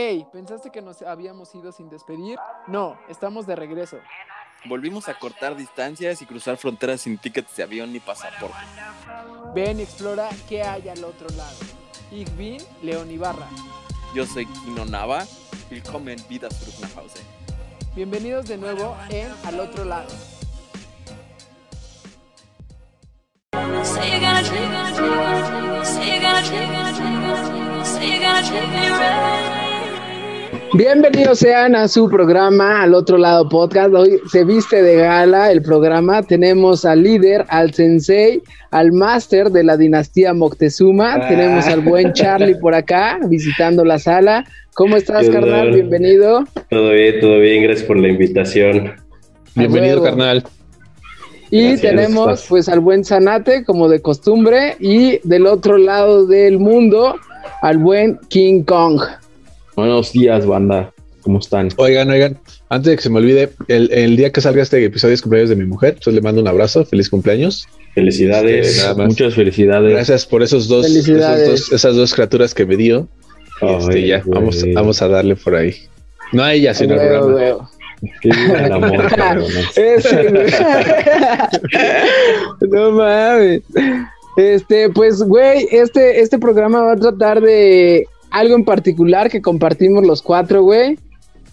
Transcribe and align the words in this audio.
Hey, 0.00 0.24
¿pensaste 0.32 0.70
que 0.70 0.80
nos 0.80 1.02
habíamos 1.02 1.52
ido 1.56 1.72
sin 1.72 1.88
despedir? 1.88 2.38
No, 2.68 2.96
estamos 3.08 3.48
de 3.48 3.56
regreso. 3.56 3.98
Volvimos 4.66 5.08
a 5.08 5.18
cortar 5.18 5.56
distancias 5.56 6.22
y 6.22 6.26
cruzar 6.26 6.56
fronteras 6.56 7.00
sin 7.00 7.18
tickets 7.18 7.56
de 7.56 7.64
avión 7.64 7.92
ni 7.92 7.98
pasaporte. 7.98 8.56
Ven 9.56 9.80
y 9.80 9.82
explora 9.82 10.28
qué 10.48 10.62
hay 10.62 10.88
al 10.88 11.02
otro 11.02 11.28
lado. 11.30 11.58
Ich 12.12 12.30
bin 12.36 12.58
León 12.80 13.10
Ibarra. 13.10 13.48
Yo 14.14 14.24
soy 14.24 14.46
Kino 14.46 14.84
Nava. 14.84 15.26
Willkommen 15.68 16.16
wieder 16.28 16.52
zurück 16.52 16.78
nach 16.80 16.94
Hause. 16.94 17.20
Bienvenidos 17.96 18.46
de 18.46 18.56
nuevo 18.56 18.96
en 19.10 19.32
Al 19.46 19.58
otro 19.58 19.84
lado. 19.84 20.10
Say 23.82 24.20
Bienvenidos 30.74 31.38
sean 31.38 31.74
a 31.74 31.88
su 31.88 32.10
programa 32.10 32.82
Al 32.82 32.92
otro 32.94 33.16
lado 33.16 33.48
podcast. 33.48 33.92
Hoy 33.94 34.20
se 34.30 34.44
viste 34.44 34.82
de 34.82 34.96
gala 34.96 35.50
el 35.50 35.62
programa. 35.62 36.22
Tenemos 36.22 36.84
al 36.84 37.02
líder, 37.02 37.46
al 37.48 37.72
sensei, 37.72 38.42
al 38.70 38.92
máster 38.92 39.50
de 39.50 39.64
la 39.64 39.76
dinastía 39.76 40.34
Moctezuma. 40.34 41.14
Ah. 41.14 41.28
Tenemos 41.28 41.66
al 41.66 41.80
buen 41.80 42.12
Charlie 42.12 42.54
por 42.56 42.74
acá 42.74 43.18
visitando 43.28 43.84
la 43.84 43.98
sala. 43.98 44.44
¿Cómo 44.74 44.96
estás, 44.96 45.26
¿Qué 45.26 45.32
carnal? 45.32 45.72
Bienvenido. 45.72 46.44
Todo 46.68 46.90
bien, 46.90 47.20
todo 47.20 47.40
bien, 47.40 47.62
gracias 47.62 47.86
por 47.86 47.98
la 47.98 48.08
invitación. 48.08 48.92
Bienvenido, 49.54 50.02
carnal. 50.02 50.44
Y 51.50 51.68
Gracias, 51.68 51.80
tenemos 51.80 52.28
estás. 52.28 52.46
pues 52.48 52.68
al 52.68 52.80
buen 52.80 53.04
Zanate, 53.04 53.64
como 53.64 53.88
de 53.88 54.02
costumbre, 54.02 54.76
y 54.78 55.18
del 55.26 55.46
otro 55.46 55.78
lado 55.78 56.26
del 56.26 56.58
mundo, 56.58 57.16
al 57.62 57.78
buen 57.78 58.20
King 58.28 58.64
Kong. 58.64 59.00
Buenos 59.78 60.12
días, 60.12 60.44
banda. 60.44 60.92
¿Cómo 61.22 61.38
están? 61.38 61.68
Oigan, 61.76 62.10
oigan, 62.10 62.36
antes 62.68 62.90
de 62.90 62.96
que 62.96 63.02
se 63.02 63.10
me 63.10 63.18
olvide, 63.18 63.50
el, 63.68 63.92
el 63.92 64.16
día 64.16 64.32
que 64.32 64.40
salga 64.40 64.60
este 64.60 64.84
episodio 64.84 65.14
es 65.14 65.22
cumpleaños 65.22 65.50
de 65.50 65.54
mi 65.54 65.66
mujer, 65.66 65.90
entonces 65.90 66.14
le 66.14 66.20
mando 66.20 66.40
un 66.40 66.48
abrazo, 66.48 66.84
feliz 66.84 67.08
cumpleaños. 67.08 67.68
Felicidades. 67.94 68.66
Este, 68.70 68.82
nada 68.82 68.94
más. 68.96 69.06
Muchas 69.06 69.36
felicidades. 69.36 69.92
Gracias 69.92 70.26
por 70.26 70.42
esos 70.42 70.66
dos, 70.66 70.84
esos 70.86 71.06
dos- 71.46 71.70
esas 71.72 71.94
dos 71.94 72.12
criaturas 72.12 72.54
que 72.54 72.66
me 72.66 72.76
dio. 72.76 73.06
Y, 73.62 73.66
este, 73.66 73.92
Ay, 73.94 74.06
ya, 74.08 74.20
güey. 74.24 74.34
vamos, 74.40 74.64
vamos 74.74 75.00
a 75.00 75.06
darle 75.06 75.36
por 75.36 75.54
ahí. 75.54 75.76
No 76.32 76.42
a 76.42 76.54
ella, 76.54 76.74
sino 76.74 76.94
al 76.94 76.98
programa. 77.08 77.70
viva 78.24 78.58
el 78.58 78.72
amor, 78.72 79.12
no 82.68 82.90
mames. 82.90 83.62
Este, 84.36 84.90
pues, 84.90 85.22
güey, 85.22 85.68
este, 85.70 86.20
este 86.20 86.36
programa 86.36 86.82
va 86.82 86.92
a 86.94 86.96
tratar 86.96 87.40
de 87.40 88.08
algo 88.30 88.54
en 88.54 88.64
particular 88.64 89.30
que 89.30 89.42
compartimos 89.42 90.06
los 90.06 90.22
cuatro, 90.22 90.62
güey. 90.62 90.98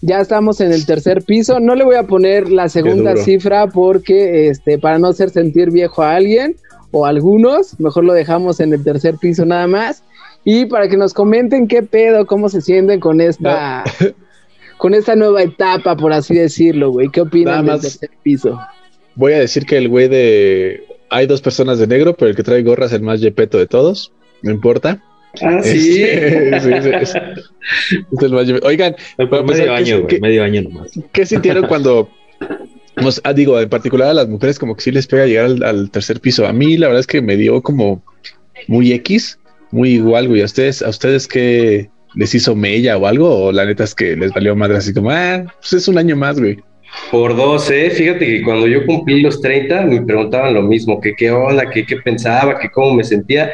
Ya 0.02 0.20
estamos 0.20 0.60
en 0.60 0.72
el 0.72 0.84
tercer 0.84 1.22
piso. 1.22 1.58
No 1.58 1.74
le 1.74 1.84
voy 1.84 1.96
a 1.96 2.02
poner 2.02 2.50
la 2.50 2.68
segunda 2.68 3.16
cifra 3.16 3.66
porque, 3.66 4.48
este, 4.48 4.78
para 4.78 4.98
no 4.98 5.08
hacer 5.08 5.30
sentir 5.30 5.70
viejo 5.70 6.02
a 6.02 6.14
alguien 6.14 6.56
o 6.90 7.06
a 7.06 7.08
algunos, 7.08 7.78
mejor 7.80 8.04
lo 8.04 8.12
dejamos 8.12 8.60
en 8.60 8.74
el 8.74 8.84
tercer 8.84 9.16
piso 9.16 9.44
nada 9.44 9.66
más. 9.66 10.02
Y 10.44 10.66
para 10.66 10.88
que 10.88 10.96
nos 10.96 11.12
comenten 11.12 11.66
qué 11.66 11.82
pedo, 11.82 12.26
cómo 12.26 12.48
se 12.48 12.60
sienten 12.60 13.00
con 13.00 13.20
esta, 13.20 13.84
con 14.78 14.94
esta 14.94 15.16
nueva 15.16 15.42
etapa, 15.42 15.96
por 15.96 16.12
así 16.12 16.34
decirlo, 16.34 16.92
güey. 16.92 17.08
¿Qué 17.08 17.22
opinan 17.22 17.66
del 17.66 17.80
tercer 17.80 18.10
piso? 18.22 18.60
Voy 19.14 19.32
a 19.32 19.38
decir 19.38 19.64
que 19.64 19.78
el 19.78 19.88
güey 19.88 20.08
de... 20.08 20.84
Hay 21.08 21.26
dos 21.26 21.40
personas 21.40 21.78
de 21.78 21.86
negro, 21.86 22.16
pero 22.16 22.30
el 22.30 22.36
que 22.36 22.42
trae 22.42 22.62
gorra 22.62 22.86
es 22.86 22.92
el 22.92 23.00
más 23.00 23.20
yepeto 23.20 23.58
de 23.58 23.66
todos. 23.66 24.12
No 24.42 24.50
importa. 24.50 25.02
Ah, 25.42 25.58
sí. 25.62 26.02
Este, 26.02 26.60
sí, 26.60 26.68
sí, 26.82 26.88
es- 27.00 27.14
es 28.12 28.22
el 28.22 28.32
más 28.32 28.46
yepeto. 28.46 28.66
Oigan, 28.66 28.96
Para 29.16 29.28
medio 29.28 29.40
empezar, 29.40 29.66
¿qué- 29.66 29.72
año, 29.92 30.02
güey. 30.02 30.20
Medio 30.20 30.44
año 30.44 30.62
nomás. 30.62 30.90
¿Qué 31.12 31.26
sintieron 31.26 31.66
cuando, 31.68 32.08
nos- 32.96 33.20
ah, 33.24 33.32
digo, 33.32 33.60
en 33.60 33.68
particular 33.68 34.08
a 34.08 34.14
las 34.14 34.28
mujeres 34.28 34.58
como 34.58 34.74
que 34.76 34.82
sí 34.82 34.90
les 34.92 35.06
pega 35.06 35.26
llegar 35.26 35.46
al, 35.46 35.62
al 35.62 35.90
tercer 35.90 36.20
piso? 36.20 36.46
A 36.46 36.52
mí 36.52 36.76
la 36.76 36.86
verdad 36.88 37.00
es 37.00 37.06
que 37.06 37.20
me 37.22 37.36
dio 37.36 37.60
como 37.62 38.02
muy 38.68 38.92
X, 38.92 39.38
muy 39.70 39.90
igual, 39.94 40.28
güey. 40.28 40.42
¿A 40.42 40.46
ustedes, 40.46 40.82
a 40.82 40.88
ustedes 40.88 41.26
qué 41.28 41.88
les 42.14 42.34
hizo 42.34 42.54
mella 42.54 42.96
o 42.96 43.06
algo? 43.06 43.46
¿O 43.46 43.52
la 43.52 43.64
neta 43.66 43.84
es 43.84 43.94
que 43.94 44.16
les 44.16 44.32
valió 44.32 44.56
madre 44.56 44.78
así 44.78 44.94
como, 44.94 45.10
ah, 45.10 45.44
pues 45.60 45.72
es 45.74 45.88
un 45.88 45.98
año 45.98 46.16
más, 46.16 46.38
güey? 46.38 46.56
Por 47.10 47.36
dos, 47.36 47.70
¿eh? 47.70 47.90
Fíjate 47.90 48.24
que 48.24 48.42
cuando 48.42 48.66
yo 48.66 48.86
cumplí 48.86 49.20
los 49.20 49.40
30 49.42 49.82
me 49.82 50.00
preguntaban 50.02 50.54
lo 50.54 50.62
mismo, 50.62 50.98
que 51.00 51.14
qué 51.14 51.30
onda, 51.30 51.68
que 51.68 51.84
qué 51.84 51.96
pensaba, 51.96 52.58
que 52.58 52.70
cómo 52.70 52.94
me 52.94 53.04
sentía. 53.04 53.50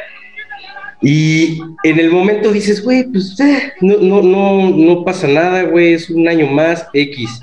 Y 1.03 1.61
en 1.83 1.99
el 1.99 2.11
momento 2.11 2.53
dices, 2.53 2.83
güey, 2.83 3.05
pues 3.05 3.39
eh, 3.41 3.73
no, 3.81 3.97
no, 3.99 4.23
no, 4.23 4.71
no 4.71 5.05
pasa 5.05 5.27
nada, 5.27 5.65
güey, 5.65 5.95
es 5.95 6.09
un 6.11 6.29
año 6.29 6.47
más, 6.47 6.87
X. 6.95 7.41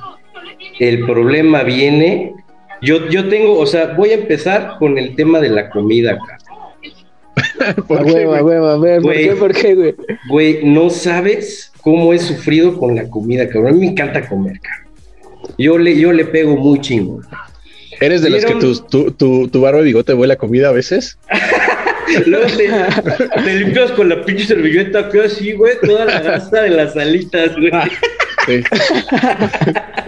El 0.80 1.06
problema 1.06 1.64
viene, 1.64 2.34
yo, 2.82 3.10
yo 3.10 3.28
tengo, 3.28 3.58
o 3.60 3.66
sea, 3.66 3.94
voy 3.98 4.12
a 4.12 4.16
empezar 4.16 4.76
con 4.80 4.98
el 4.98 5.16
tema 5.16 5.42
de 5.42 5.50
la 5.50 5.70
comida 5.70 6.14
acá. 6.14 6.38
¿Por 7.88 8.00
a 8.00 8.04
qué, 8.06 8.24
a 8.24 8.26
güey? 8.28 8.42
huevo, 8.42 8.68
a 8.68 8.78
ver, 8.78 9.02
¿por 9.02 9.12
Güey. 9.14 9.28
qué? 9.30 9.36
¿Por 9.36 9.54
qué, 9.54 9.76
güey? 9.76 9.96
Güey, 10.30 10.60
no 10.64 10.90
sabes 10.90 11.72
cómo 11.82 12.14
he 12.14 12.20
sufrido 12.20 12.78
con 12.78 12.96
la 12.96 13.10
comida, 13.10 13.48
cabrón. 13.50 13.72
A 13.72 13.74
mí 13.74 13.80
me 13.82 13.88
encanta 13.88 14.28
comer, 14.28 14.60
cabrón. 14.62 14.90
Yo 15.58 15.78
le, 15.78 15.98
yo 16.00 16.14
le 16.14 16.26
pego 16.26 16.56
muy 16.56 16.80
chingo. 16.80 17.22
¿Eres 18.00 18.22
de 18.22 18.30
los 18.30 18.46
que 18.46 18.56
tu, 18.56 19.12
tu, 19.12 19.48
tu 19.50 19.62
barba 19.62 19.82
y 19.82 19.86
bigote 19.86 20.14
huele 20.14 20.34
a 20.34 20.38
comida 20.38 20.70
a 20.70 20.72
veces? 20.72 21.18
Luego 22.26 22.46
te, 22.58 23.42
te 23.42 23.56
limpias 23.56 23.92
con 23.92 24.10
la 24.10 24.24
pinche 24.24 24.46
servilleta 24.46 25.00
acá 25.00 25.26
así, 25.26 25.54
güey, 25.54 25.74
toda 25.82 26.06
la 26.06 26.22
grasa 26.22 26.62
de 26.62 26.70
las 26.70 26.96
alitas, 26.98 27.56
güey. 27.56 27.72
Sí. 28.46 28.64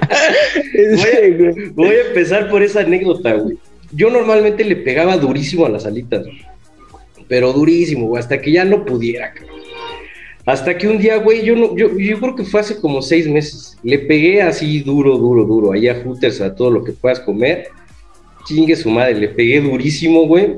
Güey. 0.73 1.69
Voy 1.69 1.95
a 1.95 2.07
empezar 2.07 2.49
por 2.49 2.61
esa 2.61 2.81
anécdota, 2.81 3.33
güey. 3.33 3.57
Yo 3.93 4.09
normalmente 4.09 4.63
le 4.63 4.75
pegaba 4.75 5.17
durísimo 5.17 5.65
a 5.65 5.69
las 5.69 5.85
alitas, 5.85 6.25
güey. 6.25 6.41
Pero 7.27 7.53
durísimo, 7.53 8.07
güey, 8.07 8.19
hasta 8.19 8.41
que 8.41 8.51
ya 8.51 8.65
no 8.65 8.85
pudiera, 8.85 9.33
cabrón. 9.33 9.61
Hasta 10.45 10.77
que 10.77 10.87
un 10.87 10.97
día, 10.97 11.17
güey, 11.17 11.45
yo, 11.45 11.55
no, 11.55 11.75
yo, 11.77 11.97
yo 11.97 12.19
creo 12.19 12.35
que 12.35 12.43
fue 12.43 12.61
hace 12.61 12.79
como 12.79 13.01
seis 13.01 13.27
meses. 13.27 13.77
Le 13.83 13.99
pegué 13.99 14.41
así 14.41 14.79
duro, 14.79 15.17
duro, 15.17 15.43
duro, 15.43 15.71
ahí 15.71 15.87
a 15.87 15.93
Hooters, 15.93 16.41
a 16.41 16.55
todo 16.55 16.71
lo 16.71 16.83
que 16.83 16.93
puedas 16.93 17.19
comer. 17.19 17.67
Chingue 18.45 18.75
su 18.75 18.89
madre, 18.89 19.15
le 19.15 19.27
pegué 19.29 19.61
durísimo, 19.61 20.25
güey. 20.25 20.57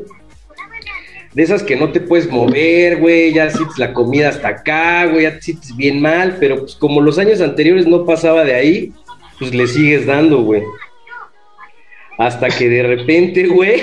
De 1.33 1.41
esas 1.41 1.63
que 1.63 1.75
no 1.75 1.91
te 1.91 1.99
puedes 1.99 2.29
mover, 2.29 2.97
güey, 2.97 3.33
ya 3.33 3.49
sientes 3.49 3.79
la 3.79 3.93
comida 3.93 4.29
hasta 4.29 4.49
acá, 4.49 5.07
güey, 5.07 5.23
ya 5.23 5.35
te 5.35 5.41
sientes 5.41 5.75
bien 5.75 5.99
mal, 5.99 6.37
pero 6.39 6.59
pues 6.59 6.75
como 6.75 7.01
los 7.01 7.17
años 7.17 7.41
anteriores 7.41 7.87
no 7.87 8.05
pasaba 8.05 8.43
de 8.43 8.53
ahí, 8.53 8.93
pues 9.39 9.53
le 9.53 9.65
sigues 9.65 10.05
dando, 10.05 10.43
güey. 10.43 10.61
Hasta 12.19 12.49
que 12.49 12.69
de 12.69 12.83
repente, 12.83 13.47
güey, 13.47 13.81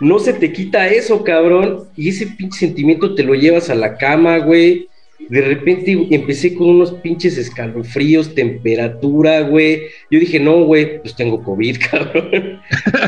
no 0.00 0.18
se 0.18 0.32
te 0.32 0.52
quita 0.52 0.88
eso, 0.88 1.22
cabrón, 1.22 1.84
y 1.96 2.08
ese 2.08 2.26
pinche 2.26 2.58
sentimiento 2.58 3.14
te 3.14 3.22
lo 3.22 3.34
llevas 3.34 3.70
a 3.70 3.76
la 3.76 3.96
cama, 3.96 4.38
güey. 4.38 4.88
De 5.28 5.40
repente 5.40 6.06
empecé 6.10 6.54
con 6.54 6.68
unos 6.70 6.92
pinches 6.92 7.38
escalofríos, 7.38 8.34
temperatura, 8.34 9.40
güey. 9.42 9.82
Yo 10.10 10.20
dije, 10.20 10.38
no, 10.40 10.64
güey, 10.64 11.00
pues 11.00 11.14
tengo 11.16 11.42
COVID, 11.42 11.76
cabrón. 11.90 12.60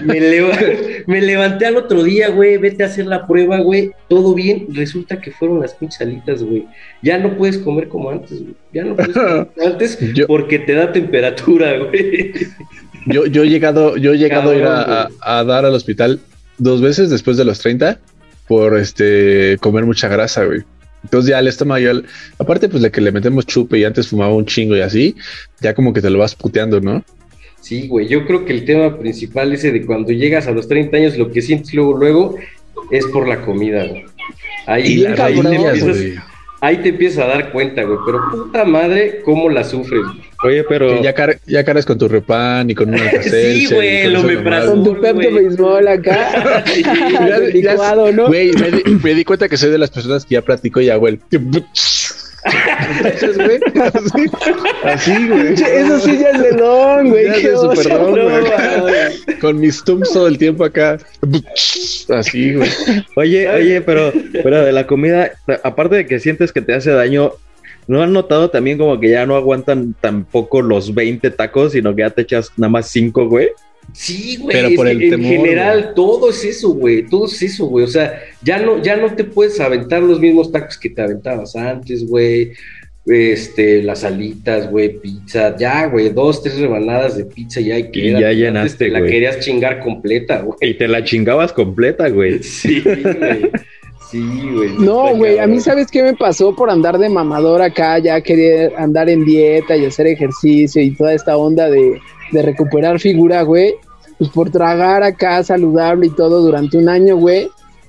Me, 0.04 0.20
leva- 0.20 0.58
me 1.06 1.20
levanté 1.20 1.66
al 1.66 1.76
otro 1.76 2.02
día, 2.02 2.30
güey, 2.30 2.56
vete 2.58 2.82
a 2.82 2.86
hacer 2.86 3.06
la 3.06 3.26
prueba, 3.26 3.58
güey. 3.60 3.90
Todo 4.08 4.34
bien. 4.34 4.66
Resulta 4.72 5.20
que 5.20 5.30
fueron 5.30 5.60
las 5.60 5.74
pinches 5.74 6.00
alitas, 6.00 6.42
güey. 6.42 6.66
Ya 7.02 7.18
no 7.18 7.36
puedes 7.36 7.58
comer 7.58 7.88
como 7.88 8.10
antes, 8.10 8.40
güey. 8.42 8.54
Ya 8.72 8.84
no 8.84 8.96
puedes 8.96 9.12
comer 9.14 9.48
como 9.54 9.66
antes 9.72 9.98
Yo- 10.14 10.26
porque 10.26 10.58
te 10.58 10.72
da 10.74 10.92
temperatura, 10.92 11.76
güey. 11.78 12.32
Yo, 13.06 13.26
yo 13.26 13.42
he 13.44 13.48
llegado, 13.50 13.96
yo 13.98 14.14
he 14.14 14.18
llegado 14.18 14.50
a 14.50 14.56
ir 14.56 14.62
a, 14.64 14.84
Cabrón, 14.86 15.12
a- 15.20 15.38
a 15.40 15.44
dar 15.44 15.64
al 15.66 15.74
hospital 15.74 16.20
dos 16.58 16.80
veces 16.80 17.10
después 17.10 17.36
de 17.36 17.44
los 17.44 17.58
30 17.58 17.98
por 18.48 18.78
este 18.78 19.56
comer 19.60 19.84
mucha 19.84 20.08
grasa, 20.08 20.44
güey. 20.44 20.60
Entonces 21.04 21.30
ya 21.30 21.38
el 21.38 21.46
estómago, 21.46 21.78
ya 21.84 21.90
el- 21.92 22.06
aparte 22.38 22.68
pues 22.68 22.82
de 22.82 22.90
que 22.90 23.00
le 23.00 23.12
metemos 23.12 23.46
chupe 23.46 23.78
y 23.78 23.84
antes 23.84 24.08
fumaba 24.08 24.34
un 24.34 24.46
chingo 24.46 24.74
y 24.76 24.80
así, 24.80 25.14
ya 25.60 25.74
como 25.74 25.92
que 25.92 26.00
te 26.02 26.10
lo 26.10 26.18
vas 26.18 26.34
puteando, 26.34 26.80
¿no? 26.80 27.04
Sí, 27.60 27.86
güey, 27.88 28.08
yo 28.08 28.26
creo 28.26 28.44
que 28.44 28.52
el 28.52 28.64
tema 28.64 28.98
principal 28.98 29.52
ese 29.52 29.70
de 29.72 29.86
cuando 29.86 30.10
llegas 30.12 30.46
a 30.46 30.50
los 30.52 30.66
30 30.68 30.96
años, 30.96 31.16
lo 31.16 31.30
que 31.30 31.40
sientes 31.40 31.72
luego, 31.72 31.96
luego, 31.96 32.38
es 32.90 33.06
por 33.06 33.26
la 33.28 33.40
comida, 33.42 33.86
güey. 33.86 34.04
Ahí, 34.66 35.00
Y 35.00 35.04
empiezas, 35.06 35.80
güey. 35.98 36.14
Ahí 36.64 36.78
te 36.78 36.88
empiezas 36.90 37.24
a 37.24 37.28
dar 37.28 37.52
cuenta, 37.52 37.82
güey, 37.82 37.98
pero 38.06 38.20
puta 38.30 38.64
madre, 38.64 39.20
cómo 39.24 39.48
la 39.50 39.64
sufres, 39.64 40.02
güey. 40.02 40.24
Oye, 40.44 40.64
pero 40.68 41.02
ya, 41.02 41.14
car- 41.14 41.38
ya 41.46 41.64
cargas 41.64 41.86
con 41.86 41.96
tu 41.98 42.06
repan 42.06 42.68
y 42.68 42.74
con 42.74 42.88
una 42.90 42.98
Sí, 43.22 43.66
güey, 43.72 44.08
lo 44.10 44.22
me 44.22 44.42
Con 44.66 44.84
tu 44.84 45.00
Pepto 45.00 45.30
güey. 45.30 45.46
Bismol 45.48 45.88
acá. 45.88 46.64
Ya- 46.74 47.28
ya- 47.28 47.38
licuado, 47.52 48.12
¿no? 48.12 48.26
Güey, 48.26 48.52
me, 48.52 48.70
di- 48.70 48.82
me 49.02 49.14
di 49.14 49.24
cuenta 49.24 49.48
que 49.48 49.56
soy 49.56 49.70
de 49.70 49.78
las 49.78 49.90
personas 49.90 50.24
que 50.26 50.34
ya 50.34 50.42
platico 50.42 50.80
y 50.80 50.90
hago 50.90 51.08
el... 51.08 51.20
Así, 52.44 54.26
así, 54.84 55.28
güey. 55.28 55.54
Eso 55.54 56.00
sí 56.00 56.18
ya 56.18 56.30
es 56.30 56.42
de 56.42 56.52
don, 56.52 57.08
güey. 57.08 57.26
Ya 57.26 57.50
de 57.50 57.56
super. 57.56 59.40
Con 59.40 59.60
mis 59.60 59.82
tums 59.82 60.12
todo 60.12 60.28
el 60.28 60.36
tiempo 60.36 60.64
acá. 60.64 60.98
Así, 62.10 62.54
güey. 62.54 62.70
Oye, 63.16 63.48
oye, 63.48 63.80
pero, 63.80 64.12
pero 64.32 64.64
de 64.64 64.72
la 64.72 64.86
comida, 64.86 65.32
aparte 65.62 65.96
de 65.96 66.06
que 66.06 66.20
sientes 66.20 66.52
que 66.52 66.60
te 66.60 66.74
hace 66.74 66.90
daño, 66.90 67.32
¿No 67.86 68.02
han 68.02 68.12
notado 68.12 68.48
también 68.50 68.78
como 68.78 68.98
que 68.98 69.10
ya 69.10 69.26
no 69.26 69.36
aguantan 69.36 69.94
tampoco 70.00 70.62
los 70.62 70.94
20 70.94 71.30
tacos, 71.30 71.72
sino 71.72 71.94
que 71.94 72.00
ya 72.02 72.10
te 72.10 72.22
echas 72.22 72.50
nada 72.56 72.70
más 72.70 72.88
5, 72.88 73.28
güey? 73.28 73.50
Sí, 73.92 74.38
güey. 74.38 74.56
Pero 74.56 74.74
por 74.76 74.88
el 74.88 75.02
en 75.02 75.10
temor, 75.10 75.26
general 75.30 75.92
todo 75.94 76.30
es 76.30 76.44
eso, 76.44 76.70
güey. 76.70 77.06
Todo 77.06 77.26
es 77.26 77.40
eso, 77.42 77.66
güey. 77.66 77.84
O 77.84 77.88
sea, 77.88 78.20
ya 78.42 78.58
no, 78.58 78.82
ya 78.82 78.96
no 78.96 79.14
te 79.14 79.24
puedes 79.24 79.60
aventar 79.60 80.02
los 80.02 80.18
mismos 80.20 80.50
tacos 80.50 80.78
que 80.78 80.90
te 80.90 81.02
aventabas 81.02 81.54
antes, 81.54 82.06
güey. 82.06 82.52
Este, 83.06 83.82
las 83.82 84.02
alitas, 84.02 84.70
güey, 84.70 84.98
pizza, 84.98 85.54
ya, 85.58 85.86
güey, 85.88 86.08
dos, 86.08 86.42
tres 86.42 86.58
rebanadas 86.58 87.18
de 87.18 87.26
pizza 87.26 87.60
ya 87.60 87.74
hay 87.74 87.90
que 87.90 88.00
Y 88.00 88.12
ya 88.12 88.32
llenaste, 88.32 88.88
la 88.88 89.00
güey. 89.00 89.10
querías 89.10 89.40
chingar 89.40 89.80
completa, 89.80 90.40
güey. 90.40 90.56
Y 90.62 90.72
te 90.74 90.88
la 90.88 91.04
chingabas 91.04 91.52
completa, 91.52 92.08
güey. 92.08 92.40
Sí, 92.42 92.80
güey. 92.80 93.50
Sí, 94.10 94.22
güey. 94.54 94.70
No, 94.78 95.14
güey, 95.16 95.38
a 95.38 95.46
mí 95.46 95.60
sabes 95.60 95.90
qué 95.90 96.02
me 96.02 96.14
pasó 96.14 96.54
por 96.56 96.70
andar 96.70 96.98
de 96.98 97.08
mamador 97.10 97.60
acá, 97.60 97.98
ya 97.98 98.20
querer 98.22 98.72
andar 98.76 99.10
en 99.10 99.24
dieta 99.24 99.76
y 99.76 99.84
hacer 99.84 100.06
ejercicio 100.06 100.80
y 100.80 100.92
toda 100.92 101.12
esta 101.12 101.36
onda 101.36 101.68
de, 101.68 102.00
de 102.32 102.42
recuperar 102.42 102.98
figura, 103.00 103.42
güey. 103.42 103.74
Pues 104.18 104.30
por 104.30 104.50
tragar 104.50 105.02
acá 105.02 105.42
saludable 105.42 106.06
y 106.06 106.10
todo 106.10 106.40
durante 106.42 106.78
un 106.78 106.88
año, 106.88 107.16
güey. 107.16 107.48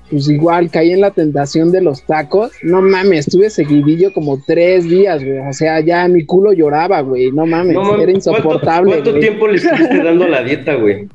Pues 0.10 0.30
igual 0.30 0.70
caí 0.70 0.92
en 0.92 1.02
la 1.02 1.12
tentación 1.12 1.72
de 1.72 1.82
los 1.82 2.04
tacos. 2.04 2.52
No 2.62 2.82
mames, 2.82 3.28
estuve 3.28 3.50
seguidillo 3.50 4.14
como 4.14 4.40
tres 4.46 4.84
días, 4.88 5.24
güey. 5.24 5.40
O 5.40 5.54
sea, 5.54 5.80
ya 5.80 6.08
mi 6.08 6.26
culo 6.26 6.54
lloraba, 6.54 7.02
güey. 7.02 7.32
No 7.32 7.46
mames, 7.46 7.74
No, 7.74 7.82
mames, 7.84 7.94
era 8.04 8.12
¿cuánto- 8.12 8.12
insoportable. 8.32 8.92
¿Cuánto, 9.02 9.20
tiempo 9.20 9.48
le 9.48 9.56
estuviste 9.58 10.04
dando 10.04 10.28
la 10.28 10.44
dieta, 10.44 10.76
güey? 10.76 11.08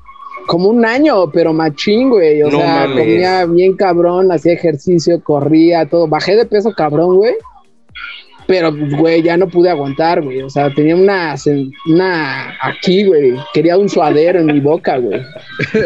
Como 0.46 0.68
un 0.70 0.84
año, 0.84 1.30
pero 1.30 1.52
machín, 1.52 2.10
güey. 2.10 2.42
O 2.42 2.50
No 2.50 2.58
sea, 2.58 2.86
mames. 2.88 2.98
comía 2.98 3.46
bien 3.46 3.74
cabrón, 3.76 4.32
hacía 4.32 4.54
ejercicio, 4.54 5.22
corría, 5.22 5.86
todo. 5.86 6.08
Bajé 6.08 6.34
de 6.34 6.46
peso 6.46 6.72
cabrón, 6.76 7.16
güey. 7.16 7.34
Pero, 8.50 8.74
güey, 8.98 9.22
ya 9.22 9.36
no 9.36 9.48
pude 9.48 9.70
aguantar, 9.70 10.22
güey. 10.22 10.42
O 10.42 10.50
sea, 10.50 10.74
tenía 10.74 10.96
una, 10.96 11.36
una 11.86 12.58
aquí, 12.60 13.04
güey. 13.04 13.34
Quería 13.54 13.78
un 13.78 13.88
suadero 13.88 14.40
en 14.40 14.46
mi 14.46 14.58
boca, 14.58 14.96
güey. 14.96 15.20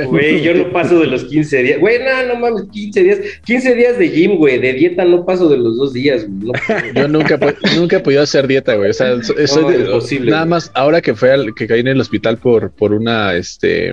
Güey, 0.07 0.41
yo 0.41 0.55
no 0.55 0.73
paso 0.73 0.99
de 1.01 1.09
los 1.09 1.25
15 1.25 1.63
días. 1.63 1.79
Güey, 1.79 1.99
no, 1.99 2.33
no 2.35 2.41
mames, 2.41 2.63
15 2.73 3.03
días. 3.03 3.19
15 3.45 3.75
días 3.75 3.99
de 3.99 4.09
gym, 4.09 4.37
güey. 4.39 4.59
De 4.59 4.73
dieta 4.73 5.05
no 5.05 5.27
paso 5.27 5.51
de 5.51 5.59
los 5.59 5.77
dos 5.77 5.93
días, 5.93 6.25
güey. 6.27 6.53
No. 6.95 7.01
Yo 7.03 7.07
nunca, 7.09 7.39
nunca 7.77 7.97
he 7.99 8.01
podido 8.01 8.23
hacer 8.23 8.47
dieta, 8.47 8.75
güey. 8.77 8.89
O 8.89 8.95
sea, 8.95 9.23
so- 9.23 9.35
soy 9.47 9.63
No, 9.65 9.71
de- 9.71 9.79
imposible, 9.85 10.31
nada 10.31 10.45
güey. 10.45 10.51
más 10.51 10.71
ahora 10.73 11.03
que 11.03 11.15
fue 11.15 11.33
al, 11.33 11.55
que 11.55 11.67
caí 11.67 11.81
en 11.81 11.89
el 11.89 12.01
hospital 12.01 12.39
por, 12.39 12.71
por 12.71 12.95
una, 12.95 13.35
este, 13.35 13.91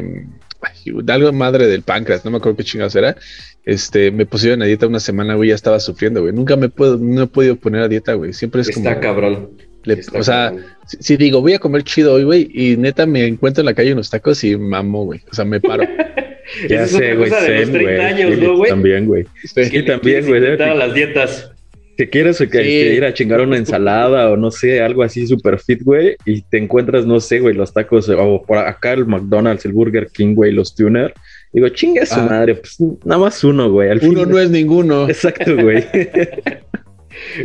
ay, 0.61 0.93
algo 1.09 1.33
madre 1.33 1.67
del 1.67 1.81
páncreas, 1.81 2.23
no 2.23 2.31
me 2.31 2.37
acuerdo 2.37 2.55
qué 2.55 2.63
chingados 2.63 2.95
era. 2.95 3.17
Este, 3.65 4.09
me 4.11 4.25
pusieron 4.25 4.61
a 4.61 4.65
dieta 4.65 4.87
una 4.87 4.99
semana, 4.99 5.35
güey, 5.35 5.49
ya 5.49 5.55
estaba 5.55 5.79
sufriendo, 5.79 6.21
güey. 6.21 6.33
Nunca 6.33 6.55
me 6.55 6.69
puedo, 6.69 6.97
no 6.97 7.23
he 7.23 7.27
podido 7.27 7.55
poner 7.55 7.81
a 7.81 7.87
dieta, 7.87 8.13
güey. 8.13 8.33
Siempre 8.33 8.61
es 8.61 8.69
Está 8.69 8.95
como, 8.95 9.01
cabrón. 9.01 9.49
le- 9.83 9.93
Está 9.93 10.19
o 10.19 10.23
sea, 10.23 10.49
cabrón. 10.49 10.65
si, 10.87 10.97
si 10.99 11.17
digo, 11.17 11.41
voy 11.41 11.53
a 11.53 11.59
comer 11.59 11.83
chido 11.83 12.13
hoy, 12.13 12.23
güey, 12.23 12.49
y 12.53 12.75
neta 12.77 13.05
me 13.05 13.25
encuentro 13.25 13.61
en 13.61 13.67
la 13.67 13.73
calle 13.75 13.93
unos 13.93 14.09
tacos 14.09 14.43
y 14.43 14.57
mamo, 14.57 15.05
güey. 15.05 15.21
O 15.31 15.35
sea, 15.35 15.45
me 15.45 15.59
paro. 15.59 15.83
Ya 16.67 16.85
sé, 16.85 17.15
güey, 17.15 17.29
cosa 17.29 17.43
de 17.43 17.59
los 17.59 17.69
zen, 17.69 17.71
30 17.71 18.51
güey. 18.57 18.69
También, 18.69 19.05
güey. 19.05 19.23
Sí. 19.43 19.63
Sí, 19.63 19.85
también, 19.85 20.27
güey. 20.27 20.41
las 20.57 20.93
dietas. 20.93 21.51
que 21.95 22.09
quieres 22.09 22.39
que, 22.39 22.45
Sí. 22.47 22.51
que 22.51 22.93
ir 22.95 23.05
a 23.05 23.13
chingar 23.13 23.39
una 23.41 23.55
ensalada 23.57 24.29
o 24.29 24.35
no 24.35 24.51
sé, 24.51 24.81
algo 24.81 25.03
así 25.03 25.27
super 25.27 25.59
fit, 25.59 25.81
güey, 25.83 26.17
y 26.25 26.41
te 26.41 26.57
encuentras, 26.57 27.05
no 27.05 27.19
sé, 27.21 27.39
güey, 27.39 27.55
los 27.55 27.71
tacos 27.71 28.09
o 28.09 28.41
por 28.45 28.57
acá 28.57 28.91
el 28.93 29.05
McDonald's, 29.05 29.63
el 29.65 29.71
Burger 29.71 30.07
King, 30.11 30.33
güey, 30.35 30.51
los 30.51 30.75
tuner. 30.75 31.13
Digo, 31.53 31.67
chinga 31.69 32.05
su 32.05 32.19
Ah. 32.19 32.27
madre, 32.29 32.55
pues 32.55 32.77
nada 33.03 33.19
más 33.19 33.43
uno, 33.43 33.69
güey. 33.71 33.89
Al 33.89 33.99
Uno 34.03 34.21
fin- 34.21 34.29
no 34.31 34.39
es 34.39 34.49
ninguno. 34.49 35.07
Exacto, 35.09 35.55
güey. 35.55 35.83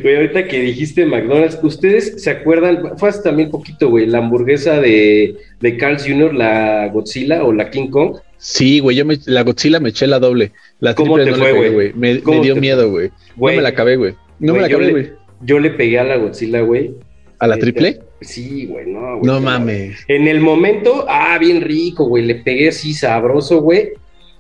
Güey, 0.03 0.17
ahorita 0.17 0.47
que 0.47 0.61
dijiste 0.61 1.05
McDonald's, 1.05 1.59
¿ustedes 1.63 2.23
se 2.23 2.31
acuerdan? 2.31 2.97
Fue 2.99 3.09
hace 3.09 3.23
también 3.23 3.51
poquito, 3.51 3.91
güey, 3.91 4.07
la 4.07 4.19
hamburguesa 4.19 4.81
de, 4.81 5.37
de 5.61 5.77
Carl's 5.77 6.05
Jr., 6.07 6.33
la 6.33 6.89
Godzilla 6.93 7.45
o 7.45 7.53
la 7.53 7.69
King 7.69 7.89
Kong. 7.91 8.17
Sí, 8.39 8.79
güey, 8.79 8.97
yo 8.97 9.05
me, 9.05 9.19
la 9.27 9.43
Godzilla 9.43 9.81
me 9.81 9.89
eché 9.91 10.07
la 10.07 10.19
doble. 10.21 10.53
La 10.81 10.95
¿Cómo 10.95 11.17
triple 11.17 11.33
te 11.33 11.39
no 11.39 11.45
fue, 11.45 11.53
güey? 11.53 11.73
güey. 11.73 11.93
Me, 11.95 12.21
¿Cómo 12.21 12.39
me 12.39 12.45
dio 12.45 12.57
miedo, 12.57 12.91
güey. 12.91 13.09
No 13.09 13.15
Güey, 13.37 13.57
me 13.57 13.63
la 13.63 13.69
acabé, 13.71 13.97
güey. 13.97 14.15
No 14.39 14.55
me 14.55 14.61
la 14.61 14.69
yo 14.69 14.77
acabé, 14.77 14.87
le- 14.87 14.93
güey. 14.93 15.13
Yo 15.43 15.59
le 15.59 15.71
pegué 15.71 15.99
a 15.99 16.05
la 16.05 16.17
Godzilla, 16.17 16.61
güey. 16.61 16.93
¿A 17.41 17.47
la 17.49 17.57
Eh, 17.57 17.59
triple? 17.59 18.01
Sí, 18.21 18.67
güey, 18.67 18.87
no, 18.87 19.19
güey. 19.19 19.23
No 19.27 19.41
mames. 19.41 20.05
En 20.09 20.27
el 20.27 20.41
momento, 20.41 21.05
ah, 21.09 21.37
bien 21.39 21.61
rico, 21.61 22.07
güey. 22.07 22.25
Le 22.25 22.37
pegué 22.37 22.69
así 22.69 22.95
sabroso, 22.95 23.61
güey. 23.61 23.91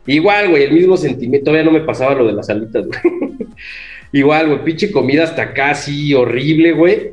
Igual, 0.06 0.50
güey, 0.50 0.62
el 0.64 0.73
mismo 0.73 0.96
sentimiento. 0.96 1.46
Todavía 1.46 1.64
no 1.70 1.76
me 1.78 1.84
pasaba 1.84 2.14
lo 2.14 2.26
de 2.26 2.32
las 2.32 2.49
alitas, 2.49 2.87
güey. 2.87 3.00
Igual, 4.12 4.46
güey, 4.49 4.64
pinche 4.64 4.90
comida 4.90 5.25
hasta 5.25 5.43
acá, 5.43 5.70
así 5.70 6.14
horrible, 6.14 6.73
güey. 6.73 7.12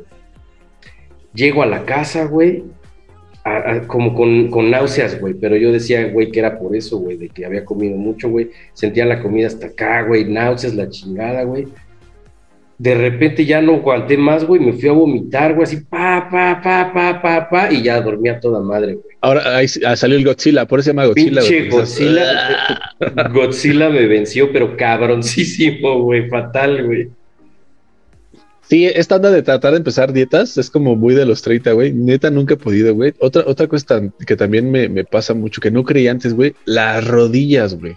Llego 1.34 1.64
a 1.64 1.66
la 1.66 1.84
casa, 1.86 2.26
güey. 2.26 2.64
a- 3.46 3.72
a- 3.74 3.88
como 3.88 4.14
con, 4.16 4.50
con 4.50 4.72
náuseas, 4.72 5.20
güey. 5.20 5.34
Pero 5.34 5.58
yo 5.58 5.74
decía, 5.74 6.08
güey, 6.08 6.32
que 6.32 6.40
era 6.40 6.58
por 6.58 6.76
eso, 6.78 6.98
güey, 7.00 7.18
de 7.18 7.28
que 7.28 7.46
había 7.46 7.66
comido 7.66 7.98
mucho, 7.98 8.30
güey. 8.30 8.52
Sentía 8.72 9.06
la 9.06 9.22
comida 9.22 9.48
hasta 9.48 9.68
acá, 9.68 10.04
güey. 10.04 10.24
Náuseas, 10.24 10.76
la 10.76 10.88
chingada, 10.90 11.44
güey. 11.44 11.68
De 12.84 12.96
repente 12.96 13.46
ya 13.46 13.62
no 13.62 13.76
aguanté 13.76 14.18
más, 14.18 14.44
güey. 14.44 14.60
Me 14.60 14.74
fui 14.74 14.90
a 14.90 14.92
vomitar, 14.92 15.54
güey, 15.54 15.64
así, 15.64 15.78
pa, 15.78 16.28
pa, 16.30 16.60
pa, 16.62 16.92
pa, 16.94 17.22
pa, 17.22 17.50
pa. 17.50 17.72
Y 17.72 17.82
ya 17.82 18.02
dormía 18.02 18.42
toda 18.42 18.60
madre, 18.60 18.96
güey. 18.96 19.16
Ahora 19.22 19.56
ahí 19.56 19.68
ah, 19.86 19.96
salió 19.96 20.18
el 20.18 20.26
Godzilla, 20.26 20.68
por 20.68 20.80
eso 20.80 20.88
se 20.88 20.90
llama 20.90 21.06
Godzilla. 21.06 21.40
Pinche 21.40 21.70
Godzilla. 21.70 22.94
Godzilla 23.34 23.90
me 23.90 24.06
venció, 24.06 24.52
pero 24.52 24.76
cabroncísimo, 24.76 26.04
güey. 26.04 26.28
Fatal, 26.28 26.86
güey. 26.86 27.08
Sí, 28.64 28.86
esta 28.86 29.16
onda 29.16 29.32
de 29.32 29.44
tratar 29.44 29.72
de 29.72 29.78
empezar 29.78 30.12
dietas 30.12 30.58
es 30.58 30.70
como 30.70 30.98
muy 30.98 31.16
de 31.16 31.26
los 31.26 31.42
30, 31.42 31.72
güey. 31.72 31.94
Neta, 31.94 32.32
nunca 32.32 32.56
he 32.56 32.58
podido, 32.58 32.94
güey. 32.94 33.14
Otra, 33.20 33.44
otra 33.46 33.68
cosa 33.68 34.02
que 34.28 34.36
también 34.36 34.70
me, 34.70 34.90
me 34.90 35.06
pasa 35.06 35.34
mucho, 35.34 35.62
que 35.62 35.72
no 35.72 35.86
creía 35.86 36.12
antes, 36.12 36.34
güey, 36.34 36.54
las 36.66 37.08
rodillas, 37.08 37.80
güey. 37.80 37.96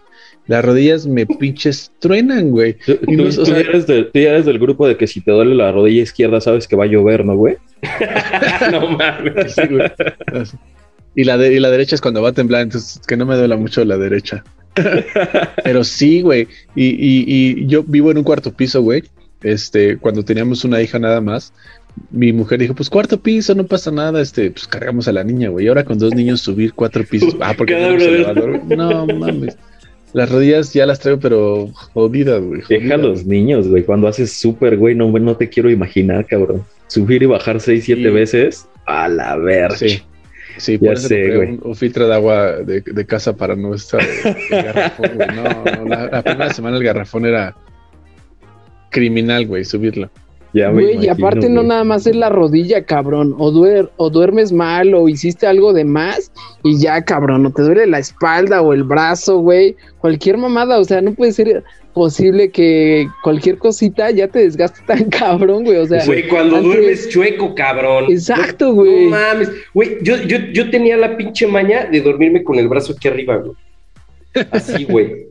Las 0.49 0.65
rodillas 0.65 1.07
me 1.07 1.27
pinches 1.27 1.91
truenan, 1.99 2.51
güey. 2.51 2.75
Tú, 2.87 2.99
no- 3.09 3.25
o 3.25 3.27
tú 3.31 3.47
sea- 3.47 3.59
eres 3.59 3.87
de- 3.87 4.05
tú 4.05 4.19
ya 4.21 4.31
eres 4.31 4.47
del 4.47 4.59
grupo 4.59 4.87
de 4.87 4.97
que 4.97 5.07
si 5.07 5.21
te 5.21 5.33
duele 5.33 5.55
la 5.55 5.73
rodilla 5.73 6.03
izquierda 6.03 6.41
sabes 6.41 6.69
que 6.69 6.77
va 6.77 6.85
a 6.85 6.89
llover, 6.89 7.25
¿no, 7.25 7.37
güey? 7.37 7.57
no 8.73 8.91
mames. 8.91 9.53
Sí, 9.55 9.63
güey. 9.69 9.91
Y 11.15 11.25
la, 11.25 11.37
de, 11.39 11.55
y 11.55 11.61
la 11.61 11.71
derecha 11.71 11.95
es 11.95 12.01
cuando 12.01 12.23
va 12.23 12.29
a 12.29 12.33
temblar, 12.33 12.63
entonces 12.63 13.01
que 13.07 13.17
no 13.17 13.27
me 13.27 13.37
duela 13.37 13.57
mucho 13.57 13.85
la 13.85 13.97
derecha. 13.97 14.45
Pero 15.65 15.83
sí, 15.85 16.21
güey. 16.21 16.47
Y, 16.75 16.87
y, 16.89 17.25
y 17.27 17.67
yo 17.67 17.83
vivo 17.83 18.11
en 18.11 18.19
un 18.19 18.25
cuarto 18.25 18.53
piso, 18.53 18.83
güey. 18.83 19.03
Este, 19.43 19.97
cuando 19.99 20.25
teníamos 20.25 20.65
una 20.65 20.81
hija 20.83 20.99
nada 20.99 21.21
más, 21.21 21.53
mi 22.11 22.33
mujer 22.33 22.59
dijo, 22.61 22.75
pues 22.75 22.91
cuarto 22.91 23.19
piso, 23.21 23.55
no 23.55 23.65
pasa 23.65 23.91
nada, 23.91 24.21
este, 24.21 24.51
pues 24.51 24.67
cargamos 24.67 25.09
a 25.09 25.13
la 25.13 25.25
niña, 25.25 25.49
güey. 25.49 25.65
Y 25.65 25.69
ahora 25.69 25.85
con 25.85 25.99
dos 25.99 26.15
niños 26.15 26.41
subir 26.41 26.73
cuatro 26.75 27.03
pisos. 27.05 27.35
Ah, 27.41 27.55
porque 27.57 27.73
Cada 27.75 27.89
elevador, 27.89 28.61
güey. 28.61 28.77
No 28.77 29.07
mames. 29.07 29.57
Las 30.17 30.31
rodillas 30.31 30.73
ya 30.73 30.87
las 30.87 30.99
traigo, 30.99 31.21
pero 31.21 31.69
jodidas, 31.93 32.43
güey. 32.43 32.63
Deja 32.67 32.95
a 32.95 32.97
los 32.97 33.25
güey. 33.25 33.39
niños, 33.41 33.69
güey. 33.69 33.83
Cuando 33.85 34.09
haces 34.09 34.33
súper, 34.33 34.79
güey, 34.79 34.95
no, 34.95 35.11
no 35.11 35.37
te 35.37 35.51
quiero 35.51 35.69
imaginar, 35.71 36.25
cabrón. 36.25 36.63
Subir 36.87 37.23
y 37.23 37.27
bajar 37.27 37.61
seis, 37.61 37.85
siete 37.85 38.05
Sí. 38.05 38.09
veces 38.09 38.69
a 38.87 39.09
la 39.09 39.37
verga. 39.37 39.77
Sí. 39.77 40.01
Sí, 40.57 40.79
Ya 40.81 40.97
sé, 40.97 41.37
un, 41.37 41.61
un 41.63 41.77
filtro 41.77 42.09
de 42.09 42.15
agua 42.15 42.53
de, 42.63 42.81
de 42.81 43.05
casa 43.05 43.37
para 43.37 43.55
no 43.55 43.75
estar 43.75 44.01
el 44.01 44.63
garrafón, 44.65 45.11
güey. 45.17 45.29
No, 45.37 45.43
no, 45.83 45.85
la, 45.87 46.07
la 46.07 46.23
primera 46.23 46.51
semana 46.55 46.79
el 46.79 46.83
garrafón 46.83 47.27
era 47.27 47.55
criminal, 48.91 49.47
güey, 49.47 49.67
subirlo. 49.67 50.11
Ya 50.57 50.71
me 50.71 50.83
Güey, 50.85 50.95
imagino, 50.95 51.13
aparte 51.13 51.49
no 51.51 51.63
nada 51.63 51.85
más 51.85 52.07
es 52.07 52.17
la 52.17 52.31
rodilla, 52.31 52.85
cabrón. 52.87 53.35
O, 53.39 53.53
duer- 53.53 53.91
o 53.99 54.09
duermes 54.09 54.53
mal 54.53 54.95
o 54.95 55.07
hiciste 55.07 55.47
algo 55.47 55.75
de 55.75 55.85
más 55.85 56.33
y 56.63 56.79
ya, 56.81 57.05
cabrón. 57.05 57.45
O 57.45 57.51
te 57.51 57.61
duele 57.61 57.87
la 57.87 57.99
espalda 57.99 58.63
o 58.63 58.73
el 58.73 58.83
brazo, 58.83 59.39
güey. 59.41 59.77
Cualquier 59.99 60.39
mamada, 60.39 60.79
o 60.79 60.85
sea, 60.85 61.03
no 61.03 61.13
puede 61.13 61.33
ser 61.33 61.63
posible 61.93 62.51
que 62.51 63.07
cualquier 63.23 63.59
cosita 63.59 64.11
ya 64.11 64.29
te 64.29 64.39
desgaste 64.39 64.81
tan 64.87 65.05
cabrón, 65.11 65.65
güey. 65.65 65.77
O 65.77 65.87
sea, 65.87 66.07
Güey, 66.07 66.27
cuando 66.27 66.57
antes- 66.57 66.73
duermes 66.73 67.09
chueco, 67.11 67.55
cabrón. 67.55 68.07
Exacto, 68.09 68.69
No 68.69 68.75
güey. 68.77 69.07
mames. 69.09 69.51
Güey, 69.75 69.99
yo, 70.03 70.17
yo, 70.23 70.39
yo 70.55 70.71
tenía 70.71 70.97
la 70.97 71.19
pinche 71.19 71.47
maña 71.47 71.85
de 71.85 72.01
dormirme 72.01 72.43
con 72.43 72.57
el 72.59 72.69
brazo 72.69 72.95
aquí 72.97 73.09
arriba, 73.09 73.37
güey. 73.37 73.53
Así, 74.53 74.85
güey. 74.85 75.27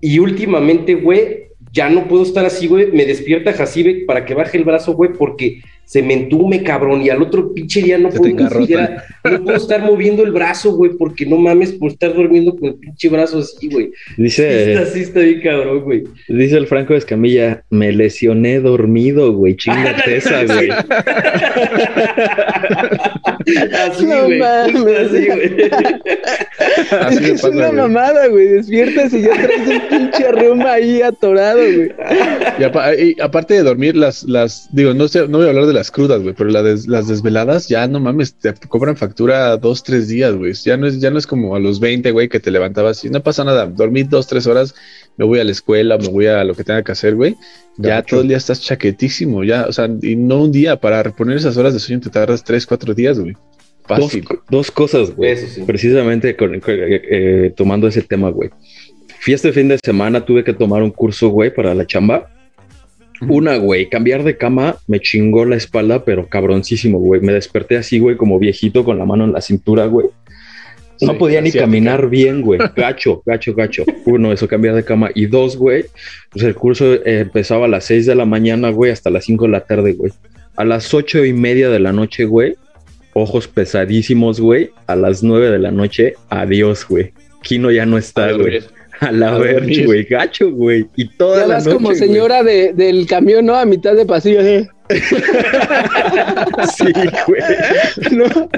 Y 0.00 0.18
últimamente, 0.20 0.94
güey, 0.94 1.49
ya 1.72 1.88
no 1.88 2.08
puedo 2.08 2.22
estar 2.22 2.44
así, 2.44 2.66
güey. 2.66 2.90
Me 2.92 3.04
despierta 3.04 3.52
Jacibe 3.52 4.04
para 4.06 4.24
que 4.24 4.34
baje 4.34 4.58
el 4.58 4.64
brazo, 4.64 4.94
güey, 4.94 5.12
porque 5.12 5.62
se 5.90 6.02
me 6.04 6.14
entume, 6.14 6.62
cabrón. 6.62 7.02
Y 7.02 7.10
al 7.10 7.20
otro 7.20 7.52
pinche 7.52 7.82
día 7.82 7.98
no 7.98 8.12
Se 8.12 8.18
puedo 8.18 8.48
siquiera- 8.60 9.04
no 9.24 9.42
puedo 9.42 9.56
estar 9.56 9.82
moviendo 9.82 10.22
el 10.22 10.30
brazo, 10.30 10.72
güey, 10.76 10.92
porque 10.96 11.26
no 11.26 11.36
mames 11.36 11.72
por 11.72 11.90
estar 11.90 12.14
durmiendo 12.14 12.54
con 12.56 12.68
el 12.68 12.74
pinche 12.76 13.08
brazo 13.08 13.38
así, 13.40 13.68
güey. 13.68 13.90
Sí, 14.14 14.22
Dice, 14.22 14.72
está, 14.74 14.86
sí 14.86 15.00
está 15.00 15.18
bien 15.20 15.40
cabrón, 15.40 15.80
güey. 15.82 16.04
dice 16.28 16.56
el 16.58 16.68
Franco 16.68 16.94
Escamilla, 16.94 17.64
me 17.70 17.90
lesioné 17.90 18.60
dormido, 18.60 19.32
güey. 19.32 19.56
Chingate 19.56 20.16
esa, 20.18 20.44
güey. 20.44 20.68
Así, 23.74 24.06
No 24.06 24.24
güey. 24.26 24.38
mames. 24.38 24.72
justo 24.72 24.96
así, 24.96 25.26
güey. 25.26 25.70
Así 27.00 27.20
me 27.20 27.28
es 27.30 27.42
pasa, 27.42 27.48
una 27.48 27.66
güey. 27.68 27.76
mamada, 27.80 28.26
güey. 28.28 28.46
Despiertas 28.48 29.12
y 29.14 29.22
ya 29.22 29.30
traes 29.32 29.66
un 29.68 29.80
pinche 29.88 30.32
rumba 30.32 30.72
ahí 30.74 31.02
atorado, 31.02 31.58
güey. 31.58 31.90
Y, 32.58 32.64
apa- 32.64 32.94
y 32.94 33.16
aparte 33.20 33.54
de 33.54 33.62
dormir, 33.62 33.96
las, 33.96 34.22
las, 34.24 34.68
digo, 34.72 34.94
no 34.94 35.08
sé, 35.08 35.26
no 35.28 35.38
voy 35.38 35.46
a 35.46 35.50
hablar 35.50 35.66
de 35.66 35.72
las 35.72 35.79
crudas, 35.88 36.20
güey, 36.20 36.34
pero 36.34 36.50
la 36.50 36.64
des- 36.64 36.88
las 36.88 37.06
desveladas 37.06 37.68
ya 37.68 37.86
no 37.86 38.00
mames, 38.00 38.34
te 38.34 38.52
cobran 38.68 38.96
factura 38.96 39.56
dos, 39.56 39.84
tres 39.84 40.08
días, 40.08 40.34
güey. 40.34 40.52
Ya 40.64 40.76
no 40.76 40.88
es, 40.88 40.98
ya 41.00 41.10
no 41.12 41.18
es 41.18 41.28
como 41.28 41.54
a 41.54 41.60
los 41.60 41.78
20, 41.78 42.10
güey, 42.10 42.28
que 42.28 42.40
te 42.40 42.50
levantabas 42.50 43.04
y 43.04 43.10
no 43.10 43.22
pasa 43.22 43.44
nada, 43.44 43.66
dormí 43.66 44.02
dos, 44.02 44.26
tres 44.26 44.48
horas, 44.48 44.74
me 45.16 45.24
voy 45.24 45.38
a 45.38 45.44
la 45.44 45.52
escuela, 45.52 45.96
me 45.96 46.08
voy 46.08 46.26
a 46.26 46.42
lo 46.42 46.54
que 46.56 46.64
tenga 46.64 46.82
que 46.82 46.90
hacer, 46.90 47.14
güey. 47.14 47.36
Ya 47.76 47.90
Gacho. 47.96 48.06
todo 48.16 48.22
el 48.22 48.28
día 48.28 48.36
estás 48.38 48.60
chaquetísimo, 48.60 49.44
ya, 49.44 49.66
o 49.68 49.72
sea, 49.72 49.88
y 50.02 50.16
no 50.16 50.42
un 50.42 50.50
día, 50.50 50.74
para 50.80 51.02
reponer 51.04 51.36
esas 51.36 51.56
horas 51.56 51.72
de 51.72 51.78
sueño 51.78 52.00
te 52.00 52.10
tardas 52.10 52.42
tres, 52.42 52.66
cuatro 52.66 52.92
días, 52.92 53.20
güey. 53.20 53.34
Dos, 53.88 53.98
Fácil. 54.00 54.24
dos 54.50 54.70
cosas, 54.70 55.14
güey. 55.14 55.30
Eso 55.32 55.46
sí. 55.48 55.62
Precisamente 55.66 56.34
con- 56.36 56.58
con- 56.60 56.74
eh, 56.74 57.00
eh, 57.10 57.52
tomando 57.56 57.86
ese 57.88 58.02
tema, 58.02 58.30
güey. 58.30 58.50
Fui 59.20 59.34
este 59.34 59.52
fin 59.52 59.68
de 59.68 59.78
semana, 59.84 60.24
tuve 60.24 60.44
que 60.44 60.52
tomar 60.54 60.82
un 60.82 60.90
curso, 60.90 61.28
güey, 61.28 61.52
para 61.54 61.74
la 61.74 61.84
chamba. 61.86 62.30
Una, 63.28 63.56
güey, 63.56 63.88
cambiar 63.88 64.24
de 64.24 64.36
cama 64.36 64.76
me 64.86 65.00
chingó 65.00 65.44
la 65.44 65.56
espalda, 65.56 66.04
pero 66.04 66.28
cabroncísimo, 66.28 66.98
güey. 66.98 67.20
Me 67.20 67.32
desperté 67.32 67.76
así, 67.76 67.98
güey, 67.98 68.16
como 68.16 68.38
viejito 68.38 68.84
con 68.84 68.98
la 68.98 69.04
mano 69.04 69.24
en 69.24 69.32
la 69.32 69.40
cintura, 69.40 69.86
güey. 69.86 70.08
No 71.02 71.12
Sí, 71.12 71.18
podía 71.18 71.40
ni 71.40 71.50
caminar 71.50 72.10
bien, 72.10 72.42
güey. 72.42 72.60
Gacho, 72.76 73.22
gacho, 73.24 73.54
gacho. 73.54 73.84
Uno, 74.04 74.32
eso, 74.32 74.46
cambiar 74.48 74.74
de 74.74 74.84
cama. 74.84 75.10
Y 75.14 75.26
dos, 75.26 75.56
güey, 75.56 75.86
pues 76.30 76.44
el 76.44 76.54
curso 76.54 76.94
eh, 76.94 77.20
empezaba 77.20 77.66
a 77.66 77.68
las 77.68 77.84
6 77.84 78.06
de 78.06 78.14
la 78.14 78.26
mañana, 78.26 78.70
güey, 78.70 78.92
hasta 78.92 79.10
las 79.10 79.24
5 79.24 79.46
de 79.46 79.50
la 79.50 79.60
tarde, 79.60 79.92
güey. 79.94 80.12
A 80.56 80.64
las 80.64 80.92
ocho 80.92 81.24
y 81.24 81.32
media 81.32 81.70
de 81.70 81.80
la 81.80 81.92
noche, 81.92 82.24
güey, 82.26 82.54
ojos 83.14 83.48
pesadísimos, 83.48 84.40
güey. 84.40 84.70
A 84.86 84.96
las 84.96 85.22
9 85.22 85.50
de 85.50 85.58
la 85.58 85.70
noche, 85.70 86.14
adiós, 86.28 86.86
güey. 86.86 87.12
Kino 87.42 87.70
ya 87.70 87.86
no 87.86 87.96
está, 87.96 88.32
güey. 88.32 88.60
A 89.06 89.12
la 89.12 89.34
A 89.34 89.38
verge, 89.38 89.54
dormir. 89.60 89.86
güey. 89.86 90.04
Gacho, 90.04 90.50
güey. 90.50 90.86
Y 90.96 91.08
toda 91.16 91.40
Ya 91.40 91.46
la 91.46 91.54
vas 91.54 91.64
noche, 91.66 91.76
como 91.76 91.94
señora 91.94 92.42
de, 92.42 92.72
del 92.74 93.06
camión, 93.06 93.46
¿no? 93.46 93.54
A 93.54 93.64
mitad 93.64 93.94
de 93.94 94.04
pasillo. 94.06 94.40
¿eh? 94.42 94.68
Sí, 96.76 96.84
güey. 97.26 97.42
¿No? 98.12 98.48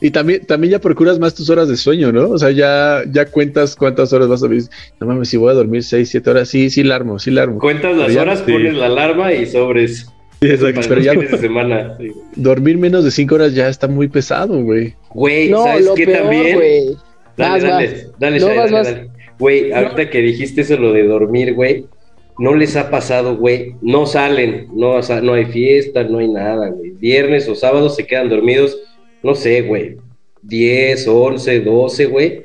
Y 0.00 0.10
también, 0.10 0.44
también 0.46 0.72
ya 0.72 0.80
procuras 0.80 1.18
más 1.20 1.34
tus 1.34 1.48
horas 1.50 1.68
de 1.68 1.76
sueño, 1.76 2.10
¿no? 2.10 2.30
O 2.30 2.38
sea, 2.38 2.50
ya, 2.50 3.02
ya 3.12 3.26
cuentas 3.26 3.76
cuántas 3.76 4.12
horas 4.12 4.26
vas 4.28 4.40
a 4.42 4.46
dormir. 4.46 4.64
No 5.00 5.06
mames, 5.06 5.28
si 5.28 5.36
voy 5.36 5.50
a 5.52 5.54
dormir 5.54 5.84
seis, 5.84 6.08
siete 6.08 6.28
horas, 6.30 6.48
sí, 6.48 6.70
sí 6.70 6.82
la 6.82 6.96
armo, 6.96 7.20
sí 7.20 7.30
la 7.30 7.42
armo. 7.42 7.60
Cuentas 7.60 7.96
las 7.96 8.12
ya- 8.12 8.22
horas, 8.22 8.42
sí. 8.44 8.50
pones 8.52 8.74
la 8.74 8.86
alarma 8.86 9.32
y 9.32 9.46
sobres. 9.46 10.08
exacto. 10.40 10.74
Para 10.80 10.88
pero 10.88 11.00
ya- 11.02 11.12
de 11.14 11.38
semana. 11.38 11.96
sí. 12.00 12.10
Dormir 12.34 12.78
menos 12.78 13.04
de 13.04 13.12
cinco 13.12 13.36
horas 13.36 13.54
ya 13.54 13.68
está 13.68 13.86
muy 13.86 14.08
pesado, 14.08 14.60
güey. 14.64 14.96
Güey, 15.10 15.50
No, 15.50 15.62
¿sabes 15.64 15.84
lo 15.86 15.94
qué 15.94 16.06
peor, 16.06 16.18
también? 16.22 16.56
güey. 16.56 16.96
Dale, 17.36 17.52
Vas, 17.52 17.62
dale, 17.62 17.86
vas. 17.92 18.18
dale, 18.18 18.40
No, 18.40 18.46
dale, 18.48 18.58
vas. 18.72 18.86
dale. 18.86 19.10
Güey, 19.42 19.72
ahorita 19.72 20.08
que 20.08 20.20
dijiste 20.20 20.60
eso 20.60 20.76
lo 20.76 20.92
de 20.92 21.02
dormir, 21.02 21.54
güey, 21.54 21.86
no 22.38 22.54
les 22.54 22.76
ha 22.76 22.90
pasado, 22.90 23.36
güey, 23.36 23.74
no 23.82 24.06
salen, 24.06 24.68
no, 24.72 24.90
o 24.90 25.02
sea, 25.02 25.20
no 25.20 25.34
hay 25.34 25.46
fiesta, 25.46 26.04
no 26.04 26.18
hay 26.18 26.28
nada, 26.28 26.68
güey. 26.68 26.92
Viernes 26.92 27.48
o 27.48 27.56
sábado 27.56 27.90
se 27.90 28.06
quedan 28.06 28.28
dormidos, 28.28 28.78
no 29.20 29.34
sé, 29.34 29.62
güey, 29.62 29.96
10, 30.42 31.08
11, 31.08 31.60
12, 31.60 32.04
güey. 32.06 32.44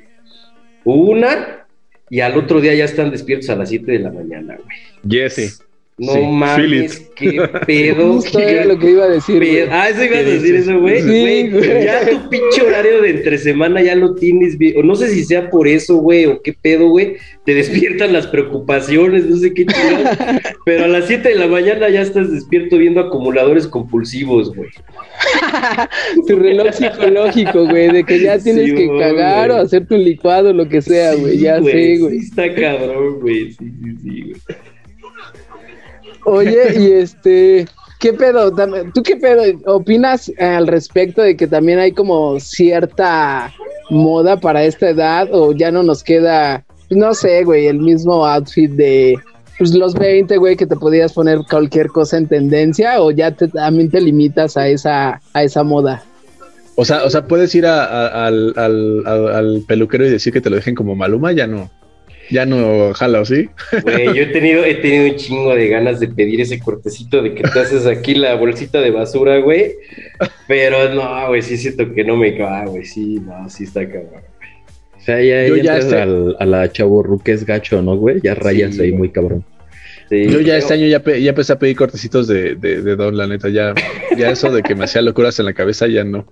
Una, 0.86 1.68
y 2.10 2.22
al 2.22 2.36
otro 2.36 2.62
día 2.62 2.74
ya 2.74 2.86
están 2.86 3.12
despiertos 3.12 3.52
a 3.52 3.56
las 3.56 3.70
7 3.70 3.92
de 3.92 4.00
la 4.00 4.10
mañana, 4.10 4.58
güey. 4.58 4.78
Yes. 5.08 5.64
No 6.00 6.14
Sí, 6.14 6.20
mames, 6.22 7.10
qué 7.16 7.42
pedo. 7.66 8.14
Justo 8.22 8.38
qué 8.38 8.52
era 8.52 8.66
lo 8.66 8.78
que 8.78 8.92
iba 8.92 9.06
a 9.06 9.10
decir, 9.10 9.40
pedo. 9.40 9.68
Ah, 9.72 9.90
eso 9.90 10.04
ibas 10.04 10.20
a 10.20 10.24
decir 10.24 10.56
eso, 10.56 10.80
güey. 10.80 11.02
Sí. 11.02 11.50
Ya 11.84 12.08
tu 12.08 12.30
pinche 12.30 12.62
horario 12.62 13.02
de 13.02 13.10
entre 13.10 13.40
semana 13.40 13.82
ya 13.82 13.96
lo 13.96 14.14
tienes 14.14 14.60
bien. 14.60 14.76
O 14.78 14.84
no 14.84 14.96
sé 14.96 15.10
si 15.10 15.24
sea 15.26 15.50
por 15.50 15.68
eso, 15.68 15.96
güey, 15.98 16.26
o 16.28 16.40
qué 16.44 16.54
pedo, 16.54 16.90
güey. 16.90 17.16
Te 17.46 17.56
despiertan 17.56 18.14
las 18.14 18.28
preocupaciones, 18.28 19.26
no 19.26 19.38
sé 19.38 19.54
qué 19.56 19.66
chingados. 19.66 20.18
Pero 20.66 20.84
a 20.84 20.88
las 20.88 21.08
7 21.08 21.30
de 21.30 21.36
la 21.36 21.48
mañana 21.48 21.90
ya 21.90 22.02
estás 22.04 22.32
despierto 22.32 22.78
viendo 22.78 23.02
acumuladores 23.02 23.66
compulsivos, 23.66 24.54
güey. 24.56 24.70
Tu 26.28 26.36
reloj 26.36 26.74
psicológico, 26.74 27.66
güey, 27.66 27.92
de 27.92 28.04
que 28.04 28.20
ya 28.20 28.38
tienes 28.38 28.66
Sí, 28.70 28.76
que 28.76 28.88
cagar 29.00 29.50
o 29.52 29.56
hacerte 29.58 29.96
un 29.96 30.04
licuado, 30.04 30.54
lo 30.54 30.70
que 30.70 30.82
sea, 30.82 31.16
güey. 31.16 31.38
Sí, 31.38 31.44
ya 31.44 31.62
sé, 31.62 31.72
Sí, 31.72 31.98
güey. 31.98 32.18
está 32.18 32.54
cabrón, 32.54 33.20
güey. 33.22 33.52
Sí, 33.52 33.66
sí, 33.66 33.96
sí, 34.04 34.22
güey. 34.22 34.36
Oye, 36.30 36.74
y 36.80 36.92
este, 36.92 37.68
¿qué 38.00 38.14
pedo? 38.14 38.52
¿Tú 38.94 39.02
qué 39.02 39.16
pedo 39.16 39.44
opinas 39.66 40.30
al 40.38 40.68
respecto 40.68 41.22
de 41.22 41.36
que 41.38 41.48
también 41.48 41.80
hay 41.80 41.94
como 41.94 42.40
cierta 42.40 43.54
moda 43.90 44.38
para 44.38 44.64
esta 44.66 44.90
edad 44.90 45.30
o 45.32 45.54
ya 45.54 45.72
no 45.72 45.84
nos 45.84 46.04
queda, 46.04 46.66
no 46.90 47.14
sé, 47.14 47.44
güey, 47.46 47.68
el 47.68 47.80
mismo 47.80 48.26
outfit 48.26 48.70
de 48.72 49.16
pues, 49.58 49.74
los 49.74 49.94
20, 49.94 50.36
güey, 50.38 50.58
que 50.58 50.66
te 50.68 50.76
podías 50.76 51.14
poner 51.14 51.40
cualquier 51.50 51.88
cosa 51.88 52.18
en 52.18 52.28
tendencia 52.28 53.02
o 53.02 53.12
ya 53.12 53.32
te, 53.32 53.48
también 53.48 53.90
te 53.90 54.02
limitas 54.02 54.58
a 54.58 54.68
esa, 54.68 55.22
a 55.34 55.44
esa 55.44 55.64
moda? 55.64 56.04
O 56.76 56.86
sea, 56.86 57.06
o 57.06 57.10
sea, 57.10 57.26
puedes 57.26 57.56
ir 57.56 57.66
a- 57.66 57.86
a- 57.86 58.26
al, 58.28 58.54
al- 58.58 59.04
al- 59.08 59.28
al 59.36 59.64
peluquero 59.68 60.06
y 60.06 60.10
decir 60.12 60.32
que 60.34 60.42
te 60.42 60.50
lo 60.50 60.58
dejen 60.58 60.76
como 60.76 60.94
Maluma, 60.96 61.32
ya 61.32 61.48
no. 61.48 61.72
Ya 62.30 62.46
no 62.46 62.94
jala, 62.94 63.22
¿o 63.22 63.26
sí? 63.26 63.50
Güey, 63.84 64.06
yo 64.08 64.24
he 64.24 64.26
tenido, 64.28 64.64
he 64.66 64.76
tenido 64.76 65.06
un 65.06 65.16
chingo 65.16 65.56
de 65.56 65.68
ganas 65.70 66.00
de 66.00 66.08
pedir 66.10 66.42
ese 66.42 66.60
cortecito 66.60 67.22
de 67.22 67.34
que 67.34 67.44
te 67.44 67.60
haces 67.60 67.86
aquí 67.86 68.16
la 68.16 68.36
bolsita 68.36 68.82
de 68.82 68.92
basura, 68.92 69.38
güey. 69.40 69.76
Pero 70.48 70.94
no, 70.94 71.28
güey, 71.30 71.42
sí 71.42 71.58
siento 71.58 71.94
que 71.94 72.04
no 72.04 72.18
me 72.18 72.38
va, 72.38 72.66
güey. 72.66 72.84
Sí, 72.86 73.20
no, 73.26 73.50
sí 73.50 73.64
está 73.64 73.86
cabrón. 73.86 74.22
O 74.98 75.00
sea, 75.02 75.22
ya, 75.22 75.48
Yo 75.48 75.56
ya 75.58 75.78
este- 75.78 75.96
al- 76.02 76.36
a 76.40 76.46
la 76.46 76.70
chavo 76.72 77.22
es 77.24 77.46
gacho, 77.46 77.82
¿no, 77.82 77.96
güey? 77.96 78.20
Ya 78.22 78.36
rayas 78.36 78.76
Sí, 78.76 78.82
ahí 78.82 78.90
güey. 78.90 78.98
muy 78.98 79.10
cabrón. 79.12 79.46
Sí, 80.10 80.26
Yo 80.26 80.40
ya 80.40 80.46
pero- 80.46 80.58
este 80.58 80.74
año 80.74 80.88
ya, 80.88 81.00
pe- 81.02 81.22
ya 81.22 81.30
empecé 81.30 81.54
a 81.54 81.60
pedir 81.60 81.76
cortecitos 81.78 82.28
de, 82.28 82.56
de, 82.56 82.82
de 82.82 82.96
Don, 82.96 83.16
la 83.16 83.28
neta. 83.28 83.48
Ya, 83.50 83.74
ya 84.18 84.32
eso 84.32 84.52
de 84.52 84.64
que 84.64 84.76
me 84.76 84.84
hacía 84.86 85.02
locuras 85.02 85.40
en 85.40 85.46
la 85.46 85.54
cabeza, 85.54 85.88
ya 85.88 86.04
no. 86.04 86.26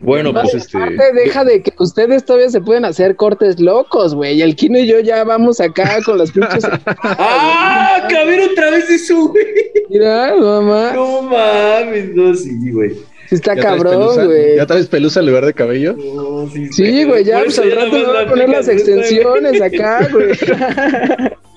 Bueno, 0.00 0.32
Pues, 0.32 0.54
este, 0.54 0.78
Aparte, 0.78 1.12
deja 1.14 1.44
de 1.44 1.62
que 1.62 1.72
ustedes 1.78 2.24
todavía 2.24 2.48
se 2.48 2.60
pueden 2.60 2.84
hacer 2.84 3.16
cortes 3.16 3.60
locos, 3.60 4.14
güey. 4.14 4.40
El 4.40 4.56
Kino 4.56 4.78
y 4.78 4.86
yo 4.86 5.00
ya 5.00 5.24
vamos 5.24 5.60
acá 5.60 5.98
con 6.04 6.16
las 6.18 6.32
pinches. 6.32 6.64
¡Ah! 6.86 8.06
¡Caber 8.08 8.40
otra 8.50 8.70
vez 8.70 8.88
eso, 8.88 9.28
güey! 9.28 9.44
Mira, 9.90 10.34
mamá. 10.36 10.92
No 10.94 11.22
mames, 11.22 12.14
no, 12.14 12.34
sí, 12.34 12.70
güey. 12.72 12.94
Sí 13.28 13.36
está 13.36 13.54
¿ya 13.54 13.60
traes 13.60 13.82
cabrón, 13.82 14.26
güey. 14.26 14.56
¿Ya 14.56 14.66
traes 14.66 14.86
pelusa 14.88 15.20
en 15.20 15.26
lugar 15.26 15.46
de 15.46 15.54
cabello? 15.54 15.94
No, 15.96 16.48
sí, 16.48 16.66
Sí, 16.72 17.04
güey, 17.04 17.22
ya 17.24 17.40
pues 17.44 17.58
al 17.58 17.70
rato 17.70 17.92
me 17.92 18.04
voy 18.04 18.16
a 18.16 18.26
poner 18.28 18.48
las 18.48 18.68
extensiones 18.68 19.60
acá, 19.60 20.08
güey. 20.10 20.30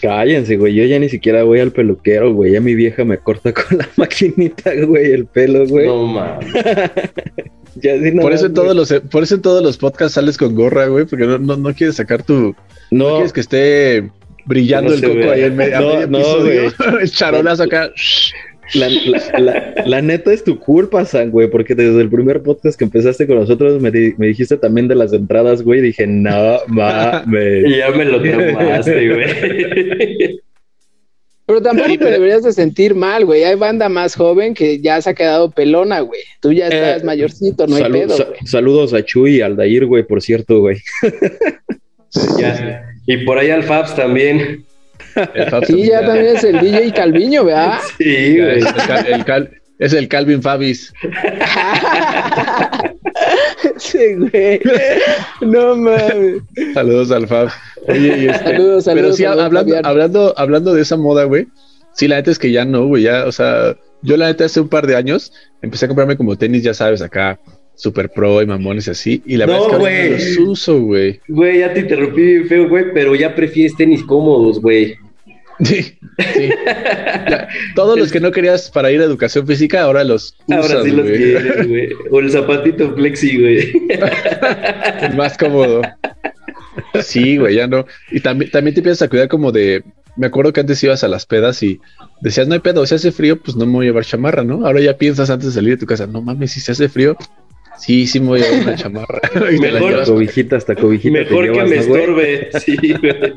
cállense, 0.00 0.56
güey. 0.56 0.74
Yo 0.74 0.84
ya 0.84 0.98
ni 0.98 1.08
siquiera 1.08 1.42
voy 1.44 1.60
al 1.60 1.72
peluquero, 1.72 2.32
güey. 2.32 2.52
Ya 2.52 2.60
mi 2.60 2.74
vieja 2.74 3.04
me 3.04 3.18
corta 3.18 3.52
con 3.54 3.78
la 3.78 3.88
maquinita, 3.96 4.72
güey, 4.86 5.12
el 5.12 5.26
pelo, 5.26 5.66
güey. 5.66 5.86
No 5.86 6.06
mames. 6.06 6.46
Ya 7.76 7.92
Por 8.20 8.32
eso, 8.32 8.46
en 8.46 8.54
todos 8.54 8.74
güey. 8.74 8.76
los, 8.78 8.92
por 9.10 9.22
eso 9.22 9.36
en 9.36 9.42
todos 9.42 9.62
los 9.62 9.78
podcasts 9.78 10.14
sales 10.14 10.36
con 10.36 10.54
gorra, 10.56 10.86
güey, 10.88 11.04
porque 11.06 11.24
no, 11.24 11.38
no, 11.38 11.56
no 11.56 11.72
quieres 11.72 11.96
sacar 11.96 12.22
tu... 12.24 12.54
No, 12.90 13.08
No, 13.08 13.14
quieres 13.14 13.32
que 13.32 13.40
esté 13.40 14.10
brillando 14.44 14.90
No 14.90 14.96
el 14.96 15.02
coco 15.02 15.14
vea. 15.14 15.32
ahí 15.34 15.42
en 15.44 15.56
medio, 15.56 15.76
a 15.76 15.80
No, 15.80 15.86
medio 15.94 16.06
no, 16.08 16.18
episodio. 16.18 16.72
el 17.00 17.10
charolazo 17.12 17.62
acá. 17.62 17.90
La, 18.74 18.88
la- 18.88 19.38
la- 19.38 19.74
la 19.86 20.02
neta 20.02 20.32
es 20.32 20.44
tu 20.44 20.58
culpa, 20.58 21.04
San, 21.04 21.30
güey, 21.30 21.48
porque 21.50 21.74
desde 21.74 22.00
el 22.00 22.08
primer 22.10 22.42
podcast 22.42 22.78
que 22.78 22.84
empezaste 22.84 23.26
con 23.26 23.36
nosotros 23.38 23.80
me, 23.80 23.90
di- 23.90 24.14
me 24.18 24.26
dijiste 24.28 24.56
también 24.56 24.88
de 24.88 24.94
las 24.94 25.12
entradas, 25.12 25.62
güey. 25.62 25.80
Dije, 25.80 26.06
no, 26.06 26.58
mames. 26.68 27.64
Y 27.66 27.76
ya 27.78 27.90
me 27.90 28.04
lo 28.04 28.20
tomaste, 28.22 29.08
güey. 29.08 30.40
Pero 31.46 31.62
tampoco 31.62 31.88
te 31.98 32.04
deberías 32.04 32.44
de 32.44 32.52
sentir 32.52 32.94
mal, 32.94 33.24
güey. 33.24 33.42
Hay 33.42 33.56
banda 33.56 33.88
más 33.88 34.14
joven 34.14 34.54
que 34.54 34.80
ya 34.80 35.02
se 35.02 35.10
ha 35.10 35.14
quedado 35.14 35.50
pelona, 35.50 35.98
güey. 36.00 36.20
Tú 36.40 36.52
ya 36.52 36.68
estás 36.68 37.02
Eh, 37.02 37.04
mayorcito, 37.04 37.66
no 37.66 37.74
hay 37.74 37.90
pedo, 37.90 38.16
sa- 38.16 38.24
güey. 38.24 38.38
saludos 38.44 38.94
a 38.94 39.04
Chuy 39.04 39.38
y 39.38 39.40
Aldair, 39.40 39.86
güey, 39.86 40.04
por 40.04 40.22
cierto, 40.22 40.60
güey. 40.60 40.76
Ya. 42.38 42.84
Y 43.06 43.18
por 43.18 43.38
ahí 43.38 43.50
al 43.50 43.62
Fabs 43.62 43.94
también. 43.94 44.64
Sí, 45.66 45.86
ya 45.88 46.00
también 46.06 46.36
es 46.36 46.44
el 46.44 46.60
DJ 46.60 46.92
Calviño, 46.92 47.44
¿verdad? 47.44 47.78
Sí, 47.98 48.38
güey. 48.38 48.58
es, 48.58 48.64
el 48.66 48.74
Cal- 48.74 49.06
el 49.06 49.24
Cal- 49.24 49.50
es 49.78 49.92
el 49.94 50.08
Calvin 50.08 50.42
Fabis. 50.42 50.92
sí, 53.78 54.14
güey. 54.16 54.60
No 55.40 55.76
mames. 55.76 56.42
Saludos 56.74 57.10
al 57.10 57.26
Fab. 57.26 57.48
Oye, 57.88 58.18
y 58.18 58.28
este, 58.28 58.44
Saludos, 58.44 58.84
saludos. 58.84 59.02
pero 59.02 59.12
sí, 59.14 59.22
saludos, 59.22 59.44
hablando, 59.46 59.76
hablando, 59.84 60.34
hablando 60.36 60.74
de 60.74 60.82
esa 60.82 60.96
moda, 60.96 61.24
güey. 61.24 61.48
Sí, 61.94 62.08
la 62.08 62.16
neta 62.16 62.30
es 62.30 62.38
que 62.38 62.52
ya 62.52 62.64
no, 62.64 62.86
güey. 62.86 63.04
Ya, 63.04 63.24
o 63.26 63.32
sea, 63.32 63.76
yo 64.02 64.16
la 64.16 64.26
neta 64.26 64.44
hace 64.44 64.60
un 64.60 64.68
par 64.68 64.86
de 64.86 64.96
años 64.96 65.32
empecé 65.62 65.86
a 65.86 65.88
comprarme 65.88 66.16
como 66.16 66.36
tenis, 66.36 66.62
ya 66.62 66.74
sabes, 66.74 67.02
acá, 67.02 67.38
super 67.80 68.10
pro 68.10 68.42
y 68.42 68.46
mamones 68.46 68.88
así. 68.88 69.22
Y 69.26 69.36
la 69.36 69.46
No, 69.46 69.52
verdad 69.68 69.90
es 69.92 70.34
que 70.36 70.38
no 70.38 70.40
los 70.44 70.48
uso, 70.50 70.80
güey. 70.80 71.20
Güey, 71.28 71.60
ya 71.60 71.72
te 71.72 71.80
interrumpí 71.80 72.20
bien 72.22 72.46
feo, 72.46 72.68
güey, 72.68 72.92
pero 72.92 73.14
ya 73.14 73.34
prefieres 73.34 73.76
tenis 73.76 74.02
cómodos, 74.04 74.60
güey. 74.60 74.94
Sí, 75.62 75.82
sí. 75.82 76.48
Ya, 77.28 77.46
todos 77.74 77.98
los 77.98 78.10
que 78.10 78.18
no 78.18 78.32
querías 78.32 78.70
para 78.70 78.90
ir 78.90 79.02
a 79.02 79.04
educación 79.04 79.46
física, 79.46 79.82
ahora 79.82 80.04
los 80.04 80.34
Ahora 80.50 80.82
sí 80.82 80.90
los 80.90 81.06
quieres, 81.06 81.68
güey. 81.68 81.88
O 82.10 82.20
el 82.20 82.30
zapatito 82.30 82.94
flexi, 82.94 83.38
güey. 83.38 83.72
Más 85.16 85.36
cómodo. 85.36 85.82
Sí, 87.02 87.36
güey, 87.36 87.56
ya 87.56 87.66
no. 87.66 87.84
Y 88.10 88.20
también, 88.20 88.50
también 88.50 88.74
te 88.74 88.80
empiezas 88.80 89.02
a 89.02 89.08
cuidar 89.10 89.28
como 89.28 89.52
de. 89.52 89.84
Me 90.16 90.28
acuerdo 90.28 90.52
que 90.54 90.60
antes 90.60 90.82
ibas 90.82 91.04
a 91.04 91.08
las 91.08 91.26
pedas 91.26 91.62
y 91.62 91.78
decías, 92.22 92.48
no 92.48 92.54
hay 92.54 92.60
pedo, 92.60 92.84
si 92.86 92.94
hace 92.94 93.12
frío, 93.12 93.38
pues 93.40 93.54
no 93.56 93.66
me 93.66 93.72
voy 93.72 93.86
a 93.86 93.88
llevar 93.90 94.04
chamarra, 94.06 94.42
¿no? 94.42 94.66
Ahora 94.66 94.80
ya 94.80 94.96
piensas 94.96 95.28
antes 95.28 95.48
de 95.48 95.52
salir 95.52 95.74
de 95.74 95.80
tu 95.80 95.86
casa, 95.86 96.06
no 96.06 96.22
mames, 96.22 96.52
si 96.52 96.60
se 96.60 96.72
hace 96.72 96.88
frío, 96.88 97.16
sí, 97.80 98.06
sí 98.06 98.20
me 98.20 98.26
voy 98.28 98.40
a 98.42 98.44
llevar 98.50 98.62
una 98.68 98.76
chamarra. 98.76 99.20
Te 99.32 99.40
la 99.40 99.50
Mejor- 99.72 99.90
llevas. 99.90 100.08
Cobijita 100.10 100.56
hasta 100.56 100.74
cobijita. 100.74 101.18
te 101.18 101.24
Mejor 101.24 101.44
que 101.46 101.52
llevas, 101.52 101.70
me 101.70 101.76
¿no, 101.76 101.82
estorbe. 101.82 102.48
Sí, 102.60 102.76
güey. 103.00 103.32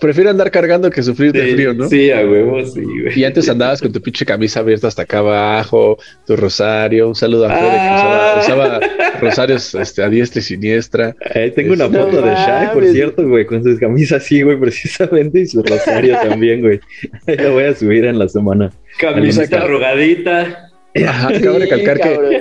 Prefiero 0.00 0.30
andar 0.30 0.50
cargando 0.50 0.90
que 0.90 1.02
sufrir 1.02 1.32
de 1.32 1.46
Sí, 1.46 1.52
frío, 1.54 1.72
¿no? 1.74 1.88
Sí, 1.88 2.10
a 2.10 2.20
huevo, 2.20 2.64
sí, 2.66 2.82
güey. 2.82 3.18
Y 3.18 3.24
antes 3.24 3.48
andabas 3.48 3.80
con 3.80 3.90
tu 3.90 4.00
pinche 4.02 4.24
camisa 4.26 4.60
abierta 4.60 4.86
hasta 4.88 5.02
acá 5.02 5.18
abajo, 5.18 5.96
tu 6.26 6.36
rosario, 6.36 7.08
un 7.08 7.14
saludo 7.14 7.46
a 7.46 7.48
Fede 7.48 7.70
que 7.70 7.76
Ah. 7.78 8.36
usaba, 8.40 8.78
usaba 8.78 8.80
rosarios 9.20 9.74
este, 9.74 10.02
a 10.02 10.08
diestra 10.10 10.40
y 10.40 10.42
siniestra. 10.42 11.16
Ahí 11.34 11.50
tengo 11.52 11.72
una 11.72 11.88
No 11.88 12.04
foto 12.04 12.20
de 12.22 12.32
Shai, 12.34 12.72
por 12.74 12.84
cierto, 12.86 13.26
güey, 13.26 13.46
con 13.46 13.62
sus 13.64 13.78
camisas 13.78 14.22
así, 14.22 14.42
güey, 14.42 14.58
precisamente, 14.60 15.40
y 15.40 15.46
su 15.46 15.62
rosario 15.62 16.18
también, 16.22 16.60
güey. 16.60 16.80
La 17.26 17.48
voy 17.50 17.64
a 17.64 17.74
subir 17.74 18.04
en 18.04 18.18
la 18.18 18.28
semana. 18.28 18.70
Camiseta 18.98 19.56
Alguna- 19.56 19.64
arrugadita. 19.64 20.68
Ajá, 21.08 21.28
acabo 21.28 21.54
de 21.54 21.58
recalcar 21.60 21.96
que 22.00 22.14
cabrón. 22.14 22.32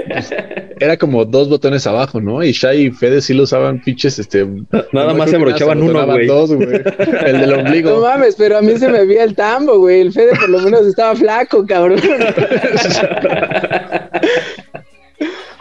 era 0.80 0.98
como 0.98 1.24
dos 1.26 1.48
botones 1.48 1.88
abajo, 1.88 2.20
¿no? 2.20 2.44
Y 2.44 2.52
Shai 2.52 2.88
y 2.88 2.92
Fede 2.92 3.22
sí 3.22 3.34
lo 3.34 3.44
usaban 3.44 3.82
pinches, 3.82 4.20
este... 4.20 4.46
Nada 4.92 5.14
no, 5.14 5.16
más 5.16 5.30
se 5.30 5.38
abrochaban 5.38 5.82
uno, 5.82 6.06
güey. 6.06 6.28
dos, 6.28 6.54
güey. 6.54 6.68
El 7.26 7.40
del 7.40 7.50
No 7.52 7.58
ombligo. 7.60 8.02
mames, 8.02 8.36
pero 8.36 8.58
a 8.58 8.62
mí 8.62 8.78
se 8.78 8.90
me 8.90 9.06
veía 9.06 9.24
el 9.24 9.36
tambo, 9.36 9.78
güey. 9.80 10.02
El 10.02 10.12
Fede 10.12 10.32
por 10.38 10.50
lo 10.50 10.60
menos 10.60 10.86
estaba 10.86 11.16
flaco, 11.16 11.66
cabrón. 11.66 12.02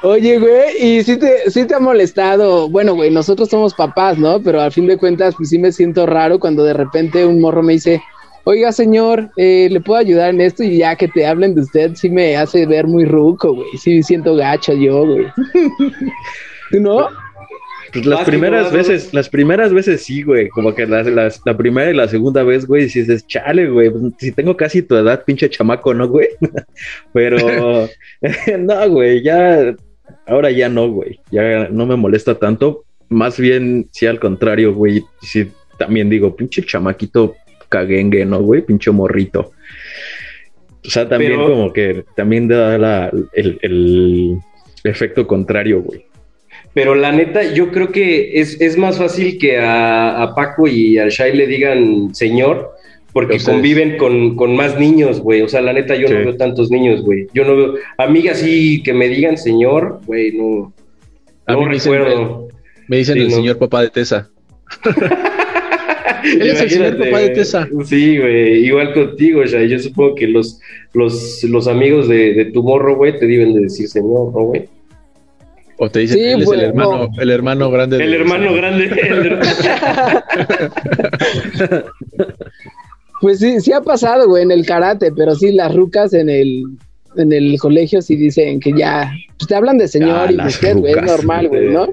Oye, 0.02 0.38
güey, 0.38 0.82
y 0.82 1.04
sí 1.04 1.18
te, 1.18 1.50
sí 1.50 1.66
te 1.66 1.74
ha 1.74 1.78
molestado. 1.78 2.70
Bueno, 2.70 2.94
güey, 2.94 3.10
nosotros 3.10 3.50
somos 3.50 3.74
papás, 3.74 4.16
¿no? 4.16 4.40
Pero 4.42 4.60
al 4.62 4.72
fin 4.72 4.86
de 4.86 4.96
cuentas, 4.96 5.34
pues 5.36 5.50
sí 5.50 5.58
me 5.58 5.72
siento 5.72 6.06
raro 6.06 6.40
cuando 6.40 6.64
de 6.64 6.72
repente 6.72 7.26
un 7.26 7.38
morro 7.40 7.62
me 7.62 7.74
dice, 7.74 8.02
oiga, 8.44 8.72
señor, 8.72 9.30
eh, 9.36 9.68
¿le 9.70 9.80
puedo 9.80 9.98
ayudar 10.00 10.30
en 10.30 10.40
esto? 10.40 10.62
Y 10.62 10.78
ya 10.78 10.96
que 10.96 11.08
te 11.08 11.26
hablen 11.26 11.54
de 11.54 11.62
usted, 11.62 11.94
sí 11.94 12.08
me 12.10 12.36
hace 12.36 12.66
ver 12.66 12.86
muy 12.86 13.04
ruco, 13.04 13.54
güey. 13.54 13.68
Sí 13.78 13.96
me 13.96 14.02
siento 14.02 14.34
gacho 14.36 14.72
yo, 14.74 15.06
güey. 15.06 15.26
¿Tú 16.70 16.80
no? 16.80 17.08
Pues 17.92 18.06
las 18.06 18.20
Básico, 18.20 18.30
primeras 18.30 18.72
veces, 18.72 19.12
las 19.12 19.28
primeras 19.28 19.72
veces 19.72 20.04
sí, 20.04 20.22
güey. 20.22 20.48
Como 20.48 20.72
que 20.74 20.86
las- 20.86 21.08
las- 21.08 21.40
la 21.44 21.56
primera 21.56 21.90
y 21.90 21.94
la 21.94 22.06
segunda 22.06 22.44
vez, 22.44 22.64
güey, 22.66 22.88
si 22.88 23.00
dices, 23.00 23.26
chale, 23.26 23.68
güey, 23.68 23.90
pues, 23.90 24.02
si 24.18 24.30
tengo 24.30 24.56
casi 24.56 24.82
tu 24.82 24.94
edad, 24.94 25.24
pinche 25.24 25.50
chamaco, 25.50 25.92
¿no, 25.92 26.06
güey? 26.08 26.28
Pero, 27.12 27.88
no, 28.58 28.88
güey, 28.90 29.22
ya, 29.22 29.74
ahora 30.26 30.50
ya 30.52 30.68
no, 30.68 30.88
güey. 30.88 31.18
Ya 31.32 31.68
no 31.68 31.84
me 31.86 31.96
molesta 31.96 32.36
tanto. 32.38 32.84
Más 33.08 33.40
bien, 33.40 33.88
sí, 33.90 34.06
al 34.06 34.20
contrario, 34.20 34.72
güey. 34.72 35.02
Sí, 35.20 35.50
también 35.76 36.08
digo, 36.08 36.36
pinche 36.36 36.64
chamaquito 36.64 37.34
caguengue, 37.70 38.26
¿no, 38.26 38.40
güey? 38.42 38.60
Pinche 38.60 38.90
morrito. 38.90 39.52
O 40.86 40.90
sea, 40.90 41.08
también 41.08 41.32
Pero- 41.32 41.46
como 41.48 41.72
que 41.72 42.04
también 42.14 42.46
da 42.48 42.76
la- 42.76 43.10
el, 43.32 43.58
el 43.62 44.36
efecto 44.84 45.26
contrario, 45.26 45.80
güey. 45.82 46.04
Pero 46.72 46.94
la 46.94 47.10
neta, 47.10 47.42
yo 47.52 47.70
creo 47.72 47.90
que 47.90 48.38
es, 48.40 48.60
es 48.60 48.76
más 48.76 48.98
fácil 48.98 49.38
que 49.38 49.58
a, 49.58 50.22
a 50.22 50.34
Paco 50.34 50.68
y 50.68 50.98
a 50.98 51.08
Shai 51.08 51.36
le 51.36 51.46
digan 51.48 52.14
señor, 52.14 52.70
porque 53.12 53.38
conviven 53.44 53.96
con, 53.96 54.36
con 54.36 54.54
más 54.54 54.78
niños, 54.78 55.20
güey. 55.20 55.42
O 55.42 55.48
sea, 55.48 55.60
la 55.62 55.72
neta, 55.72 55.96
yo 55.96 56.06
Sí. 56.06 56.14
no 56.14 56.20
veo 56.20 56.36
tantos 56.36 56.70
niños, 56.70 57.02
güey. 57.02 57.26
Yo 57.34 57.44
no 57.44 57.56
veo 57.56 57.74
amigas 57.98 58.38
así 58.40 58.82
que 58.84 58.92
me 58.94 59.08
digan 59.08 59.36
señor, 59.36 60.00
güey, 60.06 60.30
no, 60.32 60.72
A 61.46 61.52
no 61.54 61.60
mí 61.60 61.66
me 61.66 61.74
dicen, 61.74 61.92
me 62.86 62.96
dicen 62.98 63.14
Sí, 63.16 63.20
el 63.22 63.28
no. 63.30 63.34
señor 63.34 63.58
papá 63.58 63.82
de 63.82 63.90
Tesa. 63.90 64.30
Él 66.24 66.42
es 66.42 66.60
el 66.60 66.70
señor 66.70 66.98
papá 66.98 67.18
de 67.20 67.30
Tessa. 67.30 67.68
Sí, 67.84 68.18
güey, 68.18 68.66
igual 68.66 68.92
contigo, 68.92 69.44
Shai. 69.44 69.68
Yo 69.68 69.78
supongo 69.78 70.14
que 70.14 70.26
los, 70.28 70.60
los, 70.92 71.42
los 71.44 71.66
amigos 71.68 72.08
de, 72.08 72.34
de 72.34 72.44
tu 72.46 72.62
morro, 72.62 72.96
güey, 72.96 73.18
te 73.18 73.26
deben 73.26 73.54
de 73.54 73.60
decir 73.62 73.88
señor, 73.88 74.32
¿no, 74.32 74.44
güey? 74.44 74.68
O 75.82 75.88
te 75.90 76.00
dicen, 76.00 76.18
Sí, 76.18 76.24
él 76.24 76.42
es 76.42 76.52
el 76.52 76.60
hermano, 76.60 77.08
no. 77.08 77.22
el 77.22 77.30
hermano 77.30 77.70
grande. 77.70 78.04
El 78.04 78.12
hermano 78.12 78.52
grande. 78.52 78.84
el 79.02 79.40
Pues 83.20 83.38
sí, 83.38 83.60
sí 83.60 83.72
ha 83.72 83.80
pasado, 83.80 84.28
güey, 84.28 84.42
en 84.42 84.50
el 84.50 84.66
karate, 84.66 85.12
pero 85.12 85.34
sí, 85.34 85.52
las 85.52 85.74
rucas 85.74 86.12
en 86.14 86.28
el, 86.28 86.64
en 87.16 87.32
el 87.32 87.58
colegio 87.58 88.00
sí 88.02 88.16
dicen 88.16 88.60
que 88.60 88.72
ya, 88.72 89.12
pues 89.38 89.48
te 89.48 89.54
hablan 89.54 89.78
de 89.78 89.88
señor 89.88 90.26
Ah, 90.28 90.32
y 90.32 90.36
las 90.36 90.54
usted, 90.54 90.76
güey, 90.76 90.92
es 90.92 91.00
rucas, 91.00 91.16
normal, 91.16 91.48
güey, 91.48 91.62
güey. 91.62 91.74
¿no? 91.74 91.88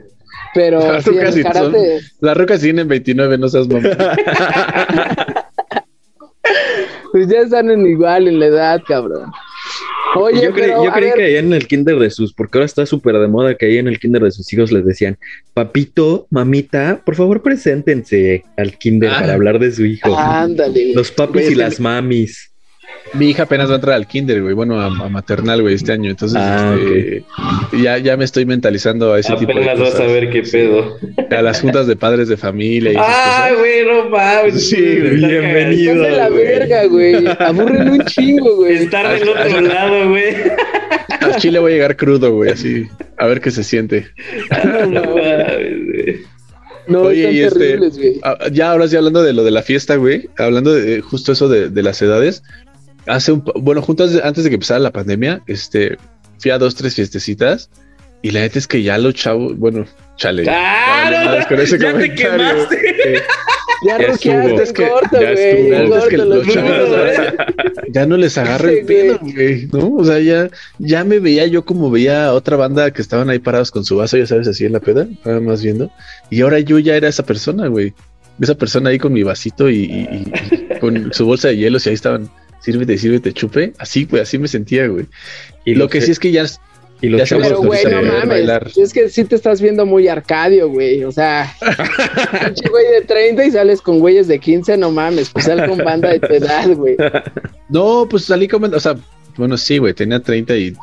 Pero 0.53 0.79
Las 0.93 1.03
sí, 1.03 1.09
en 1.11 1.15
rucas 1.17 1.33
sí 1.35 1.43
son- 1.43 1.51
karate, 1.53 1.99
Las 2.21 2.37
rocas 2.37 2.61
tienen 2.61 2.87
29, 2.87 3.37
no 3.37 3.49
seas 3.49 3.67
mamá. 3.67 3.89
pues 7.11 7.27
ya 7.27 7.39
están 7.41 7.69
en 7.71 7.85
igual 7.87 8.27
en 8.27 8.39
la 8.39 8.45
edad, 8.47 8.81
cabrón. 8.87 9.31
Oye, 10.15 10.41
yo 10.45 10.51
creí, 10.53 10.69
pero, 10.69 10.85
yo 10.85 10.91
creí 10.91 11.03
ver, 11.09 11.15
que 11.15 11.23
ahí 11.25 11.35
en 11.35 11.53
el 11.53 11.67
kinder 11.67 11.99
de 11.99 12.09
sus, 12.09 12.33
porque 12.33 12.57
ahora 12.57 12.65
está 12.65 12.85
súper 12.85 13.17
de 13.19 13.27
moda 13.27 13.55
que 13.55 13.65
ahí 13.65 13.77
en 13.77 13.87
el 13.87 13.99
kinder 13.99 14.23
de 14.23 14.31
sus 14.31 14.51
hijos 14.53 14.71
les 14.71 14.85
decían, 14.85 15.17
papito, 15.53 16.27
mamita, 16.31 17.01
por 17.05 17.15
favor 17.15 17.43
preséntense 17.43 18.43
al 18.55 18.77
kinder 18.77 19.11
Ah. 19.13 19.19
para 19.19 19.33
hablar 19.33 19.59
de 19.59 19.71
su 19.71 19.85
hijo. 19.85 20.17
ándale. 20.17 20.93
Los 20.93 21.11
papis 21.11 21.51
y 21.51 21.55
las 21.55 21.79
mamis. 21.79 22.51
Mi 23.13 23.29
hija 23.29 23.43
apenas 23.43 23.69
va 23.69 23.73
a 23.73 23.75
entrar 23.75 23.95
al 23.95 24.05
kinder, 24.05 24.41
güey. 24.41 24.53
Bueno, 24.53 24.81
a, 24.81 24.87
a 24.87 25.09
maternal, 25.09 25.61
güey, 25.61 25.75
este 25.75 25.93
año. 25.93 26.09
Entonces, 26.09 26.37
Ah, 26.41 26.75
este, 26.77 27.23
ya, 27.81 27.97
ya 27.99 28.17
me 28.17 28.25
estoy 28.25 28.45
mentalizando 28.45 29.13
a 29.13 29.19
ese 29.19 29.33
tipo 29.35 29.53
de 29.53 29.59
Apenas 29.59 29.79
cosas. 29.79 29.99
vas 29.99 30.09
a 30.09 30.11
ver 30.11 30.29
qué 30.29 30.43
pedo. 30.43 30.97
A 31.31 31.41
las 31.41 31.61
juntas 31.61 31.87
de 31.87 31.95
padres 31.95 32.27
de 32.27 32.35
familia 32.37 32.91
y 32.91 32.95
cosas. 32.95 33.57
güey, 33.57 33.85
no 33.85 34.09
mames. 34.09 34.69
Sí, 34.69 34.75
bienvenido. 34.81 35.93
Están 35.93 36.11
de 36.11 36.17
la 36.17 36.29
güey. 36.29 36.43
verga, 36.43 36.85
güey. 36.85 37.27
Aburren 37.39 37.89
un 37.89 38.05
chingo, 38.05 38.55
güey. 38.57 38.75
Estar 38.75 39.17
del 39.19 39.29
otro 39.29 39.61
lado, 39.61 40.09
güey. 40.09 40.35
A 41.21 41.35
Chile 41.37 41.59
voy 41.59 41.71
a 41.71 41.75
llegar 41.75 41.95
crudo, 41.95 42.31
güey, 42.33 42.51
así. 42.51 42.87
A 43.17 43.25
ver 43.27 43.39
qué 43.41 43.51
se 43.51 43.63
siente. 43.63 44.07
No 44.51 45.01
mames, 45.01 45.85
güey. 45.85 46.17
No, 46.87 47.01
Oye, 47.01 47.19
están 47.23 47.35
y 47.35 47.39
este- 47.39 47.59
terribles, 47.59 47.97
güey. 47.97 48.13
Ah, 48.23 48.37
Ya 48.51 48.71
ahora 48.71 48.87
sí 48.87 48.95
hablando 48.95 49.21
de 49.21 49.33
lo 49.33 49.43
de 49.43 49.51
la 49.51 49.61
fiesta, 49.61 49.95
güey. 49.97 50.29
Hablando 50.37 50.73
de 50.73 51.01
justo 51.01 51.33
eso 51.33 51.49
de, 51.49 51.69
de 51.69 51.83
las 51.83 52.01
edades. 52.01 52.43
Hace 53.07 53.31
un, 53.31 53.43
bueno, 53.55 53.81
junto 53.81 54.03
antes 54.03 54.17
de- 54.21 54.27
antes 54.27 54.43
de 54.43 54.49
que 54.49 54.55
empezara 54.55 54.79
la 54.79 54.91
pandemia, 54.91 55.41
este, 55.47 55.97
fui 56.39 56.51
a 56.51 56.57
dos, 56.57 56.75
tres 56.75 56.95
fiestecitas. 56.95 57.69
Y 58.21 58.31
la 58.31 58.39
neta 58.41 58.57
es 58.59 58.67
que 58.67 58.81
ya 58.81 58.97
los 58.97 59.13
chavos, 59.13 59.57
bueno, 59.57 59.85
chale. 60.17 60.43
Con 61.47 61.59
ese 61.59 61.77
ya 61.79 61.97
te 61.97 62.13
quemaste. 62.13 63.15
Eh, 63.15 63.21
Ya 63.85 63.99
ya 63.99 64.07
roqueaste 64.07 64.39
estuvo. 64.39 64.49
en 64.57 64.59
Es 64.63 64.73
que 64.73 64.87
corto, 64.89 65.21
ya 65.21 65.31
estuvo. 65.33 65.97
es 65.97 66.05
que 66.05 66.17
los 66.17 66.47
chavos 66.47 66.89
ya 67.93 68.05
no 68.07 68.17
les 68.17 68.35
agarra 68.39 68.71
el 68.71 68.85
pedo, 68.87 69.19
güey, 69.21 69.67
¿no? 69.71 69.93
O 69.97 70.03
sea, 70.03 70.17
ya, 70.19 70.49
ya 70.79 71.03
me 71.03 71.19
veía 71.19 71.45
yo 71.45 71.63
como 71.63 71.91
veía 71.91 72.25
a 72.25 72.33
otra 72.33 72.57
banda 72.57 72.89
que 72.89 73.03
estaban 73.03 73.29
ahí 73.29 73.37
parados 73.37 73.69
con 73.69 73.85
su 73.85 73.95
vaso, 73.95 74.17
ya 74.17 74.25
sabes, 74.25 74.47
así 74.47 74.65
en 74.65 74.73
la 74.73 74.79
peda, 74.79 75.07
nada 75.23 75.39
más 75.41 75.61
viendo. 75.61 75.91
Y 76.31 76.41
ahora 76.41 76.59
yo 76.59 76.79
ya 76.79 76.95
era 76.95 77.07
esa 77.07 77.23
persona, 77.23 77.67
güey. 77.67 77.93
Esa 78.41 78.55
persona 78.55 78.89
ahí 78.89 78.97
con 78.97 79.13
mi 79.13 79.21
vasito 79.21 79.69
y, 79.69 79.75
y- 79.83 80.31
y 80.73 80.79
con 80.79 81.13
su 81.13 81.27
bolsa 81.27 81.49
de 81.49 81.57
hielos 81.57 81.85
y 81.85 81.89
ahí 81.89 81.95
estaban, 81.95 82.31
sírvete, 82.59 82.97
sírvete, 82.97 83.33
chupe. 83.33 83.73
Así, 83.79 84.05
güey, 84.05 84.21
así 84.21 84.37
me 84.37 84.47
sentía, 84.47 84.87
güey. 84.87 85.05
Y 85.65 85.75
Lo 85.75 85.89
que 85.89 86.01
sí 86.01 86.11
es 86.11 86.19
que 86.19 86.31
ya 86.31 86.45
y 87.01 87.09
los 87.09 87.19
ya 87.19 87.25
chavos 87.25 87.47
Pero, 87.47 87.61
güey, 87.61 87.83
no 87.85 88.01
mames. 88.01 88.27
bailar. 88.27 88.71
Es 88.75 88.91
que 88.91 89.09
sí 89.09 89.23
te 89.23 89.35
estás 89.35 89.61
viendo 89.61 89.85
muy 89.85 90.07
arcadio, 90.07 90.69
güey. 90.69 91.03
O 91.03 91.11
sea, 91.11 91.53
pinche 92.45 92.69
güey 92.69 92.85
de 92.87 93.01
30 93.01 93.45
y 93.45 93.51
sales 93.51 93.81
con 93.81 93.99
güeyes 93.99 94.27
de 94.27 94.39
15, 94.39 94.77
no 94.77 94.91
mames. 94.91 95.29
Pues 95.29 95.45
sal 95.45 95.67
con 95.67 95.77
banda 95.79 96.09
de 96.09 96.19
tu 96.19 96.33
edad, 96.33 96.67
güey. 96.75 96.95
No, 97.69 98.07
pues 98.09 98.25
salí 98.25 98.47
como, 98.47 98.67
o 98.67 98.79
sea, 98.79 98.95
bueno, 99.37 99.57
sí, 99.57 99.77
güey, 99.77 99.93
tenía 99.93 100.21
30 100.21 100.55
y, 100.55 100.63
y, 100.67 100.73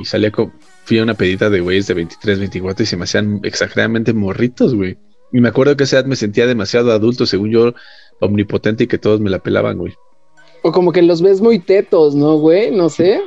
y 0.00 0.04
salía 0.04 0.30
con, 0.30 0.52
fui 0.84 0.98
a 0.98 1.02
una 1.02 1.14
pedita 1.14 1.50
de 1.50 1.60
güeyes 1.60 1.86
de 1.86 1.94
23, 1.94 2.38
24 2.38 2.82
y 2.82 2.86
se 2.86 2.96
me 2.96 3.04
hacían 3.04 3.40
exageradamente 3.42 4.12
morritos, 4.14 4.74
güey. 4.74 4.96
Y 5.32 5.40
me 5.40 5.48
acuerdo 5.48 5.76
que 5.76 5.82
a 5.82 5.86
esa 5.86 5.98
edad 5.98 6.06
me 6.06 6.16
sentía 6.16 6.46
demasiado 6.46 6.90
adulto, 6.92 7.26
según 7.26 7.50
yo, 7.50 7.74
omnipotente 8.20 8.84
y 8.84 8.86
que 8.86 8.98
todos 8.98 9.20
me 9.20 9.30
la 9.30 9.40
pelaban, 9.40 9.76
güey. 9.76 9.92
O 10.62 10.72
como 10.72 10.92
que 10.92 11.02
los 11.02 11.22
ves 11.22 11.40
muy 11.40 11.58
tetos, 11.58 12.14
¿no, 12.14 12.36
güey? 12.38 12.70
No 12.70 12.88
sé. 12.88 13.20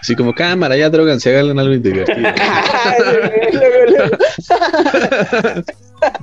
Así 0.00 0.14
como, 0.14 0.34
cámara, 0.34 0.76
ya 0.76 0.90
drogan, 0.90 1.18
se 1.20 1.36
hagan 1.36 1.58
algo 1.58 1.76
divertido. 1.76 2.04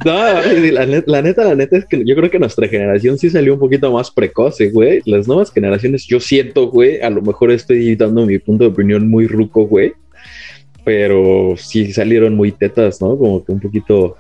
No, 0.06 0.14
la, 0.14 0.86
net- 0.86 1.04
la 1.08 1.22
neta, 1.22 1.44
la 1.46 1.56
neta 1.56 1.78
es 1.78 1.86
que 1.86 2.04
yo 2.06 2.16
creo 2.16 2.30
que 2.30 2.38
nuestra 2.40 2.68
generación 2.68 3.18
sí 3.18 3.30
salió 3.30 3.54
un 3.56 3.60
poquito 3.60 3.92
más 3.92 4.12
precoce, 4.12 4.70
güey. 4.70 5.02
Las 5.06 5.28
nuevas 5.28 5.52
generaciones, 5.52 6.06
yo 6.06 6.20
siento, 6.20 6.68
güey, 6.70 7.02
a 7.02 7.10
lo 7.10 7.22
mejor 7.22 7.52
estoy 7.52 7.96
dando 7.96 8.26
mi 8.26 8.38
punto 8.38 8.66
de 8.66 8.70
opinión 8.70 9.10
muy 9.10 9.28
ruco, 9.28 9.66
güey. 9.66 9.94
Pero 10.86 11.56
sí 11.58 11.92
salieron 11.92 12.36
muy 12.36 12.52
tetas, 12.52 13.02
¿no? 13.02 13.18
Como 13.18 13.44
que 13.44 13.52
un 13.52 13.60
poquito. 13.60 14.16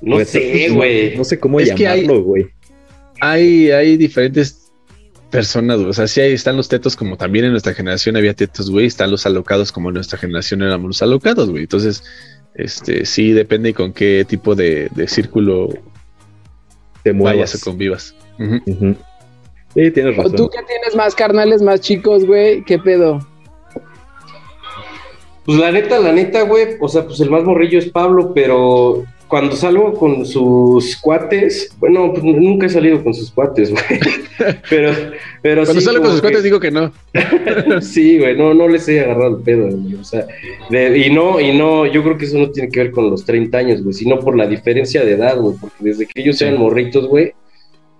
No 0.00 0.16
pues, 0.16 0.28
sé, 0.28 0.68
güey. 0.70 1.16
No 1.16 1.24
sé 1.24 1.38
cómo 1.40 1.58
Es 1.58 1.74
llamarlo, 1.74 2.22
güey. 2.22 2.46
hay, 3.20 3.70
hay 3.70 3.96
diferentes 3.96 4.67
personas, 5.30 5.78
güey. 5.78 5.90
O 5.90 5.92
sea, 5.92 6.06
sí 6.06 6.20
hay, 6.20 6.32
están 6.32 6.56
los 6.56 6.68
tetos 6.68 6.96
como 6.96 7.16
también 7.16 7.44
en 7.44 7.50
nuestra 7.52 7.74
generación 7.74 8.16
había 8.16 8.34
tetos, 8.34 8.70
güey. 8.70 8.86
Están 8.86 9.10
los 9.10 9.26
alocados 9.26 9.72
como 9.72 9.88
en 9.90 9.94
nuestra 9.94 10.18
generación 10.18 10.62
éramos 10.62 10.88
los 10.88 11.02
alocados, 11.02 11.50
güey. 11.50 11.62
Entonces, 11.62 12.02
este, 12.54 13.04
sí 13.04 13.32
depende 13.32 13.74
con 13.74 13.92
qué 13.92 14.24
tipo 14.28 14.54
de, 14.54 14.88
de 14.94 15.08
círculo 15.08 15.68
Te 17.02 17.12
vayas 17.12 17.16
muevas. 17.16 17.54
o 17.54 17.60
convivas. 17.70 18.14
Sí, 19.74 19.90
tienes 19.90 20.18
¿O 20.18 20.22
razón. 20.22 20.36
tú 20.36 20.50
que 20.50 20.62
tienes 20.64 20.96
más 20.96 21.14
carnales 21.14 21.62
más 21.62 21.80
chicos, 21.80 22.24
güey? 22.24 22.64
¿Qué 22.64 22.78
pedo? 22.78 23.20
Pues 25.44 25.58
la 25.58 25.70
neta, 25.70 25.98
la 25.98 26.12
neta, 26.12 26.42
güey, 26.42 26.76
o 26.80 26.88
sea, 26.88 27.06
pues 27.06 27.20
el 27.20 27.30
más 27.30 27.42
morrillo 27.42 27.78
es 27.78 27.88
Pablo, 27.90 28.32
pero 28.34 29.04
cuando 29.28 29.54
salgo 29.54 29.92
con 29.94 30.24
sus 30.24 30.96
cuates, 30.96 31.70
bueno, 31.78 32.12
pues 32.12 32.24
nunca 32.24 32.66
he 32.66 32.70
salido 32.70 33.02
con 33.04 33.12
sus 33.14 33.30
cuates, 33.30 33.70
güey. 33.70 33.84
Pero, 34.70 34.92
pero 35.42 35.64
Cuando 35.64 35.80
sí, 35.80 35.84
salgo 35.86 36.00
con 36.02 36.10
sus 36.12 36.20
que- 36.20 36.26
cuates 36.28 36.42
digo 36.44 36.60
que 36.60 36.70
no. 36.70 36.92
Sí, 37.82 38.18
güey, 38.18 38.36
no, 38.38 38.54
no 38.54 38.68
les 38.68 38.88
he 38.88 39.00
agarrado 39.00 39.36
el 39.36 39.42
pedo, 39.42 39.68
güey. 39.68 39.94
O 39.96 40.04
sea, 40.04 40.26
de- 40.70 40.96
y 40.98 41.10
no, 41.10 41.40
y 41.40 41.56
no, 41.58 41.86
yo 41.86 42.02
creo 42.04 42.16
que 42.16 42.24
eso 42.26 42.38
no 42.38 42.50
tiene 42.50 42.68
que 42.70 42.78
ver 42.80 42.90
con 42.92 43.10
los 43.10 43.24
30 43.24 43.58
años, 43.58 43.82
güey, 43.82 43.94
sino 43.94 44.18
por 44.20 44.36
la 44.36 44.46
diferencia 44.46 45.04
de 45.04 45.12
edad, 45.12 45.36
güey, 45.38 45.56
porque 45.60 45.76
desde 45.80 46.06
que 46.06 46.20
ellos 46.22 46.38
Sí. 46.38 46.44
eran 46.44 46.58
morritos, 46.60 47.06
güey, 47.08 47.32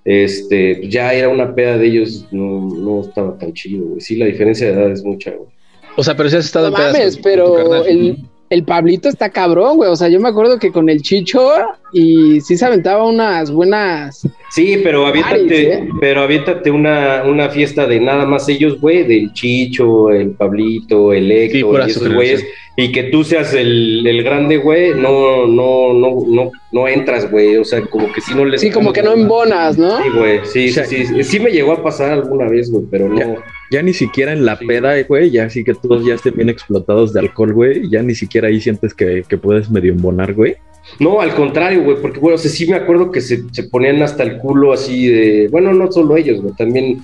este, 0.04 0.88
ya 0.88 1.12
era 1.12 1.28
una 1.28 1.54
peda 1.54 1.76
de 1.76 1.86
ellos, 1.86 2.26
no, 2.30 2.68
no 2.74 3.00
estaba 3.02 3.36
tan 3.36 3.52
chido, 3.52 3.84
güey. 3.86 4.00
Sí, 4.00 4.16
la 4.16 4.26
diferencia 4.26 4.68
de 4.68 4.72
edad 4.74 4.90
es 4.92 5.02
mucha, 5.04 5.32
güey. 5.32 5.48
O 5.96 6.04
sea, 6.04 6.16
pero 6.16 6.28
si 6.28 6.36
has 6.36 6.44
estado 6.44 6.70
No 6.70 6.76
en 6.76 6.82
pedas 6.82 6.92
mames, 6.92 7.14
con- 7.16 7.22
con 7.22 7.22
tu 7.22 7.28
pero 7.28 7.54
carnal. 7.70 7.86
el, 7.88 8.16
el 8.50 8.64
Pablito 8.64 9.08
está 9.08 9.30
cabrón, 9.30 9.76
güey. 9.76 9.90
O 9.90 9.96
sea, 9.96 10.08
yo 10.08 10.20
me 10.20 10.28
acuerdo 10.28 10.58
que 10.58 10.72
con 10.72 10.88
el 10.88 11.02
Chicho 11.02 11.50
y 11.92 12.40
sí 12.40 12.56
se 12.56 12.64
aventaba 12.64 13.04
unas 13.04 13.50
buenas. 13.50 14.26
Sí, 14.50 14.80
pero 14.82 15.06
aviéntate, 15.06 15.74
¿eh? 15.74 15.88
pero 16.00 16.22
aviéntate 16.22 16.70
una, 16.70 17.22
una 17.24 17.50
fiesta 17.50 17.86
de 17.86 18.00
nada 18.00 18.24
más 18.24 18.48
ellos, 18.48 18.80
güey, 18.80 19.04
del 19.04 19.32
Chicho, 19.32 20.10
el 20.10 20.30
Pablito, 20.30 21.12
el 21.12 21.28
Sí, 21.28 21.58
Héctor, 21.58 21.82
y 21.86 21.90
esos 21.90 22.14
güeyes, 22.14 22.46
y 22.76 22.90
que 22.92 23.04
tú 23.04 23.24
seas 23.24 23.52
el, 23.52 24.06
el 24.06 24.22
grande, 24.22 24.56
güey, 24.56 24.94
no, 24.94 25.46
no, 25.46 25.92
no, 25.92 26.16
no, 26.26 26.50
no 26.72 26.88
entras, 26.88 27.30
güey, 27.30 27.56
o 27.56 27.64
sea, 27.64 27.82
como 27.82 28.10
que 28.12 28.22
si 28.22 28.34
no 28.34 28.46
les... 28.46 28.62
Sí, 28.62 28.70
como 28.70 28.92
que 28.92 29.02
no 29.02 29.12
embonas, 29.12 29.76
¿no? 29.76 30.02
Sí, 30.02 30.08
güey, 30.16 30.40
sí, 30.44 30.70
O 30.70 30.72
sea, 30.72 30.84
sí, 30.84 31.04
sí, 31.04 31.22
sí 31.22 31.40
me 31.40 31.50
llegó 31.50 31.72
a 31.72 31.82
pasar 31.82 32.12
alguna 32.12 32.48
vez, 32.48 32.70
güey, 32.70 32.84
pero 32.90 33.08
no. 33.08 33.18
Ya 33.18 33.36
ni 33.82 33.92
siquiera 33.92 34.32
en 34.32 34.44
la 34.44 34.56
Sí. 34.56 34.66
peda, 34.66 35.00
güey, 35.02 35.30
ya 35.30 35.48
sí 35.50 35.62
que 35.64 35.74
todos 35.74 36.04
ya 36.06 36.14
estén 36.14 36.34
bien 36.36 36.48
explotados 36.48 37.12
de 37.12 37.20
alcohol, 37.20 37.52
güey. 37.52 37.88
Ya 37.90 38.02
ni 38.02 38.14
siquiera 38.14 38.48
ahí 38.48 38.60
sientes 38.60 38.94
que, 38.94 39.22
que 39.28 39.36
puedes 39.38 39.70
medio 39.70 39.92
embonar, 39.92 40.32
güey. 40.34 40.56
No, 41.00 41.20
al 41.20 41.34
contrario, 41.34 41.82
güey, 41.84 41.98
porque, 42.00 42.18
bueno, 42.18 42.36
o 42.36 42.38
sea, 42.38 42.50
sí 42.50 42.66
me 42.66 42.76
acuerdo 42.76 43.10
que 43.12 43.20
se, 43.20 43.42
se 43.52 43.64
ponían 43.64 44.00
hasta 44.02 44.22
el 44.22 44.38
culo 44.38 44.72
así 44.72 45.06
de, 45.08 45.48
bueno, 45.50 45.74
no 45.74 45.92
solo 45.92 46.16
ellos, 46.16 46.40
güey, 46.40 46.54
también 46.56 47.00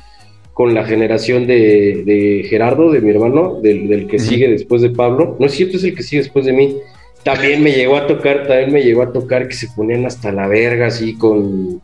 con 0.55 0.73
la 0.73 0.85
generación 0.85 1.47
de, 1.47 2.03
de 2.07 2.47
Gerardo, 2.49 2.91
de 2.93 3.01
mi 3.03 3.11
hermano, 3.11 3.61
del, 3.61 3.89
del 3.89 4.07
que 4.07 4.19
sigue 4.19 4.49
después 4.49 4.81
de 4.81 4.89
Pablo, 4.91 5.37
no 5.39 5.47
es 5.47 5.53
cierto, 5.53 5.77
es 5.77 5.85
el 5.85 5.95
que 5.95 6.03
sigue 6.03 6.23
después 6.23 6.47
de 6.47 6.53
mí, 6.55 6.77
también 7.25 7.63
me 7.63 7.73
llegó 7.73 7.97
a 7.97 8.07
tocar, 8.07 8.47
también 8.47 8.73
me 8.73 8.83
llegó 8.83 9.03
a 9.03 9.13
tocar 9.13 9.49
que 9.49 9.55
se 9.55 9.67
ponían 9.77 10.07
hasta 10.07 10.31
la 10.33 10.47
verga, 10.49 10.87
así, 10.87 11.15
con, 11.19 11.83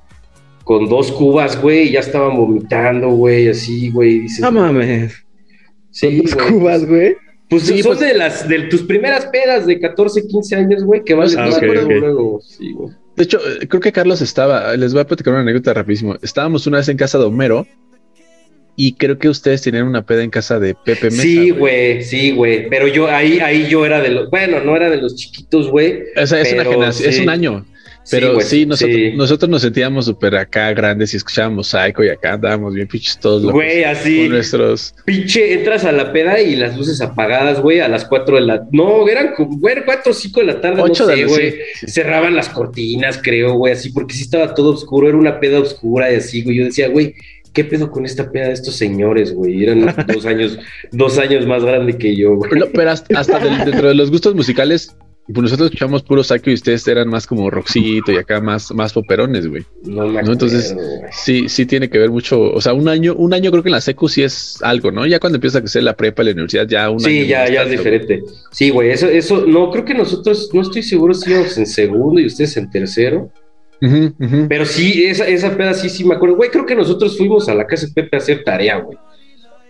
con 0.64 0.88
dos 0.88 1.10
cubas, 1.12 1.60
güey, 1.60 1.88
y 1.88 1.92
ya 1.92 2.00
estaban 2.00 2.36
vomitando, 2.36 3.08
güey, 3.10 3.48
así, 3.48 3.90
güey, 3.90 4.20
dices, 4.20 4.40
No 4.40 4.52
mames. 4.52 5.14
sí, 5.90 6.22
Dos 6.22 6.34
cubas, 6.36 6.86
güey. 6.86 7.16
Pues 7.48 7.64
Sí, 7.64 7.82
son 7.82 7.96
pues- 7.96 8.08
de 8.08 8.14
las 8.16 8.48
de 8.48 8.60
tus 8.68 8.82
primeras 8.82 9.26
pedas 9.26 9.66
de 9.66 9.80
14, 9.80 10.26
15 10.28 10.54
años, 10.54 10.84
güey, 10.84 11.02
que 11.04 11.14
vas 11.14 11.34
Ah, 11.36 11.44
a 11.44 11.48
ok, 11.48 11.62
luego, 11.62 11.82
ok. 11.86 11.90
luego, 11.98 12.40
sí, 12.42 12.72
güey. 12.72 12.90
De 13.16 13.24
hecho, 13.24 13.38
eh, 13.38 13.66
creo 13.66 13.80
que 13.80 13.90
Carlos 13.90 14.20
estaba, 14.22 14.74
les 14.76 14.92
voy 14.92 15.02
a 15.02 15.06
platicar 15.06 15.32
una 15.34 15.42
anécdota 15.42 15.74
rapidísimo. 15.74 16.16
Estábamos 16.22 16.66
una 16.68 16.78
vez 16.78 16.88
en 16.88 16.96
casa 16.96 17.18
de 17.18 17.24
Homero 17.24 17.66
y 18.76 18.94
creo 18.94 19.18
que 19.18 19.28
ustedes 19.28 19.60
tenían 19.62 19.86
una 19.88 20.06
peda 20.06 20.22
en 20.22 20.30
casa 20.30 20.58
de 20.60 20.74
Pepe 20.74 21.06
Mesa. 21.10 21.22
Sí, 21.22 21.50
güey, 21.50 22.02
sí, 22.04 22.30
güey. 22.30 22.68
Pero 22.70 22.86
yo 22.86 23.08
ahí, 23.08 23.40
ahí 23.40 23.66
yo 23.68 23.84
era 23.84 24.00
de 24.00 24.10
los, 24.10 24.30
bueno, 24.30 24.60
no 24.64 24.74
era 24.76 24.88
de 24.88 24.98
los 24.98 25.16
chiquitos, 25.16 25.68
güey. 25.70 26.04
O 26.16 26.26
sea, 26.26 26.40
es 26.40 26.52
una 26.52 26.64
generación, 26.64 27.10
es 27.10 27.18
un 27.18 27.28
año. 27.28 27.66
Pero 28.10 28.40
sí, 28.40 28.66
nosotros, 28.66 28.96
sí. 28.96 29.12
nosotros 29.16 29.48
nos 29.48 29.62
sentíamos 29.62 30.04
súper 30.06 30.36
acá 30.36 30.72
grandes 30.72 31.14
y 31.14 31.16
escuchábamos 31.18 31.68
Psycho 31.68 32.02
y 32.04 32.08
acá 32.08 32.34
andábamos 32.34 32.74
bien 32.74 32.88
pinches 32.88 33.18
todos 33.18 33.42
locos 33.42 33.54
Güey, 33.54 33.84
así, 33.84 34.18
con 34.22 34.28
nuestros. 34.30 34.94
pinche, 35.04 35.52
entras 35.54 35.84
a 35.84 35.92
la 35.92 36.12
peda 36.12 36.40
y 36.40 36.56
las 36.56 36.76
luces 36.76 37.00
apagadas, 37.00 37.60
güey, 37.60 37.80
a 37.80 37.88
las 37.88 38.04
4 38.04 38.36
de 38.36 38.40
la... 38.42 38.62
No, 38.72 39.08
eran 39.08 39.34
como, 39.36 39.58
güey, 39.58 39.76
4 39.84 40.10
o 40.10 40.14
5 40.14 40.40
de 40.40 40.46
la 40.46 40.60
tarde, 40.60 40.82
Ocho 40.82 41.04
no 41.04 41.10
de 41.10 41.16
sé, 41.16 41.22
la- 41.22 41.28
güey. 41.28 41.54
sí. 41.74 41.86
Cerraban 41.86 42.34
las 42.34 42.48
cortinas, 42.48 43.20
creo, 43.22 43.54
güey, 43.54 43.72
así, 43.74 43.90
porque 43.92 44.14
sí 44.14 44.22
estaba 44.22 44.54
todo 44.54 44.70
oscuro, 44.74 45.08
era 45.08 45.16
una 45.16 45.38
peda 45.40 45.60
oscura 45.60 46.12
y 46.12 46.16
así, 46.16 46.42
güey. 46.42 46.56
Yo 46.56 46.64
decía, 46.64 46.88
güey, 46.88 47.14
¿qué 47.52 47.64
pedo 47.64 47.90
con 47.90 48.06
esta 48.06 48.30
peda 48.30 48.46
de 48.48 48.52
estos 48.54 48.76
señores, 48.76 49.32
güey? 49.32 49.64
Eran 49.64 49.94
dos 50.06 50.26
años, 50.26 50.58
dos 50.92 51.18
años 51.18 51.46
más 51.46 51.64
grande 51.64 51.96
que 51.98 52.16
yo, 52.16 52.34
güey. 52.36 52.50
Pero, 52.50 52.68
pero 52.72 52.90
hasta, 52.90 53.18
hasta 53.18 53.38
dentro 53.38 53.88
de 53.88 53.94
los 53.94 54.10
gustos 54.10 54.34
musicales, 54.34 54.94
pues 55.32 55.42
nosotros 55.42 55.66
escuchamos 55.66 56.02
puro 56.02 56.22
Psycho 56.22 56.50
y 56.50 56.54
ustedes 56.54 56.86
eran 56.88 57.08
más 57.08 57.26
como 57.26 57.50
rockcito 57.50 58.12
y 58.12 58.16
acá 58.16 58.40
más, 58.40 58.72
más 58.72 58.92
poperones, 58.92 59.46
güey. 59.46 59.64
No 59.84 60.06
me 60.08 60.22
¿no? 60.22 60.32
Entonces. 60.32 60.76
Sí, 61.12 61.48
sí 61.48 61.66
tiene 61.66 61.88
que 61.88 61.98
ver 61.98 62.10
mucho. 62.10 62.40
O 62.40 62.60
sea, 62.60 62.72
un 62.72 62.88
año, 62.88 63.14
un 63.14 63.34
año 63.34 63.50
creo 63.50 63.62
que 63.62 63.68
en 63.68 63.74
la 63.74 63.80
secu 63.80 64.08
sí 64.08 64.22
es 64.22 64.58
algo, 64.62 64.90
¿no? 64.90 65.06
Ya 65.06 65.18
cuando 65.18 65.36
empieza 65.36 65.58
a 65.58 65.60
crecer 65.60 65.82
la 65.82 65.96
prepa 65.96 66.22
la 66.22 66.32
universidad, 66.32 66.66
ya 66.66 66.90
un 66.90 67.00
Sí, 67.00 67.20
año 67.20 67.28
ya, 67.28 67.48
ya 67.50 67.62
es 67.62 67.70
diferente. 67.70 68.22
Sí, 68.50 68.70
güey, 68.70 68.90
eso, 68.90 69.06
eso, 69.08 69.46
no, 69.46 69.70
creo 69.70 69.84
que 69.84 69.94
nosotros, 69.94 70.50
no 70.52 70.62
estoy 70.62 70.82
seguro 70.82 71.14
si 71.14 71.30
íbamos 71.30 71.56
en 71.58 71.66
segundo 71.66 72.20
y 72.20 72.26
ustedes 72.26 72.56
en 72.56 72.70
tercero, 72.70 73.30
pero 74.48 74.66
sí, 74.66 75.04
esa, 75.04 75.26
esa 75.26 75.56
peda 75.56 75.72
sí, 75.74 75.88
sí 75.88 76.04
me 76.04 76.14
acuerdo. 76.14 76.36
Güey, 76.36 76.50
creo 76.50 76.66
que 76.66 76.74
nosotros 76.74 77.16
fuimos 77.16 77.48
a 77.48 77.54
la 77.54 77.66
casa 77.66 77.86
de 77.86 77.92
Pepe 77.92 78.16
a 78.16 78.20
hacer 78.20 78.44
tarea, 78.44 78.78
güey. 78.78 78.98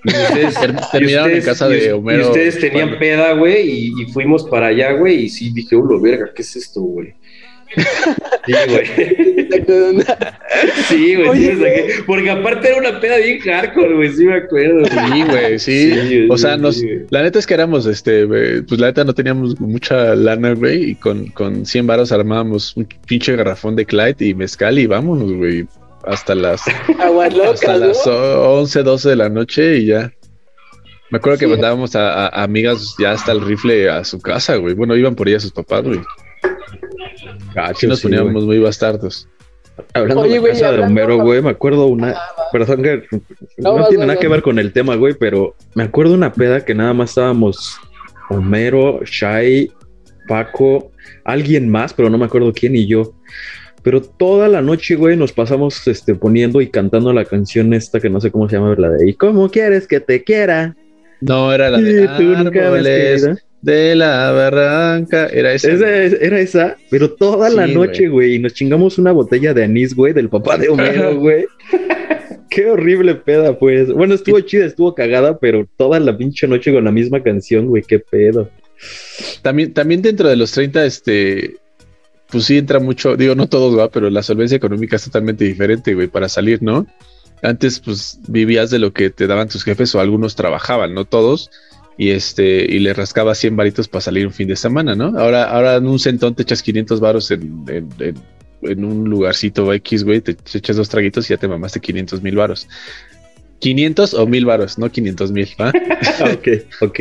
Ustedes, 0.04 0.54
terminaron 0.92 1.30
en 1.32 1.42
casa 1.42 1.68
y- 1.68 1.80
de 1.80 1.92
Homero. 1.92 2.18
Y 2.20 2.26
ustedes 2.26 2.58
tenían 2.60 2.88
cuando- 2.88 2.98
peda, 2.98 3.32
güey, 3.34 3.68
y, 3.70 4.02
y 4.02 4.06
fuimos 4.12 4.44
para 4.44 4.68
allá, 4.68 4.92
güey, 4.92 5.24
y 5.24 5.28
sí 5.28 5.50
dije, 5.52 5.76
ulo, 5.76 6.00
verga, 6.00 6.30
¿qué 6.34 6.42
es 6.42 6.56
esto, 6.56 6.80
güey? 6.80 7.14
Sí, 8.46 8.52
güey. 8.68 8.86
Sí, 10.88 11.14
güey, 11.14 11.38
sí 11.38 11.48
Oye, 11.48 11.56
saqué. 11.56 11.94
Porque 12.06 12.30
aparte 12.30 12.68
era 12.68 12.78
una 12.78 13.00
peda 13.00 13.16
bien 13.18 13.38
hardcore, 13.40 13.94
güey, 13.94 14.10
sí 14.12 14.24
me 14.24 14.34
acuerdo. 14.36 14.84
Sí, 14.86 15.22
güey, 15.28 15.58
sí. 15.58 15.92
Sí, 16.08 16.26
o 16.28 16.36
sea, 16.38 16.56
sí, 16.56 16.60
nos, 16.62 16.82
la 17.10 17.22
neta 17.22 17.38
es 17.38 17.46
que 17.46 17.54
éramos, 17.54 17.86
este, 17.86 18.24
güey, 18.24 18.62
pues 18.62 18.80
la 18.80 18.88
neta 18.88 19.04
no 19.04 19.14
teníamos 19.14 19.60
mucha 19.60 20.14
lana, 20.14 20.52
güey, 20.54 20.90
y 20.90 20.94
con, 20.96 21.26
con 21.28 21.64
100 21.66 21.86
varos 21.86 22.12
armábamos 22.12 22.76
un 22.76 22.88
pinche 23.06 23.36
garrafón 23.36 23.76
de 23.76 23.86
Clyde 23.86 24.26
y 24.26 24.34
mezcal 24.34 24.78
y 24.78 24.86
vámonos, 24.86 25.32
güey, 25.32 25.66
hasta 26.04 26.34
las, 26.34 26.62
hasta 26.66 27.72
¿no? 27.78 27.86
las 27.86 28.06
11, 28.06 28.82
12 28.82 29.08
de 29.10 29.16
la 29.16 29.28
noche 29.28 29.78
y 29.78 29.86
ya. 29.86 30.12
Me 31.10 31.18
acuerdo 31.18 31.38
que 31.38 31.46
mandábamos 31.48 31.96
a, 31.96 32.12
a- 32.12 32.28
a 32.28 32.42
amigas 32.44 32.94
ya 32.98 33.10
hasta 33.12 33.32
el 33.32 33.40
rifle 33.40 33.90
a 33.90 34.04
su 34.04 34.20
casa, 34.20 34.56
güey. 34.56 34.74
Bueno, 34.74 34.94
iban 34.96 35.14
por 35.16 35.28
ella 35.28 35.40
sus 35.40 35.52
papás, 35.52 35.82
güey. 35.82 36.00
Gacho, 37.54 37.78
Sí 37.80 37.86
nos 37.86 37.98
sí, 38.00 38.08
güey. 38.08 38.18
poníamos 38.20 38.44
muy 38.44 38.58
bastardos. 38.58 39.28
Hablando 39.94 40.22
Oye, 40.22 40.34
de 40.34 40.38
güey, 40.40 40.52
casa 40.52 40.72
de 40.72 40.80
Homero, 40.82 41.18
güey, 41.18 41.42
me 41.42 41.50
acuerdo 41.50 41.86
una. 41.86 42.14
Perdón, 42.52 42.82
que 42.82 43.02
no, 43.56 43.74
vas, 43.74 43.88
tiene 43.88 44.02
vas, 44.04 44.08
nada 44.08 44.20
que 44.20 44.28
vas. 44.28 44.36
ver 44.36 44.42
con 44.42 44.58
el 44.58 44.72
tema, 44.72 44.94
güey, 44.96 45.14
pero 45.14 45.54
me 45.74 45.82
acuerdo 45.84 46.14
una 46.14 46.32
peda 46.32 46.64
que 46.64 46.74
nada 46.74 46.92
más 46.92 47.10
estábamos 47.10 47.78
Homero, 48.28 49.00
Shai, 49.04 49.72
Paco, 50.28 50.92
alguien 51.24 51.68
más, 51.70 51.92
pero 51.94 52.10
no 52.10 52.18
me 52.18 52.26
acuerdo 52.26 52.52
quién 52.52 52.76
y 52.76 52.86
yo. 52.86 53.14
Pero 53.82 54.02
toda 54.02 54.48
la 54.48 54.60
noche, 54.60 54.94
güey, 54.96 55.16
nos 55.16 55.32
pasamos 55.32 55.86
este, 55.88 56.14
poniendo 56.14 56.60
y 56.60 56.68
cantando 56.68 57.12
la 57.12 57.24
canción 57.24 57.72
esta 57.72 58.00
que 58.00 58.10
no 58.10 58.20
sé 58.20 58.30
cómo 58.30 58.48
se 58.48 58.56
llama, 58.56 58.74
la 58.76 58.90
de 58.90 59.08
¿Y 59.08 59.14
cómo 59.14 59.50
quieres 59.50 59.86
que 59.86 60.00
te 60.00 60.22
quiera? 60.22 60.76
No, 61.20 61.52
era 61.52 61.70
la 61.70 61.78
de 61.80 62.06
árboles 62.08 63.26
de 63.62 63.94
la 63.94 64.32
barranca. 64.32 65.26
Era 65.26 65.52
esa. 65.52 65.72
Esa 65.72 66.02
es- 66.02 66.16
era 66.20 66.40
esa, 66.40 66.76
pero 66.90 67.10
toda 67.12 67.50
la 67.50 67.66
noche, 67.66 68.08
güey, 68.08 68.34
y 68.36 68.38
nos 68.38 68.54
chingamos 68.54 68.98
una 68.98 69.12
botella 69.12 69.52
de 69.54 69.64
anís, 69.64 69.94
güey, 69.94 70.12
del 70.12 70.28
papá 70.28 70.56
de 70.56 70.68
Homero, 70.68 71.18
güey. 71.18 71.46
Qué 72.50 72.66
horrible 72.66 73.14
peda, 73.14 73.58
pues. 73.58 73.92
Bueno, 73.92 74.14
estuvo 74.14 74.40
chida, 74.40 74.64
estuvo 74.66 74.94
cagada, 74.94 75.38
pero 75.38 75.68
toda 75.76 76.00
la 76.00 76.16
pinche 76.16 76.48
noche 76.48 76.72
con 76.72 76.84
la 76.84 76.90
misma 76.90 77.22
canción, 77.22 77.66
güey, 77.68 77.84
qué 77.86 78.00
pedo. 78.00 78.50
También, 79.42 79.72
también 79.72 80.02
dentro 80.02 80.28
de 80.28 80.34
los 80.34 80.50
30, 80.50 80.84
este, 80.84 81.54
pues 82.30 82.44
sí 82.44 82.58
entra 82.58 82.78
mucho, 82.78 83.16
digo, 83.16 83.34
no 83.34 83.46
todos, 83.48 83.78
va, 83.78 83.88
pero 83.90 84.10
la 84.10 84.22
solvencia 84.22 84.56
económica 84.56 84.96
es 84.96 85.04
totalmente 85.04 85.44
diferente, 85.44 85.94
güey, 85.94 86.08
para 86.08 86.28
salir, 86.28 86.62
¿no? 86.62 86.86
Antes, 87.42 87.80
pues, 87.80 88.18
vivías 88.28 88.70
de 88.70 88.78
lo 88.78 88.92
que 88.92 89.10
te 89.10 89.26
daban 89.26 89.48
tus 89.48 89.64
jefes 89.64 89.94
o 89.94 90.00
algunos 90.00 90.34
trabajaban, 90.36 90.94
no 90.94 91.04
todos, 91.04 91.50
y 91.96 92.10
este, 92.10 92.64
y 92.64 92.78
le 92.78 92.94
rascabas 92.94 93.38
100 93.38 93.56
varitos 93.56 93.88
para 93.88 94.00
salir 94.02 94.26
un 94.26 94.32
fin 94.32 94.48
de 94.48 94.56
semana, 94.56 94.94
¿no? 94.94 95.18
Ahora, 95.18 95.44
ahora 95.44 95.76
en 95.76 95.86
un 95.86 95.98
centón 95.98 96.34
te 96.34 96.42
echas 96.42 96.62
500 96.62 97.00
varos 97.00 97.30
en- 97.30 97.64
en 98.62 98.84
un 98.84 99.08
lugarcito 99.08 99.72
X, 99.72 100.04
güey, 100.04 100.20
te 100.20 100.36
echas 100.54 100.76
dos 100.76 100.88
traguitos 100.88 101.26
y 101.26 101.34
ya 101.34 101.38
te 101.38 101.48
mamaste 101.48 101.80
500 101.80 102.22
mil 102.22 102.36
varos. 102.36 102.68
500 103.60 104.14
o 104.14 104.26
mil 104.26 104.44
varos, 104.46 104.78
no 104.78 104.90
500 104.90 105.32
mil, 105.32 105.48
¿va? 105.60 105.68
ok, 106.32 106.48
ok. 106.80 107.00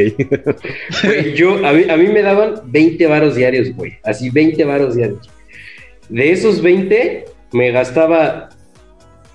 Güey, 1.04 1.34
yo, 1.36 1.66
a 1.66 1.74
mí, 1.74 1.84
a 1.90 1.98
mí 1.98 2.08
me 2.08 2.22
daban 2.22 2.56
20 2.66 3.08
varos 3.08 3.36
diarios, 3.36 3.72
güey. 3.76 3.94
Así, 4.04 4.30
20 4.30 4.64
varos 4.66 4.96
diarios. 4.96 5.30
De 6.10 6.32
esos 6.32 6.62
20, 6.62 7.26
me 7.54 7.72
gastaba 7.72 8.50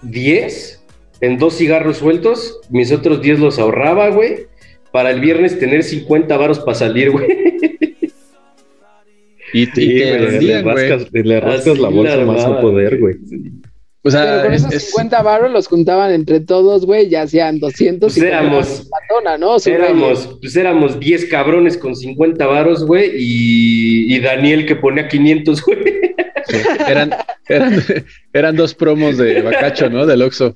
10 0.02 0.84
en 1.20 1.38
dos 1.38 1.56
cigarros 1.56 1.98
sueltos, 1.98 2.60
mis 2.70 2.92
otros 2.92 3.22
10 3.22 3.40
los 3.40 3.58
ahorraba, 3.58 4.10
güey, 4.10 4.46
para 4.92 5.10
el 5.10 5.20
viernes 5.20 5.58
tener 5.58 5.82
50 5.82 6.36
varos 6.36 6.60
para 6.60 6.74
salir, 6.74 7.10
güey. 7.10 7.26
Y 9.52 9.66
te, 9.68 9.82
y 9.82 9.86
Sí, 9.86 9.98
te 9.98 10.40
le, 10.40 10.62
güey. 10.62 10.88
rascas, 10.90 11.12
le 11.12 11.40
rascas 11.40 11.78
la 11.78 11.88
bolsa 11.88 12.16
la 12.16 12.24
más 12.26 12.46
no 12.48 12.60
poder, 12.60 12.98
güey. 12.98 13.14
O 14.06 14.10
Pero 14.10 14.22
sea, 14.22 14.42
con 14.42 14.52
es- 14.52 14.60
esos 14.62 14.74
es- 14.74 14.90
50 14.90 15.22
baros 15.22 15.50
los 15.50 15.66
juntaban 15.66 16.12
entre 16.12 16.40
todos, 16.40 16.84
güey, 16.84 17.08
ya 17.08 17.22
hacían 17.22 17.58
200 17.58 18.12
Pues 18.12 18.22
y 18.22 18.28
éramos- 18.28 18.88
patona, 18.90 19.38
¿no? 19.38 19.58
Su 19.58 19.70
Éramos, 19.70 20.36
pues 20.42 20.54
éramos 20.56 21.00
10 21.00 21.24
cabrones 21.26 21.78
con 21.78 21.96
50 21.96 22.46
varos, 22.46 22.84
güey, 22.84 23.10
y, 23.16 24.14
y 24.14 24.20
Daniel 24.20 24.66
que 24.66 24.76
ponía 24.76 25.08
500, 25.08 25.62
güey. 25.64 25.78
sí, 26.46 26.56
eran, 26.86 27.10
eran, 27.48 27.82
eran 28.34 28.56
dos 28.56 28.74
promos 28.74 29.16
de 29.16 29.40
Bacacho, 29.40 29.88
¿no? 29.88 30.04
Del 30.04 30.20
Oxxo. 30.20 30.52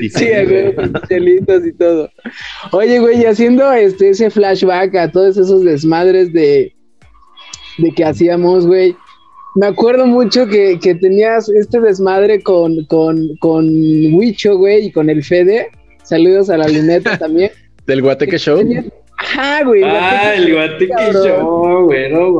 Y 0.00 0.08
Sí, 0.08 0.24
güey, 0.48 0.74
chelitos 1.08 1.64
y 1.66 1.72
todo. 1.74 2.10
Oye, 2.72 2.98
güey, 2.98 3.20
y 3.20 3.26
haciendo 3.26 3.70
este 3.72 4.08
ese 4.08 4.30
flashback 4.30 4.94
a 4.96 5.12
todos 5.12 5.36
esos 5.36 5.62
desmadres 5.64 6.32
de, 6.32 6.74
de 7.78 7.92
que 7.94 8.04
hacíamos, 8.04 8.66
güey. 8.66 8.96
Me 9.56 9.66
acuerdo 9.66 10.06
mucho 10.06 10.46
que, 10.46 10.78
que 10.80 10.94
tenías 10.94 11.48
este 11.48 11.80
desmadre 11.80 12.40
con, 12.42 12.84
con, 12.86 13.36
con 13.40 13.66
Huicho, 14.14 14.56
güey, 14.56 14.86
y 14.86 14.92
con 14.92 15.10
el 15.10 15.24
Fede. 15.24 15.68
Saludos 16.04 16.50
a 16.50 16.56
la 16.56 16.68
luneta 16.68 17.18
también. 17.18 17.50
Del 17.86 18.02
Guateque 18.02 18.38
Show. 18.38 18.62
Ajá, 19.18 19.64
güey. 19.64 19.82
Ah, 19.84 20.32
el 20.34 20.54
guateque 20.54 21.12
show, 21.12 21.84
güey, 21.84 22.10
no. 22.10 22.38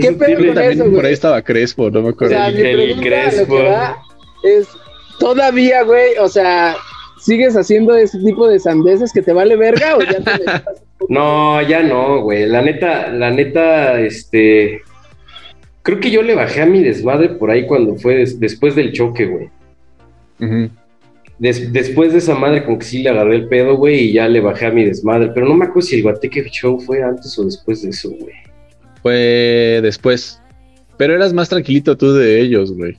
¿Qué 0.00 0.10
pedo 0.12 0.36
con 0.38 0.54
También 0.54 0.72
eso, 0.72 0.82
por 0.84 0.90
güey? 0.94 1.06
ahí 1.06 1.12
estaba 1.12 1.42
Crespo, 1.42 1.90
no 1.90 2.02
me 2.02 2.08
O 2.08 2.10
acuerdo. 2.10 2.34
sea, 2.34 2.48
El- 2.48 3.00
Crespo. 3.00 3.56
que 3.56 3.62
va 3.62 3.96
es, 4.42 4.66
todavía, 5.20 5.82
güey, 5.84 6.16
o 6.20 6.28
sea, 6.28 6.74
¿sigues 7.20 7.56
haciendo 7.56 7.94
ese 7.94 8.18
tipo 8.18 8.48
de 8.48 8.58
sandeces 8.58 9.12
que 9.12 9.22
te 9.22 9.32
vale 9.32 9.54
verga 9.56 9.96
o 9.96 10.00
ya 10.02 10.18
te 10.18 10.32
No, 11.08 11.62
ya 11.62 11.82
no, 11.84 12.22
güey. 12.22 12.46
La 12.46 12.62
neta, 12.62 13.08
la 13.08 13.30
neta, 13.30 14.00
este. 14.00 14.80
Creo 15.82 15.98
que 16.00 16.10
yo 16.10 16.22
le 16.22 16.34
bajé 16.34 16.62
a 16.62 16.66
mi 16.66 16.82
desmadre 16.82 17.28
por 17.30 17.50
ahí 17.50 17.66
cuando 17.66 17.96
fue 17.96 18.16
des- 18.16 18.38
después 18.38 18.74
del 18.76 18.92
choque, 18.92 19.26
güey. 19.26 19.48
Des- 21.38 21.72
después 21.72 22.12
de 22.12 22.18
esa 22.18 22.34
madre, 22.36 22.64
como 22.64 22.78
que 22.78 22.84
sí 22.84 23.02
le 23.02 23.08
agarré 23.08 23.34
el 23.36 23.48
pedo, 23.48 23.76
güey, 23.76 24.00
y 24.08 24.12
ya 24.12 24.28
le 24.28 24.40
bajé 24.40 24.66
a 24.66 24.70
mi 24.70 24.84
desmadre. 24.84 25.30
Pero 25.34 25.48
no 25.48 25.54
me 25.54 25.64
acuerdo 25.64 25.88
si 25.88 25.96
el 25.96 26.02
Guateque 26.02 26.44
Show 26.50 26.78
fue 26.80 27.02
antes 27.02 27.36
o 27.38 27.44
después 27.44 27.82
de 27.82 27.90
eso, 27.90 28.10
güey. 28.10 28.34
Fue 29.02 29.80
después. 29.82 30.40
Pero 30.96 31.14
eras 31.14 31.32
más 31.32 31.48
tranquilito 31.48 31.96
tú 31.96 32.12
de 32.14 32.40
ellos, 32.40 32.72
güey. 32.72 32.96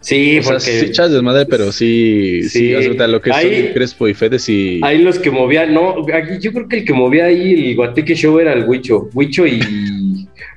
Sí, 0.00 0.38
o 0.38 0.42
sea, 0.42 0.52
porque 0.52 0.64
sí 0.64 0.86
echas 0.86 1.10
desmadre, 1.10 1.46
pero 1.46 1.72
sí, 1.72 2.42
sí, 2.48 2.70
lo 2.72 3.20
que 3.20 3.32
Ahí- 3.32 3.64
son 3.64 3.72
Crespo 3.74 4.06
y 4.08 4.14
Fede 4.14 4.38
sí. 4.38 4.80
ahí 4.84 4.98
los 5.02 5.18
que 5.18 5.32
movían, 5.32 5.74
no, 5.74 5.96
aquí 6.14 6.38
yo 6.40 6.52
creo 6.52 6.68
que 6.68 6.78
el 6.78 6.84
que 6.84 6.92
movía 6.92 7.24
ahí 7.24 7.70
el 7.70 7.76
Guateque 7.76 8.14
Show 8.14 8.38
era 8.38 8.52
el 8.52 8.68
Huicho. 8.68 9.08
Huicho 9.14 9.46
y. 9.46 9.60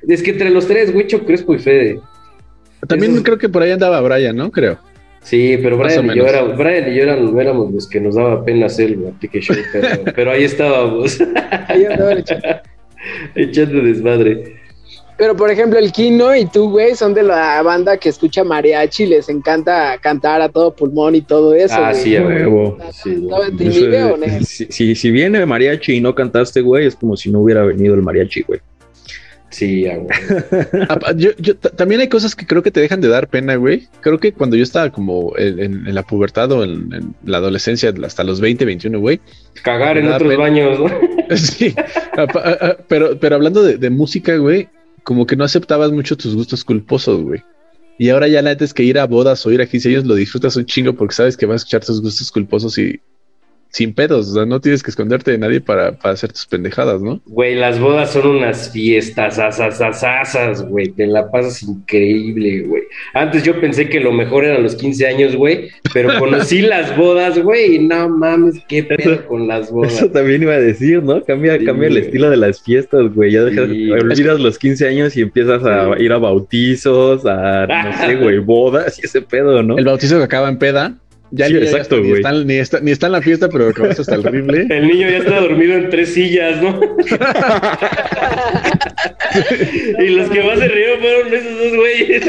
es 0.08 0.22
que 0.22 0.30
entre 0.30 0.50
los 0.50 0.66
tres, 0.66 0.92
Huicho, 0.94 1.24
Crespo 1.24 1.54
y 1.54 1.58
Fede. 1.58 2.00
También 2.86 3.12
esos- 3.12 3.24
creo 3.24 3.38
que 3.38 3.48
por 3.48 3.62
ahí 3.62 3.70
andaba 3.72 4.00
Brian, 4.00 4.34
¿no? 4.36 4.50
Creo. 4.50 4.78
Sí, 5.22 5.58
pero 5.62 5.76
Brian 5.76 6.10
y, 6.10 6.16
yo 6.16 6.26
era- 6.26 6.42
Brian 6.42 6.90
y 6.90 6.96
yo 6.96 7.02
eran- 7.02 7.38
éramos 7.38 7.72
los 7.72 7.86
que 7.88 8.00
nos 8.00 8.14
daba 8.14 8.42
pena 8.44 8.66
hacer 8.66 8.96
Show, 8.96 9.56
pero, 9.72 9.88
pero 10.14 10.30
ahí 10.32 10.44
estábamos, 10.44 11.18
Ahí 11.68 11.84
andaba 11.84 12.12
el 12.12 12.24
chico. 12.24 12.40
echando 13.34 13.82
desmadre. 13.82 14.56
Pero, 15.18 15.36
por 15.36 15.50
ejemplo, 15.50 15.78
el 15.78 15.92
Kino 15.92 16.34
y 16.34 16.46
tú, 16.46 16.70
güey, 16.70 16.94
son 16.94 17.12
de 17.12 17.22
la 17.22 17.60
banda 17.60 17.98
que 17.98 18.08
escucha 18.08 18.42
mariachi 18.42 19.02
y 19.02 19.06
les 19.08 19.28
encanta 19.28 19.98
cantar 20.00 20.40
a 20.40 20.48
todo 20.48 20.74
pulmón 20.74 21.14
y 21.14 21.20
todo 21.20 21.54
eso. 21.54 21.74
Ah, 21.76 21.90
güey. 21.90 22.02
sí, 22.02 22.16
a 22.16 22.22
Huevo. 22.26 22.78
Sí, 22.90 23.16
güey. 23.16 23.24
¿Estaba- 23.24 23.56
¿Te 23.58 23.68
Eso 23.68 23.78
inhibe 23.80 23.98
es- 23.98 24.04
o 24.04 24.16
no? 24.16 24.26
si, 24.46 24.66
si, 24.70 24.94
si 24.94 25.10
viene 25.10 25.44
mariachi 25.44 25.96
y 25.96 26.00
no 26.00 26.14
cantaste, 26.14 26.62
güey, 26.62 26.86
es 26.86 26.96
como 26.96 27.18
si 27.18 27.30
no 27.30 27.40
hubiera 27.40 27.62
venido 27.64 27.94
el 27.94 28.00
mariachi, 28.00 28.40
güey. 28.44 28.60
Sí, 29.50 29.82
güey. 29.84 30.06
Apa- 30.88 31.12
yo- 31.16 31.32
yo- 31.38 31.56
ta- 31.56 31.70
también 31.70 32.00
hay 32.00 32.08
cosas 32.08 32.34
que 32.36 32.46
creo 32.46 32.62
que 32.62 32.70
te 32.70 32.80
dejan 32.80 33.00
de 33.00 33.08
dar 33.08 33.28
pena, 33.28 33.56
güey. 33.56 33.88
Creo 34.00 34.18
que 34.18 34.32
cuando 34.32 34.56
yo 34.56 34.62
estaba 34.62 34.90
como 34.90 35.36
en, 35.36 35.58
en- 35.58 35.86
en 35.88 35.94
la 35.94 36.02
pubertad 36.04 36.50
o 36.52 36.62
en, 36.64 36.92
en 36.94 37.14
la 37.24 37.38
adolescencia, 37.38 37.92
hasta 38.04 38.22
los 38.24 38.40
20, 38.40 38.64
21, 38.64 38.98
güey. 39.00 39.20
Cagar 39.62 39.98
en 39.98 40.06
otros 40.08 40.30
pena. 40.30 40.36
baños, 40.42 40.78
¿no? 40.78 40.86
Sí, 41.36 41.74
apa- 42.16 42.40
a- 42.40 42.66
a- 42.70 42.76
pero, 42.88 43.18
pero 43.20 43.36
hablando 43.36 43.62
de, 43.62 43.76
de 43.76 43.90
música, 43.90 44.36
güey, 44.36 44.68
como 45.04 45.26
que 45.26 45.36
no 45.36 45.44
aceptabas 45.44 45.90
mucho 45.92 46.16
tus 46.16 46.34
gustos 46.34 46.64
culposos, 46.64 47.22
güey. 47.22 47.42
Y 47.98 48.08
ahora 48.08 48.28
ya 48.28 48.40
la 48.42 48.50
neta 48.50 48.64
es 48.64 48.72
que 48.72 48.82
ir 48.82 48.98
a 48.98 49.06
bodas 49.06 49.44
o 49.46 49.50
ir 49.52 49.60
a 49.60 49.66
15 49.66 49.88
años 49.90 50.04
lo 50.06 50.14
disfrutas 50.14 50.56
un 50.56 50.64
chingo 50.64 50.94
porque 50.94 51.14
sabes 51.14 51.36
que 51.36 51.44
vas 51.46 51.54
a 51.54 51.56
escuchar 51.58 51.84
tus 51.84 52.00
gustos 52.00 52.32
culposos 52.32 52.78
y 52.78 53.00
sin 53.70 53.94
pedos. 53.94 54.28
O 54.30 54.34
sea, 54.34 54.46
no 54.46 54.60
tienes 54.60 54.82
que 54.82 54.90
esconderte 54.90 55.30
de 55.30 55.38
nadie 55.38 55.60
para, 55.60 55.92
para 55.92 56.14
hacer 56.14 56.32
tus 56.32 56.46
pendejadas, 56.46 57.00
¿no? 57.00 57.20
Güey, 57.26 57.54
las 57.54 57.78
bodas 57.80 58.12
son 58.12 58.26
unas 58.26 58.70
fiestas, 58.70 59.38
asas, 59.38 60.62
güey. 60.68 60.88
Te 60.90 61.06
la 61.06 61.30
pasas 61.30 61.62
increíble, 61.62 62.62
güey. 62.62 62.82
Antes 63.14 63.42
yo 63.44 63.60
pensé 63.60 63.88
que 63.88 64.00
lo 64.00 64.12
mejor 64.12 64.44
eran 64.44 64.62
los 64.62 64.74
15 64.74 65.06
años, 65.06 65.36
güey, 65.36 65.68
pero 65.92 66.10
conocí 66.18 66.62
las 66.62 66.96
bodas, 66.96 67.38
güey, 67.38 67.76
y 67.76 67.78
no 67.78 68.08
mames, 68.08 68.56
qué 68.68 68.82
pedo 68.82 69.12
Eso- 69.14 69.26
con 69.26 69.46
las 69.48 69.70
bodas. 69.70 69.94
Eso 69.94 70.10
también 70.10 70.42
iba 70.42 70.54
a 70.54 70.60
decir, 70.60 71.02
¿no? 71.02 71.22
Cambia, 71.24 71.58
Sí, 71.58 71.64
cambia 71.64 71.88
el 71.88 71.96
estilo 71.96 72.30
de 72.30 72.36
las 72.36 72.62
fiestas, 72.62 73.14
güey. 73.14 73.32
Ya 73.32 73.42
dejas, 73.44 73.68
Sí. 73.70 73.90
olvidas 73.90 74.40
los 74.40 74.58
15 74.58 74.88
años 74.88 75.16
y 75.16 75.22
empiezas 75.22 75.64
a 75.64 75.98
ir 75.98 76.12
a 76.12 76.18
bautizos, 76.18 77.24
a, 77.26 77.66
no 77.66 78.06
sé, 78.06 78.16
güey, 78.16 78.38
bodas 78.50 78.98
y 78.98 79.06
ese 79.06 79.22
pedo, 79.22 79.62
¿no? 79.62 79.78
El 79.78 79.84
bautizo 79.84 80.18
que 80.18 80.24
acaba 80.24 80.48
en 80.48 80.58
peda. 80.58 80.94
Ya 81.32 81.46
Sí, 81.46 81.52
el 81.52 81.60
niño 81.60 81.70
ya 81.70 81.76
exacto, 81.78 81.96
está- 81.96 82.02
ni, 82.02 82.08
güey. 82.08 82.20
está, 82.20 82.32
ni, 82.44 82.54
está, 82.54 82.80
ni 82.80 82.90
está 82.90 83.06
en 83.06 83.12
la 83.12 83.22
fiesta, 83.22 83.48
pero 83.48 83.68
acabaste 83.68 84.02
hasta 84.02 84.14
el 84.16 84.26
horrible. 84.26 84.66
El 84.70 84.88
niño 84.88 85.08
ya 85.08 85.18
está 85.18 85.40
dormido 85.40 85.74
en 85.74 85.88
tres 85.90 86.12
sillas, 86.14 86.60
¿no? 86.60 86.80
y 89.98 90.08
los 90.08 90.28
que 90.30 90.42
más 90.42 90.58
se 90.58 90.68
rieron 90.68 91.00
fueron 91.00 91.34
esos 91.34 91.58
dos 91.58 91.76
güeyes. 91.76 92.24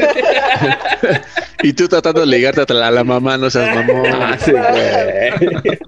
Y 1.62 1.72
tú 1.72 1.88
tratando 1.88 2.20
de 2.20 2.26
ligarte 2.26 2.60
a 2.68 2.74
la, 2.74 2.88
a 2.88 2.90
la 2.90 3.04
mamá, 3.04 3.36
no 3.38 3.50
seas 3.50 3.74
mamón. 3.74 4.02
Ah, 4.12 4.36
sí, 4.38 4.52
güey. 4.52 5.78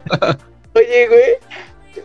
Oye, 0.74 1.06
güey, 1.08 1.38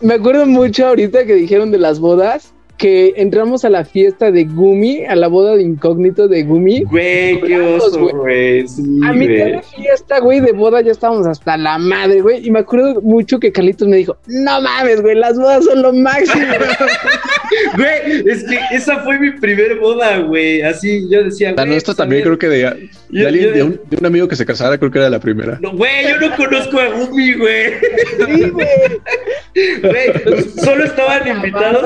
me 0.02 0.14
acuerdo 0.16 0.46
mucho 0.46 0.88
ahorita 0.88 1.26
que 1.26 1.34
dijeron 1.34 1.72
de 1.72 1.78
las 1.80 2.00
bodas, 2.00 2.54
que 2.80 3.14
entramos 3.18 3.66
a 3.66 3.70
la 3.70 3.84
fiesta 3.84 4.32
de 4.32 4.46
Gumi, 4.46 5.04
a 5.06 5.14
la 5.16 5.28
boda 5.28 5.56
de 5.58 5.64
incógnito 5.64 6.30
de 6.30 6.44
Gumi. 6.44 6.84
Güey, 6.84 7.42
qué 7.42 7.60
oso, 7.60 8.08
güey. 8.08 8.66
Sí, 8.70 8.82
A 9.04 9.12
mitad 9.12 9.46
de 9.46 9.62
fiesta, 9.76 10.20
güey, 10.20 10.40
de 10.40 10.54
boda 10.54 10.80
ya 10.82 10.92
estábamos 10.94 11.28
hasta 11.28 11.58
la 11.58 11.78
madre, 11.78 12.22
güey. 12.22 12.48
Y 12.48 12.50
me 12.52 12.60
acuerdo 12.60 13.02
mucho 13.02 13.38
que 13.38 13.52
Carlitos 13.52 13.86
me 13.88 13.98
dijo, 13.98 14.18
no 14.28 14.62
mames, 14.62 15.02
güey, 15.02 15.16
las 15.16 15.38
bodas 15.38 15.66
son 15.66 15.82
lo 15.82 15.92
máximo. 15.94 16.46
Güey, 17.76 18.24
es 18.30 18.44
que 18.44 18.60
esa 18.72 19.00
fue 19.00 19.18
mi 19.20 19.32
primer 19.32 19.80
boda, 19.80 20.20
güey. 20.20 20.62
Así 20.62 21.10
yo 21.10 21.24
decía, 21.24 21.52
La 21.58 21.66
nuestra 21.66 21.92
pues, 21.94 21.98
también 21.98 22.22
creo 22.22 22.38
que 22.38 22.48
de, 22.48 22.58
de 22.58 22.90
Yo- 23.10 23.28
alguien- 23.28 23.46
yo- 23.48 23.52
de 23.54 23.64
un, 23.64 23.82
de 23.90 23.98
un 23.98 24.06
amigo 24.06 24.28
que 24.28 24.36
se 24.36 24.46
casara, 24.46 24.78
creo 24.78 24.92
que 24.92 25.00
era 25.00 25.10
la 25.10 25.20
primera. 25.20 25.58
No, 25.60 25.72
güey, 25.76 26.08
yo 26.08 26.30
no 26.30 26.36
conozco 26.36 26.80
a 26.80 26.88
Gumi, 26.90 27.34
güey. 27.34 27.74
Sí, 28.26 28.50
güey. 28.52 28.68
Güey, 29.82 30.12
solo 30.64 30.86
estaban 30.86 31.28
invitados. 31.28 31.84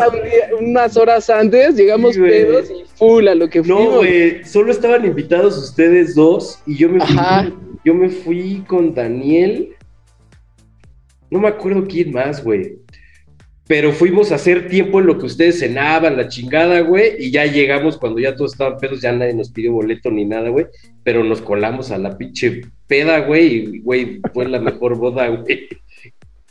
Unas 0.84 0.98
horas 0.98 1.30
antes 1.30 1.76
llegamos 1.78 2.16
Sí, 2.16 2.20
pedos 2.22 2.70
y 2.70 2.84
full 2.98 3.26
a 3.30 3.36
lo 3.36 3.50
que 3.50 3.60
No, 3.62 3.78
fuimos. 3.78 3.96
güey, 4.00 4.44
solo 4.44 4.72
estaban 4.72 5.06
invitados 5.06 5.58
ustedes 5.58 6.14
dos 6.14 6.60
y 6.68 6.76
yo 6.76 6.90
me 6.90 7.00
fui, 7.00 7.16
Ajá. 7.18 7.52
yo 7.86 7.94
me 7.94 8.10
fui 8.10 8.64
con 8.68 8.94
Daniel. 8.94 9.70
No 11.32 11.40
me 11.40 11.48
acuerdo 11.48 11.86
quién 11.88 12.12
más, 12.12 12.44
güey. 12.44 12.80
Pero 13.66 13.94
fuimos 13.94 14.34
a 14.34 14.36
hacer 14.36 14.68
tiempo 14.68 15.00
en 15.00 15.06
lo 15.06 15.18
que 15.18 15.26
ustedes 15.26 15.60
cenaban, 15.60 16.18
la 16.18 16.28
chingada, 16.28 16.82
güey, 16.82 17.14
y 17.18 17.32
ya 17.32 17.46
llegamos 17.46 17.98
cuando 17.98 18.20
ya 18.20 18.36
todos 18.36 18.52
estaban 18.52 18.78
pedos, 18.78 19.00
ya 19.00 19.14
nadie 19.14 19.34
nos 19.34 19.52
pidió 19.52 19.72
boleto 19.72 20.12
ni 20.12 20.26
nada, 20.26 20.50
güey, 20.50 20.66
pero 21.06 21.24
nos 21.24 21.40
colamos 21.42 21.90
a 21.92 21.98
la 21.98 22.18
pinche 22.18 22.60
peda, 22.88 23.20
güey, 23.22 23.46
y, 23.76 23.80
güey, 23.80 24.20
fue 24.34 24.50
la 24.50 24.60
mejor 24.60 24.98
boda, 24.98 25.30
güey. 25.30 25.70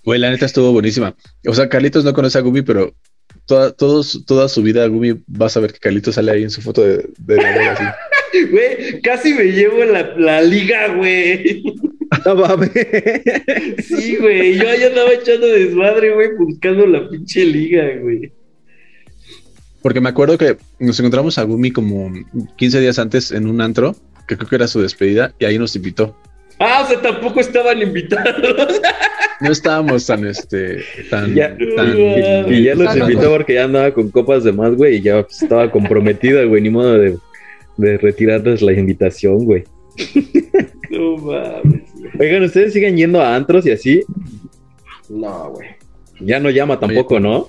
Güey, 0.04 0.18
la 0.20 0.30
neta 0.30 0.46
estuvo 0.46 0.72
buenísima. 0.72 1.14
O 1.46 1.52
sea, 1.54 1.68
Carlitos 1.68 2.02
no 2.02 2.14
conoce 2.14 2.38
a 2.38 2.40
Gumi, 2.40 2.62
pero 2.62 2.94
toda, 3.52 3.72
todos, 3.72 4.24
toda 4.26 4.48
su 4.48 4.62
vida 4.62 4.86
Gumi 4.86 5.22
vas 5.26 5.54
a 5.56 5.60
ver 5.60 5.74
que 5.74 5.78
Carlitos 5.78 6.14
sale 6.14 6.32
ahí 6.32 6.42
en 6.42 6.50
su 6.50 6.62
foto 6.62 6.82
de, 6.82 7.06
así. 7.70 7.84
Güey, 8.50 9.02
casi 9.02 9.34
me 9.34 9.44
llevo 9.44 9.84
la, 9.84 10.14
la 10.16 10.40
liga, 10.40 10.94
güey. 10.94 11.62
No 12.26 12.34
mames. 12.34 12.70
Sí, 13.86 14.16
güey, 14.16 14.58
yo 14.58 14.68
ahí 14.68 14.82
andaba 14.82 15.12
echando 15.12 15.46
desmadre, 15.46 16.12
güey, 16.12 16.28
buscando 16.36 16.86
la 16.86 17.08
pinche 17.08 17.44
liga, 17.44 17.84
güey. 18.00 18.32
Porque 19.80 20.00
me 20.00 20.10
acuerdo 20.10 20.36
que 20.36 20.58
nos 20.78 20.98
encontramos 20.98 21.38
a 21.38 21.42
Gumi 21.44 21.70
como 21.70 22.12
15 22.56 22.80
días 22.80 22.98
antes 22.98 23.32
en 23.32 23.46
un 23.46 23.62
antro, 23.62 23.96
que 24.28 24.36
creo 24.36 24.48
que 24.48 24.56
era 24.56 24.68
su 24.68 24.80
despedida, 24.80 25.34
y 25.38 25.46
ahí 25.46 25.58
nos 25.58 25.74
invitó. 25.74 26.16
Ah, 26.64 26.82
o 26.84 26.88
sea, 26.88 27.00
tampoco 27.00 27.40
estaban 27.40 27.80
invitados. 27.82 28.80
No 29.40 29.50
estábamos 29.50 30.06
tan, 30.06 30.24
este, 30.24 30.84
tan, 31.10 31.34
Ya. 31.34 31.56
tan- 31.74 31.98
Y, 31.98 32.54
y 32.54 32.62
ya 32.62 32.76
los 32.76 32.96
invitó 32.96 33.28
porque 33.30 33.54
ya 33.54 33.64
andaba 33.64 33.92
con 33.92 34.08
copas 34.12 34.44
de 34.44 34.52
más, 34.52 34.76
güey, 34.76 34.98
y 34.98 35.00
ya 35.00 35.18
estaba 35.28 35.68
comprometida, 35.68 36.44
güey, 36.44 36.62
ni 36.62 36.70
modo 36.70 36.96
de, 36.96 37.18
de 37.76 37.98
retirarles 37.98 38.62
la 38.62 38.72
invitación, 38.72 39.44
güey. 39.44 39.64
No 40.90 41.16
mames. 41.16 41.82
Oigan, 42.20 42.44
¿ustedes 42.44 42.72
siguen 42.72 42.96
yendo 42.96 43.20
a 43.20 43.34
antros 43.34 43.66
y 43.66 43.72
así? 43.72 44.04
No, 45.08 45.50
güey. 45.50 45.70
Ya 46.20 46.38
no 46.38 46.48
llama 46.50 46.78
tampoco, 46.78 47.18
¿no? 47.18 47.48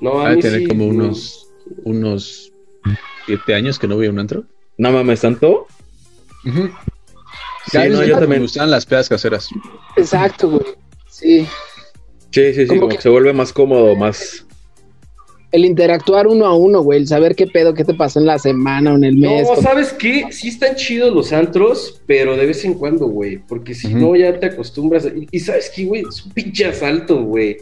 No, 0.00 0.20
a 0.24 0.30
mí 0.30 0.40
tener 0.40 0.60
sí, 0.60 0.66
como 0.68 0.84
no. 0.86 0.90
unos, 1.04 1.50
unos 1.84 2.50
siete 3.26 3.54
años 3.54 3.78
que 3.78 3.86
no 3.88 3.96
voy 3.96 4.06
a 4.06 4.10
un 4.10 4.20
antro. 4.20 4.44
No 4.78 4.90
mames, 4.92 5.20
¿tanto? 5.20 5.66
Cada 6.44 6.70
vez 7.72 7.92
no, 7.92 8.04
yo 8.04 8.14
me 8.16 8.20
también. 8.20 8.42
gustan 8.42 8.70
las 8.70 8.86
pedas 8.86 9.08
caseras. 9.08 9.48
Exacto, 9.96 10.50
güey. 10.50 10.64
Sí. 11.08 11.46
Sí, 12.30 12.54
sí, 12.54 12.62
sí, 12.62 12.66
Como 12.66 12.80
como 12.82 12.92
que- 12.96 13.00
se 13.02 13.08
vuelve 13.08 13.32
más 13.32 13.52
cómodo, 13.52 13.94
más... 13.96 14.46
El 15.52 15.64
interactuar 15.64 16.28
uno 16.28 16.46
a 16.46 16.54
uno, 16.56 16.80
güey. 16.80 17.00
El 17.00 17.08
saber 17.08 17.34
qué 17.34 17.48
pedo, 17.48 17.74
qué 17.74 17.84
te 17.84 17.92
pasó 17.92 18.20
en 18.20 18.26
la 18.26 18.38
semana 18.38 18.92
o 18.92 18.96
en 18.96 19.02
el 19.02 19.16
mes. 19.16 19.42
No, 19.42 19.48
como- 19.48 19.62
¿sabes 19.62 19.92
qué? 19.92 20.26
Sí 20.30 20.46
están 20.48 20.76
chidos 20.76 21.12
los 21.12 21.32
antros, 21.32 22.00
pero 22.06 22.36
de 22.36 22.46
vez 22.46 22.64
en 22.64 22.74
cuando, 22.74 23.06
güey. 23.06 23.38
Porque 23.48 23.74
si 23.74 23.92
no, 23.92 24.14
ya 24.14 24.38
te 24.38 24.46
acostumbras. 24.46 25.06
Y, 25.06 25.26
y 25.32 25.40
¿sabes 25.40 25.72
qué, 25.74 25.86
güey? 25.86 26.02
Es 26.08 26.24
un 26.24 26.30
pinche 26.30 26.66
asalto, 26.66 27.24
güey. 27.24 27.56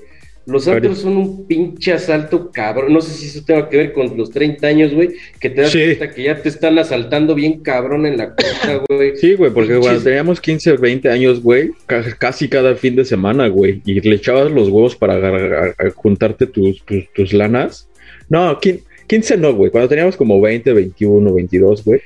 Los 0.49 0.67
antros 0.67 0.99
son 0.99 1.17
un 1.19 1.47
pinche 1.47 1.93
asalto 1.93 2.51
cabrón. 2.51 2.93
No 2.93 3.01
sé 3.03 3.13
si 3.13 3.27
eso 3.27 3.45
tenga 3.45 3.69
que 3.69 3.77
ver 3.77 3.93
con 3.93 4.17
los 4.17 4.31
30 4.31 4.67
años, 4.67 4.95
güey. 4.95 5.11
Que 5.39 5.51
te 5.51 5.61
das 5.61 5.71
Sí. 5.73 5.79
cuenta 5.97 6.11
que 6.15 6.23
ya 6.23 6.41
te 6.41 6.49
están 6.49 6.79
asaltando 6.79 7.35
bien 7.35 7.61
cabrón 7.61 8.07
en 8.07 8.17
la 8.17 8.35
costa, 8.35 8.83
güey. 8.89 9.17
Sí, 9.17 9.35
güey, 9.35 9.51
porque 9.53 9.75
Pinches- 9.75 9.81
cuando 9.81 10.03
teníamos 10.03 10.41
15, 10.41 10.73
20 10.79 11.11
años, 11.11 11.43
güey, 11.43 11.71
ca- 11.87 12.03
casi 12.19 12.49
cada 12.49 12.75
fin 12.77 12.97
de 12.97 13.05
semana, 13.05 13.49
güey, 13.49 13.83
y 13.85 14.01
le 14.01 14.17
echabas 14.17 14.51
los 14.51 14.69
huevos 14.71 14.97
para 14.97 15.15
agarrar- 15.17 15.75
juntarte 15.95 16.47
tus, 16.47 16.83
tus, 16.85 17.05
tus 17.13 17.33
lanas. 17.35 17.89
No, 18.31 18.59
quin- 18.61 18.81
15 19.07 19.37
no, 19.37 19.55
güey, 19.55 19.71
cuando 19.71 19.89
teníamos 19.89 20.17
como 20.17 20.41
20, 20.41 20.73
21, 20.73 21.33
22, 21.35 21.85
güey, 21.85 22.01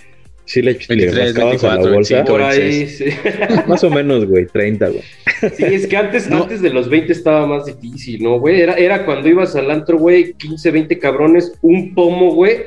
sí 0.45 0.61
le, 0.63 0.73
le 0.73 0.79
23, 0.89 1.15
rascabas 1.35 1.65
a 1.65 1.67
la 1.77 1.91
24, 1.91 1.95
bolsa. 1.95 2.15
25. 2.15 2.33
Por 2.33 2.43
ahí, 2.43 2.89
sí. 2.89 3.05
Más 3.69 3.85
o 3.85 3.91
menos, 3.91 4.27
güey, 4.27 4.47
30, 4.47 4.89
güey. 4.89 5.03
Sí, 5.57 5.65
es 5.65 5.87
que 5.87 5.97
antes, 5.97 6.29
No. 6.29 6.43
antes 6.43 6.63
de 6.63 6.71
los 6.71 6.89
20 6.89 7.13
estaba 7.13 7.47
más 7.47 7.67
difícil, 7.67 8.23
¿no, 8.23 8.39
güey? 8.39 8.61
Era, 8.61 8.75
era 8.75 9.05
cuando 9.05 9.29
ibas 9.29 9.57
al 9.57 9.71
antro, 9.71 9.99
güey, 9.99 10.33
15, 10.35 10.71
20 10.71 10.99
cabrones, 10.99 11.53
un 11.63 11.95
pomo, 11.95 12.33
güey, 12.35 12.59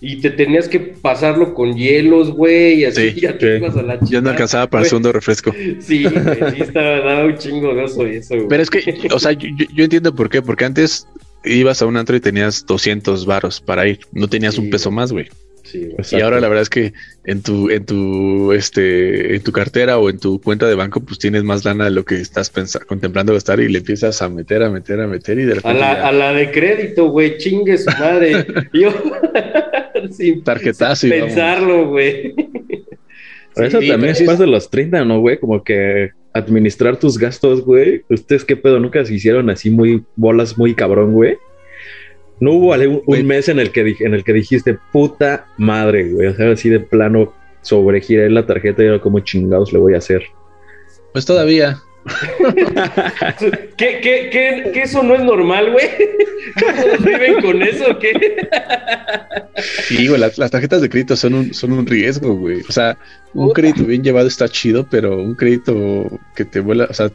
y 0.00 0.20
te 0.20 0.30
tenías 0.30 0.68
que 0.68 0.78
pasarlo 0.78 1.54
con 1.54 1.74
hielos, 1.74 2.30
güey, 2.30 2.80
y 2.80 2.84
así 2.84 3.10
Sí, 3.12 3.20
ya 3.22 3.36
te 3.38 3.56
ibas 3.56 3.76
a 3.76 3.82
la 3.82 3.94
Ya 3.94 4.00
no 4.00 4.06
chingada. 4.06 4.30
alcanzaba 4.32 4.66
para 4.68 4.82
el 4.84 4.88
segundo 4.88 5.10
refresco. 5.12 5.52
Sí, 5.80 6.04
güey, 6.04 6.14
sí, 6.54 6.62
estaba 6.62 7.00
daba 7.00 7.24
un 7.24 7.36
chingo 7.38 7.74
de 7.74 7.82
oso 7.84 8.06
eso, 8.06 8.34
güey. 8.36 8.48
Pero 8.48 8.62
es 8.62 8.70
que, 8.70 9.08
o 9.12 9.18
sea, 9.18 9.32
yo, 9.32 9.48
yo- 9.56 9.66
yo 9.74 9.84
entiendo 9.84 10.14
por 10.14 10.28
qué. 10.30 10.40
Porque 10.42 10.64
antes 10.66 11.06
ibas 11.44 11.80
a 11.82 11.86
un 11.86 11.96
antro 11.96 12.14
y 12.14 12.20
tenías 12.20 12.64
200 12.66 13.24
varos 13.26 13.60
para 13.60 13.88
ir. 13.88 14.00
No 14.12 14.28
tenías 14.28 14.54
Sí. 14.54 14.60
un 14.60 14.70
peso 14.70 14.90
más, 14.90 15.10
güey. 15.12 15.26
Sí. 15.70 15.90
Y 16.16 16.20
ahora 16.20 16.40
la 16.40 16.48
verdad 16.48 16.62
es 16.62 16.70
que 16.70 16.92
en 17.24 17.42
tu, 17.42 17.68
en 17.70 17.84
tu, 17.84 18.52
este, 18.52 19.34
en 19.36 19.42
tu 19.42 19.52
cartera 19.52 19.98
o 19.98 20.08
en 20.08 20.18
tu 20.18 20.40
cuenta 20.40 20.66
de 20.66 20.74
banco, 20.74 21.00
pues 21.00 21.18
tienes 21.18 21.44
más 21.44 21.64
lana 21.64 21.84
de 21.84 21.90
lo 21.90 22.04
que 22.04 22.14
estás 22.16 22.50
pensa- 22.50 22.80
contemplando 22.86 23.34
gastar 23.34 23.60
y 23.60 23.68
le 23.68 23.78
empiezas 23.80 24.22
a 24.22 24.28
meter, 24.28 24.62
a 24.62 24.70
meter, 24.70 25.00
a 25.00 25.06
meter 25.06 25.38
y 25.38 25.44
de 25.44 25.52
A 25.52 25.54
repente 25.56 25.80
la, 25.80 25.94
ya 25.94 26.08
a 26.08 26.12
la 26.12 26.32
de 26.32 26.50
crédito, 26.50 27.10
güey, 27.10 27.36
chingue 27.38 27.76
su 27.76 27.90
madre. 27.90 28.46
Yo, 28.72 28.90
sin, 30.10 30.42
tarjetazo 30.42 30.96
sin 31.02 31.10
pensarlo, 31.10 31.88
güey. 31.88 32.34
Pero 33.54 33.68
eso 33.68 33.78
también 33.80 34.04
es- 34.12 34.24
más 34.24 34.38
de 34.38 34.46
los 34.46 34.70
30, 34.70 35.04
¿no, 35.04 35.20
güey? 35.20 35.38
Como 35.38 35.62
que 35.64 36.10
administrar 36.32 36.96
tus 36.98 37.18
gastos, 37.18 37.62
güey. 37.64 38.02
¿Ustedes 38.08 38.44
qué 38.44 38.56
pedo? 38.56 38.78
¿Nunca 38.78 39.04
se 39.04 39.14
hicieron 39.14 39.50
así 39.50 39.70
muy 39.70 40.04
bolas, 40.16 40.56
muy 40.56 40.74
cabrón, 40.74 41.12
güey? 41.12 41.36
No 42.40 42.52
hubo 42.52 42.74
un, 43.06 43.26
mes 43.26 43.48
en 43.48 43.58
el, 43.58 43.72
que, 43.72 43.96
en 44.00 44.14
el 44.14 44.22
que 44.22 44.32
dijiste, 44.32 44.78
puta 44.92 45.46
madre, 45.56 46.12
güey. 46.12 46.28
O 46.28 46.34
sea, 46.34 46.50
así 46.52 46.68
de 46.68 46.80
plano, 46.80 47.34
sobregiré 47.62 48.30
la 48.30 48.46
tarjeta 48.46 48.82
y 48.82 48.86
ahora 48.86 49.00
como 49.00 49.20
chingados 49.20 49.72
le 49.72 49.78
voy 49.78 49.94
a 49.94 49.98
hacer. 49.98 50.22
Pues 51.12 51.26
todavía. 51.26 51.78
¿Qué, 53.76 54.00
qué, 54.00 54.30
qué, 54.30 54.70
qué 54.72 54.82
eso 54.82 55.02
no 55.02 55.14
es 55.14 55.22
normal, 55.22 55.72
güey? 55.72 55.86
¿No 56.56 56.82
todos 56.82 57.04
viven 57.04 57.40
con 57.42 57.62
eso 57.62 57.90
o 57.90 57.98
qué? 57.98 58.48
Sí, 59.88 60.06
güey, 60.06 60.20
las, 60.20 60.38
las 60.38 60.50
tarjetas 60.50 60.80
de 60.80 60.88
crédito 60.88 61.16
son 61.16 61.34
un, 61.34 61.52
son 61.52 61.72
un 61.72 61.86
riesgo, 61.86 62.34
güey. 62.34 62.62
O 62.68 62.72
sea, 62.72 62.96
un 63.34 63.48
Puta. 63.48 63.60
crédito 63.60 63.84
bien 63.84 64.02
llevado 64.02 64.28
está 64.28 64.48
chido, 64.48 64.86
pero 64.88 65.16
un 65.20 65.34
crédito 65.34 66.08
que 66.36 66.44
te 66.44 66.60
vuela, 66.60 66.86
o 66.88 66.94
sea, 66.94 67.10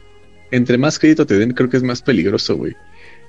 entre 0.50 0.78
más 0.78 0.98
crédito 0.98 1.26
te 1.26 1.38
den, 1.38 1.52
creo 1.52 1.68
que 1.68 1.78
es 1.78 1.82
más 1.82 2.02
peligroso, 2.02 2.56
güey. 2.56 2.76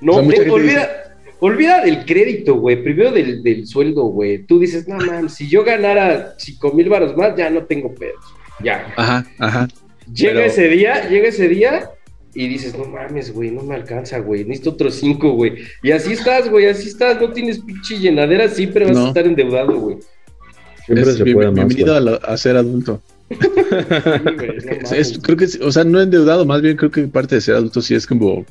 No, 0.02 0.12
O 0.12 0.16
sea, 0.16 0.24
mucha 0.24 0.44
gente 0.44 1.15
olvida, 1.46 1.82
del 1.84 2.06
crédito, 2.06 2.56
güey. 2.56 2.82
Primero 2.84 3.12
del, 3.12 3.42
del 3.44 3.66
sueldo, 3.68 4.04
güey. 4.06 4.44
Tú 4.46 4.60
dices, 4.60 4.88
no 4.88 4.98
mames, 4.98 5.34
si 5.34 5.48
yo 5.48 5.64
ganara 5.64 6.36
5 6.38 6.72
mil 6.74 6.90
baros 6.90 7.16
más, 7.18 7.36
ya 7.36 7.50
no 7.50 7.64
tengo 7.64 7.94
pedos. 7.94 8.24
Ya. 8.64 8.94
Ajá, 8.96 9.26
ajá. 9.40 9.68
Llega 10.14 10.34
Pero- 10.36 10.46
ese 10.46 10.68
día, 10.70 11.10
llega 11.10 11.28
ese 11.30 11.48
día 11.50 11.90
y 12.34 12.48
dices, 12.48 12.78
no 12.78 12.86
mames, 12.86 13.34
güey, 13.34 13.52
no 13.52 13.64
me 13.64 13.76
alcanza, 13.76 14.20
güey. 14.20 14.44
Necesito 14.46 14.72
otros 14.72 14.96
5, 14.96 15.32
güey. 15.32 15.54
Y 15.84 15.92
así 15.92 16.14
estás, 16.14 16.50
güey, 16.50 16.68
así 16.68 16.88
estás. 16.90 17.20
No 17.20 17.32
tienes 17.32 17.60
pinche 17.60 17.98
llenadera, 18.00 18.48
siempre 18.50 18.86
vas 18.86 18.96
No. 18.96 19.06
a 19.06 19.08
estar 19.08 19.26
endeudado, 19.26 19.78
güey. 19.80 19.98
Siempre 20.86 21.10
Es 21.12 21.18
se 21.18 21.24
bien- 21.24 21.36
puede 21.36 21.48
más, 21.52 21.56
bienvenido 21.56 21.96
a, 21.96 22.00
lo- 22.00 22.20
a 22.26 22.38
ser 22.38 22.58
adulto. 22.58 23.02
Sí, 23.30 23.38
güey, 24.38 24.48
no 24.48 24.54
Es- 24.54 24.66
mames. 24.66 24.92
es- 24.92 25.20
creo 25.22 25.38
que, 25.38 25.48
sí, 25.48 25.60
o 25.62 25.72
sea, 25.72 25.84
no 25.84 26.00
endeudado, 26.02 26.46
más 26.46 26.62
bien 26.62 26.78
creo 26.78 26.92
que 26.92 27.08
parte 27.08 27.36
de 27.36 27.42
ser 27.42 27.56
adulto 27.56 27.82
sí 27.82 27.96
es 27.96 28.06
como, 28.06 28.46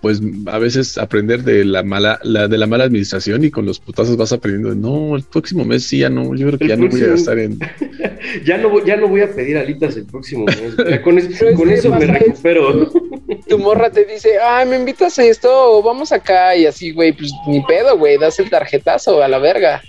pues 0.00 0.20
a 0.46 0.58
veces 0.58 0.96
aprender 0.96 1.42
de 1.42 1.64
la 1.64 1.82
mala, 1.82 2.20
la, 2.22 2.46
de 2.46 2.56
la 2.56 2.66
mala 2.68 2.84
administración 2.84 3.44
y 3.44 3.50
con 3.50 3.66
los 3.66 3.80
putazos 3.80 4.16
vas 4.16 4.32
aprendiendo. 4.32 4.74
No, 4.74 5.16
el 5.16 5.24
próximo 5.24 5.64
mes 5.64 5.84
sí 5.84 5.98
ya 5.98 6.08
no, 6.08 6.34
yo 6.36 6.46
creo 6.46 6.58
que 6.58 6.64
El 6.66 6.70
ya 6.70 6.76
no 6.76 6.88
voy 6.88 7.02
a 7.02 7.06
gastar 7.08 7.38
en. 7.38 7.58
Ya 8.44 8.58
no, 8.58 8.68
voy- 8.70 8.82
ya 8.84 8.96
no 8.96 9.08
voy 9.08 9.22
a 9.22 9.30
pedir 9.32 9.56
alitas 9.56 9.96
el 9.96 10.04
próximo 10.04 10.44
mes. 10.44 10.76
Ya 10.88 11.00
con, 11.02 11.18
es- 11.18 11.28
con 11.56 11.70
eso 11.70 11.90
me 11.90 12.06
recupero. 12.06 12.90
Tu 13.48 13.58
morra 13.58 13.90
te 13.90 14.04
dice, 14.04 14.38
ay, 14.38 14.66
me 14.68 14.76
invitas 14.76 15.18
a 15.18 15.24
esto 15.24 15.48
o 15.50 15.82
vamos 15.82 16.12
acá 16.12 16.54
y 16.56 16.66
así, 16.66 16.92
güey, 16.92 17.12
pues 17.12 17.30
ni 17.46 17.62
pedo, 17.64 17.96
güey, 17.96 18.18
das 18.18 18.38
el 18.38 18.50
tarjetazo 18.50 19.22
a 19.22 19.28
la 19.28 19.38
verga. 19.38 19.82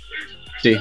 Sí, 0.62 0.76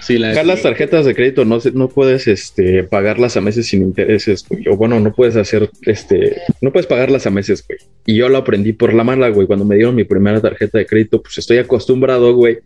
sí, 0.00 0.18
la 0.18 0.30
Acá 0.32 0.42
las 0.44 0.62
tarjetas 0.62 1.04
de 1.06 1.14
crédito 1.14 1.44
no, 1.44 1.58
no 1.74 1.88
puedes 1.88 2.26
este, 2.28 2.84
pagarlas 2.84 3.36
a 3.36 3.40
meses 3.40 3.66
sin 3.68 3.82
intereses, 3.82 4.44
güey. 4.48 4.68
O 4.68 4.76
bueno, 4.76 5.00
no 5.00 5.12
puedes 5.14 5.36
hacer, 5.36 5.70
este, 5.82 6.36
no 6.60 6.70
puedes 6.72 6.86
pagarlas 6.86 7.26
a 7.26 7.30
meses, 7.30 7.64
güey. 7.66 7.78
Y 8.06 8.14
yo 8.16 8.28
lo 8.28 8.38
aprendí 8.38 8.72
por 8.72 8.94
la 8.94 9.04
mala, 9.04 9.28
güey. 9.30 9.46
Cuando 9.46 9.64
me 9.64 9.74
dieron 9.76 9.94
mi 9.94 10.04
primera 10.04 10.40
tarjeta 10.40 10.78
de 10.78 10.86
crédito, 10.86 11.20
pues 11.22 11.38
estoy 11.38 11.58
acostumbrado, 11.58 12.34
güey. 12.34 12.58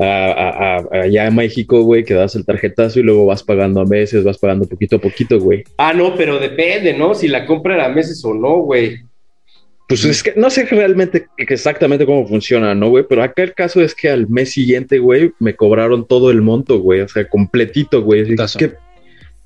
A, 0.00 0.04
a- 0.04 0.76
a- 0.76 1.02
allá 1.02 1.26
en 1.26 1.34
México, 1.34 1.82
güey, 1.82 2.04
que 2.04 2.14
das 2.14 2.36
el 2.36 2.46
tarjetazo 2.46 3.00
y 3.00 3.02
luego 3.02 3.26
vas 3.26 3.42
pagando 3.42 3.80
a 3.80 3.84
meses, 3.84 4.22
vas 4.22 4.38
pagando 4.38 4.64
poquito 4.68 4.96
a 4.96 5.00
poquito, 5.00 5.40
güey. 5.40 5.64
Ah, 5.76 5.92
no, 5.92 6.14
pero 6.14 6.38
depende, 6.38 6.94
¿no? 6.96 7.14
Si 7.16 7.26
la 7.26 7.44
compra 7.46 7.74
era 7.74 7.86
a 7.86 7.88
meses 7.88 8.24
o 8.24 8.32
no, 8.32 8.58
güey. 8.58 8.98
Pues 9.88 10.04
es 10.04 10.22
que 10.22 10.34
no 10.36 10.50
sé 10.50 10.66
realmente 10.66 11.26
exactamente 11.38 12.04
cómo 12.06 12.28
funciona, 12.28 12.74
¿no, 12.74 12.90
güey? 12.90 13.06
Pero 13.08 13.22
acá 13.24 13.42
el 13.42 13.54
caso 13.54 13.80
es 13.80 13.94
que 13.94 14.08
al 14.10 14.28
mes 14.28 14.52
siguiente, 14.52 14.98
güey, 14.98 15.32
me 15.40 15.56
cobraron 15.56 16.06
todo 16.06 16.30
el 16.30 16.42
monto, 16.42 16.78
güey. 16.78 17.00
O 17.00 17.08
sea, 17.08 17.26
completito, 17.26 18.02
güey. 18.02 18.36
¿Qué, 18.58 18.74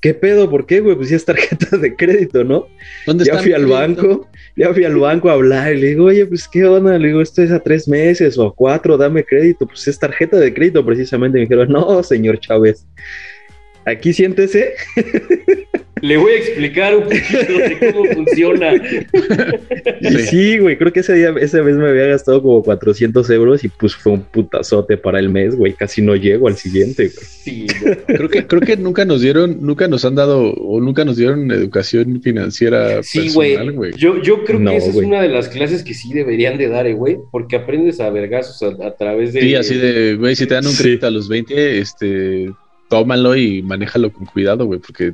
¿Qué 0.03 0.13
pedo? 0.13 0.49
¿Por 0.49 0.65
qué, 0.65 0.81
güey? 0.81 0.97
Pues 0.97 1.07
ya 1.07 1.15
es 1.15 1.23
tarjeta 1.23 1.77
de 1.77 1.95
crédito, 1.95 2.43
¿no? 2.43 2.67
¿Dónde 3.07 3.23
Ya 3.23 3.39
fui 3.39 3.53
al 3.53 3.61
crédito? 3.61 3.79
banco, 3.79 4.27
ya 4.57 4.73
fui 4.73 4.83
al 4.83 4.97
banco 4.97 5.29
a 5.29 5.33
hablar 5.33 5.73
y 5.73 5.79
le 5.79 5.87
digo, 5.87 6.03
oye, 6.07 6.25
pues 6.25 6.45
qué 6.49 6.65
onda, 6.65 6.97
le 6.99 7.07
digo, 7.07 7.21
esto 7.21 7.41
es 7.41 7.51
a 7.51 7.61
tres 7.61 7.87
meses 7.87 8.37
o 8.37 8.47
a 8.47 8.53
cuatro, 8.53 8.97
dame 8.97 9.23
crédito, 9.23 9.65
pues 9.65 9.87
es 9.87 9.97
tarjeta 9.97 10.35
de 10.37 10.53
crédito 10.53 10.85
precisamente. 10.85 11.37
Y 11.37 11.41
me 11.43 11.45
dijeron, 11.47 11.69
no, 11.71 12.03
señor 12.03 12.37
Chávez, 12.41 12.85
aquí 13.85 14.13
siéntese. 14.13 14.73
Le 16.01 16.17
voy 16.17 16.33
a 16.33 16.35
explicar 16.35 16.97
un 16.97 17.03
poquito 17.03 17.53
de 17.53 17.93
cómo 17.93 18.05
funciona. 18.13 18.73
Sí. 20.29 20.57
güey, 20.59 20.77
creo 20.77 20.91
que 20.91 20.99
ese 20.99 21.13
día, 21.13 21.33
esa 21.39 21.61
vez 21.61 21.77
me 21.77 21.87
había 21.87 22.07
gastado 22.07 22.41
como 22.41 22.61
400 22.61 23.29
euros 23.29 23.63
y 23.63 23.69
pues 23.69 23.95
fue 23.95 24.11
un 24.13 24.21
putazote 24.23 24.97
para 24.97 25.19
el 25.19 25.29
mes, 25.29 25.55
güey, 25.55 25.71
casi 25.73 26.01
no 26.01 26.15
llego 26.17 26.49
al 26.49 26.57
siguiente, 26.57 27.03
güey. 27.09 27.25
Sí, 27.25 27.67
güey. 27.81 27.95
Creo 28.05 28.29
que, 28.29 28.47
creo 28.47 28.61
que 28.61 28.75
nunca 28.75 29.05
nos 29.05 29.21
dieron, 29.21 29.57
nunca 29.61 29.87
nos 29.87 30.03
han 30.03 30.15
dado 30.15 30.51
o 30.53 30.81
nunca 30.81 31.05
nos 31.05 31.15
dieron 31.15 31.49
educación 31.51 32.21
financiera 32.21 33.01
Sí, 33.01 33.19
personal, 33.33 33.71
güey. 33.71 33.91
güey. 33.91 33.93
Yo, 33.95 34.21
yo 34.21 34.43
creo 34.43 34.59
No, 34.59 34.71
que 34.71 34.77
esa 34.77 34.89
es 34.89 34.95
una 34.97 35.21
de 35.21 35.29
las 35.29 35.47
clases 35.47 35.83
que 35.83 35.93
sí 35.93 36.13
deberían 36.13 36.57
de 36.57 36.67
dar, 36.67 36.85
eh, 36.85 36.93
güey, 36.93 37.17
porque 37.31 37.55
aprendes 37.55 38.01
a 38.01 38.09
vergazos 38.09 38.61
a, 38.61 38.87
a 38.87 38.95
través 38.95 39.31
de... 39.31 39.39
Sí, 39.41 39.55
así 39.55 39.77
de, 39.77 40.15
güey, 40.15 40.35
si 40.35 40.45
te 40.47 40.53
dan 40.55 40.65
un 40.65 40.73
Sí. 40.73 40.83
crédito 40.83 41.07
a 41.07 41.11
los 41.11 41.29
20, 41.29 41.79
este, 41.79 42.51
tómalo 42.89 43.35
y 43.35 43.61
manéjalo 43.61 44.11
con 44.11 44.25
cuidado, 44.25 44.65
güey, 44.65 44.79
porque 44.79 45.13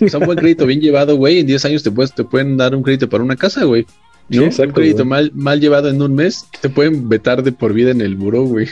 o 0.00 0.08
sea, 0.08 0.20
un 0.20 0.26
buen 0.26 0.38
crédito 0.38 0.66
bien 0.66 0.80
llevado, 0.80 1.16
güey, 1.16 1.40
en 1.40 1.46
10 1.46 1.64
años 1.64 1.82
te, 1.82 1.90
puedes, 1.90 2.14
te 2.14 2.24
pueden 2.24 2.56
dar 2.56 2.74
un 2.74 2.82
crédito 2.82 3.08
para 3.08 3.24
una 3.24 3.36
casa, 3.36 3.64
güey. 3.64 3.84
Sí, 4.30 4.38
¿No? 4.38 4.44
exacto, 4.44 4.68
un 4.70 4.74
crédito 4.74 5.04
mal, 5.04 5.30
mal 5.34 5.60
llevado 5.60 5.88
en 5.88 6.00
un 6.00 6.14
mes, 6.14 6.44
te 6.60 6.68
pueden 6.68 7.08
vetar 7.08 7.42
de 7.42 7.52
por 7.52 7.72
vida 7.72 7.90
en 7.90 8.00
el 8.00 8.14
buró, 8.16 8.44
güey. 8.44 8.66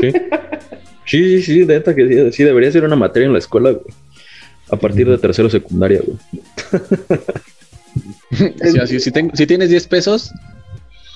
Sí, 0.00 0.12
sí, 1.06 1.42
sí, 1.42 1.58
de 1.64 1.74
neta 1.74 1.94
que 1.94 2.08
sí, 2.08 2.32
sí, 2.32 2.44
debería 2.44 2.72
ser 2.72 2.84
una 2.84 2.96
materia 2.96 3.26
en 3.26 3.32
la 3.32 3.38
escuela, 3.38 3.70
güey. 3.70 3.84
A 4.70 4.76
partir 4.76 5.08
de 5.08 5.18
tercero 5.18 5.48
secundaria, 5.50 6.00
güey. 6.04 6.18
Sí, 8.32 8.78
así, 8.80 9.00
si, 9.00 9.10
ten- 9.12 9.30
si 9.34 9.46
tienes 9.46 9.68
10 9.70 9.86
pesos, 9.86 10.30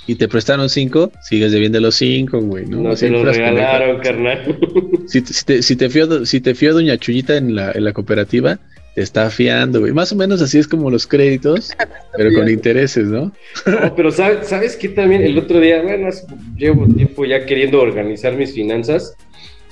y 0.08 0.16
te 0.16 0.26
prestaron 0.26 0.68
cinco, 0.68 1.12
sigues 1.22 1.52
debiendo 1.52 1.78
los 1.80 1.94
cinco, 1.94 2.40
güey, 2.40 2.66
¿no? 2.66 2.96
Se 2.96 3.08
lo 3.10 3.20
puras 3.20 3.36
pendejadas. 3.36 3.78
regalaron, 3.80 4.00
carnal. 4.00 4.58
Si, 5.06 5.22
te- 5.22 5.32
si 5.32 5.44
te, 5.44 5.62
si 5.62 5.76
te 5.76 5.88
fió, 5.88 6.26
si 6.26 6.40
te 6.40 6.54
fió 6.54 6.74
Doña 6.74 6.98
Chuyita 6.98 7.36
en 7.36 7.54
la, 7.54 7.70
en 7.72 7.84
la 7.84 7.92
cooperativa, 7.94 8.58
te 8.94 9.00
está 9.02 9.30
fiando, 9.30 9.80
güey. 9.80 9.92
Más 9.92 10.10
o 10.12 10.16
menos 10.16 10.42
así 10.42 10.58
es 10.58 10.66
como 10.68 10.90
los 10.90 11.06
créditos, 11.06 11.72
pero 12.16 12.34
con 12.34 12.48
intereses, 12.48 13.06
¿no? 13.06 13.32
No, 13.66 13.94
pero 13.96 14.10
¿sabes, 14.10 14.48
¿sabes 14.48 14.76
qué 14.76 14.88
también? 14.88 15.22
El 15.22 15.38
otro 15.38 15.60
día, 15.60 15.80
bueno, 15.82 16.08
llevo 16.56 16.86
tiempo 16.88 17.24
ya 17.24 17.46
queriendo 17.46 17.80
organizar 17.80 18.34
mis 18.34 18.52
finanzas 18.52 19.14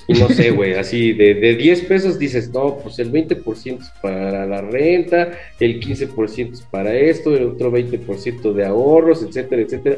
y 0.07 0.13
no 0.13 0.29
sé, 0.29 0.51
güey, 0.51 0.73
así 0.73 1.11
de, 1.13 1.33
de 1.33 1.55
10 1.55 1.81
pesos 1.81 2.17
dices, 2.17 2.49
no, 2.53 2.77
pues 2.77 2.97
el 2.99 3.11
20% 3.11 3.81
es 3.81 3.89
para 4.01 4.45
la 4.45 4.61
renta, 4.61 5.33
el 5.59 5.81
15% 5.81 6.53
es 6.53 6.61
para 6.61 6.95
esto, 6.95 7.35
el 7.35 7.43
otro 7.45 7.71
20% 7.71 8.53
de 8.53 8.65
ahorros, 8.65 9.21
etcétera, 9.21 9.61
etcétera. 9.63 9.97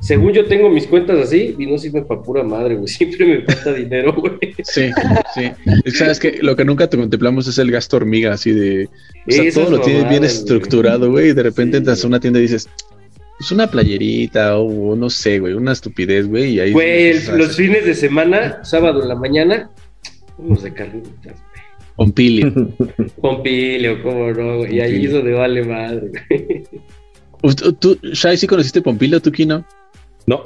Según 0.00 0.32
yo 0.32 0.46
tengo 0.46 0.70
mis 0.70 0.86
cuentas 0.86 1.18
así 1.18 1.54
y 1.58 1.66
no 1.66 1.76
sirven 1.76 2.06
para 2.06 2.22
pura 2.22 2.42
madre, 2.42 2.76
güey, 2.76 2.88
siempre 2.88 3.26
me 3.26 3.42
falta 3.42 3.74
dinero, 3.74 4.14
güey. 4.14 4.32
Sí, 4.64 4.90
sí. 5.34 5.52
Sabes 5.92 6.18
que 6.18 6.38
lo 6.40 6.56
que 6.56 6.64
nunca 6.64 6.88
te 6.88 6.96
contemplamos 6.96 7.46
es 7.46 7.58
el 7.58 7.70
gasto 7.70 7.96
hormiga, 7.98 8.32
así 8.32 8.52
de. 8.52 8.88
O 9.26 9.30
sea, 9.30 9.44
Esas 9.44 9.64
todo 9.64 9.76
lo 9.76 9.80
tienes 9.82 10.08
bien 10.08 10.20
güey. 10.20 10.30
estructurado, 10.30 11.10
güey, 11.10 11.28
y 11.30 11.32
de 11.34 11.42
repente 11.42 11.76
Sí, 11.76 11.78
entras 11.78 12.02
a 12.02 12.06
una 12.06 12.18
tienda 12.20 12.38
y 12.38 12.42
dices, 12.42 12.68
pues 13.40 13.52
una 13.52 13.70
playerita 13.70 14.58
o 14.58 14.94
no 14.94 15.08
sé, 15.08 15.38
güey, 15.38 15.54
una 15.54 15.72
estupidez, 15.72 16.28
güey, 16.28 16.52
y 16.56 16.60
ahí. 16.60 16.72
Güey, 16.72 17.06
el- 17.08 17.16
los 17.38 17.48
hacer 17.50 17.66
fines 17.66 17.86
de 17.86 17.94
semana, 17.94 18.62
sábado 18.64 19.00
en 19.02 19.08
la 19.08 19.14
mañana, 19.14 19.70
unos 20.36 20.62
de 20.62 20.74
carnitas, 20.74 21.34
Pompili. 21.96 22.52
Pompilio, 23.20 24.00
cómo 24.02 24.30
no, 24.32 24.58
güey, 24.58 24.76
y 24.76 24.80
ahí 24.80 25.04
es 25.06 25.12
donde 25.12 25.32
vale 25.32 25.64
madre, 25.64 26.10
güey. 26.28 27.54
¿Tú, 27.56 27.72
tú, 27.72 27.98
Shai, 28.12 28.36
sí 28.36 28.46
conociste 28.46 28.82
Pompilio, 28.82 29.20
tú, 29.20 29.32
Kino? 29.32 29.64
No, 30.26 30.42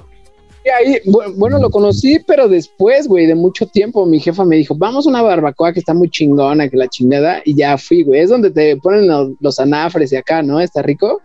Y 0.64 0.68
ahí, 0.68 0.99
bu- 1.05 1.34
bueno, 1.36 1.59
lo 1.59 1.70
conocí, 1.70 2.20
pero 2.24 2.47
después, 2.49 3.09
güey, 3.09 3.26
de 3.26 3.34
mucho 3.34 3.66
tiempo, 3.66 4.07
mi 4.07 4.20
jefa 4.20 4.45
me 4.45 4.55
dijo, 4.57 4.76
vamos 4.76 5.05
a 5.07 5.11
una 5.11 5.20
barbacoa 5.22 5.72
que 5.72 5.80
está 5.80 5.92
muy 5.95 6.09
chingona, 6.11 6.68
que 6.68 6.76
la 6.76 6.86
chingada, 6.88 7.42
y 7.45 7.57
ya 7.57 7.76
fui, 7.76 8.05
güey. 8.05 8.20
Es 8.20 8.30
donde 8.30 8.53
te 8.53 8.76
ponen 8.76 9.09
los, 9.09 9.30
los 9.40 9.59
anafres 9.59 10.12
y 10.12 10.16
acá, 10.16 10.42
¿no? 10.45 10.61
¿Está 10.61 10.80
rico? 10.82 11.20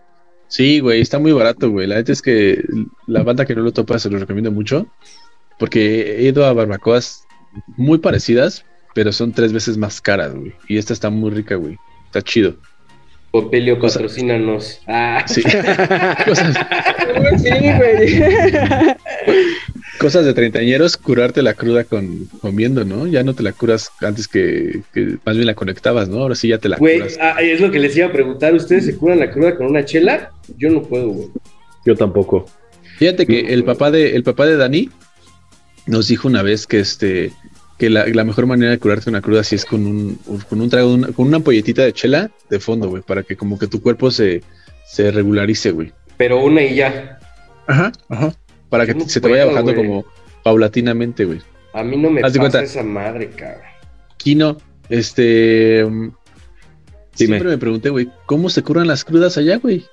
Sí, 0.50 0.80
güey, 0.80 1.00
está 1.00 1.20
muy 1.20 1.32
barato, 1.32 1.70
güey. 1.70 1.88
La 1.88 1.96
neta 1.96 2.12
es 2.12 2.22
que 2.22 2.64
la 3.06 3.24
banda 3.24 3.46
que 3.46 3.56
no 3.56 3.62
lo 3.62 3.72
topa 3.72 4.00
se 4.00 4.10
lo 4.10 4.18
recomiendo 4.18 4.52
mucho. 4.52 4.88
Porque 5.60 6.18
he 6.18 6.24
ido 6.24 6.46
a 6.46 6.54
barbacoas 6.54 7.26
muy 7.78 8.00
parecidas, 8.00 8.66
pero 8.96 9.12
son 9.12 9.32
tres 9.32 9.54
veces 9.54 9.78
más 9.78 10.02
caras, 10.02 10.34
güey. 10.34 10.54
Y 10.68 10.78
esta 10.78 10.94
está 10.94 11.10
muy 11.10 11.30
rica, 11.32 11.56
güey. 11.56 11.78
Está 12.06 12.22
chido. 12.22 12.56
Pompilio, 13.32 13.78
Cosa- 13.80 14.00
patrocínanos. 14.00 14.82
Ah, 14.88 15.24
Sí. 15.28 15.44
cosas, 16.26 16.58
Sí, 17.38 17.50
güey. 17.78 18.24
cosas 20.00 20.26
de 20.26 20.34
treintañeros, 20.34 20.98
curarte 20.98 21.42
la 21.42 21.54
cruda 21.54 21.84
con 21.84 22.26
comiendo, 22.42 22.86
¿no? 22.86 23.06
Ya 23.08 23.24
no 23.24 23.34
te 23.36 23.44
la 23.44 23.52
curas 23.52 23.92
antes 24.02 24.28
que, 24.28 24.82
que 24.94 25.18
más 25.26 25.36
bien 25.36 25.46
la 25.46 25.54
conectabas, 25.56 26.10
¿no? 26.10 26.18
Ahora 26.20 26.36
sí 26.36 26.48
ya 26.48 26.58
te 26.58 26.70
la 26.70 26.78
Güey, 26.78 27.00
curas. 27.00 27.18
ah, 27.22 27.36
es 27.42 27.60
lo 27.60 27.70
que 27.72 27.80
les 27.80 27.96
iba 27.98 28.08
a 28.08 28.12
preguntar. 28.12 28.54
¿Ustedes 28.54 28.86
se 28.86 28.96
curan 28.98 29.20
la 29.20 29.30
cruda 29.32 29.56
con 29.56 29.68
una 29.68 29.86
chela? 29.86 30.32
Yo 30.58 30.70
no 30.70 30.82
puedo, 30.84 31.10
güey. 31.10 31.28
yo 31.86 31.96
tampoco. 31.96 32.46
Fíjate 32.98 33.26
que 33.26 33.40
el 33.54 33.64
papá 33.64 33.92
de, 33.92 34.16
el 34.16 34.24
papá 34.24 34.46
de 34.46 34.58
Dani 34.58 34.90
nos 35.86 36.08
dijo 36.08 36.28
una 36.28 36.42
vez 36.44 36.68
que 36.68 36.80
este 36.80 37.32
que 37.80 37.90
la, 37.90 38.06
la 38.08 38.24
mejor 38.24 38.46
manera 38.46 38.70
de 38.72 38.78
curarte 38.78 39.10
una 39.10 39.22
cruda 39.22 39.42
así 39.42 39.56
es 39.56 39.66
con 39.66 39.86
un, 39.88 40.20
con 40.50 40.62
un 40.62 40.70
trago, 40.70 40.90
de 40.90 40.94
una- 40.96 41.08
con 41.08 41.28
una 41.28 41.38
ampolletita 41.38 41.82
de 41.84 41.94
chela 41.94 42.30
de 42.50 42.60
fondo, 42.60 42.90
güey, 42.90 43.02
para 43.02 43.24
que 43.24 43.36
como 43.36 43.58
que 43.58 43.66
tu 43.68 43.82
cuerpo 43.82 44.12
se, 44.12 44.44
se 44.86 45.10
regularice, 45.12 45.72
güey. 45.72 45.92
Pero 46.18 46.44
una 46.44 46.62
y 46.62 46.76
ya. 46.76 47.18
Ajá, 47.68 47.92
ajá. 48.10 48.34
Para 48.70 48.86
que 48.86 48.94
No 48.94 49.08
se 49.08 49.22
te 49.22 49.28
vaya 49.30 49.44
puedo, 49.46 49.56
bajando 49.56 49.74
güey. 49.74 49.88
como 49.88 50.06
paulatinamente, 50.44 51.26
güey. 51.26 51.40
A 51.74 51.84
mí 51.84 51.96
no 51.98 52.10
me 52.12 52.20
Haz 52.22 52.28
pasa 52.34 52.40
cuenta. 52.40 52.62
esa 52.64 52.84
madre, 52.84 53.30
cabrón. 53.30 53.62
Kino, 54.18 54.58
este. 54.90 55.86
mm, 55.86 56.10
Dime. 57.18 57.38
Siempre 57.38 57.50
me 57.50 57.58
pregunté, 57.58 57.90
güey, 57.90 58.10
¿cómo 58.26 58.50
se 58.50 58.62
curan 58.64 58.88
las 58.88 59.04
crudas 59.06 59.38
allá, 59.38 59.58
güey? 59.58 59.86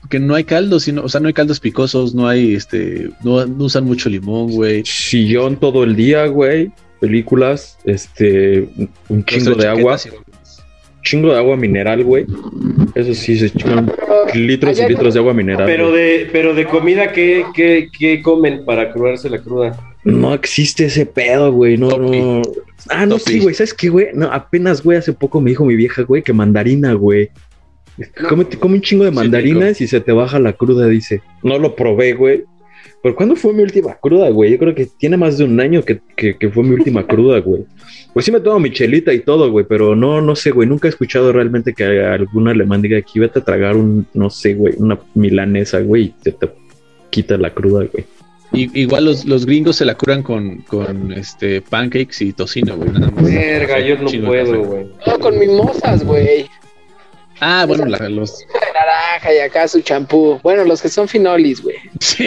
Porque 0.00 0.18
no 0.20 0.34
hay 0.34 0.44
caldos, 0.44 0.84
sino, 0.84 1.02
o 1.02 1.08
sea, 1.08 1.20
no 1.20 1.28
hay 1.28 1.32
caldos 1.34 1.58
picosos, 1.60 2.14
no 2.14 2.28
hay, 2.28 2.54
este, 2.54 3.10
no, 3.24 3.44
no 3.46 3.64
usan 3.64 3.84
mucho 3.84 4.08
limón, 4.08 4.50
güey. 4.52 4.84
Sillón 4.84 5.56
todo 5.56 5.82
el 5.84 5.96
día, 5.96 6.26
güey. 6.26 6.70
Películas, 7.00 7.78
este, 7.84 8.68
un 9.08 9.24
chingo 9.24 9.54
de 9.54 9.68
agua, 9.68 9.98
chingo 11.02 11.32
de 11.32 11.38
agua 11.38 11.56
mineral, 11.56 12.02
güey. 12.04 12.26
Eso 12.94 13.14
sí, 13.14 13.38
se 13.38 13.50
chingan 13.50 13.92
litros 14.34 14.78
y 14.80 14.88
litros 14.88 15.14
de 15.14 15.20
agua 15.20 15.34
mineral. 15.34 15.66
Pero 15.66 15.90
güey. 15.90 16.18
de, 16.18 16.28
pero 16.32 16.54
de 16.54 16.64
comida, 16.66 17.12
¿qué, 17.12 17.44
qué, 17.54 17.88
qué 17.96 18.22
comen 18.22 18.64
para 18.64 18.92
curarse 18.92 19.30
la 19.30 19.38
cruda? 19.38 19.94
No 20.04 20.34
existe 20.34 20.86
ese 20.86 21.04
pedo, 21.06 21.52
güey. 21.52 21.76
No, 21.76 21.88
Topi. 21.88 22.20
no. 22.20 22.42
Ah, 22.88 23.06
no, 23.06 23.18
Topi. 23.18 23.32
sí, 23.32 23.40
güey. 23.40 23.54
¿Sabes 23.54 23.74
qué, 23.74 23.88
güey? 23.88 24.08
No, 24.14 24.32
apenas, 24.32 24.82
güey, 24.82 24.98
hace 24.98 25.12
poco 25.12 25.40
me 25.40 25.50
dijo 25.50 25.64
mi 25.64 25.76
vieja, 25.76 26.02
güey, 26.02 26.22
que 26.22 26.32
mandarina, 26.32 26.92
güey. 26.94 27.30
Come, 28.28 28.44
come 28.60 28.74
un 28.74 28.80
chingo 28.82 29.04
de 29.04 29.10
Sí, 29.10 29.16
mandarinas 29.16 29.80
y 29.80 29.86
se 29.86 30.00
te 30.00 30.12
baja 30.12 30.38
la 30.38 30.52
cruda, 30.52 30.86
dice. 30.86 31.22
No 31.42 31.58
lo 31.58 31.74
probé, 31.74 32.12
güey. 32.12 32.44
Pero 33.02 33.14
¿cuándo 33.14 33.36
fue 33.36 33.52
mi 33.52 33.62
última 33.62 33.94
cruda, 33.94 34.28
güey? 34.30 34.52
Yo 34.52 34.58
creo 34.58 34.74
que 34.74 34.86
tiene 34.98 35.16
más 35.16 35.38
de 35.38 35.44
un 35.44 35.58
año 35.60 35.82
que, 35.82 36.00
que, 36.16 36.36
que 36.36 36.48
fue 36.50 36.62
mi 36.64 36.70
última 36.74 37.06
cruda, 37.06 37.38
güey. 37.40 37.64
Pues 38.12 38.24
sí 38.24 38.32
me 38.32 38.40
tomo 38.40 38.58
mi 38.60 38.70
chelita 38.72 39.12
y 39.12 39.20
todo, 39.20 39.50
güey, 39.50 39.66
pero 39.68 39.94
no, 39.94 40.20
no 40.20 40.34
sé, 40.34 40.50
güey. 40.50 40.68
Nunca 40.68 40.88
he 40.88 40.90
escuchado 40.90 41.32
realmente 41.32 41.74
que 41.74 41.84
algún 42.04 42.48
alemán 42.48 42.82
diga 42.82 42.98
aquí, 42.98 43.18
vete 43.18 43.40
a 43.40 43.44
tragar 43.44 43.76
un, 43.76 44.06
no 44.14 44.30
sé, 44.30 44.54
güey, 44.54 44.74
una 44.78 44.98
milanesa, 45.14 45.80
güey, 45.80 46.04
y 46.04 46.08
te, 46.22 46.32
te 46.32 46.48
quita 47.10 47.36
la 47.36 47.52
cruda, 47.52 47.86
güey. 47.92 48.04
Y- 48.52 48.80
igual 48.80 49.04
los, 49.04 49.24
los 49.26 49.44
gringos 49.44 49.76
se 49.76 49.84
la 49.84 49.96
curan 49.96 50.22
con, 50.22 50.58
con 50.62 51.12
este 51.12 51.60
pancakes 51.60 52.24
y 52.24 52.32
tocino, 52.32 52.76
güey. 52.76 52.90
Nada 52.90 53.10
más. 53.10 53.24
Verga, 53.24 53.80
yo 53.80 53.96
no 53.98 54.26
puedo, 54.26 54.62
güey. 54.62 54.86
No, 55.06 55.18
con 55.18 55.38
mimosas, 55.38 56.04
güey. 56.04 56.46
Ah, 57.40 57.64
bueno, 57.66 57.84
la- 57.84 58.08
los. 58.08 58.38
De 58.38 58.44
naranja 58.74 59.34
y 59.34 59.38
acá 59.38 59.68
su 59.68 59.80
champú. 59.80 60.40
Bueno, 60.42 60.64
los 60.64 60.80
que 60.80 60.88
son 60.88 61.06
finolis, 61.08 61.62
güey. 61.62 61.76
Sí. 62.00 62.26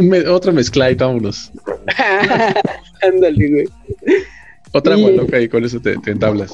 Me- 0.00 0.28
otra 0.28 0.52
mezcla 0.52 0.90
y 0.90 0.94
vámonos. 0.94 1.52
Ándale, 3.02 3.48
güey. 3.48 3.68
Otra 4.72 4.94
agua 4.94 5.10
loca 5.10 5.40
y 5.40 5.48
con 5.48 5.64
eso 5.64 5.80
te, 5.80 5.96
te 5.98 6.10
entablas. 6.10 6.52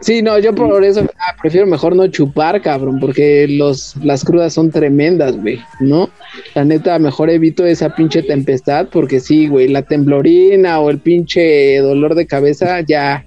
Sí, 0.00 0.20
no, 0.20 0.38
yo 0.38 0.54
por 0.54 0.84
eso 0.84 1.06
ah, 1.18 1.34
prefiero 1.40 1.66
mejor 1.66 1.96
no 1.96 2.06
chupar, 2.08 2.60
cabrón, 2.60 3.00
porque 3.00 3.46
los, 3.48 3.96
las 4.02 4.22
crudas 4.22 4.52
son 4.52 4.70
tremendas, 4.70 5.34
güey, 5.40 5.60
¿no? 5.80 6.10
La 6.54 6.62
neta, 6.64 6.98
mejor 6.98 7.30
evito 7.30 7.64
esa 7.64 7.94
pinche 7.94 8.22
tempestad, 8.22 8.88
porque 8.92 9.18
sí, 9.20 9.46
güey, 9.48 9.68
la 9.68 9.80
temblorina 9.80 10.78
o 10.80 10.90
el 10.90 10.98
pinche 10.98 11.78
dolor 11.78 12.14
de 12.16 12.26
cabeza 12.26 12.82
ya, 12.82 13.24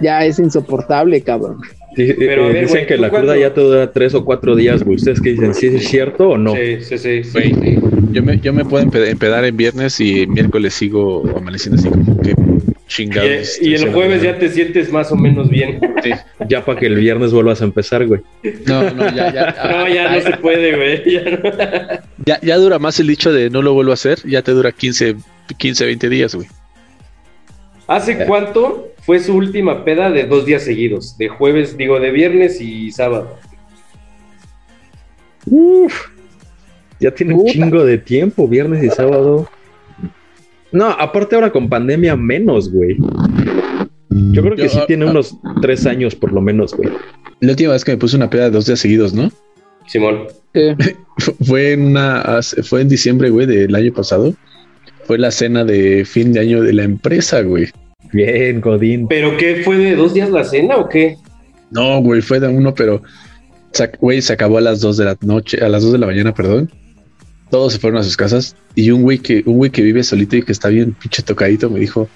ya 0.00 0.24
es 0.24 0.38
insoportable, 0.38 1.20
cabrón. 1.22 1.58
Sí, 1.96 2.14
Pero, 2.18 2.48
eh, 2.48 2.52
ver, 2.52 2.66
dicen 2.66 2.86
que 2.86 2.94
¿tú 2.94 3.02
la 3.02 3.08
cruda 3.08 3.22
cuándo? 3.24 3.40
ya 3.40 3.52
te 3.52 3.60
dura 3.60 3.90
tres 3.92 4.14
o 4.14 4.24
cuatro 4.24 4.54
días, 4.54 4.82
güey. 4.84 4.96
¿Ustedes 4.96 5.20
qué 5.20 5.30
dicen? 5.30 5.54
¿Sí 5.54 5.66
es 5.66 5.88
cierto 5.88 6.30
o 6.30 6.38
no? 6.38 6.54
Sí, 6.54 6.76
sí, 6.82 6.98
sí. 6.98 7.24
sí, 7.24 7.30
Güey, 7.32 7.54
sí. 7.54 7.78
Yo 8.12 8.22
me, 8.22 8.38
yo 8.38 8.52
me 8.52 8.64
puedo 8.64 8.84
empe- 8.84 9.08
empedar 9.08 9.44
en 9.44 9.56
viernes 9.56 10.00
y 10.00 10.26
miércoles 10.26 10.74
sigo 10.74 11.24
amaneciendo 11.36 11.80
así 11.80 11.88
como 11.88 12.20
que 12.22 12.34
chingados. 12.86 13.60
Y, 13.60 13.70
y 13.70 13.74
el 13.74 13.92
jueves 13.92 14.22
ya 14.22 14.38
te 14.38 14.48
sientes 14.48 14.92
más 14.92 15.10
o 15.12 15.16
menos 15.16 15.48
bien. 15.50 15.80
Sí. 16.02 16.10
Ya 16.48 16.64
para 16.64 16.78
que 16.78 16.86
el 16.86 16.94
viernes 16.94 17.32
vuelvas 17.32 17.60
a 17.60 17.64
empezar, 17.64 18.06
güey. 18.06 18.20
No, 18.66 18.88
no, 18.90 19.14
ya, 19.14 19.32
ya. 19.32 19.56
No, 19.70 19.88
ya 19.92 20.12
no 20.14 20.20
se 20.20 20.36
puede, 20.38 20.76
güey. 20.76 21.02
Ya 21.12 21.24
no. 21.24 22.00
Ya, 22.24 22.38
ya 22.40 22.56
dura 22.56 22.78
más 22.78 23.00
el 23.00 23.06
dicho 23.08 23.32
de 23.32 23.50
no 23.50 23.62
lo 23.62 23.72
vuelvo 23.74 23.90
a 23.90 23.94
hacer, 23.94 24.18
ya 24.28 24.42
te 24.42 24.52
dura 24.52 24.70
15, 24.72 25.16
15 25.58 25.86
20 25.86 26.08
días, 26.08 26.34
güey. 26.34 26.46
¿Hace 27.90 28.24
cuánto 28.24 28.92
fue 29.02 29.18
su 29.18 29.34
última 29.34 29.84
peda 29.84 30.12
de 30.12 30.22
dos 30.24 30.46
días 30.46 30.62
seguidos? 30.62 31.18
De 31.18 31.28
jueves, 31.28 31.76
digo, 31.76 31.98
de 31.98 32.12
viernes 32.12 32.60
y 32.60 32.92
sábado. 32.92 33.36
Uf, 35.46 36.06
ya 37.00 37.10
tiene 37.12 37.34
un 37.34 37.46
chingo 37.46 37.84
de 37.84 37.98
tiempo, 37.98 38.46
viernes 38.46 38.84
y 38.84 38.90
sábado. 38.90 39.48
No, 40.70 40.86
aparte 40.86 41.34
ahora 41.34 41.50
con 41.50 41.68
pandemia 41.68 42.14
menos, 42.14 42.70
güey. 42.70 42.96
Yo 44.10 44.40
creo 44.42 44.54
que 44.54 44.62
Yo, 44.62 44.68
sí 44.68 44.78
ah, 44.80 44.86
tiene 44.86 45.06
ah. 45.06 45.10
unos 45.10 45.36
tres 45.60 45.84
años 45.84 46.14
por 46.14 46.32
lo 46.32 46.40
menos, 46.40 46.74
güey. 46.74 46.90
La 47.40 47.50
última 47.50 47.72
vez 47.72 47.84
que 47.84 47.90
me 47.90 47.98
puse 47.98 48.16
una 48.16 48.30
peda 48.30 48.44
de 48.44 48.50
dos 48.50 48.66
días 48.66 48.78
seguidos, 48.78 49.12
¿no? 49.14 49.32
Simón. 49.88 50.28
Sí. 50.54 50.60
Fu- 51.18 51.34
Fue 51.44 51.72
en 51.72 51.86
una, 51.86 52.20
hace- 52.20 52.62
fue 52.62 52.82
en 52.82 52.88
diciembre, 52.88 53.30
güey, 53.30 53.46
del 53.46 53.74
año 53.74 53.92
pasado. 53.92 54.32
Fue 55.06 55.18
la 55.18 55.32
cena 55.32 55.64
de 55.64 56.04
fin 56.04 56.32
de 56.32 56.38
año 56.38 56.62
de 56.62 56.72
la 56.72 56.84
empresa, 56.84 57.40
güey. 57.42 57.66
Bien, 58.12 58.60
Godín. 58.60 59.06
¿Pero 59.08 59.36
qué 59.36 59.62
fue 59.64 59.78
de 59.78 59.94
dos 59.94 60.14
días 60.14 60.30
la 60.30 60.44
cena 60.44 60.76
o 60.76 60.88
qué? 60.88 61.16
No, 61.70 62.00
güey, 62.00 62.20
fue 62.20 62.40
de 62.40 62.48
uno, 62.48 62.74
pero, 62.74 63.02
güey, 64.00 64.20
se 64.20 64.32
acabó 64.32 64.58
a 64.58 64.60
las 64.60 64.80
2 64.80 64.96
de 64.96 65.04
la 65.04 65.16
noche, 65.20 65.64
a 65.64 65.68
las 65.68 65.82
2 65.82 65.92
de 65.92 65.98
la 65.98 66.06
mañana, 66.06 66.34
perdón. 66.34 66.70
Todos 67.50 67.72
se 67.72 67.78
fueron 67.78 68.00
a 68.00 68.04
sus 68.04 68.16
casas 68.16 68.56
y 68.74 68.90
un 68.90 69.02
güey 69.02 69.18
que, 69.18 69.42
un 69.46 69.56
güey 69.56 69.70
que 69.70 69.82
vive 69.82 70.02
solito 70.02 70.36
y 70.36 70.42
que 70.42 70.52
está 70.52 70.68
bien 70.68 70.92
pinche 70.92 71.22
tocadito 71.22 71.68
me 71.68 71.80
dijo, 71.80 72.08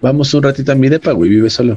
vamos 0.00 0.32
un 0.34 0.44
ratito 0.44 0.72
a 0.72 0.76
mi 0.76 0.88
depa, 0.88 1.12
güey, 1.12 1.30
vive 1.30 1.50
solo. 1.50 1.76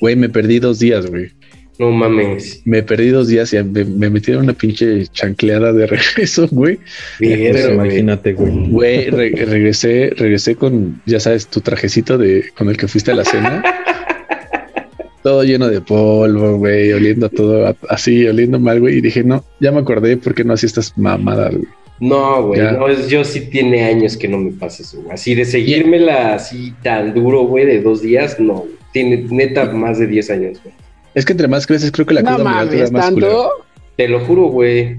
Güey, 0.00 0.16
me 0.16 0.28
perdí 0.28 0.58
dos 0.58 0.78
días, 0.78 1.06
güey. 1.06 1.32
No 1.80 1.90
mames. 1.90 2.60
Me 2.66 2.82
perdí 2.82 3.08
dos 3.08 3.28
días 3.28 3.54
y 3.54 3.62
me, 3.62 3.84
me 3.84 4.10
metieron 4.10 4.44
una 4.44 4.52
pinche 4.52 5.06
chancleada 5.06 5.72
de 5.72 5.86
regreso, 5.94 6.46
güey. 6.50 6.78
Pero 7.18 7.54
güey. 7.54 7.74
imagínate, 7.74 8.34
güey. 8.34 8.52
Güey, 8.68 9.10
re- 9.10 9.30
regresé, 9.46 10.10
regresé 10.14 10.56
con, 10.56 11.00
ya 11.06 11.18
sabes, 11.20 11.46
tu 11.46 11.62
trajecito 11.62 12.18
de 12.18 12.44
con 12.54 12.68
el 12.68 12.76
que 12.76 12.86
fuiste 12.86 13.12
a 13.12 13.14
la 13.14 13.24
cena. 13.24 13.62
todo 15.22 15.42
lleno 15.44 15.68
de 15.68 15.80
polvo, 15.80 16.58
güey, 16.58 16.92
oliendo 16.92 17.28
todo 17.30 17.66
a- 17.68 17.76
así, 17.88 18.26
oliendo 18.26 18.58
mal, 18.58 18.78
güey. 18.80 18.98
Y 18.98 19.00
dije, 19.00 19.24
no, 19.24 19.42
ya 19.58 19.72
me 19.72 19.80
acordé 19.80 20.18
por 20.18 20.34
qué 20.34 20.44
no 20.44 20.52
hacía 20.52 20.66
estas 20.66 20.96
mamadas, 20.98 21.52
güey. 21.54 21.68
No, 22.00 22.46
güey, 22.48 22.60
no, 22.60 22.88
es, 22.88 23.08
yo 23.08 23.24
sí 23.24 23.40
tiene 23.50 23.84
años 23.84 24.16
que 24.18 24.26
no 24.28 24.36
me 24.38 24.52
pasa 24.52 24.82
eso, 24.82 25.00
güey. 25.00 25.12
Así 25.14 25.34
de 25.34 25.44
seguírmela 25.46 26.34
así 26.34 26.72
tan 26.82 27.12
duro, 27.14 27.42
güey, 27.42 27.64
de 27.64 27.80
dos 27.80 28.02
días, 28.02 28.38
no. 28.38 28.54
güey. 28.54 28.72
Tiene 28.92 29.24
neta 29.30 29.64
más 29.72 29.98
de 29.98 30.06
10 30.06 30.30
años, 30.30 30.60
güey. 30.62 30.74
Es 31.14 31.24
que 31.24 31.32
entre 31.32 31.48
más 31.48 31.66
creces, 31.66 31.90
creo 31.90 32.06
que 32.06 32.14
la 32.14 32.22
No 32.22 32.36
cruda 32.36 32.50
moral 32.50 32.68
te 32.68 32.76
da 32.76 32.82
mames, 32.84 32.92
más 32.92 33.04
tanto. 33.06 33.50
Te 33.96 34.08
lo 34.08 34.20
juro, 34.20 34.44
güey. 34.44 34.96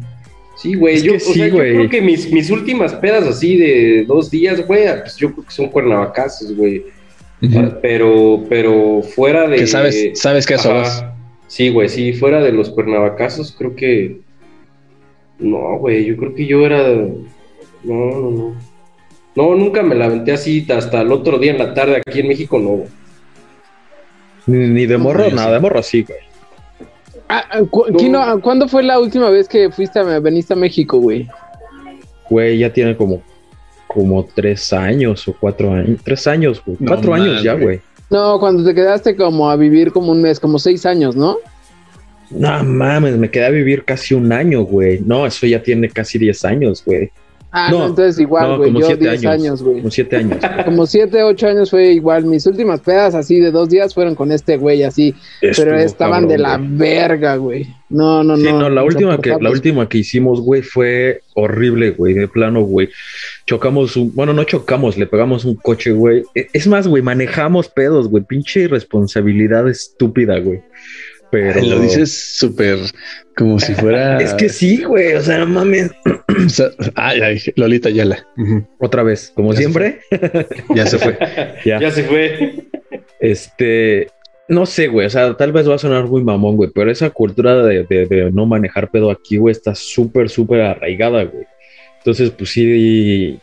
Sí, 0.57 0.75
güey. 0.75 1.01
Yo, 1.01 1.15
o 1.15 1.19
sea, 1.19 1.33
sí, 1.33 1.39
yo 1.39 1.51
güey. 1.55 1.73
creo 1.75 1.89
que 1.89 2.01
mis, 2.01 2.31
mis 2.31 2.49
últimas 2.51 2.93
pedas 2.93 3.25
así 3.25 3.57
de 3.57 4.05
dos 4.07 4.29
días, 4.29 4.65
güey, 4.67 4.83
pues 5.01 5.15
yo 5.17 5.31
creo 5.33 5.45
que 5.45 5.51
son 5.51 5.69
cuernavacazos, 5.69 6.55
güey. 6.55 6.83
Ah, 7.55 7.75
Pero, 7.81 8.43
pero 8.47 9.01
fuera 9.01 9.47
de. 9.47 9.57
Que 9.57 9.67
sabes, 9.67 10.11
sabes 10.19 10.45
que 10.45 10.53
a 10.53 10.57
eso 10.57 10.73
vas. 10.73 11.03
Sí, 11.47 11.69
güey, 11.69 11.89
sí, 11.89 12.13
fuera 12.13 12.41
de 12.41 12.51
los 12.51 12.69
cuernavacazos, 12.69 13.55
creo 13.57 13.75
que. 13.75 14.19
No, 15.39 15.79
güey, 15.79 16.05
yo 16.05 16.17
creo 16.17 16.35
que 16.35 16.45
yo 16.45 16.65
era. 16.65 16.87
No, 17.83 18.11
no, 18.11 18.31
no. 18.31 18.55
No, 19.33 19.55
nunca 19.55 19.81
me 19.81 19.95
la 19.95 20.05
aventé 20.05 20.33
así 20.33 20.65
hasta 20.69 21.01
el 21.01 21.11
otro 21.11 21.39
día 21.39 21.51
en 21.53 21.57
la 21.57 21.73
tarde 21.73 22.01
aquí 22.05 22.19
en 22.19 22.27
México, 22.27 22.59
no. 22.59 22.69
güey. 22.69 22.89
Ni, 24.47 24.67
ni 24.67 24.85
de 24.85 24.97
morro, 24.97 25.29
nada, 25.31 25.53
de 25.53 25.59
morro 25.59 25.83
sí, 25.83 26.03
güey. 26.03 26.19
Ah, 27.29 27.43
ah, 27.49 27.61
cu- 27.69 27.85
No. 27.89 27.97
Kino, 27.97 28.41
¿cuándo 28.41 28.67
fue 28.67 28.83
la 28.83 28.99
última 28.99 29.29
vez 29.29 29.47
que 29.47 29.69
fuiste 29.71 29.99
a, 29.99 30.03
veniste 30.19 30.53
a 30.53 30.57
México, 30.57 30.97
güey? 30.97 31.27
Güey, 32.29 32.57
ya 32.57 32.71
tiene 32.73 32.95
como, 32.97 33.21
como 33.87 34.25
tres 34.25 34.73
años 34.73 35.27
o 35.27 35.35
cuatro 35.39 35.73
años. 35.73 35.99
Tres 36.03 36.27
años, 36.27 36.61
güey. 36.65 36.77
No 36.79 36.87
Cuatro 36.87 37.13
años 37.13 37.43
ya, 37.43 37.53
güey. 37.53 37.79
No, 38.09 38.39
cuando 38.39 38.63
te 38.65 38.75
quedaste 38.75 39.15
como 39.15 39.49
a 39.49 39.55
vivir 39.55 39.91
como 39.93 40.11
un 40.11 40.21
mes, 40.21 40.39
como 40.39 40.59
seis 40.59 40.85
años, 40.85 41.15
¿no? 41.15 41.37
No 42.29 42.63
mames, 42.63 43.17
me 43.17 43.29
quedé 43.29 43.45
a 43.45 43.49
vivir 43.49 43.83
casi 43.85 44.13
un 44.13 44.31
año, 44.31 44.63
güey. 44.63 44.99
No, 45.05 45.25
eso 45.25 45.45
ya 45.45 45.61
tiene 45.63 45.89
casi 45.89 46.17
diez 46.17 46.43
años, 46.43 46.83
güey. 46.85 47.11
Ah, 47.53 47.67
No, 47.69 47.79
no, 47.79 47.85
entonces 47.87 48.17
igual, 48.19 48.47
no, 48.47 48.57
güey, 48.57 48.69
como 48.69 48.79
yo 48.79 48.85
siete 48.87 49.09
10 49.09 49.25
años. 49.25 49.61
güey. 49.61 49.77
Como 49.79 49.91
siete 49.91 50.15
años. 50.15 50.37
Como 50.65 50.85
siete, 50.85 51.21
ocho 51.23 51.47
años 51.47 51.69
fue 51.69 51.91
igual. 51.91 52.23
Mis 52.23 52.45
últimas 52.45 52.79
pedas 52.79 53.13
así 53.13 53.39
de 53.41 53.51
dos 53.51 53.67
días 53.69 53.93
fueron 53.93 54.15
con 54.15 54.31
este 54.31 54.55
güey 54.55 54.83
así, 54.83 55.13
pero 55.41 55.77
estaban 55.77 56.27
de 56.29 56.37
la 56.37 56.57
verga, 56.61 57.35
güey. 57.35 57.67
No, 57.89 58.23
no, 58.23 58.37
Sí, 58.37 58.43
no. 58.43 58.57
no, 58.61 58.69
la 58.69 58.83
última 58.85 59.19
que, 59.19 59.35
la 59.37 59.49
última 59.49 59.89
que 59.89 59.97
hicimos, 59.97 60.39
güey, 60.39 60.61
fue 60.61 61.23
horrible, 61.33 61.91
güey, 61.91 62.13
de 62.13 62.29
plano, 62.29 62.61
güey. 62.61 62.87
Chocamos 63.45 63.97
un, 63.97 64.15
bueno, 64.15 64.31
no 64.31 64.45
chocamos, 64.45 64.97
le 64.97 65.07
pegamos 65.07 65.43
un 65.43 65.55
coche, 65.55 65.91
güey. 65.91 66.23
E- 66.33 66.47
Es 66.53 66.67
más, 66.67 66.87
güey, 66.87 67.03
manejamos 67.03 67.67
pedos, 67.67 68.07
güey, 68.07 68.23
pinche 68.23 68.61
irresponsabilidad 68.61 69.67
estúpida, 69.67 70.39
güey. 70.39 70.61
Pero 71.31 71.61
Lo 71.61 71.79
dices 71.79 72.35
súper 72.37 72.77
como 73.37 73.59
si 73.59 73.73
fuera. 73.73 74.17
Es 74.21 74.33
que 74.33 74.49
sí, 74.49 74.83
güey, 74.83 75.13
o 75.13 75.21
sea, 75.21 75.39
no 75.39 75.47
mames. 75.47 75.91
O 76.45 76.49
sea, 76.49 76.67
ay, 76.95 77.21
ay, 77.21 77.39
Lolita 77.55 77.89
Yala. 77.89 78.27
Ujú. 78.37 78.67
Otra 78.79 79.03
vez, 79.03 79.31
como 79.33 79.51
Ya 79.51 79.55
se 79.55 79.61
siempre. 79.63 79.99
Ya 80.75 80.85
se 80.85 80.97
fue. 80.97 81.17
Ya. 81.65 81.79
Ya 81.79 81.91
se 81.91 82.03
fue. 82.03 82.55
Este, 83.19 84.07
no 84.47 84.65
sé, 84.65 84.87
güey, 84.87 85.07
o 85.07 85.09
sea, 85.09 85.35
tal 85.37 85.51
vez 85.53 85.69
va 85.69 85.75
a 85.75 85.79
sonar 85.79 86.05
muy 86.05 86.23
mamón, 86.23 86.57
güey, 86.57 86.69
pero 86.73 86.91
esa 86.91 87.09
cultura 87.11 87.63
de, 87.63 87.83
de- 87.89 88.05
de 88.05 88.31
no 88.31 88.45
manejar 88.45 88.89
pedo 88.91 89.09
aquí, 89.11 89.37
güey, 89.37 89.51
está 89.53 89.73
súper, 89.75 90.29
súper 90.29 90.61
arraigada, 90.61 91.23
güey. 91.23 91.45
Entonces, 91.99 92.31
pues 92.31 92.49
sí, 92.49 93.39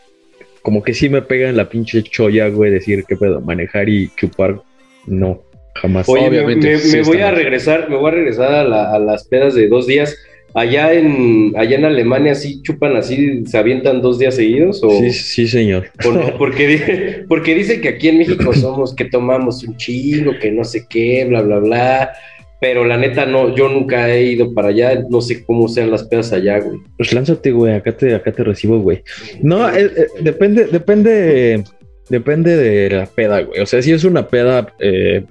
como 0.63 0.83
que 0.83 0.93
sí 0.93 1.09
me 1.09 1.23
pega 1.23 1.49
en 1.49 1.57
la 1.57 1.69
pinche 1.69 2.03
cholla, 2.03 2.49
güey, 2.49 2.71
decir 2.73 3.05
qué 3.09 3.17
pedo, 3.17 3.41
manejar 3.41 3.89
y 3.89 4.11
chupar, 4.17 4.61
no, 5.07 5.43
jamás. 5.81 6.09
Oye, 6.09 6.23
me, 6.23 6.29
Obviamente, 6.29 6.73
me- 6.73 6.79
sí 6.79 6.97
me 6.97 7.03
voy 7.03 7.21
a 7.21 7.31
regresar, 7.31 7.89
me 7.91 7.97
voy 7.97 8.09
a 8.11 8.15
regresar 8.15 8.53
a, 8.53 8.65
la- 8.65 8.93
a 8.95 8.99
las 8.99 9.27
pedas 9.29 9.55
de 9.55 9.69
dos 9.69 9.87
días. 9.87 10.17
Allá 10.55 10.95
en, 10.95 11.53
allá 11.57 11.77
en 11.77 11.85
Alemania 11.85 12.35
sí 12.35 12.63
chupan 12.63 12.97
así, 12.97 13.45
se 13.47 13.59
avientan 13.59 14.01
dos 14.01 14.19
días 14.19 14.35
seguidos 14.35 14.81
o, 14.83 14.89
Sí, 14.91 15.11
sí, 15.13 15.47
señor. 15.47 15.87
o 16.07 16.11
no, 16.11 16.39
porque, 16.39 17.25
porque 17.29 17.55
dice 17.55 17.81
que 17.83 17.89
aquí 17.91 18.09
en 18.09 18.19
México 18.19 18.53
somos 18.55 18.95
que 18.95 19.05
tomamos 19.05 19.63
un 19.63 19.77
chingo, 19.77 20.33
que 20.41 20.51
no 20.51 20.65
sé 20.65 20.87
qué, 20.89 21.27
bla, 21.29 21.43
bla, 21.43 21.59
bla. 21.59 22.13
Pero 22.61 22.85
la 22.85 22.97
neta 22.97 23.25
no, 23.25 23.55
yo 23.55 23.69
nunca 23.69 24.09
he 24.13 24.23
ido 24.33 24.53
para 24.53 24.69
allá, 24.69 25.05
no 25.09 25.21
sé 25.21 25.45
cómo 25.45 25.69
sean 25.69 25.93
las 25.93 26.03
pedas 26.05 26.33
allá, 26.33 26.59
güey. 26.59 26.79
Pues 26.97 27.13
lánzate, 27.13 27.53
güey, 27.53 27.75
acá 27.75 27.97
te, 27.97 28.15
acá 28.15 28.33
te 28.33 28.43
recibo, 28.43 28.81
güey. 28.81 29.03
No, 29.43 29.69
eh, 29.69 29.93
eh, 29.97 30.07
depende, 30.23 30.65
depende, 30.65 31.63
depende 32.09 32.57
de 32.57 32.91
la 32.97 33.07
peda, 33.07 33.43
güey. 33.43 33.61
O 33.61 33.67
sea, 33.67 33.81
si 33.81 33.93
es 33.93 34.03
una 34.03 34.27
peda 34.27 34.75
eh, 34.81 35.23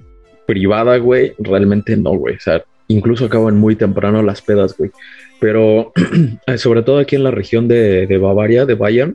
privada, 0.48 0.96
güey, 0.96 1.34
realmente 1.38 1.94
no, 1.94 2.12
güey. 2.12 2.36
O 2.36 2.40
sea, 2.40 2.64
incluso 2.88 3.26
acaban 3.26 3.58
muy 3.58 3.76
temprano 3.76 4.22
las 4.22 4.40
pedas, 4.40 4.74
güey. 4.78 4.90
Pero 5.38 5.92
eh, 6.46 6.56
sobre 6.56 6.82
todo 6.82 6.98
aquí 6.98 7.16
en 7.16 7.24
la 7.24 7.30
región 7.30 7.68
de, 7.68 8.06
Bavaria, 8.16 8.64
de 8.64 8.74
Bayern, 8.74 9.14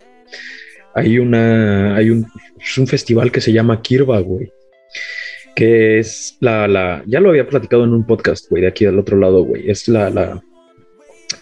hay 0.94 1.18
una, 1.18 1.96
hay 1.96 2.12
un, 2.12 2.28
es 2.62 2.78
un 2.78 2.86
festival 2.86 3.32
que 3.32 3.42
se 3.42 3.52
llama 3.52 3.82
Kirba, 3.82 4.20
güey. 4.20 4.52
Que 5.56 5.98
es 5.98 6.38
la, 6.40 6.68
la, 6.68 7.04
ya 7.08 7.20
lo 7.20 7.30
había 7.30 7.48
platicado 7.48 7.84
en 7.84 7.94
un 7.94 8.06
podcast, 8.06 8.48
güey, 8.52 8.62
de 8.62 8.68
aquí 8.68 8.86
del 8.86 9.00
otro 9.00 9.18
lado, 9.18 9.44
güey. 9.44 9.72
Es 9.72 9.88
la, 9.88 10.12
la, 10.12 10.44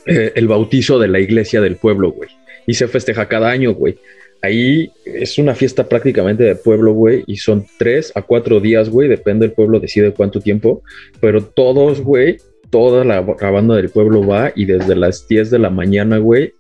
eh, 0.06 0.32
el 0.36 0.48
bautizo 0.48 1.00
de 1.00 1.10
la 1.10 1.20
iglesia 1.20 1.60
del 1.60 1.76
pueblo, 1.76 2.12
güey. 2.12 2.30
Y 2.66 2.76
se 2.76 2.88
festeja 2.88 3.28
cada 3.28 3.50
año, 3.50 3.74
güey. 3.74 3.98
Ahí 4.44 4.92
es 5.06 5.38
una 5.38 5.54
fiesta 5.54 5.88
prácticamente 5.88 6.44
de 6.44 6.56
pueblo, 6.56 6.94
güey, 6.94 7.24
y 7.28 7.38
son 7.38 7.66
tres 7.78 8.12
a 8.16 8.22
cuatro 8.24 8.60
días, 8.60 8.90
güey, 8.90 9.08
depende 9.08 9.46
del 9.48 9.54
pueblo, 9.56 9.80
decide 9.80 10.12
cuánto 10.14 10.40
tiempo, 10.42 10.82
pero 11.20 11.44
todos, 11.44 12.02
güey, 12.02 12.38
toda 12.72 13.04
la, 13.04 13.22
la 13.40 13.52
banda 13.52 13.76
del 13.76 13.90
pueblo 13.90 14.26
va 14.26 14.52
y 14.56 14.66
desde 14.66 14.96
las 14.96 15.28
10 15.28 15.52
de 15.52 15.60
la 15.60 15.70
mañana, 15.70 16.18
güey, 16.18 16.54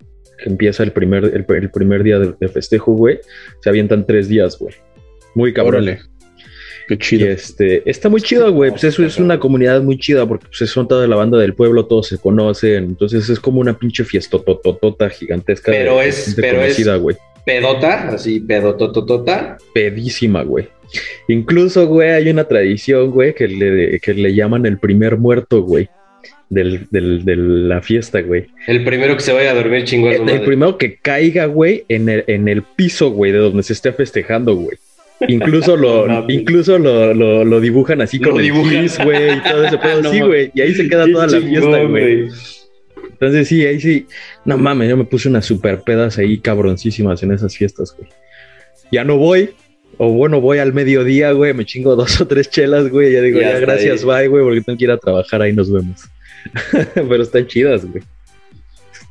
empieza 0.45 0.83
el 0.83 0.91
primer, 0.91 1.23
el, 1.25 1.45
el 1.47 1.71
primer 1.71 2.03
día 2.03 2.19
de, 2.19 2.33
de 2.39 2.47
festejo, 2.49 2.93
güey, 2.93 3.19
se 3.61 3.69
avientan 3.69 4.05
tres 4.05 4.27
días, 4.27 4.59
güey. 4.59 4.75
Muy 5.33 5.53
cabrón. 5.53 5.83
Órale. 5.83 6.01
Qué 6.87 6.95
Y 6.95 6.97
chido. 6.97 7.27
este, 7.27 7.89
está 7.89 8.09
muy 8.09 8.21
chido, 8.21 8.51
güey. 8.51 8.71
Pues 8.71 8.83
eso 8.83 9.05
es 9.05 9.17
una 9.17 9.39
comunidad 9.39 9.81
muy 9.81 9.97
chida 9.97 10.27
porque 10.27 10.47
pues, 10.47 10.69
son 10.69 10.87
toda 10.87 11.07
la 11.07 11.15
banda 11.15 11.37
del 11.37 11.53
pueblo, 11.53 11.85
todos 11.85 12.07
se 12.07 12.17
conocen. 12.17 12.83
Entonces 12.83 13.29
es 13.29 13.39
como 13.39 13.61
una 13.61 13.77
pinche 13.79 14.03
fiesta 14.03 14.37
tototota 14.39 15.09
gigantesca. 15.09 15.71
Pero 15.71 15.99
de 15.99 16.09
es- 16.09 16.35
pero 16.35 16.61
es- 16.61 16.99
güey. 16.99 17.15
Pedota, 17.45 18.09
así 18.09 18.39
pedotototota. 18.39 19.57
Pedísima, 19.73 20.43
güey. 20.43 20.67
Incluso, 21.27 21.87
güey, 21.87 22.09
hay 22.11 22.29
una 22.29 22.43
tradición, 22.45 23.11
güey, 23.11 23.33
que 23.33 23.47
le, 23.47 23.99
que 23.99 24.13
le 24.13 24.33
llaman 24.35 24.65
el 24.65 24.77
primer 24.77 25.17
muerto, 25.17 25.61
güey. 25.61 25.89
Del, 26.49 26.87
del- 26.91 27.23
de 27.23 27.37
la 27.37 27.81
fiesta, 27.81 28.21
güey. 28.21 28.47
El 28.67 28.83
primero 28.83 29.15
que 29.15 29.21
se 29.21 29.31
vaya 29.31 29.51
a 29.51 29.53
dormir 29.53 29.85
chingón. 29.85 30.11
El, 30.13 30.29
el 30.29 30.41
primero 30.41 30.77
que 30.77 30.95
caiga, 30.97 31.45
güey, 31.45 31.85
en 31.87 32.09
el, 32.09 32.25
en 32.27 32.49
el 32.49 32.61
piso, 32.63 33.09
güey, 33.11 33.31
de 33.31 33.37
donde 33.37 33.63
se 33.63 33.71
esté 33.71 33.93
festejando, 33.93 34.53
güey. 34.55 34.77
Incluso 35.29 35.77
lo, 35.77 36.07
No, 36.09 36.25
incluso 36.27 36.77
lo, 36.77 37.13
lo, 37.13 37.45
lo 37.45 37.59
dibujan 37.61 38.01
así 38.01 38.19
Lo 38.19 38.31
con 38.31 38.41
dibujan. 38.41 38.73
el 38.75 38.81
gis, 38.81 38.99
güey, 39.01 39.37
y 39.37 39.39
todo 39.49 39.63
ese 39.65 39.77
pedo. 39.81 40.01
No 40.13 40.27
güey. 40.27 40.51
Y 40.53 40.59
ahí 40.61 40.73
se 40.75 40.89
queda 40.89 41.09
toda 41.09 41.27
la 41.27 41.39
fiesta, 41.39 41.83
güey. 41.83 42.27
Entonces, 43.21 43.47
sí, 43.49 43.63
ahí 43.67 43.79
sí. 43.79 44.07
No 44.45 44.57
mames, 44.57 44.89
yo 44.89 44.97
me 44.97 45.05
puse 45.05 45.29
unas 45.29 45.45
super 45.45 45.81
pedas 45.81 46.17
ahí 46.17 46.39
cabroncísimas 46.39 47.21
en 47.21 47.31
esas 47.31 47.55
fiestas, 47.55 47.95
güey. 47.95 48.09
Ya 48.91 49.03
no 49.03 49.17
voy. 49.17 49.51
O 49.97 50.11
bueno, 50.11 50.41
voy 50.41 50.57
al 50.57 50.73
mediodía, 50.73 51.31
güey, 51.31 51.53
me 51.53 51.63
chingo 51.65 51.95
dos 51.95 52.19
o 52.19 52.25
tres 52.27 52.49
chelas, 52.49 52.89
güey. 52.89 53.13
Ya 53.13 53.21
digo, 53.21 53.39
Ya 53.39 53.59
gracias, 53.59 54.01
ahí. 54.01 54.05
bye, 54.07 54.27
güey, 54.27 54.43
porque 54.43 54.61
tengo 54.61 54.77
que 54.79 54.85
ir 54.85 54.91
a 54.91 54.97
trabajar, 54.97 55.41
ahí 55.43 55.53
nos 55.53 55.71
vemos. 55.71 56.01
Pero 56.95 57.21
están 57.21 57.45
chidas, 57.45 57.85
güey. 57.85 58.03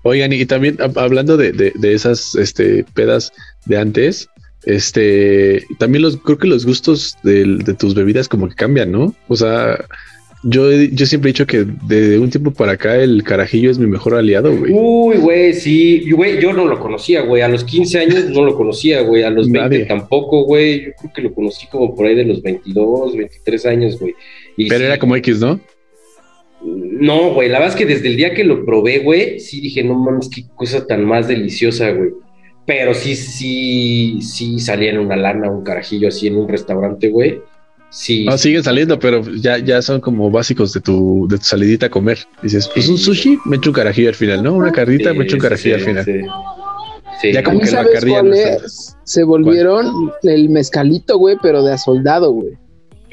Oigan, 0.03 0.33
y 0.33 0.45
también 0.47 0.77
hab- 0.79 0.99
hablando 1.01 1.37
de, 1.37 1.53
de- 1.53 1.73
de 1.77 1.95
esas 1.95 2.35
este, 2.35 2.85
pedas 2.95 3.33
de 3.67 3.77
antes, 3.79 4.29
este, 4.65 5.65
también 5.79 6.03
los, 6.03 6.17
creo 6.17 6.39
que 6.39 6.49
los 6.49 6.67
gustos 6.67 7.17
de, 7.23 7.63
tus 7.79 7.95
bebidas 7.95 8.27
como 8.29 8.49
que 8.49 8.55
cambian, 8.57 8.91
¿no? 8.91 9.15
O 9.29 9.37
sea, 9.37 9.85
yo, 10.43 10.73
yo 10.73 11.07
siempre 11.07 11.31
he 11.31 11.33
dicho 11.33 11.47
que 11.47 11.65
de 11.65 12.19
un 12.19 12.31
tiempo 12.31 12.51
para 12.51 12.73
acá 12.73 12.97
el 12.97 13.23
carajillo 13.23 13.71
es 13.71 13.79
mi 13.79 13.87
mejor 13.87 14.15
aliado, 14.15 14.57
güey. 14.57 14.73
Uy, 14.73 15.17
güey, 15.19 15.53
sí, 15.53 16.11
güey, 16.11 16.41
yo 16.41 16.53
no 16.53 16.65
lo 16.67 16.81
conocía, 16.81 17.21
güey, 17.23 17.43
a 17.43 17.49
los 17.49 17.65
15 17.65 17.99
años 17.99 18.31
no 18.31 18.45
lo 18.45 18.55
conocía, 18.55 19.03
güey, 19.03 19.23
a 19.23 19.31
los 19.31 19.51
20 19.51 19.61
Nadie. 19.61 19.85
tampoco, 19.87 20.45
güey, 20.45 20.87
yo 20.87 20.93
creo 20.99 21.13
que 21.13 21.23
lo 21.23 21.35
conocí 21.35 21.67
como 21.67 21.95
por 21.95 22.07
ahí 22.07 22.15
de 22.15 22.25
los 22.25 22.43
22, 22.43 23.17
23 23.17 23.67
años, 23.67 23.99
güey. 24.01 24.15
Y 24.57 24.69
Pero 24.69 24.81
sí, 24.81 24.87
era 24.87 24.99
como 24.99 25.17
X, 25.17 25.41
¿no? 25.41 25.61
No, 26.63 27.35
güey, 27.35 27.49
la 27.49 27.59
verdad 27.59 27.75
es 27.75 27.79
que 27.79 27.87
desde 27.87 28.09
el 28.09 28.17
día 28.17 28.35
que 28.35 28.45
lo 28.45 28.65
probé, 28.65 29.01
güey, 29.01 29.41
sí 29.41 29.61
dije, 29.61 29.85
no 29.85 29.95
mames, 29.95 30.31
qué 30.35 30.45
cosa 30.55 30.87
tan 30.87 31.05
más 31.05 31.29
deliciosa, 31.29 31.91
güey. 31.91 32.11
Pero 32.67 32.95
sí, 32.95 33.17
sí, 33.17 34.21
sí 34.23 34.59
salía 34.59 34.91
en 34.91 34.99
una 34.99 35.17
lana, 35.17 35.51
un 35.51 35.65
carajillo 35.65 36.09
así 36.09 36.27
en 36.27 36.37
un 36.37 36.49
restaurante, 36.49 37.09
güey. 37.09 37.41
Sí. 37.91 38.25
No, 38.25 38.39
siguen 38.39 38.63
saliendo, 38.63 38.99
pero 38.99 39.23
ya, 39.37 39.59
ya 39.59 39.83
son 39.83 40.01
como 40.01 40.31
básicos 40.31 40.73
de 40.73 40.81
tu, 40.81 41.27
de 41.29 41.39
tu 41.39 41.45
salidita 41.45 41.87
a 41.87 41.91
comer. 41.91 42.19
Dices, 42.43 42.69
pues 42.73 42.89
un 42.89 42.97
sushi, 42.99 43.39
me 43.45 43.57
echo 43.57 43.71
un 43.71 43.75
carajillo 43.75 44.09
al 44.11 44.15
final, 44.15 44.43
¿no? 44.45 44.55
Una 44.55 44.71
carnita, 44.71 45.13
me 45.13 45.25
echo 45.25 45.35
un 45.37 45.41
Sí, 45.41 45.47
carajillo 45.49 45.75
sí, 45.79 45.81
al 45.81 45.87
final. 45.87 46.05
sí. 46.05 46.21
Sí. 47.21 47.33
Ya 47.33 47.43
como 47.43 47.59
que 47.59 47.67
la 47.67 47.71
¿sabes 47.73 47.87
Bacardí 47.89 48.11
ya 48.13 48.19
cuál 48.21 48.31
no 48.31 48.37
está. 48.37 48.67
es? 48.67 48.97
Se 49.05 49.25
volvieron 49.25 50.13
el 50.23 50.49
mezcalito, 50.49 51.19
güey, 51.19 51.37
pero 51.43 51.63
de 51.63 51.73
a 51.75 51.79
soldado, 51.79 52.31
güey. 52.33 52.53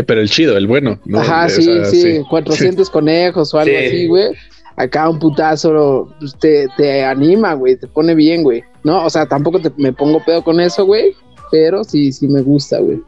Pero 0.05 0.21
el 0.21 0.29
chido, 0.29 0.55
el 0.55 0.67
bueno, 0.67 0.99
¿no? 1.05 1.19
Ajá, 1.19 1.47
O 1.47 1.49
sí, 1.49 1.63
sea, 1.63 1.85
sí, 1.85 2.19
400 2.29 2.89
conejos 2.91 3.53
o 3.53 3.59
algo 3.59 3.75
Sí. 3.77 3.85
así, 3.85 4.07
güey. 4.07 4.27
Acá 4.75 5.09
un 5.09 5.17
putazo 5.17 6.07
pues, 6.19 6.35
te, 6.39 6.67
te 6.77 7.03
anima, 7.03 7.55
güey, 7.55 7.75
te 7.77 7.87
pone 7.87 8.13
bien, 8.13 8.43
güey. 8.43 8.63
No, 8.83 9.03
o 9.05 9.09
sea, 9.09 9.25
tampoco 9.25 9.59
te- 9.59 9.71
me 9.75 9.91
pongo 9.91 10.23
pedo 10.23 10.43
con 10.43 10.59
eso, 10.61 10.85
güey, 10.85 11.15
pero 11.51 11.83
sí, 11.83 12.11
sí 12.13 12.27
me 12.27 12.41
gusta, 12.43 12.77
güey. 12.79 13.01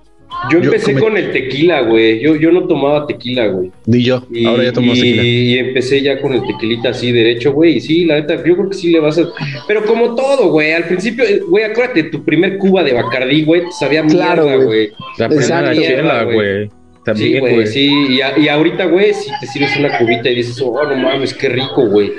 Yo 0.51 0.59
empecé 0.59 0.93
con 0.93 1.17
el 1.17 1.31
tequila, 1.31 1.81
güey. 1.81 2.19
Yo, 2.21 2.35
yo 2.35 2.51
no 2.51 2.65
tomaba 2.67 3.05
tequila, 3.07 3.47
güey. 3.47 3.71
Ni 3.85 4.03
yo. 4.03 4.23
Y, 4.31 4.45
Ahora 4.45 4.63
ya 4.63 4.73
tomo 4.73 4.93
y- 4.93 4.95
tequila. 4.99 5.23
y 5.23 5.57
empecé 5.57 6.01
ya 6.01 6.21
con 6.21 6.33
el 6.33 6.41
tequilita 6.45 6.89
así 6.89 7.11
derecho, 7.11 7.51
güey. 7.53 7.77
Y 7.77 7.81
sí, 7.81 8.05
la 8.05 8.15
neta, 8.15 8.35
yo 8.37 8.55
creo 8.55 8.69
que 8.69 8.75
sí 8.75 8.91
le 8.91 8.99
vas 8.99 9.17
a. 9.17 9.23
Pero 9.67 9.83
como 9.85 10.15
todo, 10.15 10.49
güey. 10.51 10.71
Al 10.73 10.85
principio, 10.85 11.25
eh, 11.25 11.41
güey, 11.47 11.65
acuérdate, 11.65 12.03
tu 12.03 12.23
primer 12.23 12.57
cuba 12.57 12.83
de 12.83 12.93
Bacardí, 12.93 13.43
güey, 13.43 13.63
sabía 13.79 14.03
Claro, 14.05 14.45
mierda, 14.45 14.63
güey. 14.65 14.89
La 15.17 15.27
primera 15.29 15.73
chela, 15.75 16.23
güey. 16.23 16.35
güey. 16.35 16.65
Sí, 16.65 16.71
También, 17.05 17.39
güey, 17.39 17.53
güey. 17.55 17.67
sí. 17.67 17.91
Y, 18.09 18.21
a- 18.21 18.37
y 18.37 18.47
ahorita, 18.49 18.85
güey, 18.85 19.13
si 19.13 19.31
te 19.39 19.47
sirves 19.47 19.75
una 19.77 19.97
cubita 19.97 20.29
y 20.29 20.35
dices, 20.35 20.61
oh, 20.61 20.83
no 20.83 20.95
mames, 20.95 21.33
qué 21.33 21.49
rico, 21.49 21.87
güey. 21.87 22.11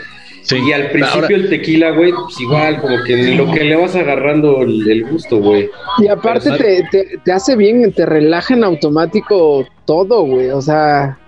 Sí. 0.42 0.56
Y 0.66 0.72
al 0.72 0.90
principio 0.90 1.22
Ahora- 1.22 1.28
el 1.36 1.48
tequila, 1.50 1.90
güey, 1.90 2.12
pues 2.12 2.40
igual, 2.40 2.80
como 2.80 2.96
que 3.04 3.34
lo 3.34 3.50
que 3.52 3.64
le 3.64 3.76
vas 3.76 3.94
agarrando 3.94 4.62
el, 4.62 4.90
el 4.90 5.04
gusto, 5.04 5.38
güey. 5.38 5.68
Y 5.98 6.08
aparte 6.08 6.50
te, 6.52 6.82
te, 6.90 7.18
te 7.24 7.32
hace 7.32 7.56
bien, 7.56 7.92
te 7.92 8.06
relaja 8.06 8.54
en 8.54 8.64
automático 8.64 9.66
todo, 9.84 10.22
güey. 10.22 10.48
O 10.50 10.62
sea, 10.62 11.18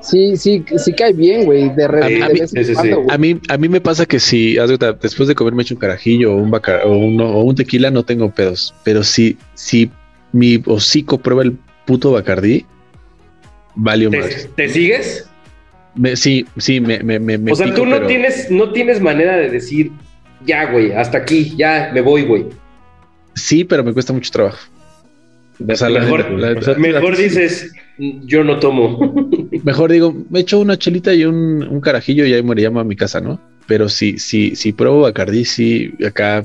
sí, 0.00 0.36
sí, 0.36 0.64
sí 0.76 0.92
cae 0.94 1.12
bien, 1.12 1.44
güey. 1.44 1.68
De, 1.74 1.84
A 1.84 1.88
mí- 1.88 2.14
de 2.14 2.22
a 2.22 2.28
mí- 2.28 2.40
vez 2.40 2.54
en 2.54 2.64
sí, 2.64 2.70
sí, 2.70 2.74
cuando, 2.74 2.96
sí. 2.96 3.02
güey. 3.02 3.14
A 3.14 3.18
mí, 3.18 3.40
a 3.48 3.58
mí 3.58 3.68
me 3.68 3.80
pasa 3.80 4.06
que 4.06 4.18
si 4.18 4.56
después 5.00 5.28
de 5.28 5.34
comerme 5.34 5.62
hecho 5.62 5.74
un 5.74 5.80
carajillo 5.80 6.32
o 6.32 6.36
un, 6.36 6.50
baca- 6.50 6.82
o, 6.84 6.96
un, 6.96 7.20
o 7.20 7.42
un 7.42 7.54
tequila, 7.54 7.90
no 7.90 8.02
tengo 8.02 8.30
pedos. 8.30 8.74
Pero 8.82 9.02
si, 9.04 9.36
si 9.54 9.90
mi 10.32 10.62
hocico 10.66 11.18
prueba 11.18 11.42
el 11.42 11.56
puto 11.86 12.12
Bacardí, 12.12 12.64
valió 13.74 14.10
¿Te, 14.10 14.18
madre. 14.18 14.36
te 14.56 14.68
sigues? 14.68 15.28
Me- 15.94 16.16
sí, 16.16 16.46
sí, 16.56 16.80
me, 16.80 17.00
me, 17.00 17.18
me, 17.18 17.38
me 17.38 17.52
o 17.52 17.54
sea, 17.54 17.66
pico, 17.66 17.78
tú 17.78 17.86
no 17.86 17.96
pero- 17.96 18.06
tienes, 18.06 18.50
no 18.50 18.72
tienes 18.72 19.00
manera 19.00 19.36
de 19.36 19.50
decir, 19.50 19.90
ya, 20.46 20.70
güey, 20.70 20.92
hasta 20.92 21.18
aquí, 21.18 21.54
ya 21.56 21.90
me 21.92 22.00
voy, 22.00 22.22
güey. 22.22 22.46
Sí, 23.34 23.64
pero 23.64 23.84
me 23.84 23.92
cuesta 23.92 24.12
mucho 24.12 24.30
trabajo. 24.30 24.58
O 25.68 25.76
sea, 25.76 25.88
mejor, 25.88 26.18
neta, 26.30 26.30
la 26.40 26.48
neta. 26.48 26.60
o 26.60 26.62
sea, 26.62 26.74
mejor 26.74 27.16
dices, 27.16 27.72
yo 27.98 28.42
no 28.42 28.58
tomo. 28.58 29.30
Mejor 29.64 29.92
digo, 29.92 30.14
me 30.30 30.40
echo 30.40 30.58
una 30.58 30.76
chelita 30.78 31.14
y 31.14 31.24
un, 31.24 31.62
un 31.62 31.80
carajillo 31.80 32.24
y 32.26 32.32
ahí 32.32 32.42
me 32.42 32.54
llamo 32.56 32.80
a 32.80 32.84
mi 32.84 32.96
casa, 32.96 33.20
¿no? 33.20 33.38
Pero 33.66 33.88
si, 33.88 34.18
si, 34.18 34.56
si 34.56 34.72
pruebo 34.72 35.02
Bacardí, 35.02 35.44
sí, 35.44 35.92
acá 36.04 36.44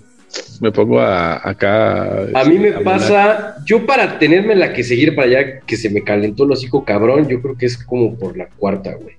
me 0.62 0.72
pongo 0.72 1.00
a, 1.00 1.50
acá. 1.50 2.28
A 2.36 2.44
mí 2.46 2.60
me 2.60 2.70
a 2.70 2.82
pasa, 2.82 3.56
yo 3.66 3.86
para 3.86 4.20
tenerme 4.20 4.56
la 4.56 4.74
que 4.74 4.84
seguir 4.84 5.16
para 5.16 5.28
allá, 5.30 5.60
que 5.62 5.78
se 5.78 5.90
me 5.90 6.04
calentó 6.04 6.44
el 6.44 6.52
hocico 6.52 6.84
cabrón, 6.86 7.28
yo 7.28 7.42
creo 7.42 7.58
que 7.58 7.66
es 7.66 7.78
como 7.78 8.16
por 8.20 8.38
la 8.38 8.48
cuarta, 8.48 8.94
güey. 8.96 9.16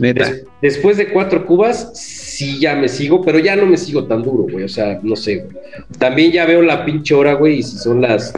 Neta. 0.00 0.28
Des- 0.30 0.44
después 0.62 0.96
de 0.96 1.08
cuatro 1.12 1.46
cubas, 1.46 1.92
sí 1.94 2.58
ya 2.58 2.74
me 2.74 2.88
sigo, 2.88 3.22
pero 3.22 3.38
ya 3.38 3.54
no 3.54 3.66
me 3.66 3.76
sigo 3.76 4.04
tan 4.06 4.22
duro, 4.22 4.46
güey. 4.50 4.64
O 4.64 4.68
sea, 4.68 4.98
no 5.02 5.14
sé, 5.14 5.36
güey. 5.36 5.56
También 5.98 6.32
ya 6.32 6.46
veo 6.46 6.62
la 6.62 6.84
pinche 6.84 7.14
hora, 7.14 7.34
güey, 7.34 7.58
y 7.58 7.62
si 7.62 7.76
son 7.78 8.00
las 8.00 8.32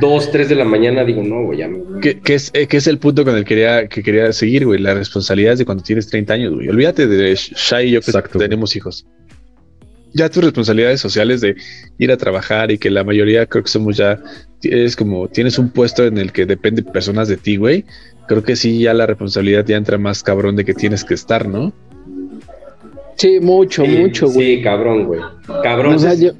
dos, 0.00 0.32
tres 0.32 0.48
de 0.48 0.54
la 0.56 0.64
mañana, 0.64 1.04
digo, 1.04 1.22
no, 1.22 1.44
güey, 1.44 1.58
ya 1.60 1.68
me 1.68 1.78
voy. 1.78 2.00
Que, 2.00 2.18
que 2.20 2.34
es, 2.34 2.50
eh, 2.54 2.66
que 2.66 2.78
es 2.78 2.86
el 2.88 2.98
punto 2.98 3.24
con 3.24 3.36
el 3.36 3.44
que 3.44 3.50
quería, 3.50 3.86
que 3.86 4.02
quería 4.02 4.32
seguir, 4.32 4.64
güey. 4.66 4.80
La 4.80 4.94
responsabilidad 4.94 5.52
es 5.52 5.58
de 5.60 5.64
cuando 5.64 5.84
tienes 5.84 6.08
30 6.08 6.32
años, 6.34 6.54
güey. 6.54 6.68
Olvídate 6.68 7.06
de 7.06 7.34
Shai 7.36 7.88
y 7.88 7.90
yo 7.92 8.00
que 8.00 8.10
Exacto, 8.10 8.38
güey. 8.38 8.48
tenemos 8.48 8.74
hijos. 8.74 9.06
Ya 10.12 10.30
tus 10.30 10.42
responsabilidades 10.42 10.98
sociales 11.00 11.42
de 11.42 11.56
ir 11.98 12.10
a 12.10 12.16
trabajar 12.16 12.70
y 12.70 12.78
que 12.78 12.88
la 12.90 13.04
mayoría 13.04 13.44
creo 13.44 13.62
que 13.64 13.70
somos 13.70 13.98
ya, 13.98 14.18
es 14.62 14.96
como 14.96 15.28
tienes 15.28 15.58
un 15.58 15.68
puesto 15.68 16.06
en 16.06 16.16
el 16.16 16.32
que 16.32 16.46
depende 16.46 16.82
personas 16.82 17.28
de 17.28 17.36
ti, 17.36 17.56
güey. 17.56 17.84
Creo 18.26 18.42
que 18.42 18.56
sí, 18.56 18.80
ya 18.80 18.94
la 18.94 19.06
responsabilidad 19.06 19.64
ya 19.66 19.76
entra 19.76 19.98
más 19.98 20.22
cabrón 20.22 20.56
de 20.56 20.64
que 20.64 20.74
tienes 20.74 21.04
que 21.04 21.14
estar, 21.14 21.48
¿no? 21.48 21.72
Sí, 23.16 23.40
mucho, 23.40 23.84
Sí, 23.84 23.90
mucho, 23.96 24.28
güey. 24.28 24.56
Sí, 24.56 24.62
cabrón, 24.62 25.04
güey. 25.04 25.20
Cabrón. 25.62 25.94
o 25.94 25.98
sea, 25.98 26.14
yo, 26.14 26.32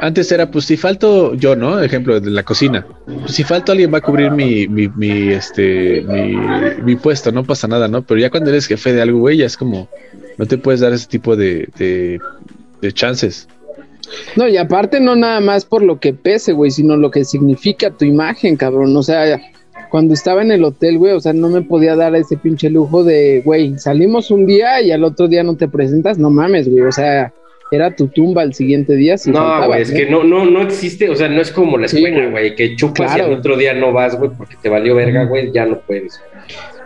Antes 0.00 0.30
era, 0.30 0.50
pues 0.50 0.64
si 0.64 0.76
falto 0.76 1.34
yo, 1.34 1.56
¿no? 1.56 1.80
Ejemplo 1.82 2.20
de 2.20 2.30
la 2.30 2.44
cocina. 2.44 2.86
Pues, 3.04 3.32
si 3.32 3.42
falto 3.42 3.72
alguien 3.72 3.92
va 3.92 3.98
a 3.98 4.00
cubrir 4.00 4.30
mi, 4.30 4.68
mi, 4.68 4.88
mi, 4.88 5.28
este, 5.28 6.02
mi, 6.02 6.36
mi 6.82 6.96
puesto, 6.96 7.32
no 7.32 7.44
pasa 7.44 7.66
nada, 7.66 7.88
¿no? 7.88 8.02
Pero 8.02 8.20
ya 8.20 8.30
cuando 8.30 8.50
eres 8.50 8.66
jefe 8.66 8.92
de 8.92 9.02
algo, 9.02 9.18
güey, 9.18 9.38
ya 9.38 9.46
es 9.46 9.56
como, 9.56 9.88
no 10.36 10.46
te 10.46 10.56
puedes 10.56 10.80
dar 10.80 10.92
ese 10.92 11.08
tipo 11.08 11.36
de, 11.36 11.68
de, 11.76 12.20
de 12.80 12.92
chances. 12.92 13.48
No, 14.36 14.48
y 14.48 14.56
aparte 14.56 15.00
no 15.00 15.16
nada 15.16 15.40
más 15.40 15.64
por 15.64 15.82
lo 15.82 15.98
que 15.98 16.14
pese, 16.14 16.52
güey, 16.52 16.70
sino 16.70 16.96
lo 16.96 17.10
que 17.10 17.24
significa 17.24 17.90
tu 17.90 18.04
imagen, 18.04 18.56
cabrón. 18.56 18.96
O 18.96 19.02
sea, 19.02 19.40
cuando 19.90 20.14
estaba 20.14 20.42
en 20.42 20.50
el 20.52 20.64
hotel, 20.64 20.98
güey, 20.98 21.12
o 21.12 21.20
sea, 21.20 21.32
no 21.32 21.48
me 21.48 21.62
podía 21.62 21.96
dar 21.96 22.14
ese 22.16 22.36
pinche 22.36 22.70
lujo 22.70 23.04
de, 23.04 23.42
güey, 23.44 23.78
salimos 23.78 24.30
un 24.30 24.46
día 24.46 24.80
y 24.82 24.90
al 24.90 25.04
otro 25.04 25.28
día 25.28 25.42
no 25.42 25.56
te 25.56 25.68
presentas, 25.68 26.18
no 26.18 26.30
mames, 26.30 26.68
güey. 26.70 26.84
O 26.84 26.92
sea, 26.92 27.32
era 27.70 27.94
tu 27.94 28.08
tumba 28.08 28.42
el 28.42 28.54
siguiente 28.54 28.94
día. 28.96 29.18
Si 29.18 29.30
no, 29.30 29.66
güey, 29.66 29.82
es 29.82 29.90
que 29.92 30.06
no, 30.06 30.24
no, 30.24 30.44
no 30.46 30.62
existe, 30.62 31.08
o 31.10 31.14
sea, 31.16 31.28
no 31.28 31.40
es 31.40 31.50
como 31.50 31.76
la 31.78 31.86
escuela, 31.86 32.16
güey. 32.20 32.30
güey, 32.30 32.54
que 32.56 32.76
chupas 32.76 33.14
Claro. 33.14 33.30
y 33.30 33.32
al 33.34 33.38
otro 33.40 33.56
día 33.56 33.74
no 33.74 33.92
vas, 33.92 34.18
güey, 34.18 34.30
porque 34.36 34.56
te 34.62 34.68
valió 34.68 34.94
verga, 34.94 35.24
güey, 35.24 35.52
ya 35.52 35.66
no 35.66 35.78
puedes. 35.80 36.20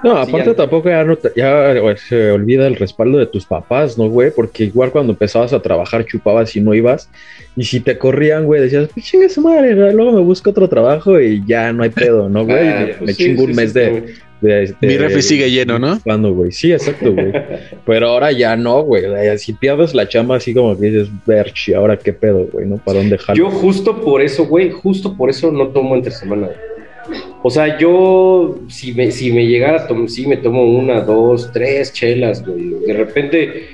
No, 0.02 0.24
Sí, 0.24 0.30
aparte 0.30 0.50
ya. 0.50 0.56
tampoco 0.56 0.88
ya, 0.88 1.04
no 1.04 1.14
te- 1.16 1.30
ya 1.36 1.78
güey, 1.78 1.96
se 1.96 2.32
olvida 2.32 2.66
el 2.66 2.74
respaldo 2.74 3.18
de 3.18 3.26
tus 3.26 3.46
papás, 3.46 3.96
¿no, 3.96 4.08
güey? 4.08 4.32
Porque 4.34 4.64
igual 4.64 4.90
cuando 4.90 5.12
empezabas 5.12 5.52
a 5.52 5.62
trabajar 5.62 6.04
chupabas 6.04 6.56
y 6.56 6.60
no 6.60 6.74
ibas. 6.74 7.08
Y 7.56 7.64
si 7.64 7.80
te 7.80 7.98
corrían, 7.98 8.46
güey, 8.46 8.62
decías, 8.62 8.88
pues 8.92 9.04
chingue 9.06 9.28
su 9.28 9.42
madre, 9.42 9.74
luego 9.92 10.12
me 10.12 10.20
busco 10.20 10.50
otro 10.50 10.68
trabajo 10.68 11.20
y 11.20 11.44
ya 11.46 11.72
no 11.72 11.82
hay 11.82 11.90
pedo, 11.90 12.28
¿no, 12.28 12.44
güey? 12.46 12.68
Ah, 12.68 12.80
me 12.80 12.86
pues 12.94 13.00
me 13.02 13.12
sí, 13.12 13.24
chingo 13.24 13.42
sí, 13.42 13.44
un 13.44 13.50
sí, 13.52 13.56
mes 13.56 13.74
de, 13.74 14.14
este, 14.42 14.86
Mi 14.86 14.96
refri 14.96 15.22
sigue 15.22 15.50
lleno, 15.50 15.78
¿no? 15.78 16.00
Cuando, 16.02 16.34
güey. 16.34 16.50
Sí, 16.50 16.72
exacto, 16.72 17.12
güey. 17.12 17.32
Pero 17.86 18.08
ahora 18.08 18.32
ya 18.32 18.56
no, 18.56 18.82
güey. 18.82 19.04
Si 19.38 19.52
pierdes 19.52 19.94
la 19.94 20.08
chamba 20.08 20.36
así 20.36 20.52
como 20.52 20.76
que 20.78 20.86
dices, 20.86 21.08
Berchi, 21.26 21.74
ahora 21.74 21.96
qué 21.96 22.12
pedo, 22.12 22.48
güey, 22.50 22.66
¿no? 22.66 22.78
¿Para 22.78 22.98
dónde 22.98 23.18
jalo? 23.18 23.38
Yo 23.38 23.50
justo 23.50 24.00
por 24.00 24.20
eso, 24.20 24.46
güey, 24.46 24.70
justo 24.70 25.16
por 25.16 25.30
eso 25.30 25.52
no 25.52 25.68
tomo 25.68 25.94
entre 25.94 26.10
semana. 26.10 26.46
güey. 26.46 27.20
O 27.42 27.50
sea, 27.50 27.78
yo 27.78 28.60
si 28.68 28.92
me, 28.94 29.10
si 29.10 29.32
me 29.32 29.46
llegara 29.46 29.82
a 29.82 29.86
tomar, 29.86 30.08
sí 30.08 30.26
me 30.26 30.36
tomo 30.36 30.64
una, 30.64 31.00
dos, 31.00 31.50
tres 31.52 31.92
chelas, 31.92 32.44
güey. 32.44 32.70
De 32.86 32.94
repente, 32.94 33.68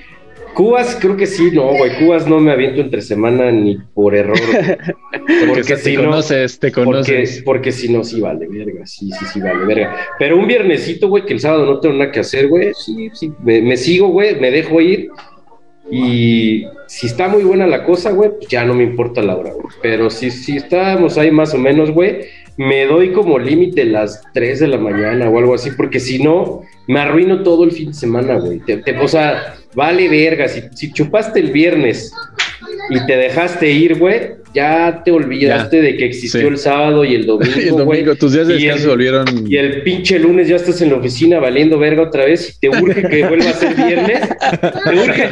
Cubas 0.59 0.99
creo 1.01 1.17
que 1.17 1.27
sí, 1.29 1.53
no, 1.53 1.69
güey, 1.77 1.97
Cubas 2.01 2.27
no 2.27 2.41
me 2.41 2.51
aviento 2.51 2.81
entre 2.81 3.01
semana 3.01 3.53
ni 3.53 3.79
por 3.95 4.17
error. 4.17 4.37
Porque, 5.49 5.63
te 5.63 5.77
si 5.77 5.97
no- 5.97 6.07
conoces, 6.07 6.59
te 6.59 6.73
porque, 6.73 6.85
conoces. 6.85 7.43
porque 7.45 7.71
si 7.71 7.93
no, 7.93 8.03
sí 8.03 8.21
vale, 8.21 8.49
verga, 8.49 8.85
sí, 8.85 9.09
sí, 9.17 9.25
sí 9.33 9.41
vale, 9.41 9.65
verga. 9.67 9.95
Pero 10.19 10.37
un 10.37 10.49
viernesito, 10.49 11.09
güey, 11.09 11.25
que 11.25 11.35
el 11.35 11.39
sábado 11.39 11.65
no 11.65 11.79
tengo 11.79 11.95
nada 11.95 12.11
que 12.11 12.19
hacer, 12.19 12.49
güey, 12.49 12.73
sí, 12.75 13.09
sí, 13.15 13.31
me, 13.45 13.63
me 13.63 13.77
sigo, 13.77 14.09
güey, 14.09 14.41
me 14.41 14.51
dejo 14.51 14.81
ir. 14.81 15.11
Y 15.91 16.65
si 16.87 17.07
está 17.07 17.29
muy 17.29 17.45
buena 17.45 17.67
la 17.67 17.85
cosa, 17.85 18.11
güey, 18.11 18.31
pues 18.31 18.49
ya 18.49 18.65
no 18.65 18.75
me 18.75 18.83
importa 18.83 19.23
la 19.23 19.37
hora, 19.37 19.53
güey. 19.53 19.75
Pero 19.81 20.11
si, 20.11 20.31
si 20.33 20.57
estamos 20.57 21.17
ahí 21.19 21.31
más 21.31 21.55
o 21.55 21.59
menos, 21.59 21.91
güey, 21.93 22.23
me 22.59 22.85
doy 22.87 23.13
como 23.13 23.39
límite 23.39 23.85
las 23.87 24.21
3 24.35 24.61
de 24.61 24.69
la 24.69 24.79
mañana 24.79 25.29
o 25.31 25.39
algo 25.39 25.55
así, 25.55 25.71
porque 25.77 25.99
si 26.01 26.23
no, 26.23 26.63
me 26.87 27.01
arruino 27.01 27.43
todo 27.43 27.65
el 27.65 27.71
fin 27.73 27.89
de 27.89 27.95
semana, 27.95 28.35
güey. 28.35 28.59
Te- 28.61 28.79
te- 28.79 28.99
o 28.99 29.09
sea, 29.09 29.55
vale 29.75 30.09
verga, 30.09 30.49
si, 30.49 30.63
si 30.75 30.93
chupaste 30.93 31.39
el 31.41 31.51
viernes 31.53 32.13
y 32.91 33.05
te 33.07 33.17
dejaste 33.17 33.71
ir, 33.71 33.97
güey, 33.99 34.39
ya 34.55 35.03
te 35.05 35.11
olvidaste 35.13 35.81
de 35.83 35.97
que 35.99 36.07
existió 36.07 36.41
sí. 36.41 36.47
el 36.47 36.57
sábado 36.59 37.05
y 37.05 37.15
el 37.15 37.27
domingo, 37.27 37.53
Y 37.57 37.65
el 37.69 37.73
güey. 37.73 37.87
domingo, 38.01 38.15
tus 38.17 38.33
días 38.33 38.49
de 38.49 38.55
el- 38.55 38.61
descanso 38.63 38.89
volvieron. 38.89 39.27
Y 39.47 39.57
el 39.57 39.83
pinche 39.83 40.19
lunes 40.19 40.49
ya 40.49 40.57
estás 40.57 40.81
en 40.83 40.91
la 40.91 40.97
oficina 40.97 41.39
valiendo 41.39 41.79
verga 41.79 42.03
otra 42.03 42.25
vez 42.25 42.57
y 42.57 42.59
te 42.61 42.69
urge 42.71 43.03
que 43.09 43.25
vuelva 43.29 43.51
a 43.51 43.53
ser 43.53 43.75
viernes. 43.77 44.21
Te 44.85 44.95
urge, 44.99 45.29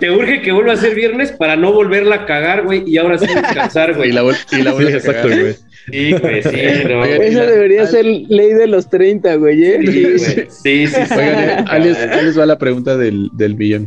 te 0.00 0.10
urge 0.10 0.40
que 0.42 0.52
vuelva 0.52 0.72
a 0.72 0.76
ser 0.76 0.94
viernes 0.94 1.32
para 1.32 1.56
no 1.56 1.72
volverla 1.72 2.14
a 2.14 2.26
cagar, 2.26 2.64
güey, 2.64 2.84
y 2.86 2.96
ahora 2.96 3.18
sí 3.18 3.26
descansar, 3.26 3.96
güey. 3.96 4.08
Y 4.10 4.12
la, 4.12 4.22
y 4.52 4.62
la 4.62 4.72
vuelves 4.72 4.94
exacto, 4.94 5.28
güey. 5.28 5.54
Sí, 5.90 6.12
güey, 6.12 6.42
sí, 6.42 6.48
no. 6.88 7.04
Esa 7.04 7.46
debería 7.46 7.86
ser 7.86 8.04
ley 8.04 8.52
de 8.52 8.66
los 8.66 8.88
30, 8.90 9.34
güey, 9.36 9.64
¿eh? 9.64 9.78
Sí, 9.80 10.02
güey. 10.02 10.18
Sí, 10.50 10.86
sí, 10.86 11.06
sí. 11.08 11.14
Oigan, 11.14 11.64
ahí 11.68 11.82
les, 11.84 11.96
ahí 11.98 12.24
les 12.24 12.38
va 12.38 12.46
la 12.46 12.58
pregunta 12.58 12.96
del, 12.96 13.28
del 13.32 13.56
millón. 13.56 13.86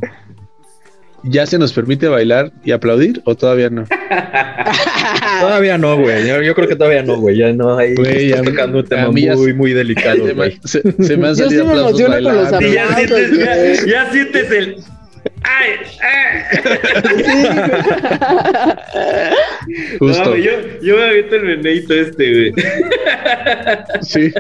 ¿Ya 1.26 1.46
se 1.46 1.58
nos 1.58 1.72
permite 1.72 2.10
bailar 2.10 2.52
y 2.66 2.72
aplaudir 2.72 3.22
o 3.24 3.36
todavía 3.36 3.70
no? 3.70 3.86
Todavía 5.40 5.78
no, 5.78 5.98
güey. 5.98 6.28
Yo, 6.28 6.42
yo 6.42 6.54
creo 6.56 6.68
que 6.68 6.76
todavía 6.76 7.04
no, 7.04 7.18
güey. 7.20 7.38
Ya 7.38 7.52
no 7.54 7.78
hay. 7.78 7.96
Güey, 7.96 8.26
estás 8.26 8.40
a 8.40 8.44
mí- 8.44 8.50
tocando 8.52 8.80
un 8.80 8.86
tema 8.86 9.12
ya- 9.16 9.36
muy, 9.36 9.54
muy 9.54 9.72
delicado, 9.74 10.18
Se 10.18 10.24
me, 10.24 10.34
güey. 10.34 10.60
se- 10.66 10.82
se 10.82 11.18
me 11.18 11.28
han 11.30 11.36
Yo 11.36 11.50
sí 11.50 11.56
salido 11.58 11.66
me 11.66 11.72
aplausos 11.72 12.02
con 12.02 12.24
los 12.24 12.50
ya 12.74 12.86
aplausos, 12.86 12.98
sientes, 12.98 13.86
ya, 13.86 13.88
ya 14.06 14.12
sientes 14.12 14.52
el. 14.52 14.76
¡Ay! 15.44 15.70
Justo. 20.00 20.24
No, 20.32 20.36
yo, 20.36 20.52
yo 20.82 20.96
me 20.98 21.04
aviento 21.04 21.36
el 21.36 21.44
meneito 21.44 21.94
este, 21.94 22.32
güey. 22.32 22.54
Sí. 24.02 24.32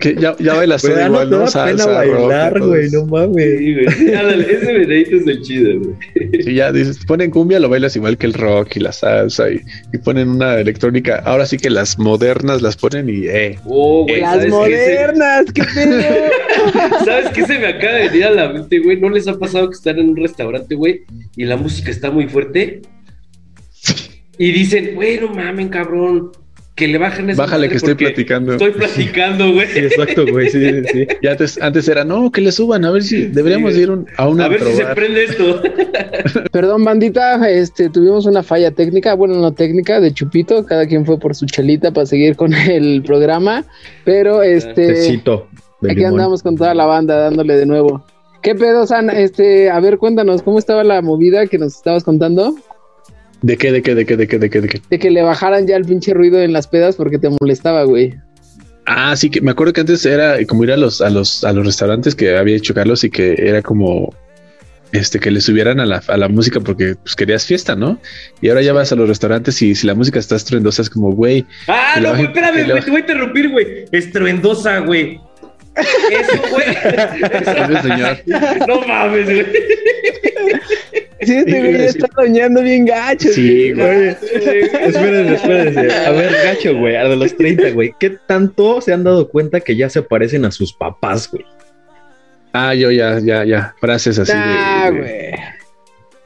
Que 0.00 0.14
ya, 0.16 0.36
ya 0.38 0.54
bailas 0.54 0.82
Pero 0.82 0.94
todo 0.94 1.02
ya 1.02 1.06
igual, 1.08 1.30
no 1.30 1.44
pena 1.46 1.84
rock, 1.86 1.94
bailar, 1.94 2.60
güey, 2.60 2.90
no 2.90 3.06
mames. 3.06 3.58
Sí, 3.58 3.74
güey. 3.74 4.14
Ándale, 4.14 4.52
ese 4.52 4.72
meneito 4.72 5.16
es 5.16 5.26
el 5.26 5.42
chido, 5.42 5.80
güey. 5.80 6.42
Sí, 6.42 6.54
ya 6.54 6.72
dices, 6.72 6.98
ponen 7.06 7.30
cumbia, 7.30 7.60
lo 7.60 7.68
bailas 7.68 7.96
igual 7.96 8.18
que 8.18 8.26
el 8.26 8.34
rock 8.34 8.76
y 8.76 8.80
la 8.80 8.92
salsa 8.92 9.50
y, 9.50 9.60
y 9.92 9.98
ponen 9.98 10.28
una 10.28 10.56
electrónica. 10.58 11.22
Ahora 11.24 11.46
sí 11.46 11.56
que 11.58 11.70
las 11.70 11.98
modernas 11.98 12.62
las 12.62 12.76
ponen 12.76 13.08
y 13.08 13.26
eh. 13.26 13.58
Oh, 13.66 14.04
güey, 14.04 14.20
Las 14.20 14.30
¿sabes 14.30 14.44
qué 14.44 14.50
se- 14.50 14.56
modernas, 14.56 15.44
qué 15.54 15.62
pedo. 15.64 16.30
¿Sabes 17.04 17.30
qué 17.30 17.46
se 17.46 17.58
me 17.58 17.66
acaba 17.66 17.94
de 17.94 18.08
venir 18.08 18.24
a 18.24 18.30
la 18.30 18.52
mente, 18.52 18.78
güey? 18.78 19.00
¿No 19.00 19.08
les 19.10 19.28
ha 19.28 19.38
pasado 19.38 19.68
que 19.68 19.74
están 19.76 19.98
en 19.98 20.10
un 20.10 20.16
restaurante, 20.16 20.74
güey, 20.74 21.02
y 21.36 21.44
la 21.44 21.56
música 21.56 21.90
está 21.90 22.10
muy 22.10 22.28
fuerte? 22.28 22.82
Y 24.38 24.50
dicen, 24.52 24.94
güey, 24.94 25.20
no 25.20 25.28
mamen, 25.28 25.68
cabrón, 25.68 26.32
que 26.74 26.88
le 26.88 26.98
bajen 26.98 27.30
esa 27.30 27.42
Bájale 27.42 27.68
que 27.68 27.76
estoy 27.76 27.94
platicando. 27.94 28.52
Estoy 28.52 28.72
platicando, 28.72 29.52
güey. 29.52 29.68
Sí, 29.68 29.78
exacto, 29.78 30.26
güey, 30.26 30.50
sí, 30.50 30.60
sí, 30.60 30.82
sí. 30.92 31.06
Y 31.22 31.26
antes, 31.28 31.60
antes 31.62 31.86
era, 31.86 32.04
no, 32.04 32.32
que 32.32 32.40
le 32.40 32.50
suban, 32.50 32.84
a 32.84 32.90
ver 32.90 33.04
si 33.04 33.26
deberíamos 33.26 33.74
Sí, 33.74 33.82
ir 33.82 33.90
un- 33.92 34.06
a 34.16 34.28
una 34.28 34.46
A 34.46 34.48
ver 34.48 34.60
si 34.60 34.72
se 34.72 34.84
prende 34.86 35.24
esto. 35.24 35.62
Perdón, 36.52 36.82
bandita, 36.82 37.48
este, 37.48 37.90
tuvimos 37.90 38.26
una 38.26 38.42
falla 38.42 38.72
técnica, 38.72 39.14
bueno, 39.14 39.36
no 39.36 39.52
técnica, 39.52 40.00
de 40.00 40.12
chupito, 40.12 40.66
cada 40.66 40.86
quien 40.86 41.06
fue 41.06 41.18
por 41.20 41.36
su 41.36 41.46
chelita 41.46 41.92
para 41.92 42.06
seguir 42.06 42.34
con 42.34 42.52
el 42.52 43.02
programa, 43.04 43.64
pero 44.04 44.42
este, 44.42 44.88
Tecito 44.88 45.46
aquí 45.90 46.00
limón. 46.00 46.12
andamos 46.14 46.42
con 46.42 46.56
toda 46.56 46.74
la 46.74 46.86
banda 46.86 47.16
dándole 47.16 47.56
de 47.56 47.66
nuevo. 47.66 48.04
¿Qué 48.42 48.54
pedo, 48.54 48.86
San? 48.86 49.08
Este, 49.10 49.70
a 49.70 49.80
ver, 49.80 49.98
cuéntanos, 49.98 50.42
¿cómo 50.42 50.58
estaba 50.58 50.84
la 50.84 51.00
movida 51.00 51.46
que 51.46 51.58
nos 51.58 51.76
estabas 51.76 52.04
contando? 52.04 52.54
¿De 53.42 53.56
qué, 53.56 53.72
de 53.72 53.82
qué, 53.82 53.94
de 53.94 54.06
qué, 54.06 54.16
de 54.16 54.26
qué, 54.26 54.38
de 54.38 54.50
qué, 54.50 54.60
de 54.60 54.68
qué? 54.68 54.82
De 54.90 54.98
que 54.98 55.10
le 55.10 55.22
bajaran 55.22 55.66
ya 55.66 55.76
el 55.76 55.84
pinche 55.84 56.14
ruido 56.14 56.38
en 56.40 56.52
las 56.52 56.66
pedas 56.66 56.96
porque 56.96 57.18
te 57.18 57.30
molestaba, 57.30 57.84
güey. 57.84 58.14
Ah, 58.86 59.16
sí, 59.16 59.30
que 59.30 59.40
me 59.40 59.50
acuerdo 59.50 59.72
que 59.72 59.80
antes 59.80 60.04
era 60.04 60.36
como 60.46 60.64
ir 60.64 60.72
a 60.72 60.76
los, 60.76 61.00
a 61.00 61.08
los, 61.08 61.42
a 61.44 61.52
los 61.52 61.64
restaurantes 61.64 62.14
que 62.14 62.36
había 62.36 62.56
hecho 62.56 62.74
Carlos 62.74 63.02
y 63.04 63.10
que 63.10 63.34
era 63.38 63.62
como 63.62 64.12
este 64.92 65.18
que 65.18 65.30
le 65.30 65.40
subieran 65.40 65.80
a 65.80 65.86
la, 65.86 66.02
a 66.06 66.16
la 66.16 66.28
música 66.28 66.60
porque 66.60 66.94
pues, 67.02 67.16
querías 67.16 67.44
fiesta, 67.46 67.74
¿no? 67.74 67.98
Y 68.40 68.48
ahora 68.50 68.62
ya 68.62 68.72
vas 68.72 68.92
a 68.92 68.96
los 68.96 69.08
restaurantes 69.08 69.60
y 69.62 69.74
si 69.74 69.86
la 69.86 69.94
música 69.94 70.18
está 70.18 70.36
estruendosa 70.36 70.82
es 70.82 70.90
como, 70.90 71.12
güey, 71.12 71.44
Ah, 71.66 71.98
no, 72.00 72.10
güey, 72.10 72.24
espérame, 72.24 72.70
güey, 72.70 72.82
te 72.82 72.90
voy 72.90 72.98
a 72.98 73.00
interrumpir, 73.00 73.50
güey. 73.50 73.66
Estruendosa, 73.90 74.80
güey. 74.80 75.20
Eso, 75.76 76.42
güey. 76.50 77.44
"Sabe, 77.44 77.82
señor. 77.82 78.18
No 78.68 78.80
mames, 78.86 79.24
güey. 79.26 79.46
Sí, 81.22 81.36
este 81.36 81.58
güey 81.60 81.78
ya 81.78 81.84
está 81.86 82.06
doñando 82.16 82.60
bien 82.62 82.84
gacho. 82.84 83.28
Sí, 83.32 83.72
güey. 83.72 84.08
Espérense, 84.08 85.34
espérense. 85.34 85.92
A 86.06 86.10
ver, 86.10 86.32
gacho, 86.44 86.76
güey, 86.76 86.96
a 86.96 87.04
de 87.04 87.16
los 87.16 87.36
30, 87.36 87.70
güey. 87.70 87.94
¿Qué 87.98 88.10
tanto 88.26 88.80
se 88.80 88.92
han 88.92 89.04
dado 89.04 89.28
cuenta 89.28 89.60
que 89.60 89.74
ya 89.76 89.88
se 89.88 90.02
parecen 90.02 90.44
a 90.44 90.50
sus 90.50 90.72
papás, 90.74 91.30
güey? 91.30 91.44
Ah, 92.52 92.74
yo 92.74 92.90
ya, 92.90 93.18
ya, 93.20 93.44
ya. 93.44 93.74
Frases 93.80 94.18
así 94.18 94.32
de- 94.32 94.38
Ah, 94.38 94.90
de, 94.92 94.98
güey. 94.98 95.32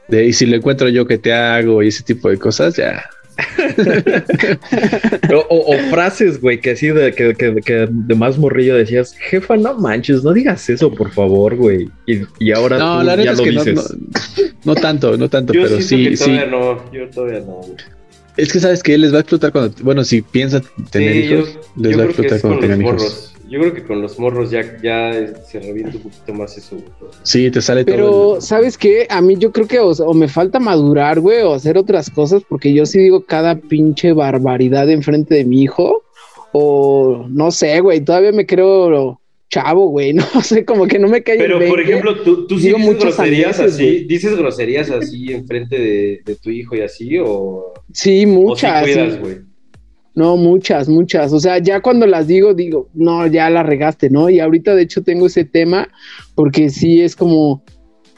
de, 0.09 0.25
y 0.25 0.33
si 0.33 0.45
lo 0.45 0.57
encuentro 0.57 0.89
yo, 0.89 1.07
¿qué 1.07 1.17
te 1.17 1.33
hago? 1.33 1.81
Y 1.81 1.87
ese 1.87 2.03
tipo 2.03 2.29
de 2.29 2.37
cosas, 2.37 2.75
ya. 2.75 3.09
O, 5.33 5.37
o- 5.55 5.75
o 5.75 5.77
frases, 5.89 6.39
güey, 6.41 6.59
que 6.59 6.71
así 6.71 6.87
de, 6.87 7.13
que, 7.13 7.33
que- 7.35 7.55
que 7.63 7.87
de 7.89 8.15
más 8.15 8.37
morrillo 8.37 8.75
decías, 8.75 9.13
jefa, 9.13 9.57
no 9.57 9.75
manches, 9.77 10.23
no 10.23 10.33
digas 10.33 10.69
eso, 10.69 10.91
por 10.91 11.11
favor, 11.11 11.55
güey. 11.55 11.89
Y, 12.07 12.21
y 12.39 12.51
ahora 12.51 12.77
No, 12.77 12.99
tú 12.99 13.05
la 13.05 13.15
neta 13.15 13.25
ya 13.25 13.31
es 13.33 13.41
que 13.41 13.51
no, 13.51 13.63
dices. 13.63 13.95
no, 13.95 14.43
no 14.65 14.75
tanto, 14.75 15.17
no 15.17 15.29
tanto, 15.29 15.53
Yo 15.53 15.63
pero 15.63 15.81
sí, 15.81 16.03
que 16.09 16.17
sí. 16.17 16.23
todavía 16.25 16.45
no. 16.47 16.91
Yo 16.91 17.09
todavía 17.09 17.39
no, 17.41 17.53
güey. 17.61 17.75
Es 18.37 18.53
que 18.53 18.59
sabes 18.59 18.81
que 18.81 18.97
les 18.97 19.11
va 19.13 19.17
a 19.17 19.21
explotar 19.21 19.51
cuando, 19.51 19.73
bueno, 19.83 20.03
si 20.03 20.21
piensan 20.21 20.63
tener 20.91 21.13
Sí, 21.13 21.19
hijos, 21.33 21.49
yo 21.75 21.89
les 21.89 21.97
va 21.99 22.01
a 22.03 22.05
explotar 22.05 22.41
cuando 22.41 22.59
tengan 22.59 22.81
hijos. 22.81 23.33
Yo 23.49 23.59
creo 23.59 23.73
que 23.73 23.83
con 23.83 24.01
los 24.01 24.19
morros 24.19 24.51
ya, 24.51 24.61
ya 24.81 25.11
se 25.43 25.59
revienta 25.59 25.97
un 25.97 26.03
poquito 26.03 26.33
más 26.33 26.57
eso. 26.57 26.77
Sí, 27.23 27.49
te 27.49 27.61
sale 27.61 27.83
todo. 27.83 27.95
Pero, 27.95 28.35
el- 28.35 28.41
¿sabes 28.41 28.77
qué? 28.77 29.07
A 29.09 29.21
mí 29.21 29.35
yo 29.37 29.51
creo 29.51 29.67
que 29.67 29.79
o, 29.79 29.89
o 29.89 30.13
me 30.13 30.27
falta 30.27 30.59
madurar, 30.59 31.19
güey, 31.19 31.41
o 31.41 31.53
hacer 31.53 31.77
otras 31.77 32.09
cosas, 32.09 32.43
porque 32.47 32.73
yo 32.73 32.85
sí 32.85 32.99
digo 32.99 33.25
cada 33.25 33.55
pinche 33.55 34.13
barbaridad 34.13 34.89
enfrente 34.89 35.35
de 35.35 35.45
mi 35.45 35.63
hijo, 35.63 36.03
o 36.51 37.25
no 37.29 37.51
sé, 37.51 37.79
güey, 37.79 38.01
todavía 38.01 38.31
me 38.31 38.45
creo 38.45 39.19
chavo, 39.49 39.87
güey, 39.89 40.13
no 40.13 40.23
sé, 40.43 40.63
como 40.63 40.85
que 40.87 40.99
no 40.99 41.07
me 41.07 41.23
cae 41.23 41.35
el 41.35 41.41
Pero, 41.41 41.57
por 41.67 41.77
20. 41.77 41.81
ejemplo, 41.83 42.15
tú, 42.23 42.45
tú 42.47 42.59
sí 42.59 42.67
dices 42.67 42.79
muchas 42.85 43.15
groserías 43.17 43.59
así, 43.59 43.83
güey. 43.83 44.03
dices 44.05 44.37
groserías 44.37 44.89
así 44.91 45.31
enfrente 45.33 45.79
de, 45.79 46.19
de 46.23 46.35
tu 46.35 46.51
hijo 46.51 46.75
y 46.75 46.81
así, 46.81 47.17
o, 47.17 47.73
Sí, 47.91 48.17
o 48.17 48.19
sí 48.19 48.25
muchas. 48.27 48.83
cuidas, 48.83 49.13
sí. 49.15 49.19
güey. 49.21 49.37
No, 50.15 50.37
muchas, 50.37 50.89
muchas. 50.89 51.31
O 51.33 51.39
sea, 51.39 51.59
ya 51.59 51.81
cuando 51.81 52.05
las 52.05 52.27
digo, 52.27 52.53
digo, 52.53 52.89
no, 52.93 53.25
ya 53.27 53.49
la 53.49 53.63
regaste, 53.63 54.09
¿no? 54.09 54.29
Y 54.29 54.39
ahorita, 54.39 54.75
de 54.75 54.83
hecho, 54.83 55.03
tengo 55.03 55.27
ese 55.27 55.45
tema 55.45 55.87
porque 56.35 56.69
sí 56.69 57.01
es 57.01 57.15
como, 57.15 57.63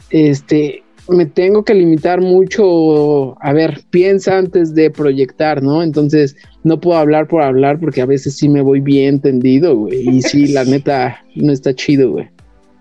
este, 0.10 0.84
me 1.10 1.26
tengo 1.26 1.64
que 1.64 1.74
limitar 1.74 2.22
mucho. 2.22 3.36
A 3.42 3.54
ver, 3.54 3.82
piensa 3.89 4.38
antes 4.38 4.74
de 4.74 4.89
proyectar, 4.89 5.62
¿no? 5.62 5.84
Entonces, 5.84 6.36
no 6.64 6.80
puedo 6.80 6.98
hablar 6.98 7.28
por 7.28 7.44
hablar 7.44 7.80
porque 7.80 8.02
a 8.02 8.06
veces 8.06 8.36
sí 8.38 8.48
me 8.48 8.62
voy 8.62 8.80
bien 8.80 9.20
tendido, 9.20 9.76
güey. 9.76 10.08
Y 10.10 10.22
sí, 10.22 10.48
la 10.54 10.64
neta, 10.64 11.24
no 11.36 11.52
está 11.52 11.74
chido, 11.74 12.12
güey. 12.12 12.30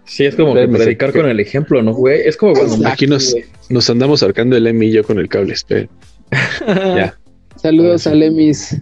Sí, 0.04 0.24
es 0.24 0.34
como 0.34 0.54
que 0.54 0.66
predicar 0.66 1.12
con 1.12 1.28
el 1.28 1.38
ejemplo, 1.38 1.82
¿no, 1.82 1.94
güey? 1.94 2.22
Es 2.24 2.36
como 2.36 2.54
cuando... 2.54 2.88
Aquí 2.88 3.06
nos, 3.06 3.36
nos 3.68 3.88
andamos 3.90 4.22
ahorcando 4.24 4.56
el 4.56 4.66
Emi 4.66 4.86
y 4.86 4.92
yo 4.92 5.04
con 5.04 5.20
el 5.20 5.28
cable. 5.28 5.52
espera. 5.52 5.88
ya, 6.66 7.16
Saludos 7.56 8.06
a 8.06 8.14
Lemis. 8.14 8.80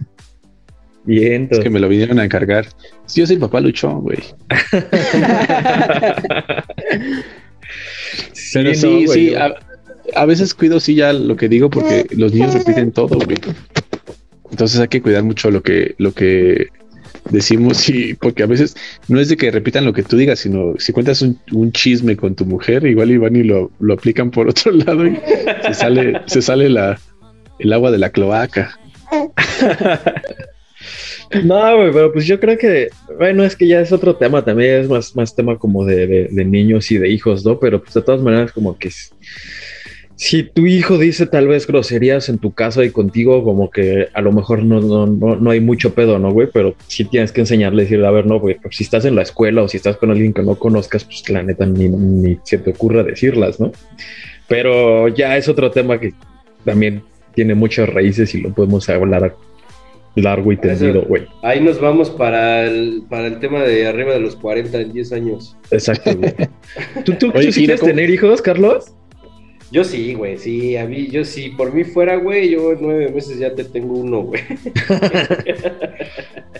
Bien, 1.09 1.47
es 1.49 1.57
que 1.59 1.71
me 1.71 1.79
lo 1.79 1.89
vinieron 1.89 2.19
a 2.19 2.25
encargar. 2.25 2.67
Sí, 3.07 3.21
yo 3.21 3.25
soy 3.25 3.37
papá 3.37 3.59
luchón, 3.61 4.01
güey. 4.01 4.19
Pero 8.53 8.73
sí, 8.75 8.85
no, 8.85 8.91
güey, 9.05 9.07
sí, 9.07 9.31
yo- 9.31 9.39
a, 9.43 9.55
a 10.15 10.25
veces 10.25 10.53
cuido 10.53 10.79
sí 10.79 10.93
ya 10.95 11.11
lo 11.13 11.35
que 11.35 11.49
digo 11.49 11.69
porque 11.71 12.05
los 12.11 12.31
niños 12.33 12.53
repiten 12.53 12.91
todo, 12.91 13.17
güey. 13.19 13.37
Entonces 14.51 14.79
hay 14.79 14.87
que 14.87 15.01
cuidar 15.01 15.23
mucho 15.23 15.49
lo 15.51 15.61
que, 15.63 15.95
lo 15.97 16.13
que 16.13 16.67
decimos 17.31 17.89
y 17.89 18.13
porque 18.13 18.43
a 18.43 18.47
veces 18.47 18.75
no 19.07 19.19
es 19.19 19.29
de 19.29 19.37
que 19.37 19.49
repitan 19.51 19.85
lo 19.85 19.93
que 19.93 20.03
tú 20.03 20.15
digas, 20.15 20.37
sino 20.39 20.75
si 20.77 20.93
cuentas 20.93 21.21
un, 21.23 21.39
un 21.51 21.71
chisme 21.71 22.15
con 22.17 22.35
tu 22.35 22.45
mujer, 22.45 22.85
igual 22.85 23.09
y 23.11 23.17
van 23.17 23.35
y 23.35 23.41
lo, 23.43 23.71
lo 23.79 23.93
aplican 23.95 24.29
por 24.31 24.47
otro 24.49 24.71
lado 24.71 25.07
y 25.07 25.19
se 25.65 25.73
sale, 25.73 26.21
se 26.27 26.41
sale 26.43 26.69
la, 26.69 26.99
el 27.57 27.73
agua 27.73 27.89
de 27.91 27.97
la 27.97 28.11
cloaca. 28.11 28.77
No, 31.43 31.77
güey, 31.77 31.91
pero 31.93 32.11
pues 32.11 32.25
yo 32.25 32.39
creo 32.39 32.57
que, 32.57 32.89
bueno, 33.17 33.43
es 33.43 33.55
que 33.55 33.67
ya 33.67 33.81
es 33.81 33.91
otro 33.91 34.15
tema 34.15 34.43
también, 34.43 34.81
es 34.81 34.89
más, 34.89 35.15
más 35.15 35.35
tema 35.35 35.57
como 35.59 35.85
de, 35.85 36.07
de- 36.31 36.45
niños 36.45 36.89
y 36.91 36.97
de 36.97 37.09
hijos, 37.09 37.45
¿no? 37.45 37.59
Pero 37.59 37.81
pues 37.81 37.93
de 37.93 38.01
todas 38.01 38.21
maneras 38.21 38.51
como 38.51 38.77
que 38.77 38.89
si 40.15 40.43
tu 40.43 40.65
hijo 40.65 40.97
dice 40.97 41.27
tal 41.27 41.47
vez 41.47 41.65
groserías 41.65 42.27
en 42.27 42.39
tu 42.39 42.51
casa 42.53 42.83
y 42.83 42.89
contigo, 42.89 43.43
como 43.43 43.69
que 43.71 44.07
a 44.13 44.21
lo 44.21 44.31
mejor 44.33 44.63
no, 44.63 44.81
no, 44.81 45.05
no, 45.07 45.35
no 45.37 45.51
hay 45.51 45.61
mucho 45.61 45.93
pedo, 45.93 46.19
¿no, 46.19 46.31
güey? 46.31 46.49
Pero 46.51 46.75
sí 46.87 47.05
tienes 47.05 47.31
que 47.31 47.41
enseñarle, 47.41 47.83
decirle, 47.83 48.07
a 48.07 48.11
ver, 48.11 48.25
no, 48.25 48.39
güey, 48.39 48.55
pues, 48.61 48.75
si 48.75 48.83
estás 48.83 49.05
en 49.05 49.15
la 49.15 49.21
escuela 49.21 49.61
o 49.63 49.67
si 49.69 49.77
estás 49.77 49.95
con 49.97 50.11
alguien 50.11 50.33
que 50.33 50.41
no 50.43 50.55
conozcas, 50.55 51.05
pues 51.05 51.29
la 51.29 51.41
neta 51.43 51.65
ni, 51.65 51.87
ni 51.87 52.37
se 52.43 52.57
te 52.57 52.71
ocurra 52.71 53.03
decirlas, 53.03 53.59
¿no? 53.61 53.71
Pero 54.47 55.07
ya 55.07 55.37
es 55.37 55.47
otro 55.47 55.71
tema 55.71 55.99
que 55.99 56.13
también 56.65 57.03
tiene 57.33 57.55
muchas 57.55 57.87
raíces 57.87 58.35
y 58.35 58.41
lo 58.41 58.53
podemos 58.53 58.89
hablar 58.89 59.35
largo 60.15 60.51
y 60.51 60.57
tendido, 60.57 61.03
güey. 61.03 61.23
Ahí 61.43 61.61
nos 61.61 61.79
vamos 61.79 62.09
para 62.09 62.65
el, 62.65 63.03
para 63.09 63.27
el 63.27 63.39
tema 63.39 63.61
de 63.63 63.87
arriba 63.87 64.13
de 64.13 64.19
los 64.19 64.35
40 64.35 64.81
en 64.81 64.91
10 64.93 65.11
años. 65.13 65.55
Exacto, 65.71 66.11
güey. 66.17 66.33
¿Tú, 67.05 67.13
tú, 67.13 67.31
Oye, 67.33 67.47
tú 67.47 67.51
sí 67.53 67.63
¿y 67.63 67.63
no 67.63 67.67
quieres 67.67 67.79
cómo- 67.81 67.91
tener 67.91 68.09
hijos, 68.09 68.41
Carlos? 68.41 68.93
Yo 69.71 69.83
sí, 69.83 70.15
güey, 70.15 70.35
sí, 70.39 70.75
a 70.77 70.87
mí, 70.87 71.09
yo 71.11 71.23
sí, 71.23 71.49
por 71.49 71.71
mí 71.71 71.83
fuera, 71.83 72.15
güey, 72.15 72.49
yo 72.49 72.71
en 72.71 72.79
nueve 72.81 73.11
meses 73.13 73.37
ya 73.37 73.53
te 73.53 73.63
tengo 73.63 73.99
uno, 73.99 74.23
güey. 74.23 74.41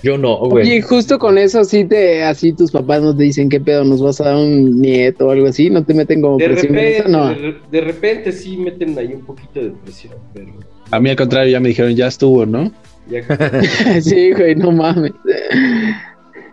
Yo 0.04 0.18
no, 0.18 0.38
güey. 0.38 0.66
Oye, 0.66 0.82
justo 0.82 1.20
con 1.20 1.38
eso, 1.38 1.64
sí 1.66 1.84
te, 1.86 2.24
así 2.24 2.54
tus 2.54 2.72
papás 2.72 3.02
no 3.02 3.16
te 3.16 3.24
dicen 3.24 3.50
qué 3.50 3.60
pedo, 3.60 3.84
nos 3.84 4.02
vas 4.02 4.22
a 4.22 4.26
dar 4.26 4.36
un 4.36 4.80
nieto 4.80 5.28
o 5.28 5.32
algo 5.32 5.48
así, 5.48 5.70
no 5.70 5.84
te 5.84 5.94
meten 5.94 6.22
como 6.22 6.38
De 6.38 6.46
presión. 6.46 6.68
con 6.68 6.78
eso? 6.78 7.04
repente, 7.04 7.12
No. 7.12 7.30
de, 7.30 7.56
de 7.72 7.82
repente 7.82 8.32
sí 8.32 8.58
meten 8.58 8.98
ahí 8.98 9.14
un 9.14 9.26
poquito 9.26 9.62
de 9.62 9.72
presión, 9.72 10.14
pero 10.34 10.52
A 10.92 11.00
mí 11.00 11.10
al 11.10 11.16
contrario 11.16 11.52
ya 11.52 11.60
me 11.60 11.70
dijeron, 11.70 11.96
ya 11.96 12.08
estuvo, 12.08 12.46
¿no? 12.46 12.72
sí, 14.02 14.32
güey, 14.34 14.56
no 14.56 14.72
mames. 14.72 15.14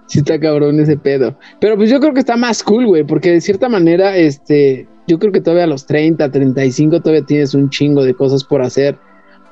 Sí 0.07 0.21
está 0.21 0.39
cabrón 0.39 0.79
ese 0.81 0.97
pedo. 0.97 1.37
Pero 1.61 1.77
pues 1.77 1.91
yo 1.91 1.99
creo 2.01 2.15
que 2.15 2.21
está 2.21 2.37
más 2.37 2.63
cool, 2.63 2.87
güey, 2.87 3.05
porque 3.05 3.33
de 3.33 3.41
cierta 3.41 3.69
manera, 3.69 4.17
este, 4.17 4.87
yo 5.09 5.19
creo 5.19 5.33
que 5.33 5.41
todavía 5.41 5.65
a 5.65 5.69
los 5.69 5.85
30, 5.87 6.31
35 6.31 7.01
todavía 7.01 7.25
tienes 7.27 7.55
un 7.55 7.71
chingo 7.71 8.05
de 8.05 8.15
cosas 8.15 8.45
por 8.45 8.63
hacer, 8.63 8.97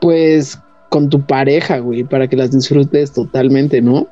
pues 0.01 0.59
con 0.91 1.09
tu 1.11 1.23
pareja, 1.27 1.79
güey, 1.79 2.05
para 2.05 2.29
que 2.29 2.37
las 2.37 2.53
disfrutes 2.53 3.13
totalmente, 3.13 3.83
¿no? 3.83 4.07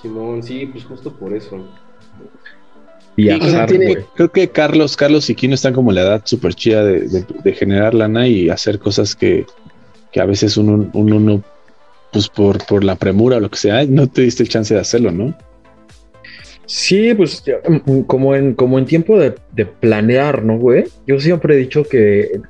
Simón, 0.00 0.42
sí, 0.42 0.66
pues 0.72 0.84
justo 0.84 1.12
por 1.12 1.34
eso. 1.34 1.62
viajar, 3.16 3.46
o 3.46 3.50
sea, 3.50 3.66
tiene-. 3.66 3.98
Creo 4.14 4.30
que 4.32 4.48
Carlos, 4.48 4.96
Carlos 4.96 5.28
y 5.28 5.34
Kino 5.34 5.54
están 5.54 5.74
como 5.74 5.90
en 5.90 5.96
la 5.96 6.02
edad 6.02 6.22
súper 6.24 6.54
chida 6.54 6.84
de, 6.84 7.00
de- 7.02 7.26
de 7.44 7.52
generar 7.52 7.92
lana 7.92 8.26
y 8.26 8.48
hacer 8.48 8.78
cosas 8.78 9.14
que, 9.14 9.44
que 10.10 10.20
a 10.20 10.24
veces 10.24 10.56
uno, 10.56 10.88
uno 10.94 11.20
no, 11.20 11.42
pues 12.12 12.28
por, 12.28 12.64
por 12.66 12.84
la 12.84 12.96
premura 12.96 13.38
o 13.38 13.40
lo 13.40 13.50
que 13.50 13.58
sea, 13.58 13.84
no 13.86 14.06
te 14.06 14.22
diste 14.22 14.42
el 14.42 14.48
chance 14.48 14.74
de 14.74 14.80
hacerlo, 14.80 15.10
¿no? 15.10 15.36
Sí, 16.66 17.12
pues 17.14 17.42
ya, 17.44 17.56
mm, 17.68 18.02
como 18.02 18.34
en, 18.34 18.54
como 18.54 18.78
en 18.78 18.86
tiempo 18.86 19.18
de, 19.18 19.34
de 19.52 19.66
planear, 19.66 20.44
¿no, 20.44 20.58
güey? 20.58 20.84
Yo 21.06 21.20
siempre 21.20 21.54
he 21.54 21.58
dicho 21.58 21.84
que, 21.84 22.40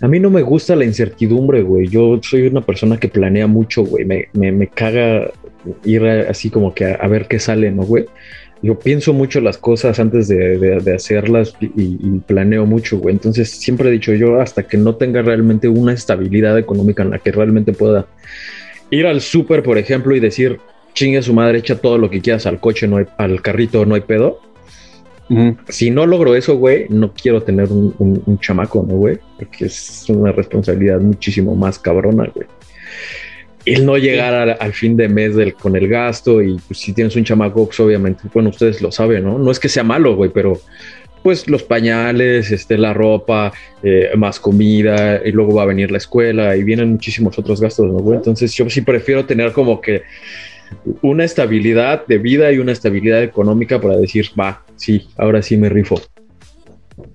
a 0.00 0.08
mí 0.08 0.20
no 0.20 0.30
me 0.30 0.42
gusta 0.42 0.76
la 0.76 0.84
incertidumbre, 0.84 1.62
güey. 1.62 1.88
Yo 1.88 2.20
soy 2.22 2.46
una 2.46 2.60
persona 2.60 2.98
que 2.98 3.08
planea 3.08 3.46
mucho, 3.46 3.82
güey. 3.82 4.04
Me, 4.04 4.28
me, 4.32 4.52
me 4.52 4.68
caga 4.68 5.30
ir 5.84 6.06
así 6.06 6.50
como 6.50 6.74
que 6.74 6.84
a, 6.84 6.94
a 6.94 7.08
ver 7.08 7.26
qué 7.26 7.38
sale, 7.38 7.70
¿no, 7.70 7.82
güey? 7.82 8.06
Yo 8.62 8.78
pienso 8.78 9.12
mucho 9.12 9.40
las 9.40 9.56
cosas 9.56 10.00
antes 10.00 10.26
de, 10.28 10.58
de- 10.58 10.80
de 10.80 10.94
hacerlas 10.94 11.54
y, 11.60 11.66
y 11.76 12.18
planeo 12.26 12.66
mucho, 12.66 12.98
güey. 12.98 13.14
Entonces 13.14 13.50
siempre 13.50 13.88
he 13.88 13.92
dicho 13.92 14.12
yo, 14.14 14.40
hasta 14.40 14.64
que 14.64 14.76
no 14.76 14.96
tenga 14.96 15.22
realmente 15.22 15.68
una 15.68 15.92
estabilidad 15.92 16.58
económica 16.58 17.02
en 17.02 17.10
la 17.10 17.18
que 17.20 17.30
realmente 17.30 17.72
pueda 17.72 18.06
ir 18.90 19.06
al 19.06 19.20
súper, 19.20 19.62
por 19.62 19.78
ejemplo, 19.78 20.16
y 20.16 20.20
decir, 20.20 20.58
chingue 20.94 21.22
su 21.22 21.34
madre, 21.34 21.58
echa 21.58 21.76
todo 21.78 21.98
lo 21.98 22.10
que 22.10 22.20
quieras 22.20 22.46
al 22.46 22.58
coche, 22.58 22.88
no 22.88 22.96
hay, 22.96 23.06
al 23.16 23.40
carrito, 23.42 23.84
no 23.86 23.94
hay 23.94 24.00
pedo. 24.00 24.40
Si 25.68 25.90
no 25.90 26.06
logro 26.06 26.34
eso, 26.34 26.56
güey, 26.56 26.86
no 26.88 27.12
quiero 27.12 27.42
tener 27.42 27.70
un, 27.70 27.94
un- 27.98 28.22
un 28.24 28.38
chamaco, 28.40 28.84
¿no, 28.88 28.94
güey? 28.96 29.18
Porque 29.38 29.66
es 29.66 30.04
una 30.08 30.32
responsabilidad 30.32 30.98
muchísimo 31.00 31.54
más 31.54 31.78
cabrona, 31.78 32.28
güey. 32.34 32.46
El 33.64 33.84
no 33.84 33.98
llegar 33.98 34.34
al, 34.34 34.56
al 34.58 34.72
fin 34.72 34.96
de 34.96 35.08
mes 35.08 35.34
del, 35.34 35.54
con 35.54 35.76
el 35.76 35.88
gasto 35.88 36.42
y 36.42 36.56
pues 36.66 36.78
si 36.78 36.92
tienes 36.92 37.16
un 37.16 37.24
chamaco, 37.24 37.66
pues 37.66 37.78
obviamente, 37.80 38.22
bueno, 38.32 38.50
ustedes 38.50 38.80
lo 38.80 38.90
saben, 38.90 39.24
¿no? 39.24 39.38
No 39.38 39.50
es 39.50 39.58
que 39.58 39.68
sea 39.68 39.84
malo, 39.84 40.16
güey, 40.16 40.30
pero 40.32 40.60
pues 41.22 41.48
los 41.48 41.62
pañales, 41.62 42.50
este, 42.50 42.78
la 42.78 42.94
ropa, 42.94 43.52
eh, 43.82 44.10
más 44.16 44.40
comida, 44.40 45.20
y 45.24 45.32
luego 45.32 45.54
va 45.54 45.64
a 45.64 45.66
venir 45.66 45.90
la 45.90 45.98
escuela 45.98 46.56
y 46.56 46.62
vienen 46.62 46.92
muchísimos 46.92 47.38
otros 47.38 47.60
gastos, 47.60 47.86
¿no, 47.86 47.98
güey? 47.98 48.16
Entonces 48.16 48.54
yo 48.54 48.68
sí 48.70 48.80
prefiero 48.80 49.26
tener 49.26 49.52
como 49.52 49.80
que 49.80 50.02
una 51.02 51.24
estabilidad 51.24 52.06
de 52.06 52.18
vida 52.18 52.52
y 52.52 52.58
una 52.58 52.72
estabilidad 52.72 53.22
económica 53.22 53.80
para 53.80 53.96
decir, 53.96 54.30
va, 54.38 54.64
sí, 54.76 55.08
ahora 55.16 55.42
sí 55.42 55.56
me 55.56 55.68
rifo. 55.68 56.00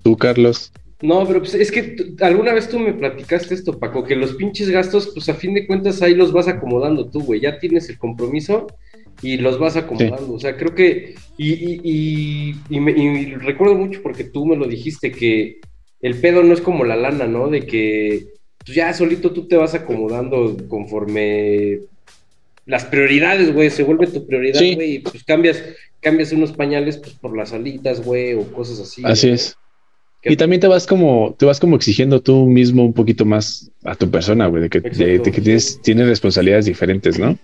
Tú, 0.04 0.18
Carlos. 0.18 0.72
No, 1.04 1.28
pero 1.28 1.40
pues 1.40 1.54
es 1.54 1.70
que 1.70 1.98
alguna 2.22 2.54
vez 2.54 2.70
tú 2.70 2.80
me 2.80 2.94
platicaste 2.94 3.54
esto, 3.54 3.78
Paco, 3.78 4.06
que 4.06 4.16
los 4.16 4.34
pinches 4.36 4.70
gastos, 4.70 5.12
pues 5.14 5.28
a 5.28 5.34
fin 5.34 5.54
de 5.54 5.68
cuentas 5.68 6.02
ahí 6.02 6.16
los 6.16 6.32
vas 6.32 6.48
acomodando 6.48 7.10
tú, 7.10 7.22
güey. 7.22 7.42
Ya 7.42 7.60
tienes 7.60 7.90
el 7.90 7.98
compromiso 7.98 8.68
y 9.22 9.36
los 9.38 9.60
vas 9.60 9.76
acomodando. 9.76 10.34
O 10.34 10.40
sea, 10.40 10.56
creo 10.56 10.74
que. 10.74 11.16
Y, 11.38 11.52
y, 11.54 11.82
y, 11.84 12.56
y 12.70 12.80
me- 12.80 12.92
y 12.94 13.36
recuerdo 13.36 13.76
mucho 13.76 14.02
porque 14.02 14.24
tú 14.24 14.46
me 14.46 14.56
lo 14.56 14.66
dijiste, 14.66 15.12
que 15.12 15.60
el 16.02 16.16
pedo 16.16 16.42
no 16.42 16.54
es 16.54 16.62
como 16.62 16.86
la 16.86 16.96
lana, 16.96 17.28
¿no? 17.28 17.50
De 17.50 17.62
que 17.66 18.28
pues, 18.66 18.74
ya 18.76 18.94
solito 18.94 19.32
tú 19.34 19.46
te 19.48 19.58
vas 19.58 19.74
acomodando 19.74 20.56
conforme 20.70 21.80
las 22.66 22.86
prioridades, 22.86 23.54
güey, 23.54 23.70
se 23.70 23.84
vuelve 23.84 24.08
tu 24.08 24.26
prioridad, 24.26 24.60
Sí. 24.60 24.76
güey, 24.76 24.96
y 24.96 25.00
pues 25.00 25.22
cambias, 25.26 25.62
cambias 26.00 26.32
unos 26.32 26.54
pañales 26.54 26.98
pues 26.98 27.14
por 27.16 27.36
las 27.36 27.52
alitas, 27.52 28.02
güey, 28.02 28.36
o 28.36 28.44
cosas 28.54 28.80
así. 28.80 29.02
Así 29.04 29.30
es. 29.30 29.58
Y 30.26 30.38
también 30.38 30.62
te 30.62 30.68
vas 30.68 30.88
como, 30.88 31.36
te 31.38 31.46
vas 31.46 31.60
como 31.60 31.76
exigiendo 31.76 32.22
tú 32.22 32.46
mismo 32.46 32.86
un 32.86 32.94
poquito 32.94 33.26
más 33.26 33.72
a 33.84 33.96
tu 33.96 34.10
persona, 34.10 34.48
güey, 34.48 34.64
de 34.64 34.70
que, 34.70 34.80
de- 34.80 34.88
Exacto. 34.88 35.24
de 35.24 35.32
que 35.32 35.42
tienes, 35.42 35.82
tienes 35.82 36.08
responsabilidades 36.08 36.66
diferentes, 36.66 37.20
¿no? 37.20 37.38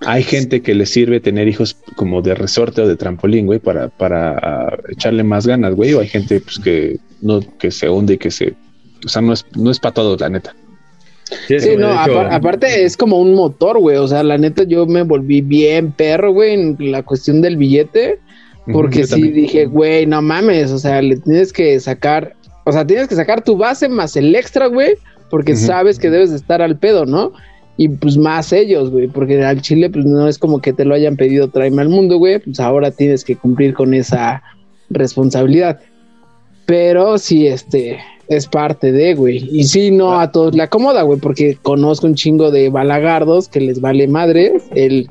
Hay 0.00 0.22
gente 0.22 0.60
que 0.60 0.74
le 0.74 0.84
sirve 0.86 1.20
tener 1.20 1.48
hijos 1.48 1.76
como 1.96 2.20
de 2.20 2.34
resorte 2.34 2.82
o 2.82 2.88
de 2.88 2.96
trampolín, 2.96 3.46
güey, 3.46 3.58
para, 3.58 3.88
para 3.88 4.38
ah, 4.38 4.76
echarle 4.90 5.22
más 5.24 5.46
ganas, 5.46 5.74
güey, 5.74 5.94
o 5.94 6.00
hay 6.00 6.08
gente 6.08 6.40
pues 6.40 6.58
que 6.58 6.98
no, 7.22 7.40
que 7.58 7.70
se 7.70 7.88
hunde 7.88 8.14
y 8.14 8.18
que 8.18 8.30
se, 8.30 8.54
o 9.04 9.08
sea, 9.08 9.22
no 9.22 9.32
es, 9.32 9.46
no 9.56 9.70
es 9.70 9.80
para 9.80 9.94
todos, 9.94 10.20
la 10.20 10.28
neta. 10.28 10.54
Sí, 11.46 11.56
no, 11.76 11.88
aparte 11.90 12.84
es 12.84 12.96
como 12.96 13.20
un 13.20 13.34
motor, 13.34 13.78
güey. 13.78 13.96
O 13.98 14.08
sea, 14.08 14.22
la 14.22 14.38
neta, 14.38 14.62
yo 14.62 14.86
me 14.86 15.02
volví 15.02 15.42
bien 15.42 15.92
perro, 15.92 16.32
güey, 16.32 16.54
en 16.54 16.76
la 16.90 17.02
cuestión 17.02 17.42
del 17.42 17.56
billete. 17.56 18.18
Porque 18.72 19.04
sí 19.04 19.10
también. 19.10 19.34
dije, 19.34 19.66
güey, 19.66 20.06
no 20.06 20.22
mames. 20.22 20.70
O 20.72 20.78
sea, 20.78 21.00
le 21.02 21.16
tienes 21.16 21.52
que 21.52 21.78
sacar, 21.80 22.34
o 22.64 22.72
sea, 22.72 22.86
tienes 22.86 23.08
que 23.08 23.14
sacar 23.14 23.42
tu 23.42 23.56
base 23.56 23.88
más 23.88 24.16
el 24.16 24.34
extra, 24.34 24.66
güey, 24.66 24.94
porque 25.30 25.56
sabes 25.56 25.98
que 25.98 26.10
debes 26.10 26.30
de 26.30 26.36
estar 26.36 26.62
al 26.62 26.78
pedo, 26.78 27.06
¿no? 27.06 27.32
Y 27.76 27.88
pues 27.88 28.16
más 28.16 28.52
ellos, 28.52 28.90
güey, 28.90 29.06
porque 29.06 29.42
al 29.44 29.62
chile, 29.62 29.88
pues 29.88 30.04
no 30.04 30.26
es 30.26 30.38
como 30.38 30.60
que 30.60 30.72
te 30.72 30.84
lo 30.84 30.94
hayan 30.94 31.16
pedido 31.16 31.48
tráeme 31.48 31.82
al 31.82 31.88
mundo, 31.88 32.18
güey. 32.18 32.40
Pues 32.40 32.58
ahora 32.58 32.90
tienes 32.90 33.24
que 33.24 33.36
cumplir 33.36 33.74
con 33.74 33.94
esa 33.94 34.42
responsabilidad. 34.90 35.78
Pero 36.66 37.18
sí, 37.18 37.46
este, 37.46 37.98
es 38.28 38.46
parte 38.46 38.92
de, 38.92 39.14
güey. 39.14 39.48
Y 39.50 39.64
sí, 39.64 39.90
no 39.90 40.18
a 40.18 40.30
todos 40.32 40.54
le 40.54 40.62
acomoda, 40.62 41.02
güey, 41.02 41.18
porque 41.18 41.56
conozco 41.62 42.06
un 42.06 42.14
chingo 42.14 42.50
de 42.50 42.68
balagardos 42.68 43.48
que 43.48 43.60
les 43.60 43.80
vale 43.80 44.06
madre 44.06 44.54
el, 44.74 45.08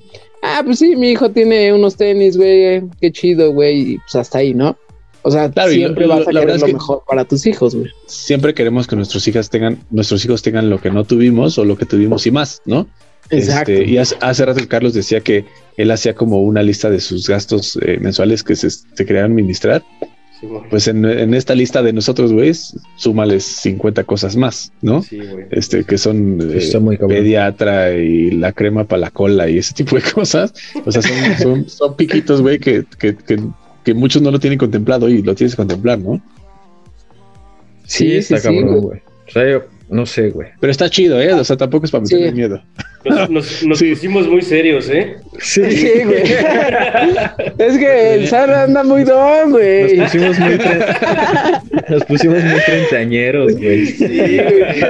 ah, 0.47 0.61
pues 0.65 0.79
sí, 0.79 0.95
mi 0.95 1.09
hijo 1.11 1.29
tiene 1.31 1.73
unos 1.73 1.95
tenis, 1.95 2.37
güey, 2.37 2.83
qué 3.01 3.11
chido, 3.11 3.51
güey, 3.53 3.93
y 3.93 3.97
pues 3.97 4.15
hasta 4.15 4.39
ahí, 4.39 4.53
¿no? 4.53 4.77
O 5.23 5.31
sea, 5.31 5.51
Claro, 5.51 5.71
siempre 5.71 6.07
lo- 6.07 6.15
vas 6.17 6.27
a 6.27 6.31
querer 6.31 6.49
es 6.51 6.61
lo 6.61 6.67
que- 6.67 6.73
mejor 6.73 7.03
para 7.07 7.25
tus 7.25 7.45
hijos, 7.47 7.75
güey. 7.75 7.89
Siempre 8.05 8.53
queremos 8.53 8.87
que 8.87 8.95
nuestros 8.95 9.27
hijas 9.27 9.49
tengan, 9.49 9.79
nuestros 9.91 10.23
hijos 10.23 10.41
tengan 10.41 10.69
lo 10.69 10.79
que 10.79 10.89
no 10.89 11.03
tuvimos 11.03 11.57
o 11.57 11.65
lo 11.65 11.75
que 11.77 11.85
tuvimos 11.85 12.25
y 12.27 12.31
más, 12.31 12.61
¿no? 12.65 12.87
Exacto. 13.29 13.73
Este, 13.73 13.85
y 13.91 13.97
hace, 13.97 14.15
hace 14.21 14.45
rato 14.45 14.59
el 14.59 14.69
Carlos 14.69 14.93
decía 14.93 15.19
que 15.19 15.43
él 15.75 15.91
hacía 15.91 16.15
como 16.15 16.41
una 16.41 16.63
lista 16.63 16.89
de 16.89 17.01
sus 17.01 17.27
gastos 17.27 17.77
eh, 17.81 17.97
mensuales 17.99 18.41
que 18.41 18.55
se, 18.55 18.69
se 18.69 19.05
querían 19.05 19.25
administrar. 19.25 19.83
Sí. 20.39 20.47
Pues 20.69 20.87
en, 20.87 21.03
en 21.05 21.33
esta 21.33 21.55
lista 21.55 21.81
de 21.81 21.93
nosotros, 21.93 22.31
güey, 22.31 22.51
súmales 22.95 23.43
50 23.43 24.03
cosas 24.03 24.35
más, 24.35 24.71
¿no? 24.81 25.01
Sí, 25.01 25.17
güey. 25.17 25.45
Este, 25.51 25.83
que 25.83 25.97
son 25.97 26.39
eh, 26.41 26.79
muy 26.79 26.97
cabrón. 26.97 27.17
pediatra 27.17 27.93
y 27.95 28.31
la 28.31 28.53
crema 28.53 28.83
para 28.83 28.99
la 28.99 29.09
cola 29.11 29.49
y 29.49 29.57
ese 29.57 29.73
tipo 29.73 29.95
de 29.95 30.01
cosas. 30.13 30.53
O 30.85 30.91
sea, 30.91 31.01
son, 31.01 31.37
son, 31.41 31.69
son 31.69 31.95
piquitos, 31.95 32.41
güey, 32.41 32.59
que, 32.59 32.83
que, 32.99 33.15
que, 33.15 33.39
que 33.83 33.93
muchos 33.93 34.21
no 34.21 34.29
lo 34.29 34.39
tienen 34.39 34.59
contemplado 34.59 35.09
y 35.09 35.23
lo 35.23 35.33
tienes 35.33 35.53
que 35.53 35.57
contemplar, 35.57 35.97
¿no? 35.99 36.21
Sí, 37.85 38.05
Sí, 38.09 38.15
está 38.17 38.37
sí, 38.37 38.43
cabrón, 38.43 38.67
güey. 38.67 38.81
güey. 38.81 38.99
O 39.27 39.31
sea, 39.31 39.49
yo 39.49 39.63
no 39.89 40.05
sé, 40.05 40.29
güey. 40.29 40.49
Pero 40.59 40.71
está 40.71 40.89
chido, 40.89 41.21
¿eh? 41.21 41.33
O 41.33 41.43
sea, 41.43 41.55
tampoco 41.57 41.85
es 41.85 41.91
para 41.91 42.03
meterle 42.03 42.29
Sí. 42.29 42.35
miedo. 42.35 42.61
Nos, 43.05 43.29
nos- 43.29 43.63
nos 43.63 43.79
Sí. 43.79 43.91
pusimos 43.91 44.27
muy 44.27 44.41
serios, 44.41 44.89
¿eh? 44.89 45.15
Sí, 45.39 45.61
güey. 45.61 46.23
es 47.57 47.77
que 47.77 48.13
el 48.15 48.27
Sara 48.27 48.63
anda 48.63 48.83
muy 48.83 49.03
don, 49.05 49.51
Nos 49.51 49.59
güey. 49.59 49.97
pusimos 50.01 50.37
muy, 50.39 50.55
tre- 50.55 51.61
nos 51.89 52.03
pusimos 52.05 52.43
muy 52.43 52.59
treintañeros, 52.65 53.53
güey. 53.57 53.85
Sí, 53.85 54.37
güey. 54.39 54.81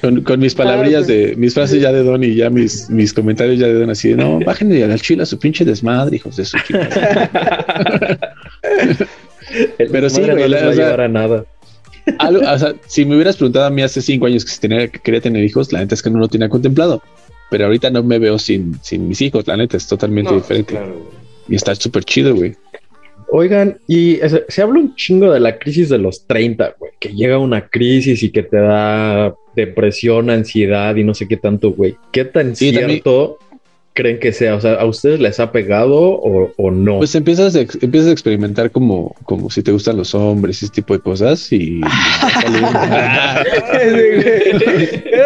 Con, 0.00 0.22
con 0.24 0.40
mis 0.40 0.54
palabrillas 0.56 1.06
de, 1.06 1.34
mis 1.36 1.54
frases 1.54 1.80
ya 1.80 1.92
de 1.92 2.02
Don 2.02 2.24
y 2.24 2.34
ya 2.34 2.50
mis, 2.50 2.90
mis 2.90 3.12
comentarios 3.14 3.60
ya 3.60 3.68
de 3.68 3.74
Don 3.74 3.90
así 3.90 4.08
de, 4.08 4.16
no, 4.16 4.40
bájenle 4.40 4.82
al 4.82 5.00
chile 5.00 5.22
a 5.22 5.26
su 5.26 5.38
pinche 5.38 5.64
desmadre, 5.64 6.16
hijos 6.16 6.36
de 6.36 6.44
su 6.44 6.58
chica. 6.66 6.88
Pero 9.92 10.08
sí, 10.10 10.22
güey, 10.22 10.36
no 10.36 10.48
les 10.48 10.64
va 10.64 10.68
a 10.70 10.74
llevar 10.74 11.00
a 11.02 11.08
nada. 11.08 11.44
Algo- 12.18 12.40
o 12.48 12.58
sea, 12.58 12.74
si 12.86 13.04
me 13.04 13.14
hubieras 13.14 13.36
preguntado 13.36 13.66
a 13.66 13.70
mí 13.70 13.82
hace 13.82 14.02
cinco 14.02 14.26
años 14.26 14.44
que 14.44 14.50
si 14.50 14.60
tenía, 14.60 14.88
que 14.88 14.98
quería 14.98 15.20
tener 15.20 15.44
hijos, 15.44 15.72
la 15.72 15.80
neta 15.80 15.94
es 15.94 16.02
que 16.02 16.10
no 16.10 16.18
lo 16.18 16.28
tenía 16.28 16.48
contemplado. 16.48 17.02
Pero 17.50 17.66
ahorita 17.66 17.90
no 17.90 18.02
me 18.02 18.18
veo 18.18 18.38
sin, 18.38 18.78
sin 18.82 19.08
mis 19.08 19.20
hijos, 19.20 19.46
la 19.46 19.56
neta 19.56 19.76
es 19.76 19.86
totalmente 19.86 20.30
No, 20.30 20.36
diferente. 20.38 20.72
claro. 20.74 21.10
Y 21.48 21.54
está 21.54 21.74
súper 21.74 22.04
chido, 22.04 22.34
güey. 22.34 22.54
Oigan, 23.30 23.78
y 23.88 24.18
se 24.48 24.62
habla 24.62 24.78
un 24.80 24.94
chingo 24.94 25.32
de 25.32 25.40
la 25.40 25.58
crisis 25.58 25.88
de 25.88 25.98
los 25.98 26.26
30, 26.26 26.74
güey, 26.78 26.92
que 26.98 27.10
llega 27.14 27.38
una 27.38 27.66
crisis 27.68 28.22
y 28.22 28.30
que 28.30 28.42
te 28.42 28.58
da 28.58 29.34
depresión, 29.56 30.28
ansiedad 30.28 30.94
y 30.96 31.04
no 31.04 31.14
sé 31.14 31.26
qué 31.28 31.36
tanto, 31.38 31.70
güey. 31.72 31.96
¿Qué 32.12 32.24
tan 32.26 32.54
Sí, 32.56 32.72
también- 32.72 32.90
cierto 33.02 33.38
creen 33.94 34.18
que 34.18 34.32
sea? 34.32 34.54
O 34.54 34.60
sea, 34.60 34.74
¿a 34.74 34.84
ustedes 34.86 35.20
les 35.20 35.40
ha 35.40 35.52
pegado 35.52 35.98
o, 35.98 36.52
o 36.56 36.70
no? 36.70 36.98
Pues 36.98 37.14
empiezas 37.14 37.54
a, 37.56 37.60
empiezas 37.60 38.08
a 38.08 38.12
experimentar 38.12 38.70
como, 38.70 39.14
como 39.24 39.50
si 39.50 39.62
te 39.62 39.72
gustan 39.72 39.96
los 39.96 40.14
hombres 40.14 40.62
y 40.62 40.66
ese 40.66 40.74
tipo 40.74 40.94
de 40.94 41.00
cosas 41.00 41.52
y... 41.52 41.80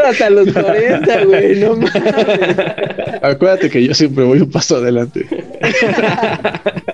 Hasta 0.07 0.31
los 0.31 0.53
40, 0.53 1.25
güey, 1.25 1.61
no 1.61 1.77
mames. 1.77 1.93
Acuérdate 3.23 3.71
que 3.71 3.85
yo 3.85 3.95
siempre 3.95 4.25
voy 4.25 4.41
un 4.41 4.51
paso 4.51 4.77
adelante. 4.77 5.27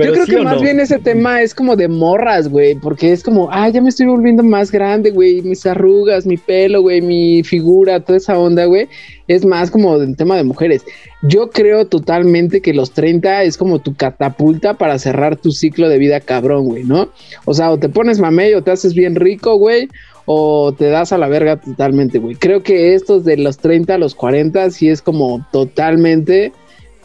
Pero 0.00 0.14
Yo 0.14 0.14
creo 0.14 0.26
sí 0.26 0.32
que 0.32 0.42
más 0.42 0.56
no. 0.56 0.62
bien 0.62 0.80
ese 0.80 0.98
tema 0.98 1.42
es 1.42 1.54
como 1.54 1.76
de 1.76 1.86
morras, 1.86 2.48
güey, 2.48 2.74
porque 2.74 3.12
es 3.12 3.22
como, 3.22 3.50
ah, 3.52 3.68
ya 3.68 3.82
me 3.82 3.90
estoy 3.90 4.06
volviendo 4.06 4.42
más 4.42 4.72
grande, 4.72 5.10
güey, 5.10 5.42
mis 5.42 5.66
arrugas, 5.66 6.24
mi 6.24 6.38
pelo, 6.38 6.80
güey, 6.80 7.02
mi 7.02 7.42
figura, 7.42 8.00
toda 8.00 8.16
esa 8.16 8.38
onda, 8.38 8.64
güey, 8.64 8.88
es 9.28 9.44
más 9.44 9.70
como 9.70 9.98
del 9.98 10.16
tema 10.16 10.36
de 10.36 10.44
mujeres. 10.44 10.84
Yo 11.22 11.50
creo 11.50 11.86
totalmente 11.86 12.62
que 12.62 12.72
los 12.72 12.92
30 12.92 13.42
es 13.42 13.58
como 13.58 13.78
tu 13.80 13.94
catapulta 13.94 14.74
para 14.74 14.98
cerrar 14.98 15.36
tu 15.36 15.52
ciclo 15.52 15.90
de 15.90 15.98
vida 15.98 16.20
cabrón, 16.20 16.64
güey, 16.64 16.84
¿no? 16.84 17.10
O 17.44 17.52
sea, 17.52 17.70
o 17.70 17.78
te 17.78 17.90
pones 17.90 18.20
mamey 18.20 18.54
o 18.54 18.62
te 18.62 18.70
haces 18.70 18.94
bien 18.94 19.16
rico, 19.16 19.56
güey, 19.56 19.88
o 20.24 20.72
te 20.72 20.86
das 20.86 21.12
a 21.12 21.18
la 21.18 21.28
verga 21.28 21.60
totalmente, 21.60 22.18
güey. 22.18 22.36
Creo 22.36 22.62
que 22.62 22.94
estos 22.94 23.24
de 23.24 23.36
los 23.36 23.58
30 23.58 23.94
a 23.94 23.98
los 23.98 24.14
40 24.14 24.70
sí 24.70 24.88
es 24.88 25.02
como 25.02 25.46
totalmente 25.52 26.52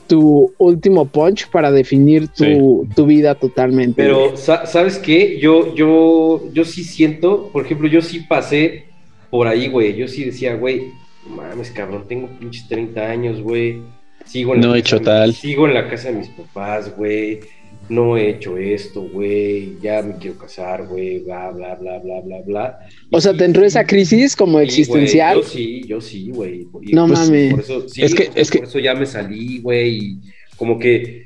tu 0.07 0.53
último 0.57 1.05
punch 1.05 1.47
para 1.49 1.71
definir 1.71 2.27
tu, 2.29 2.87
tu 2.95 3.05
vida 3.05 3.35
totalmente. 3.35 4.01
Pero, 4.01 4.35
sa- 4.37 4.65
¿sabes 4.65 4.97
qué? 4.97 5.39
Yo, 5.39 5.73
yo, 5.75 6.43
yo 6.53 6.65
sí 6.65 6.83
siento, 6.83 7.49
por 7.51 7.65
ejemplo, 7.65 7.87
yo 7.87 8.01
sí 8.01 8.19
pasé 8.21 8.85
por 9.29 9.47
ahí, 9.47 9.67
güey. 9.67 9.95
Yo 9.95 10.07
sí 10.07 10.23
decía, 10.23 10.55
güey, 10.55 10.91
mames, 11.27 11.71
cabrón, 11.71 12.05
tengo 12.07 12.27
pinches 12.39 12.67
30 12.67 13.01
años, 13.01 13.41
güey. 13.41 13.81
Sigo 14.25 14.55
en 14.55 14.61
la 14.61 14.67
No 14.67 14.75
he 14.75 14.79
hecho 14.79 14.99
tal. 15.01 15.33
Sigo 15.33 15.67
en 15.67 15.73
la 15.75 15.87
casa 15.89 16.09
de 16.11 16.15
mis 16.19 16.29
papás, 16.29 16.95
güey. 16.97 17.39
No 17.88 18.17
he 18.17 18.29
hecho 18.29 18.57
esto, 18.57 19.01
güey. 19.03 19.77
Ya 19.81 20.01
me 20.01 20.15
quiero 20.17 20.38
casar, 20.39 20.88
güey. 20.88 21.19
Bla, 21.19 21.51
bla, 21.51 21.75
bla, 21.75 21.99
bla, 21.99 22.21
bla, 22.21 22.41
bla. 22.45 22.79
o 23.11 23.21
sea, 23.21 23.36
te 23.38 23.45
entró 23.45 23.63
esa 23.63 23.86
crisis 23.86 24.36
como 24.36 24.57
Sí, 24.59 24.65
existencial. 24.65 25.38
yo 25.38 25.43
sí, 25.43 25.83
yo 25.88 26.01
sí, 26.01 26.29
güey. 26.31 26.65
No 26.91 27.07
pues, 27.07 27.19
mames. 27.19 27.51
Por 27.51 27.59
eso, 27.59 27.88
sí, 27.88 28.01
Es 28.03 28.15
que- 28.15 28.29
es 28.33 28.49
que- 28.49 28.59
por 28.59 28.67
eso 28.67 28.79
ya 28.79 28.95
me 28.95 29.05
salí, 29.05 29.59
güey. 29.59 29.97
Y 29.97 30.17
como 30.57 30.79
que 30.79 31.25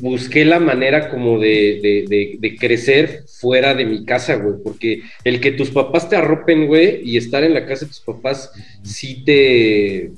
busqué 0.00 0.44
la 0.44 0.58
manera 0.60 1.08
como 1.10 1.38
de, 1.38 1.80
de, 1.82 2.04
de, 2.08 2.36
de 2.38 2.56
crecer 2.56 3.24
fuera 3.40 3.74
de 3.74 3.84
mi 3.84 4.04
casa, 4.04 4.36
güey. 4.36 4.56
Porque 4.62 5.00
el 5.24 5.40
que 5.40 5.52
tus 5.52 5.70
papás 5.70 6.08
te 6.08 6.16
arropen, 6.16 6.66
güey, 6.66 7.00
y 7.04 7.16
estar 7.16 7.42
en 7.42 7.54
la 7.54 7.66
casa 7.66 7.84
de 7.84 7.90
tus 7.90 8.00
papás, 8.00 8.50
sí 8.82 9.24
te. 9.24 10.12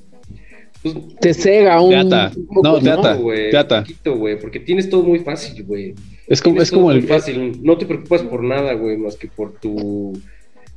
Pues, 0.95 1.17
te 1.21 1.35
cega 1.35 1.81
un, 1.81 1.91
Te 1.91 1.97
ata. 1.97 2.33
un 2.37 2.47
poco, 2.47 2.63
No, 2.63 2.79
te 2.81 2.91
ata. 2.91 3.83
te 3.85 3.93
poquito, 3.93 4.17
güey, 4.17 4.39
porque 4.39 4.61
tienes 4.61 4.89
todo 4.91 5.03
muy 5.03 5.19
fácil, 5.21 5.63
güey. 5.65 5.95
Es 6.27 6.41
como, 6.43 6.55
Tienes 6.57 6.69
es 6.69 6.73
como 6.75 6.91
el. 6.93 7.03
fácil, 7.05 7.61
no 7.63 7.77
te 7.79 7.87
preocupas 7.87 8.23
por 8.23 8.43
nada, 8.43 8.73
güey, 8.75 8.97
más 8.97 9.17
que 9.17 9.29
por 9.29 9.53
tu... 9.61 10.13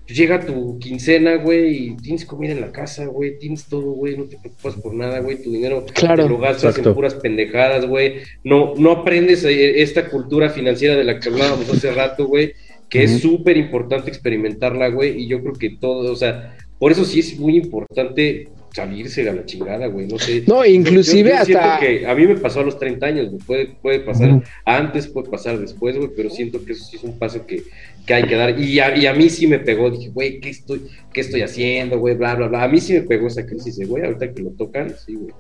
Llega 0.08 0.40
tu 0.44 0.80
quincena, 0.80 1.36
güey, 1.36 1.90
y 1.90 1.96
tienes 1.98 2.26
comida 2.26 2.52
en 2.52 2.62
la 2.62 2.72
casa, 2.72 3.06
güey, 3.06 3.38
tienes 3.38 3.66
todo, 3.66 3.92
güey, 3.92 4.18
no 4.18 4.24
te 4.24 4.38
preocupas 4.38 4.74
por 4.78 4.96
nada, 4.96 5.20
güey, 5.20 5.40
tu 5.40 5.52
dinero 5.52 5.86
Claro. 5.94 6.24
te 6.24 6.30
lo 6.30 6.40
gastas 6.40 6.72
Exacto. 6.72 6.90
en 6.90 6.96
puras 6.96 7.14
pendejadas, 7.14 7.86
güey, 7.86 8.16
no, 8.44 8.74
no 8.76 8.92
aprendes 8.92 9.44
eh, 9.46 9.84
esta 9.84 10.10
cultura 10.10 10.50
financiera 10.50 10.96
de 10.96 11.04
la 11.04 11.20
que 11.20 11.30
hablábamos 11.30 11.70
hace 11.70 11.92
rato, 11.92 12.26
güey, 12.26 12.54
que 12.90 13.04
es 13.04 13.20
súper 13.20 13.56
importante 13.58 14.10
experimentarla, 14.10 14.88
güey, 14.90 15.22
y 15.22 15.28
yo 15.28 15.42
creo 15.42 15.54
que 15.54 15.78
todo, 15.80 16.12
o 16.12 16.16
sea, 16.16 16.58
por 16.80 16.92
eso 16.92 17.06
sí 17.06 17.20
es 17.20 17.38
muy 17.38 17.56
importante 17.58 18.48
salirse 18.74 19.28
a 19.30 19.34
la 19.34 19.46
chingada, 19.46 19.88
güey, 19.88 20.08
no 20.08 20.18
sé. 20.20 20.44
No, 20.48 20.66
inclusive 20.66 21.30
yo- 21.32 21.38
yo 21.38 21.46
siento 21.46 21.64
hasta... 21.64 21.80
que 21.86 22.06
a 22.08 22.16
mí 22.16 22.28
me 22.28 22.36
pasó 22.38 22.60
a 22.60 22.64
los 22.64 22.78
30 22.80 23.06
años, 23.06 23.30
güey, 23.30 23.40
puede, 23.46 23.66
puede 23.82 24.00
pasar 24.02 24.42
antes, 24.66 25.08
puede 25.08 25.30
pasar 25.30 25.60
después, 25.60 25.98
güey, 25.98 26.10
pero 26.16 26.30
siento 26.30 26.64
que 26.64 26.74
eso 26.74 26.84
sí 26.86 26.98
es 26.98 27.04
un 27.04 27.18
paso 27.18 27.46
que, 27.46 27.64
que 28.06 28.14
hay 28.14 28.24
que 28.24 28.36
dar. 28.36 28.60
Y 28.60 28.80
a, 28.80 28.96
y 28.98 29.06
a 29.08 29.14
mí 29.14 29.30
sí 29.30 29.48
me 29.48 29.60
pegó, 29.60 29.90
dije, 29.90 30.10
güey, 30.10 30.40
¿qué 30.40 30.50
estoy, 30.50 30.82
¿qué 31.14 31.22
estoy 31.22 31.42
haciendo, 31.42 32.00
güey? 32.00 32.16
Bla, 32.16 32.36
bla, 32.36 32.48
bla. 32.48 32.64
A 32.64 32.68
mí 32.68 32.80
sí 32.80 32.94
me 32.94 33.02
pegó 33.02 33.28
esa 33.28 33.46
crisis, 33.46 33.88
güey, 33.88 34.04
ahorita 34.06 34.34
que 34.34 34.42
lo 34.44 34.52
tocan, 34.52 34.94
sí, 35.06 35.16
güey. 35.16 35.34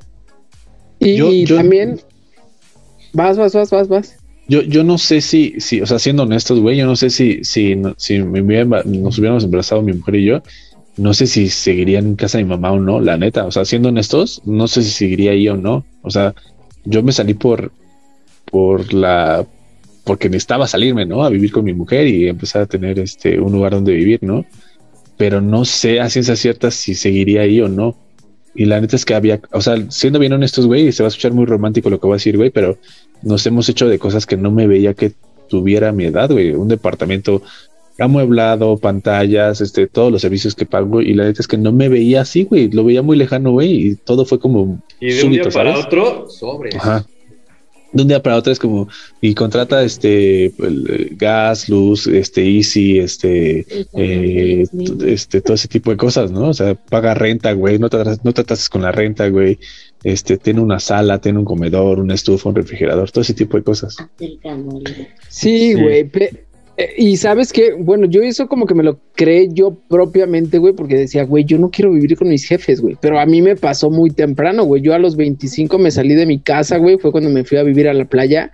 Y, 0.99 1.15
Yo- 1.15 1.31
y 1.31 1.45
yo- 1.45 1.55
también... 1.57 1.99
Vas, 3.13 3.37
vas, 3.37 3.53
vas, 3.55 3.69
vas, 3.71 3.87
vas. 3.87 4.15
Yo, 4.47 4.61
yo 4.63 4.83
no 4.83 4.97
sé 4.97 5.21
si, 5.21 5.55
si, 5.59 5.79
o 5.81 5.85
sea, 5.85 5.99
siendo 5.99 6.23
honestos, 6.23 6.59
güey, 6.59 6.77
yo 6.77 6.85
no 6.87 6.95
sé 6.95 7.09
si, 7.11 7.43
si, 7.43 7.75
si 7.97 8.19
me 8.19 8.41
hubiera- 8.41 8.65
nos 8.83 9.17
hubiéramos 9.19 9.43
embarazado 9.43 9.81
mi 9.83 9.93
mujer 9.93 10.15
y 10.15 10.25
yo, 10.25 10.41
no 10.99 11.13
sé 11.13 11.27
si 11.27 11.49
seguiría 11.49 11.99
en 11.99 12.15
casa 12.15 12.37
de 12.37 12.43
mi 12.43 12.49
mamá 12.49 12.73
o 12.73 12.79
no, 12.79 12.99
la 12.99 13.17
neta. 13.17 13.45
O 13.45 13.51
sea, 13.51 13.63
siendo 13.63 13.89
honestos, 13.89 14.41
no 14.45 14.67
sé 14.67 14.83
si 14.83 14.91
seguiría 14.91 15.31
ahí 15.31 15.47
o 15.47 15.55
no. 15.55 15.85
O 16.01 16.09
sea, 16.09 16.35
yo 16.83 17.01
me 17.03 17.13
salí 17.13 17.33
por, 17.33 17.71
por 18.51 18.93
la, 18.93 19.45
porque 20.03 20.29
necesitaba 20.29 20.67
salirme, 20.67 21.05
¿no? 21.05 21.23
A 21.23 21.29
vivir 21.29 21.51
con 21.51 21.63
mi 21.63 21.73
mujer 21.73 22.07
y 22.07 22.27
empezar 22.27 22.63
a 22.63 22.65
tener 22.65 22.99
este, 22.99 23.39
un 23.39 23.53
lugar 23.53 23.71
donde 23.71 23.93
vivir, 23.93 24.19
¿no? 24.23 24.45
Pero 25.17 25.39
no 25.39 25.63
sé 25.63 26.01
a 26.01 26.09
ciencia 26.09 26.35
cierta 26.35 26.69
si 26.69 26.95
seguiría 26.95 27.41
ahí 27.41 27.61
o 27.61 27.69
no. 27.69 27.95
Y 28.53 28.65
la 28.65 28.81
neta 28.81 28.97
es 28.97 29.05
que 29.05 29.15
había, 29.15 29.39
o 29.51 29.61
sea, 29.61 29.77
siendo 29.89 30.19
bien 30.19 30.33
honestos, 30.33 30.65
güey, 30.67 30.91
se 30.91 31.03
va 31.03 31.07
a 31.07 31.09
escuchar 31.11 31.31
muy 31.31 31.45
romántico 31.45 31.89
lo 31.89 31.99
que 31.99 32.07
voy 32.07 32.15
a 32.15 32.17
decir, 32.17 32.35
güey, 32.35 32.49
pero 32.49 32.77
nos 33.21 33.45
hemos 33.45 33.69
hecho 33.69 33.87
de 33.87 33.99
cosas 33.99 34.25
que 34.25 34.35
no 34.35 34.51
me 34.51 34.67
veía 34.67 34.93
que 34.93 35.13
tuviera 35.47 35.93
mi 35.93 36.05
edad, 36.05 36.29
güey. 36.29 36.51
Un 36.51 36.67
departamento 36.67 37.41
amueblado, 37.99 38.77
pantallas, 38.77 39.61
este, 39.61 39.87
todos 39.87 40.11
los 40.11 40.21
servicios 40.21 40.55
que 40.55 40.65
pago. 40.65 41.01
Y 41.01 41.13
la 41.13 41.25
neta 41.25 41.41
es 41.41 41.47
que 41.47 41.57
no 41.57 41.71
me 41.71 41.89
veía 41.89 42.21
así, 42.21 42.43
güey. 42.43 42.69
Lo 42.71 42.83
veía 42.83 43.01
muy 43.01 43.17
lejano, 43.17 43.51
güey. 43.51 43.87
Y 43.87 43.95
todo 43.95 44.25
fue 44.25 44.39
como 44.39 44.81
Y 44.99 45.07
de 45.07 45.13
un 45.15 45.19
súbito, 45.21 45.43
día 45.45 45.51
para 45.53 45.71
¿sabes? 45.71 45.85
otro, 45.85 46.29
sobre. 46.29 46.75
Ajá. 46.75 47.05
De 47.91 48.03
un 48.03 48.07
día 48.07 48.21
para 48.21 48.35
otro 48.37 48.53
es 48.53 48.59
como, 48.59 48.87
y 49.19 49.33
contrata 49.33 49.81
este 49.83 50.45
el, 50.59 51.15
gas, 51.17 51.69
luz, 51.69 52.05
este 52.05 52.43
Easy, 52.47 52.99
este, 52.99 53.65
eh, 53.95 54.63
este, 55.07 55.41
todo 55.41 55.55
ese 55.55 55.67
tipo 55.67 55.89
de 55.89 55.97
cosas, 55.97 56.29
¿no? 56.31 56.49
O 56.49 56.53
sea, 56.53 56.75
paga 56.75 57.15
renta, 57.15 57.51
güey, 57.53 57.79
no 57.79 57.89
te, 57.89 57.97
no 58.23 58.31
te 58.31 58.43
con 58.69 58.83
la 58.83 58.91
renta, 58.91 59.27
güey. 59.29 59.57
Este, 60.03 60.37
tiene 60.37 60.61
una 60.61 60.79
sala, 60.79 61.19
tiene 61.19 61.39
un 61.39 61.45
comedor, 61.45 61.99
una 61.99 62.13
estufa, 62.13 62.49
un 62.49 62.55
refrigerador, 62.55 63.09
todo 63.09 63.23
ese 63.23 63.33
tipo 63.33 63.57
de 63.57 63.63
cosas. 63.63 63.95
Sí, 64.17 64.39
Sí. 65.29 65.73
güey. 65.73 66.03
pe- 66.03 66.45
eh, 66.79 66.93
Y 66.97 67.17
sabes 67.17 67.51
que, 67.51 67.73
bueno, 67.73 68.07
yo 68.07 68.21
eso 68.21 68.47
como 68.47 68.65
que 68.65 68.73
me 68.73 68.83
lo 68.83 68.99
creé 69.15 69.49
yo 69.51 69.77
propiamente, 69.89 70.57
güey, 70.57 70.73
porque 70.73 70.95
decía, 70.95 71.23
güey, 71.25 71.43
yo 71.43 71.57
no 71.57 71.69
quiero 71.69 71.91
vivir 71.91 72.17
con 72.17 72.29
mis 72.29 72.45
jefes, 72.45 72.81
güey. 72.81 72.97
Pero 73.01 73.19
a 73.19 73.25
mí 73.25 73.41
me 73.41 73.55
pasó 73.55 73.89
muy 73.89 74.09
temprano, 74.09 74.63
güey. 74.63 74.81
Yo 74.81 74.93
a 74.93 74.99
los 74.99 75.15
25 75.15 75.77
me 75.77 75.91
salí 75.91 76.15
de 76.15 76.25
mi 76.25 76.39
casa, 76.39 76.77
güey. 76.77 76.97
Fue 76.97 77.11
cuando 77.11 77.29
me 77.29 77.43
fui 77.43 77.57
a 77.57 77.63
vivir 77.63 77.87
a 77.87 77.93
la 77.93 78.05
playa. 78.05 78.51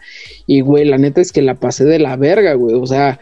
Y, 0.47 0.61
güey, 0.61 0.85
la 0.85 0.97
neta 0.97 1.21
es 1.21 1.31
que 1.31 1.41
la 1.41 1.55
pasé 1.55 1.85
de 1.85 1.99
la 1.99 2.15
verga, 2.15 2.53
güey. 2.53 2.75
O 2.75 2.85
sea, 2.85 3.19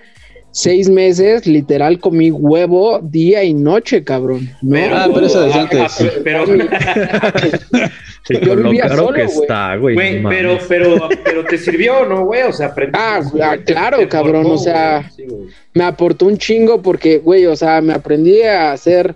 seis 0.54 0.88
meses, 0.88 1.46
literal, 1.46 2.00
comí 2.00 2.32
huevo 2.32 3.00
día 3.00 3.44
y 3.44 3.54
noche, 3.54 4.04
cabrón. 4.04 4.50
¿no? 4.62 4.78
Ah, 4.78 5.10
pero 5.14 5.26
eso 5.26 5.42
desde 5.42 5.60
ah, 5.60 5.62
antes. 5.64 5.82
ah, 5.82 6.22
pero, 6.24 6.46
Sí, 8.26 8.36
Yo 8.42 8.50
con 8.52 8.64
lo 8.64 8.70
vivía 8.70 8.84
caro 8.88 9.04
solo, 9.06 9.16
que 9.16 9.26
güey. 9.26 9.38
está, 9.42 9.76
güey. 9.76 9.96
güey, 9.96 10.20
no 10.22 10.30
pero, 10.30 10.58
pero, 10.70 11.10
pero 11.26 11.44
te 11.46 11.58
sirvió, 11.58 12.06
¿no, 12.06 12.26
güey? 12.26 12.44
O 12.44 12.54
sea, 12.54 12.68
aprendiste. 12.68 13.00
Ah, 13.04 13.18
ah, 13.22 13.30
güey, 13.30 13.66
te- 13.66 13.74
claro, 13.74 13.98
te 13.98 14.08
cabrón, 14.08 14.44
formó, 14.44 14.54
o 14.54 14.58
sea, 14.58 15.00
güey. 15.00 15.12
Sí, 15.16 15.24
güey. 15.36 15.48
me 15.74 15.84
aportó 15.84 16.26
un 16.28 16.38
chingo 16.38 16.82
porque, 16.82 17.18
güey, 17.20 17.46
o 17.48 17.56
sea, 17.56 17.82
me 17.82 17.94
aprendí 17.94 18.42
a 18.44 18.72
hacer 18.72 19.16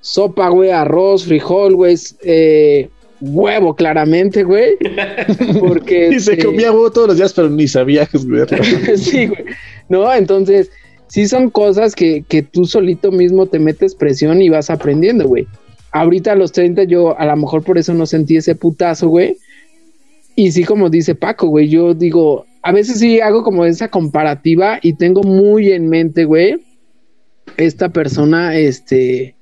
sopa, 0.00 0.48
güey, 0.50 0.70
arroz, 0.70 1.24
frijol, 1.24 1.74
güey, 1.74 1.96
eh, 2.22 2.88
huevo, 3.20 3.74
claramente, 3.74 4.44
güey. 4.44 4.76
Porque. 5.60 6.08
Y 6.08 6.20
se 6.20 6.34
este, 6.34 6.44
comía 6.44 6.70
huevo 6.70 6.90
todos 6.92 7.08
los 7.08 7.16
días, 7.16 7.32
pero 7.32 7.50
ni 7.50 7.66
sabía 7.66 8.06
que 8.06 8.16
es 8.18 8.24
sí, 9.02 9.26
güey. 9.26 9.44
No, 9.88 10.14
entonces, 10.14 10.70
sí 11.08 11.26
son 11.26 11.50
cosas 11.50 11.94
que, 11.96 12.24
que 12.28 12.42
tú 12.42 12.64
solito 12.66 13.10
mismo 13.10 13.46
te 13.46 13.58
metes 13.58 13.94
presión 13.96 14.40
y 14.42 14.48
vas 14.48 14.70
aprendiendo, 14.70 15.26
güey. 15.26 15.46
Ahorita 15.92 16.32
a 16.32 16.36
los 16.36 16.52
30 16.52 16.84
yo 16.84 17.18
a 17.18 17.24
lo 17.24 17.36
mejor 17.36 17.64
por 17.64 17.78
eso 17.78 17.94
no 17.94 18.06
sentí 18.06 18.36
ese 18.36 18.54
putazo, 18.54 19.08
güey. 19.08 19.36
Y 20.36 20.52
sí, 20.52 20.64
como 20.64 20.88
dice 20.90 21.14
Paco, 21.14 21.48
güey, 21.48 21.68
yo 21.68 21.94
digo, 21.94 22.46
a 22.62 22.72
veces 22.72 23.00
sí 23.00 23.20
hago 23.20 23.42
como 23.42 23.64
esa 23.64 23.88
comparativa 23.88 24.78
y 24.82 24.92
tengo 24.92 25.22
muy 25.22 25.72
en 25.72 25.88
mente, 25.88 26.24
güey, 26.24 26.64
esta 27.56 27.88
persona, 27.88 28.56
este, 28.56 29.34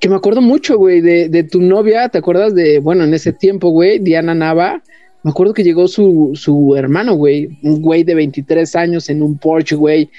que 0.00 0.08
me 0.08 0.16
acuerdo 0.16 0.42
mucho, 0.42 0.76
güey, 0.76 1.00
de, 1.00 1.42
tu 1.44 1.60
novia, 1.60 2.08
¿te 2.08 2.18
acuerdas 2.18 2.54
de, 2.54 2.78
bueno, 2.80 3.04
en 3.04 3.14
ese 3.14 3.32
tiempo, 3.32 3.70
güey, 3.70 3.98
Diana 3.98 4.34
Nava? 4.34 4.82
Me 5.22 5.30
acuerdo 5.30 5.54
que 5.54 5.64
llegó 5.64 5.88
su, 5.88 6.32
su 6.34 6.76
hermano, 6.76 7.14
güey, 7.14 7.58
un 7.62 7.80
güey 7.80 8.04
de 8.04 8.14
23 8.14 8.76
años 8.76 9.08
en 9.08 9.22
un 9.22 9.38
Porsche, 9.38 9.74
güey, 9.74 10.10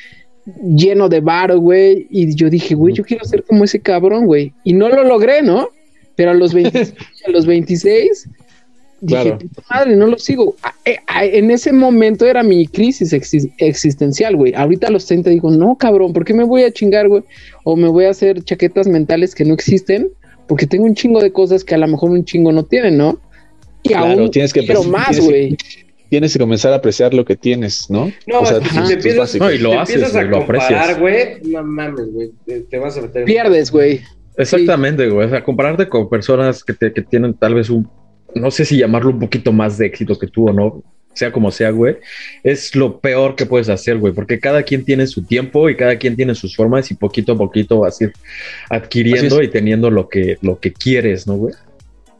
lleno 0.64 1.10
de 1.10 1.20
varo, 1.22 1.60
güey, 1.60 2.08
y 2.10 2.34
yo 2.36 2.50
dije, 2.50 2.76
güey, 2.76 2.94
yo 2.96 3.04
quiero 3.04 3.24
ser 3.26 3.44
como 3.44 3.64
ese 3.64 3.80
cabrón, 3.80 4.26
güey, 4.26 4.54
y 4.64 4.74
no 4.74 4.90
lo 4.90 5.04
logré, 5.04 5.42
¿no? 5.42 5.70
Pero 6.16 6.32
a 6.32 6.34
los 6.34 6.54
26, 6.54 6.94
a 7.28 7.32
los 7.32 7.46
26 7.46 8.30
dije, 9.02 9.22
Claro. 9.24 9.38
"Puta 9.38 9.62
madre, 9.70 9.96
no 9.96 10.08
lo 10.08 10.18
sigo. 10.18 10.56
A- 10.62 10.74
eh, 10.84 10.98
a- 11.08 11.24
En 11.26 11.52
ese 11.52 11.72
momento 11.72 12.26
era 12.26 12.44
mi 12.44 12.68
crisis 12.68 13.14
exis- 13.14 13.50
existencial, 13.60 14.36
güey. 14.36 14.54
Ahorita 14.54 14.88
a 14.88 14.92
los 14.92 15.06
30 15.06 15.30
digo, 15.30 15.50
no, 15.52 15.78
cabrón, 15.78 16.12
¿por 16.12 16.26
qué 16.26 16.34
me 16.34 16.44
voy 16.44 16.64
a 16.64 16.72
chingar, 16.72 17.08
güey? 17.08 17.24
O 17.64 17.76
me 17.78 17.88
voy 17.88 18.06
a 18.06 18.10
hacer 18.10 18.44
chaquetas 18.44 18.88
mentales 18.88 19.34
que 19.36 19.46
no 19.46 19.54
existen, 19.54 20.10
porque 20.48 20.66
tengo 20.68 20.84
un 20.86 20.96
chingo 20.96 21.22
de 21.22 21.32
cosas 21.32 21.64
que 21.64 21.76
a 21.76 21.78
lo 21.78 21.88
mejor 21.88 22.10
un 22.10 22.26
chingo 22.26 22.52
no 22.52 22.64
tiene, 22.64 22.92
¿no? 22.92 23.20
Y 23.84 23.90
Claro, 23.90 24.20
aún 24.24 24.32
tienes 24.32 24.52
que 24.52 24.66
quiero 24.66 24.84
más, 24.84 25.18
que- 25.18 25.26
güey. 25.26 25.58
Tienes 26.10 26.34
que 26.34 26.40
comenzar 26.40 26.74
a 26.74 26.78
apreciar 26.78 27.14
lo 27.14 27.24
que 27.24 27.36
tienes, 27.36 27.90
¿no? 27.90 28.12
No, 28.28 28.40
O 28.42 28.46
sea, 28.46 28.60
tus- 28.60 28.88
te 28.88 28.94
empiezas. 28.94 29.36
No, 29.36 29.52
y 29.52 29.58
lo 29.60 29.70
te 29.72 29.78
haces, 29.78 29.96
empiezas 29.96 30.16
a 30.16 30.20
güey, 30.24 30.32
lo 30.32 30.38
comparar, 30.40 30.74
aprecias. 30.92 31.00
güey, 31.00 31.52
no 31.52 31.64
mames, 31.64 32.12
güey, 32.12 32.32
te, 32.46 32.62
te 32.62 32.78
vas 32.80 32.98
a 32.98 33.02
meter 33.02 33.26
Pierdes, 33.26 33.72
güey. 33.72 34.02
Exactamente, 34.38 35.10
güey. 35.10 35.28
O 35.28 35.30
sea, 35.30 35.44
compararte 35.44 35.88
con 35.88 36.10
personas 36.10 36.64
que, 36.64 36.74
te- 36.74 36.92
que 36.94 37.02
tienen 37.02 37.34
tal 37.36 37.54
vez 37.56 37.70
un, 37.70 37.90
no 38.36 38.50
sé 38.52 38.66
si 38.66 38.78
llamarlo 38.78 39.10
un 39.12 39.20
poquito 39.20 39.52
más 39.52 39.78
de 39.78 39.86
éxito 39.88 40.18
que 40.18 40.28
tú 40.28 40.50
o 40.50 40.54
no, 40.54 40.84
sea 41.14 41.32
como 41.32 41.52
sea, 41.52 41.72
güey, 41.72 41.98
es 42.44 42.74
lo 42.76 43.00
peor 43.00 43.36
que 43.36 43.46
puedes 43.46 43.68
hacer, 43.68 43.98
güey, 43.98 44.14
porque 44.14 44.40
cada 44.40 44.64
quien 44.64 44.86
tiene 44.86 45.06
su 45.08 45.24
tiempo 45.24 45.70
y 45.70 45.76
cada 45.76 45.98
quien 45.98 46.16
tiene 46.16 46.34
sus 46.36 46.56
formas 46.56 46.90
y 46.92 46.94
poquito 46.96 47.34
a 47.34 47.38
poquito 47.38 47.80
vas 47.80 48.00
a 48.00 48.06
ir 48.06 48.14
adquiriendo 48.70 49.42
y 49.44 49.48
teniendo 49.50 49.90
lo 49.90 50.08
que, 50.08 50.38
lo 50.42 50.60
que 50.60 50.72
quieres, 50.72 51.28
¿no, 51.28 51.36
güey? 51.36 51.54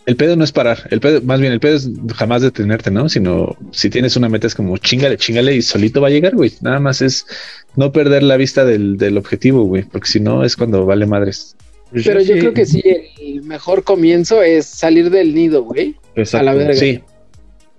El 0.10 0.16
pedo 0.16 0.36
no 0.36 0.44
es 0.44 0.52
parar, 0.52 0.88
el 0.90 1.02
pedo, 1.02 1.22
más 1.22 1.40
bien 1.40 1.54
el 1.54 1.60
pedo 1.60 1.76
es 1.78 1.88
jamás 2.16 2.42
detenerte, 2.42 2.90
¿no? 2.90 3.10
Sino 3.10 3.56
si 3.72 3.92
tienes 3.92 4.16
una 4.16 4.28
meta 4.28 4.48
es 4.48 4.56
como 4.56 4.76
chingale, 4.80 5.18
chingale 5.18 5.56
y 5.56 5.62
solito 5.62 6.02
va 6.02 6.08
a 6.08 6.10
llegar, 6.10 6.34
güey. 6.36 6.52
Nada 6.62 6.80
más 6.80 7.04
es 7.04 7.28
no 7.76 7.92
perder 7.92 8.24
la 8.24 8.36
vista 8.36 8.66
del, 8.66 8.98
del 8.98 9.20
objetivo, 9.20 9.66
güey, 9.66 9.84
porque 9.84 10.08
si 10.08 10.20
no 10.20 10.44
es 10.44 10.56
cuando 10.56 10.84
vale 10.88 11.06
madres. 11.06 11.56
Pero 11.92 12.22
yo 12.22 12.40
creo 12.40 12.56
que 12.56 12.66
sí, 12.66 12.82
el 13.22 13.44
mejor 13.44 13.84
comienzo 13.84 14.42
es 14.42 14.66
salir 14.66 15.12
del 15.12 15.36
nido, 15.36 15.64
güey. 15.64 15.96
a 16.34 16.42
la 16.42 16.56
verga. 16.56 16.74
Sí, 16.74 17.02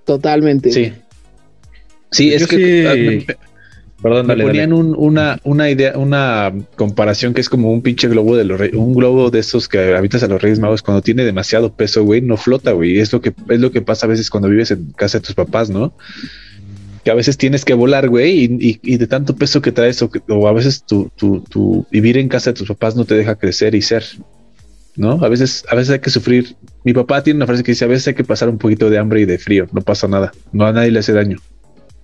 Totalmente. 0.04 0.70
sí. 0.70 0.92
Sí, 2.12 2.32
es 2.32 2.42
Yo 2.42 2.46
que 2.46 2.56
sí- 3.26 3.26
Perdón, 4.03 4.26
me 4.26 4.32
dale, 4.34 4.44
ponían 4.44 4.70
dale. 4.70 4.80
un- 4.82 4.94
una, 4.96 5.38
una 5.44 5.68
idea, 5.70 5.98
una 5.98 6.53
comparación 6.76 7.34
que 7.34 7.40
es 7.42 7.48
como 7.51 7.70
un 7.72 7.82
pinche 7.82 8.09
globo 8.09 8.34
de 8.36 8.44
los 8.44 8.59
reyes, 8.59 8.76
un 8.76 8.94
globo 8.94 9.30
de 9.30 9.40
estos 9.40 9.68
que 9.68 9.94
habitas 9.94 10.22
a 10.22 10.26
los 10.28 10.40
Reyes 10.40 10.59
Magos 10.59 10.82
cuando 10.82 11.03
tiene 11.03 11.24
demasiado 11.24 11.72
peso, 11.74 12.03
güey, 12.05 12.22
no 12.22 12.36
flota, 12.38 12.72
güey. 12.72 12.98
Es 12.98 13.12
lo 13.12 13.20
que 13.20 13.34
es 13.48 13.61
lo 13.61 13.70
que 13.70 13.82
pasa 13.82 14.07
a 14.07 14.09
veces 14.09 14.30
cuando 14.30 14.48
vives 14.48 14.70
en 14.70 14.92
casa 14.92 15.18
de 15.18 15.24
tus 15.26 15.34
papás, 15.34 15.68
¿no? 15.68 15.92
Que 17.05 17.11
a 17.11 17.14
veces 17.14 17.36
tienes 17.36 17.64
que 17.64 17.74
volar, 17.74 18.09
güey, 18.09 18.44
y, 18.44 18.44
y- 18.70 18.80
y 18.82 18.96
de 18.96 19.07
tanto 19.07 19.36
peso 19.36 19.61
que 19.61 19.72
traes, 19.72 20.01
o, 20.03 20.11
que- 20.11 20.20
o 20.28 20.48
a 20.48 20.53
veces 20.53 20.82
tu, 20.84 21.11
tu, 21.16 21.40
tu 21.42 21.86
vivir 21.90 22.16
en 22.16 22.28
casa 22.28 22.53
de 22.53 22.59
tus 22.59 22.68
papás 22.68 22.96
no 22.96 23.05
te 23.05 23.14
deja 23.14 23.36
crecer 23.36 23.74
y 23.74 23.82
ser, 23.82 24.05
¿no? 24.96 25.12
A 25.22 25.28
veces, 25.28 25.64
a 25.70 25.74
veces 25.74 25.92
hay 25.92 25.98
que 26.01 26.11
sufrir. 26.11 26.57
Mi 26.84 26.92
papá 26.94 27.22
tiene 27.22 27.36
una 27.38 27.46
frase 27.46 27.62
que 27.62 27.72
dice: 27.72 27.84
a 27.84 27.88
veces 27.88 28.09
hay 28.09 28.14
que 28.14 28.24
pasar 28.24 28.48
un 28.48 28.57
poquito 28.59 28.88
de 28.88 28.96
hambre 28.98 29.20
y 29.20 29.24
de 29.26 29.38
frío, 29.38 29.66
no 29.72 29.82
pasa 29.82 30.09
nada, 30.09 30.32
no 30.53 30.64
a 30.66 30.72
nadie 30.72 30.90
le 30.90 31.01
hace 31.01 31.12
daño. 31.12 31.38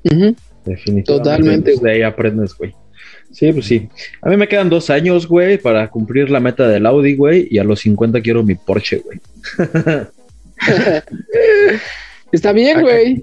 Ujú. 0.05 0.35
Definitivamente. 0.67 1.05
Totalmente, 1.05 1.71
pues, 1.73 1.83
de 1.83 1.91
ahí 1.93 2.03
aprendes, 2.03 2.55
güey. 2.55 2.75
Sí, 3.33 3.53
pues 3.53 3.67
sí. 3.67 3.89
A 4.23 4.29
mí 4.29 4.37
me 4.37 4.49
quedan 4.49 4.69
dos 4.69 4.91
años, 4.91 5.27
güey, 5.27 5.59
para 5.59 5.89
cumplir 5.89 6.31
la 6.31 6.41
meta 6.41 6.69
del 6.69 6.87
Audi, 6.87 7.15
güey, 7.15 7.49
y 7.51 7.59
a 7.59 7.65
los 7.65 7.81
50 7.81 8.21
quiero 8.21 8.43
mi 8.43 8.55
Porsche, 8.55 8.99
güey. 8.99 9.21
Está 12.33 12.53
bien, 12.53 12.81
güey. 12.81 13.23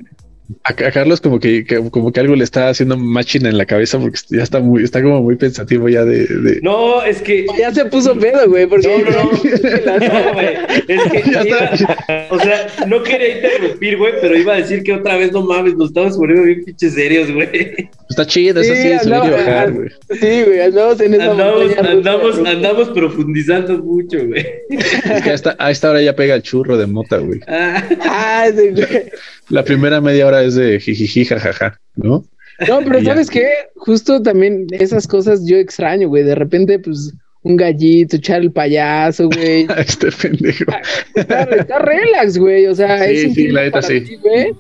A, 0.66 0.72
a 0.72 0.92
Carlos 0.92 1.22
como 1.22 1.40
que, 1.40 1.64
que- 1.66 1.90
como 1.90 2.12
que 2.12 2.20
algo 2.20 2.36
le 2.36 2.44
está 2.44 2.68
haciendo 2.70 2.98
máquina 2.98 3.50
en 3.50 3.58
la 3.58 3.66
cabeza 3.66 3.98
porque 3.98 4.20
ya 4.30 4.44
está 4.44 4.60
muy, 4.60 4.84
está 4.84 5.02
como 5.02 5.22
muy 5.22 5.36
pensativo 5.36 5.88
ya 5.88 6.04
de, 6.04 6.26
de- 6.28 6.60
No, 6.62 7.02
es 7.04 7.22
que. 7.22 7.46
Ya 7.58 7.74
se 7.74 7.86
puso 7.86 8.18
pedo, 8.20 8.48
güey, 8.50 8.66
porque 8.68 8.88
No, 8.88 9.10
no, 9.10 9.24
no. 9.24 9.32
No, 10.24 10.34
güey. 10.34 10.48
Es 10.88 11.04
que 11.12 11.24
iba- 11.48 12.28
o 12.30 12.40
sea, 12.40 12.68
no 12.88 13.02
quería 13.04 13.38
interrumpir, 13.38 13.98
güey, 13.98 14.14
pero 14.22 14.38
iba 14.38 14.54
a 14.54 14.58
decir 14.58 14.84
que 14.84 14.94
otra 14.94 15.16
vez 15.18 15.32
no 15.32 15.44
mames, 15.44 15.76
nos 15.76 15.88
estamos 15.90 16.18
poniendo 16.18 16.44
bien 16.46 16.64
pinches 16.66 16.94
serios, 16.94 17.32
güey. 17.32 17.90
está 18.10 18.26
chido, 18.26 18.62
eso 18.62 18.74
Sí, 18.76 18.82
sí, 18.82 18.88
es 18.90 19.10
bajar, 19.10 19.72
güey. 19.72 19.90
Sí, 20.20 20.44
güey, 20.46 20.60
andamos 20.62 21.00
en 21.00 21.14
esa 21.16 21.32
Andamos, 21.32 21.78
andamos, 21.78 22.38
andamos 22.46 22.90
profundizando 22.90 23.78
mucho, 23.82 24.18
güey. 24.28 24.46
Es 24.70 25.22
que 25.24 25.32
hasta, 25.32 25.56
a 25.58 25.72
esta 25.72 25.90
hora 25.90 26.02
ya 26.02 26.16
pega 26.16 26.36
el 26.36 26.42
churro 26.44 26.78
de 26.78 26.86
mota, 26.88 27.18
güey. 27.18 27.40
Ah, 27.48 27.82
Ah, 28.02 28.48
sí, 28.56 28.70
güey. 28.72 29.04
La 29.50 29.64
primera 29.64 30.00
media 30.00 30.26
hora 30.26 30.33
es 30.42 30.56
de 30.56 30.80
jijiji, 30.80 31.26
jajaja, 31.26 31.80
¿no? 31.96 32.26
No, 32.68 32.80
pero. 32.84 33.02
¿sabes 33.04 33.30
qué? 33.30 33.48
Justo 33.76 34.22
también 34.22 34.68
esas 34.72 35.08
cosas 35.08 35.46
yo 35.46 35.58
extraño, 35.58 36.08
güey. 36.08 36.24
De 36.24 36.36
repente, 36.36 36.80
pues, 36.80 37.14
un 37.44 37.58
gallito, 37.58 38.16
echar 38.16 38.42
el 38.42 38.52
payaso, 38.52 39.28
güey. 39.28 39.68
Este 39.78 40.10
pendejo. 40.12 40.72
Estar, 41.16 41.54
estar 41.58 41.86
relax, 41.86 42.38
güey. 42.38 42.68
O 42.68 42.76
sea, 42.76 43.04
Sí, 43.06 43.16
es 43.18 43.34
sí, 43.34 43.48
la 43.50 43.64
neta, 43.64 43.82
sí. 43.82 44.04
güey. 44.22 44.52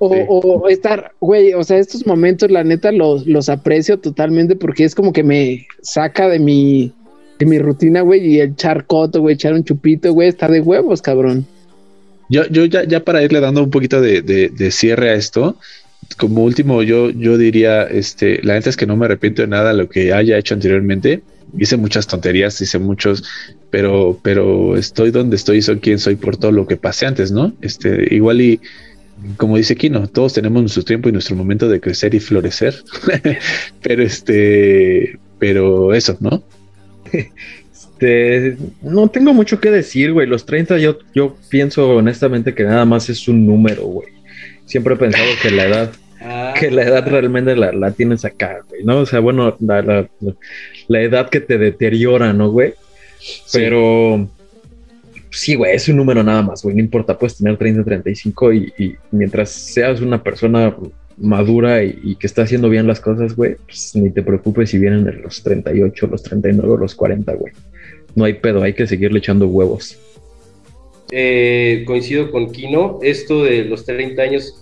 O, 0.00 0.12
Sí. 0.12 0.20
o 0.28 0.68
estar, 0.68 1.12
güey, 1.20 1.54
o 1.54 1.62
sea, 1.62 1.78
estos 1.78 2.04
momentos, 2.04 2.50
la 2.50 2.64
neta, 2.64 2.90
los, 2.90 3.26
los 3.28 3.48
aprecio 3.48 3.98
totalmente 4.00 4.56
porque 4.56 4.84
es 4.84 4.94
como 4.94 5.12
que 5.12 5.22
me 5.22 5.66
saca 5.82 6.28
de 6.28 6.40
mi, 6.40 6.92
de 7.38 7.46
mi 7.46 7.58
rutina, 7.60 8.00
güey, 8.00 8.26
y 8.26 8.40
el 8.40 8.56
charcoto, 8.56 9.20
güey, 9.20 9.36
echar 9.36 9.54
un 9.54 9.62
chupito, 9.64 10.12
güey, 10.12 10.28
está 10.28 10.48
de 10.48 10.60
huevos, 10.60 11.00
cabrón. 11.00 11.46
Yo, 12.28 12.46
yo 12.48 12.64
ya, 12.64 13.04
para 13.04 13.22
irle 13.22 13.40
dando 13.40 13.62
un 13.62 13.70
poquito 13.70 14.00
de, 14.00 14.22
de- 14.22 14.48
de 14.48 14.70
cierre 14.70 15.10
a 15.10 15.14
esto, 15.14 15.58
como 16.18 16.44
último, 16.44 16.82
yo, 16.82 17.10
yo 17.10 17.38
diría, 17.38 17.84
este, 17.84 18.40
la 18.42 18.54
neta 18.54 18.70
es 18.70 18.76
que 18.76 18.86
no 18.86 18.96
me 18.96 19.06
arrepiento 19.06 19.42
de 19.42 19.48
nada 19.48 19.70
de 19.72 19.78
lo 19.78 19.88
que 19.88 20.12
haya 20.12 20.38
hecho 20.38 20.54
anteriormente. 20.54 21.22
Hice 21.58 21.76
muchas 21.76 22.06
tonterías, 22.06 22.60
hice 22.60 22.78
muchos, 22.78 23.24
pero, 23.70 24.18
pero 24.22 24.76
estoy 24.76 25.10
donde 25.10 25.36
estoy, 25.36 25.62
soy 25.62 25.78
quien 25.80 25.98
soy 25.98 26.16
por 26.16 26.36
todo 26.36 26.52
lo 26.52 26.66
que 26.66 26.76
pasé 26.76 27.06
antes, 27.06 27.30
¿no? 27.32 27.52
Este, 27.62 28.14
igual 28.14 28.40
y 28.40 28.60
como 29.36 29.56
dice 29.56 29.76
Kino, 29.76 30.06
todos 30.08 30.32
tenemos 30.34 30.62
nuestro 30.62 30.84
tiempo 30.84 31.08
y 31.08 31.12
nuestro 31.12 31.36
momento 31.36 31.68
de 31.68 31.80
crecer 31.80 32.14
y 32.14 32.20
florecer. 32.20 32.82
pero 33.82 34.02
este, 34.02 35.18
pero 35.38 35.94
eso, 35.94 36.16
¿no? 36.20 36.44
Este, 37.98 38.56
no 38.82 39.08
tengo 39.08 39.32
mucho 39.32 39.60
que 39.60 39.70
decir, 39.70 40.12
güey. 40.12 40.26
Los 40.26 40.44
30 40.46 40.78
yo, 40.78 40.98
yo 41.14 41.36
pienso 41.48 41.88
honestamente 41.90 42.54
que 42.54 42.64
nada 42.64 42.84
más 42.84 43.08
es 43.08 43.28
un 43.28 43.46
número, 43.46 43.84
güey. 43.84 44.08
Siempre 44.66 44.94
he 44.94 44.96
pensado 44.96 45.26
que 45.42 45.50
la 45.50 45.64
edad, 45.66 45.92
ah, 46.20 46.54
que 46.58 46.70
la 46.70 46.82
edad 46.82 47.06
realmente 47.08 47.54
la, 47.54 47.72
la 47.72 47.92
tienes 47.92 48.24
acá, 48.24 48.58
güey, 48.68 48.82
¿no? 48.84 48.98
O 49.00 49.06
sea, 49.06 49.20
bueno, 49.20 49.56
la, 49.60 49.82
la- 49.82 50.08
la 50.88 51.02
edad 51.02 51.28
que 51.30 51.40
te 51.40 51.56
deteriora, 51.58 52.32
¿no, 52.32 52.50
güey? 52.50 52.74
Pero 53.52 54.28
sí, 55.30 55.54
güey, 55.54 55.74
es 55.76 55.88
un 55.88 55.96
número 55.96 56.22
nada 56.22 56.42
más, 56.42 56.62
güey. 56.62 56.74
No 56.74 56.80
importa, 56.82 57.16
puedes 57.18 57.36
tener 57.38 57.56
30, 57.56 57.84
35 57.84 58.52
y, 58.52 58.72
y 58.78 58.94
mientras 59.12 59.50
seas 59.50 60.00
una 60.00 60.22
persona 60.22 60.74
madura 61.16 61.82
y, 61.84 61.98
y 62.02 62.16
que 62.16 62.26
está 62.26 62.42
haciendo 62.42 62.68
bien 62.68 62.86
las 62.88 63.00
cosas, 63.00 63.36
güey, 63.36 63.54
pues 63.66 63.92
ni 63.94 64.10
te 64.10 64.22
preocupes 64.22 64.70
si 64.70 64.78
vienen 64.78 65.22
los 65.22 65.42
38, 65.42 66.06
los 66.08 66.22
39, 66.22 66.76
los 66.80 66.94
40, 66.94 67.32
güey. 67.34 67.52
No 68.14 68.24
hay 68.24 68.34
pedo, 68.34 68.62
hay 68.62 68.74
que 68.74 68.86
seguirle 68.86 69.18
echando 69.18 69.46
huevos. 69.48 69.98
eh, 71.10 71.84
coincido 71.86 72.30
con 72.30 72.50
Kino, 72.50 72.98
esto 73.02 73.44
de 73.44 73.64
los 73.64 73.84
30 73.84 74.22
años 74.22 74.60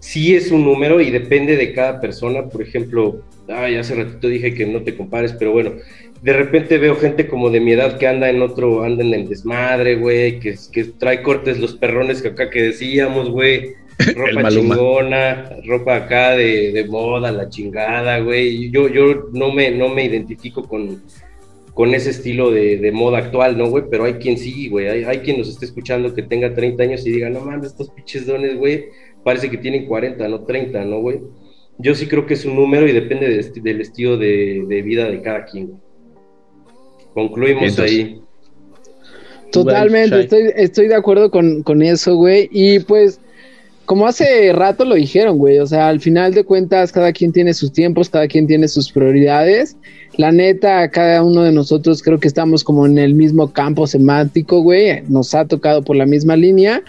sí 0.00 0.34
es 0.34 0.50
un 0.50 0.64
número 0.64 1.00
y 1.00 1.10
depende 1.10 1.56
de 1.56 1.72
cada 1.72 2.00
persona. 2.00 2.48
Por 2.48 2.62
ejemplo, 2.62 3.20
ay, 3.48 3.76
hace 3.76 3.94
ratito 3.94 4.28
dije 4.28 4.54
que 4.54 4.66
no 4.66 4.82
te 4.82 4.96
compares, 4.96 5.32
pero 5.32 5.52
bueno, 5.52 5.72
de 6.22 6.32
repente 6.32 6.78
veo 6.78 6.96
gente 6.96 7.26
como 7.26 7.50
de 7.50 7.60
mi 7.60 7.72
edad 7.72 7.98
que 7.98 8.06
anda 8.06 8.30
en 8.30 8.40
otro, 8.42 8.84
anda 8.84 9.04
en 9.04 9.14
el 9.14 9.28
desmadre, 9.28 9.96
güey, 9.96 10.38
que, 10.40 10.56
que 10.72 10.84
trae 10.84 11.22
cortes 11.22 11.58
los 11.58 11.74
perrones 11.74 12.22
que 12.22 12.28
acá 12.28 12.50
que 12.50 12.62
decíamos, 12.62 13.30
güey. 13.30 13.74
Ropa 14.14 14.48
chingona, 14.50 15.50
ropa 15.66 15.96
acá 15.96 16.36
de, 16.36 16.70
de 16.72 16.84
moda, 16.84 17.32
la 17.32 17.48
chingada, 17.48 18.18
güey. 18.20 18.70
Yo, 18.70 18.88
yo 18.88 19.28
no 19.32 19.52
me, 19.52 19.70
no 19.70 19.88
me 19.88 20.04
identifico 20.04 20.68
con, 20.68 21.02
con 21.76 21.92
ese 21.94 22.08
estilo 22.08 22.50
de, 22.50 22.78
de 22.78 22.90
moda 22.90 23.18
actual, 23.18 23.58
¿no, 23.58 23.68
güey? 23.68 23.84
Pero 23.90 24.04
hay 24.04 24.14
quien 24.14 24.38
sí, 24.38 24.70
güey. 24.70 24.88
Hay, 24.88 25.04
hay 25.04 25.18
quien 25.18 25.36
nos 25.36 25.48
esté 25.50 25.66
escuchando 25.66 26.14
que 26.14 26.22
tenga 26.22 26.54
30 26.54 26.82
años 26.82 27.06
y 27.06 27.10
diga, 27.10 27.28
no 27.28 27.40
mames, 27.40 27.66
estos 27.66 27.90
pinches 27.90 28.26
dones, 28.26 28.56
güey, 28.56 28.86
parece 29.22 29.50
que 29.50 29.58
tienen 29.58 29.84
40, 29.84 30.26
no 30.26 30.40
30, 30.44 30.84
¿no, 30.86 31.00
güey? 31.00 31.20
Yo 31.78 31.94
sí 31.94 32.06
creo 32.06 32.24
que 32.24 32.32
es 32.32 32.46
un 32.46 32.56
número 32.56 32.88
y 32.88 32.92
depende 32.92 33.28
de 33.28 33.40
esti- 33.40 33.60
del 33.60 33.82
estilo 33.82 34.16
de, 34.16 34.64
de 34.66 34.80
vida 34.80 35.10
de 35.10 35.20
cada 35.20 35.44
quien, 35.44 35.66
güey. 35.66 35.80
Concluimos 37.12 37.78
ahí. 37.78 38.20
Totalmente, 39.52 40.20
estoy, 40.20 40.50
estoy 40.56 40.88
de 40.88 40.94
acuerdo 40.94 41.30
con, 41.30 41.62
con 41.62 41.82
eso, 41.82 42.16
güey. 42.16 42.48
Y 42.52 42.80
pues, 42.80 43.20
como 43.84 44.06
hace 44.06 44.52
rato 44.52 44.84
lo 44.84 44.94
dijeron, 44.96 45.38
güey, 45.38 45.58
o 45.60 45.66
sea, 45.66 45.88
al 45.88 46.00
final 46.00 46.34
de 46.34 46.44
cuentas, 46.44 46.90
cada 46.92 47.12
quien 47.12 47.32
tiene 47.32 47.54
sus 47.54 47.72
tiempos, 47.72 48.10
cada 48.10 48.26
quien 48.26 48.46
tiene 48.46 48.66
sus 48.68 48.90
prioridades. 48.90 49.76
La 50.16 50.32
neta, 50.32 50.88
cada 50.90 51.22
uno 51.22 51.42
de 51.42 51.52
nosotros 51.52 52.02
creo 52.02 52.18
que 52.18 52.28
estamos 52.28 52.64
como 52.64 52.86
en 52.86 52.96
el 52.98 53.14
mismo 53.14 53.52
campo 53.52 53.86
semántico, 53.86 54.62
güey. 54.62 55.02
Nos 55.08 55.34
ha 55.34 55.44
tocado 55.44 55.82
por 55.82 55.96
la 55.96 56.06
misma 56.06 56.36
línea. 56.36 56.82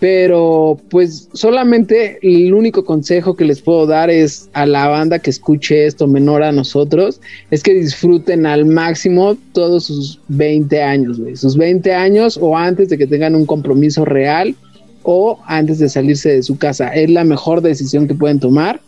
Pero 0.00 0.80
pues 0.88 1.28
solamente 1.34 2.18
el 2.22 2.54
único 2.54 2.86
consejo 2.86 3.36
que 3.36 3.44
les 3.44 3.60
puedo 3.60 3.86
dar 3.86 4.08
es 4.08 4.48
a 4.54 4.64
la 4.64 4.88
banda 4.88 5.18
que 5.18 5.28
escuche 5.28 5.84
esto 5.84 6.06
menor 6.06 6.42
a 6.42 6.52
nosotros, 6.52 7.20
es 7.50 7.62
que 7.62 7.74
disfruten 7.74 8.46
al 8.46 8.64
máximo 8.64 9.36
todos 9.52 9.84
sus 9.84 10.18
20 10.28 10.82
años, 10.82 11.20
güey. 11.20 11.36
Sus 11.36 11.54
20 11.58 11.92
años 11.92 12.38
o 12.40 12.56
antes 12.56 12.88
de 12.88 12.96
que 12.96 13.06
tengan 13.06 13.34
un 13.34 13.44
compromiso 13.44 14.06
real 14.06 14.54
o 15.02 15.38
antes 15.44 15.78
de 15.78 15.90
salirse 15.90 16.30
de 16.30 16.42
su 16.42 16.56
casa. 16.56 16.88
Es 16.94 17.10
la 17.10 17.24
mejor 17.24 17.60
decisión 17.60 18.08
que 18.08 18.14
pueden 18.14 18.40
tomar. 18.40 18.80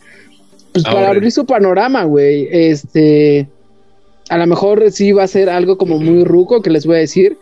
Pues 0.73 0.83
para 0.85 1.01
Ahorren. 1.01 1.17
abrir 1.17 1.33
su 1.33 1.45
panorama, 1.45 2.05
güey. 2.05 2.49
Este, 2.51 3.47
a 4.33 4.39
lo 4.39 4.47
mejor 4.47 4.91
sí 4.91 5.13
va 5.13 5.25
a 5.25 5.29
ser 5.29 5.51
algo 5.51 5.77
como 5.77 5.99
muy 5.99 6.25
ruco 6.25 6.63
que 6.63 6.71
les 6.71 6.87
voy 6.87 6.97
a 6.97 7.01
decir, 7.01 7.37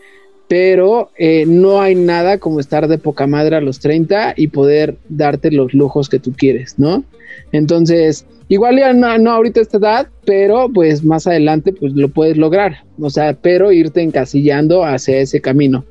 pero 0.48 1.10
eh, 1.16 1.44
no 1.46 1.80
hay 1.80 1.94
nada 1.94 2.38
como 2.38 2.58
estar 2.58 2.88
de 2.88 2.98
poca 2.98 3.28
madre 3.28 3.54
a 3.54 3.60
los 3.60 3.78
30 3.78 4.34
y 4.36 4.48
poder 4.48 4.96
darte 5.08 5.52
los 5.52 5.72
lujos 5.72 6.08
que 6.08 6.18
tú 6.18 6.32
quieres, 6.36 6.80
¿no? 6.80 7.04
Entonces, 7.52 8.26
igual 8.48 8.76
ya 8.78 8.92
no, 8.92 9.16
no 9.18 9.30
ahorita 9.30 9.60
esta 9.60 9.78
edad, 9.78 10.08
pero 10.24 10.68
pues 10.68 11.04
más 11.04 11.28
adelante 11.28 11.72
pues 11.72 11.92
lo 11.92 12.08
puedes 12.08 12.36
lograr, 12.36 12.82
o 13.00 13.08
sea, 13.08 13.34
pero 13.34 13.70
irte 13.70 14.02
encasillando 14.02 14.84
hacia 14.84 15.18
ese 15.18 15.40
camino, 15.40 15.84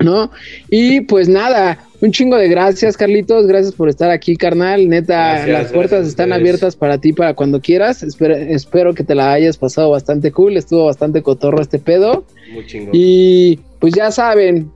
¿no? 0.00 0.32
Y 0.68 1.02
pues 1.02 1.28
nada, 1.28 1.78
un 2.04 2.12
chingo 2.12 2.36
de 2.36 2.48
gracias, 2.48 2.98
Carlitos, 2.98 3.46
gracias 3.46 3.74
por 3.74 3.88
estar 3.88 4.10
aquí, 4.10 4.36
carnal, 4.36 4.88
neta, 4.88 5.32
Gracias, 5.32 5.48
las 5.48 5.72
puertas 5.72 6.06
están 6.06 6.34
abiertas 6.34 6.76
para 6.76 6.98
ti 6.98 7.14
para 7.14 7.32
cuando 7.32 7.62
quieras, 7.62 8.02
espero, 8.02 8.36
espero 8.36 8.94
que 8.94 9.04
te 9.04 9.14
la 9.14 9.32
hayas 9.32 9.56
pasado 9.56 9.90
bastante 9.90 10.30
cool, 10.30 10.58
estuvo 10.58 10.84
bastante 10.84 11.22
cotorro 11.22 11.62
este 11.62 11.78
pedo. 11.78 12.26
Muy 12.52 12.66
chingón. 12.66 12.90
Y 12.92 13.58
pues 13.78 13.94
ya 13.94 14.10
saben, 14.10 14.70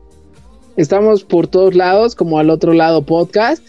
estamos 0.79 1.23
por 1.23 1.49
todos 1.49 1.75
lados, 1.75 2.15
como 2.15 2.39
al 2.39 2.49
otro 2.49 2.73
lado 2.73 3.03
podcast. 3.03 3.63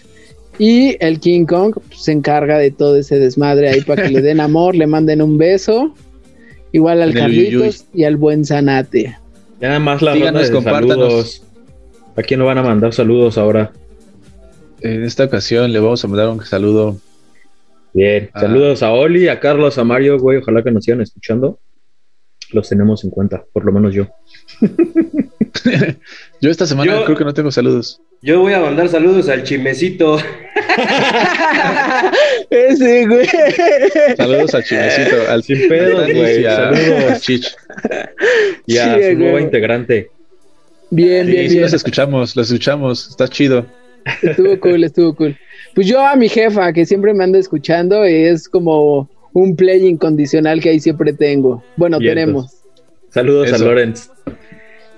Y 0.58 0.96
el 1.00 1.20
King 1.20 1.46
Kong 1.46 1.74
pues, 1.74 2.04
se 2.04 2.12
encarga 2.14 2.58
de 2.58 2.72
todo 2.72 2.98
ese 2.98 3.18
desmadre 3.20 3.70
ahí 3.70 3.82
para 3.82 4.04
que 4.04 4.10
le 4.10 4.22
den 4.22 4.40
amor, 4.40 4.76
le 4.76 4.88
manden 4.88 5.22
un 5.22 5.38
beso. 5.38 5.94
Igual 6.72 7.02
al 7.02 7.14
Carlitos 7.14 7.86
y 7.94 8.04
al 8.06 8.16
buen 8.16 8.46
Zanate. 8.46 9.18
Ya 9.60 9.68
nada 9.68 9.80
más 9.80 10.02
la 10.02 10.14
Síganos, 10.14 10.34
ronda 10.34 10.48
de 10.48 10.56
compártanos. 10.56 10.98
saludos. 10.98 11.49
¿A 12.20 12.22
quién 12.22 12.40
le 12.40 12.46
van 12.46 12.58
a 12.58 12.64
mandar 12.64 12.94
saludos 12.94 13.38
ahora? 13.38 13.72
en 14.82 15.04
esta 15.04 15.26
ocasión 15.26 15.74
le 15.74 15.80
vamos 15.80 16.04
a 16.04 16.08
mandar 16.08 16.30
un 16.30 16.46
saludo. 16.46 16.98
Bien, 17.94 18.30
Ah. 18.34 18.42
saludos 18.42 18.82
a 18.84 18.92
Oli, 18.94 19.28
a 19.28 19.40
Carlos, 19.40 19.78
a 19.78 19.84
Mario, 19.84 20.18
güey. 20.20 20.38
Ojalá 20.38 20.64
que 20.64 20.72
nos 20.72 20.86
sigan 20.86 21.02
escuchando. 21.02 21.60
Los 22.52 22.70
tenemos 22.70 23.04
en 23.04 23.10
cuenta, 23.10 23.44
por 23.52 23.66
lo 23.66 23.72
menos 23.74 23.94
yo. 23.94 24.08
Yo 26.42 26.50
esta 26.50 26.66
semana 26.66 26.94
Yo- 27.00 27.06
creo 27.06 27.18
que 27.18 27.26
no 27.26 27.34
tengo 27.34 27.52
saludos. 27.52 28.02
Yo 28.22 28.40
voy 28.40 28.54
a 28.54 28.60
mandar 28.60 28.88
saludos 28.90 29.28
al 29.30 29.44
chimecito. 29.44 30.18
Ese, 32.50 33.06
güey. 33.08 33.28
Saludos 34.16 34.56
al 34.56 34.64
chimecito, 34.64 35.16
al 35.30 35.44
Sin 35.44 35.68
pedos, 35.68 36.06
güey. 36.06 36.42
y 36.42 36.46
a- 36.46 36.56
Saludos. 36.56 37.04
a 37.12 37.20
Chich. 37.20 37.56
Y 38.66 38.78
a 38.78 38.96
Sí, 38.96 39.04
su 39.12 39.18
nueva 39.20 39.42
integrante. 39.42 40.10
Bien, 40.92 41.26
Sí, 41.26 41.32
bien, 41.32 41.44
sí, 41.48 41.54
bien. 41.56 41.62
los 41.64 41.74
escuchamos, 41.74 42.36
los 42.36 42.52
escuchamos, 42.52 43.10
está 43.10 43.28
chido. 43.28 43.66
Estuvo 44.22 44.60
cool, 44.60 44.84
estuvo 44.84 45.16
cool. 45.16 45.38
Pues 45.76 45.88
yo 45.88 46.06
a 46.06 46.16
mi 46.16 46.30
jefa, 46.30 46.74
que 46.74 46.86
siempre 46.86 47.14
me 47.14 47.24
anda 47.24 47.38
escuchando, 47.38 48.04
es 48.04 48.50
como 48.50 49.10
un 49.34 49.56
play 49.56 49.86
incondicional 49.86 50.62
que 50.62 50.70
ahí 50.70 50.80
siempre 50.80 51.14
tengo. 51.14 51.64
Bueno, 51.76 52.00
tenemos. 52.00 52.64
Saludos 53.10 53.54
a. 53.54 53.58
Lorenz. 53.58 54.10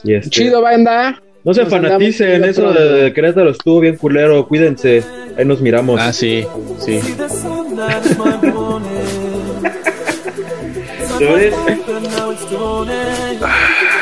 Y 0.04 0.14
este, 0.14 0.30
Chido, 0.30 0.62
banda. 0.62 1.22
No 1.44 1.54
se 1.54 1.62
Nos 1.62 1.70
fanaticen, 1.72 2.44
eso 2.44 2.72
de, 2.72 3.04
de 3.04 3.14
Querétaro 3.14 3.50
estuvo 3.50 3.80
bien 3.80 3.98
culero. 3.98 4.48
Cuídense. 4.48 5.04
Ahí 5.38 5.46
nos 5.46 5.60
miramos. 5.60 6.00
Ah, 6.00 6.14
sí, 6.14 6.46
sí. 6.80 7.00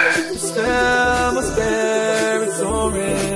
¿Sabes? 2.60 3.29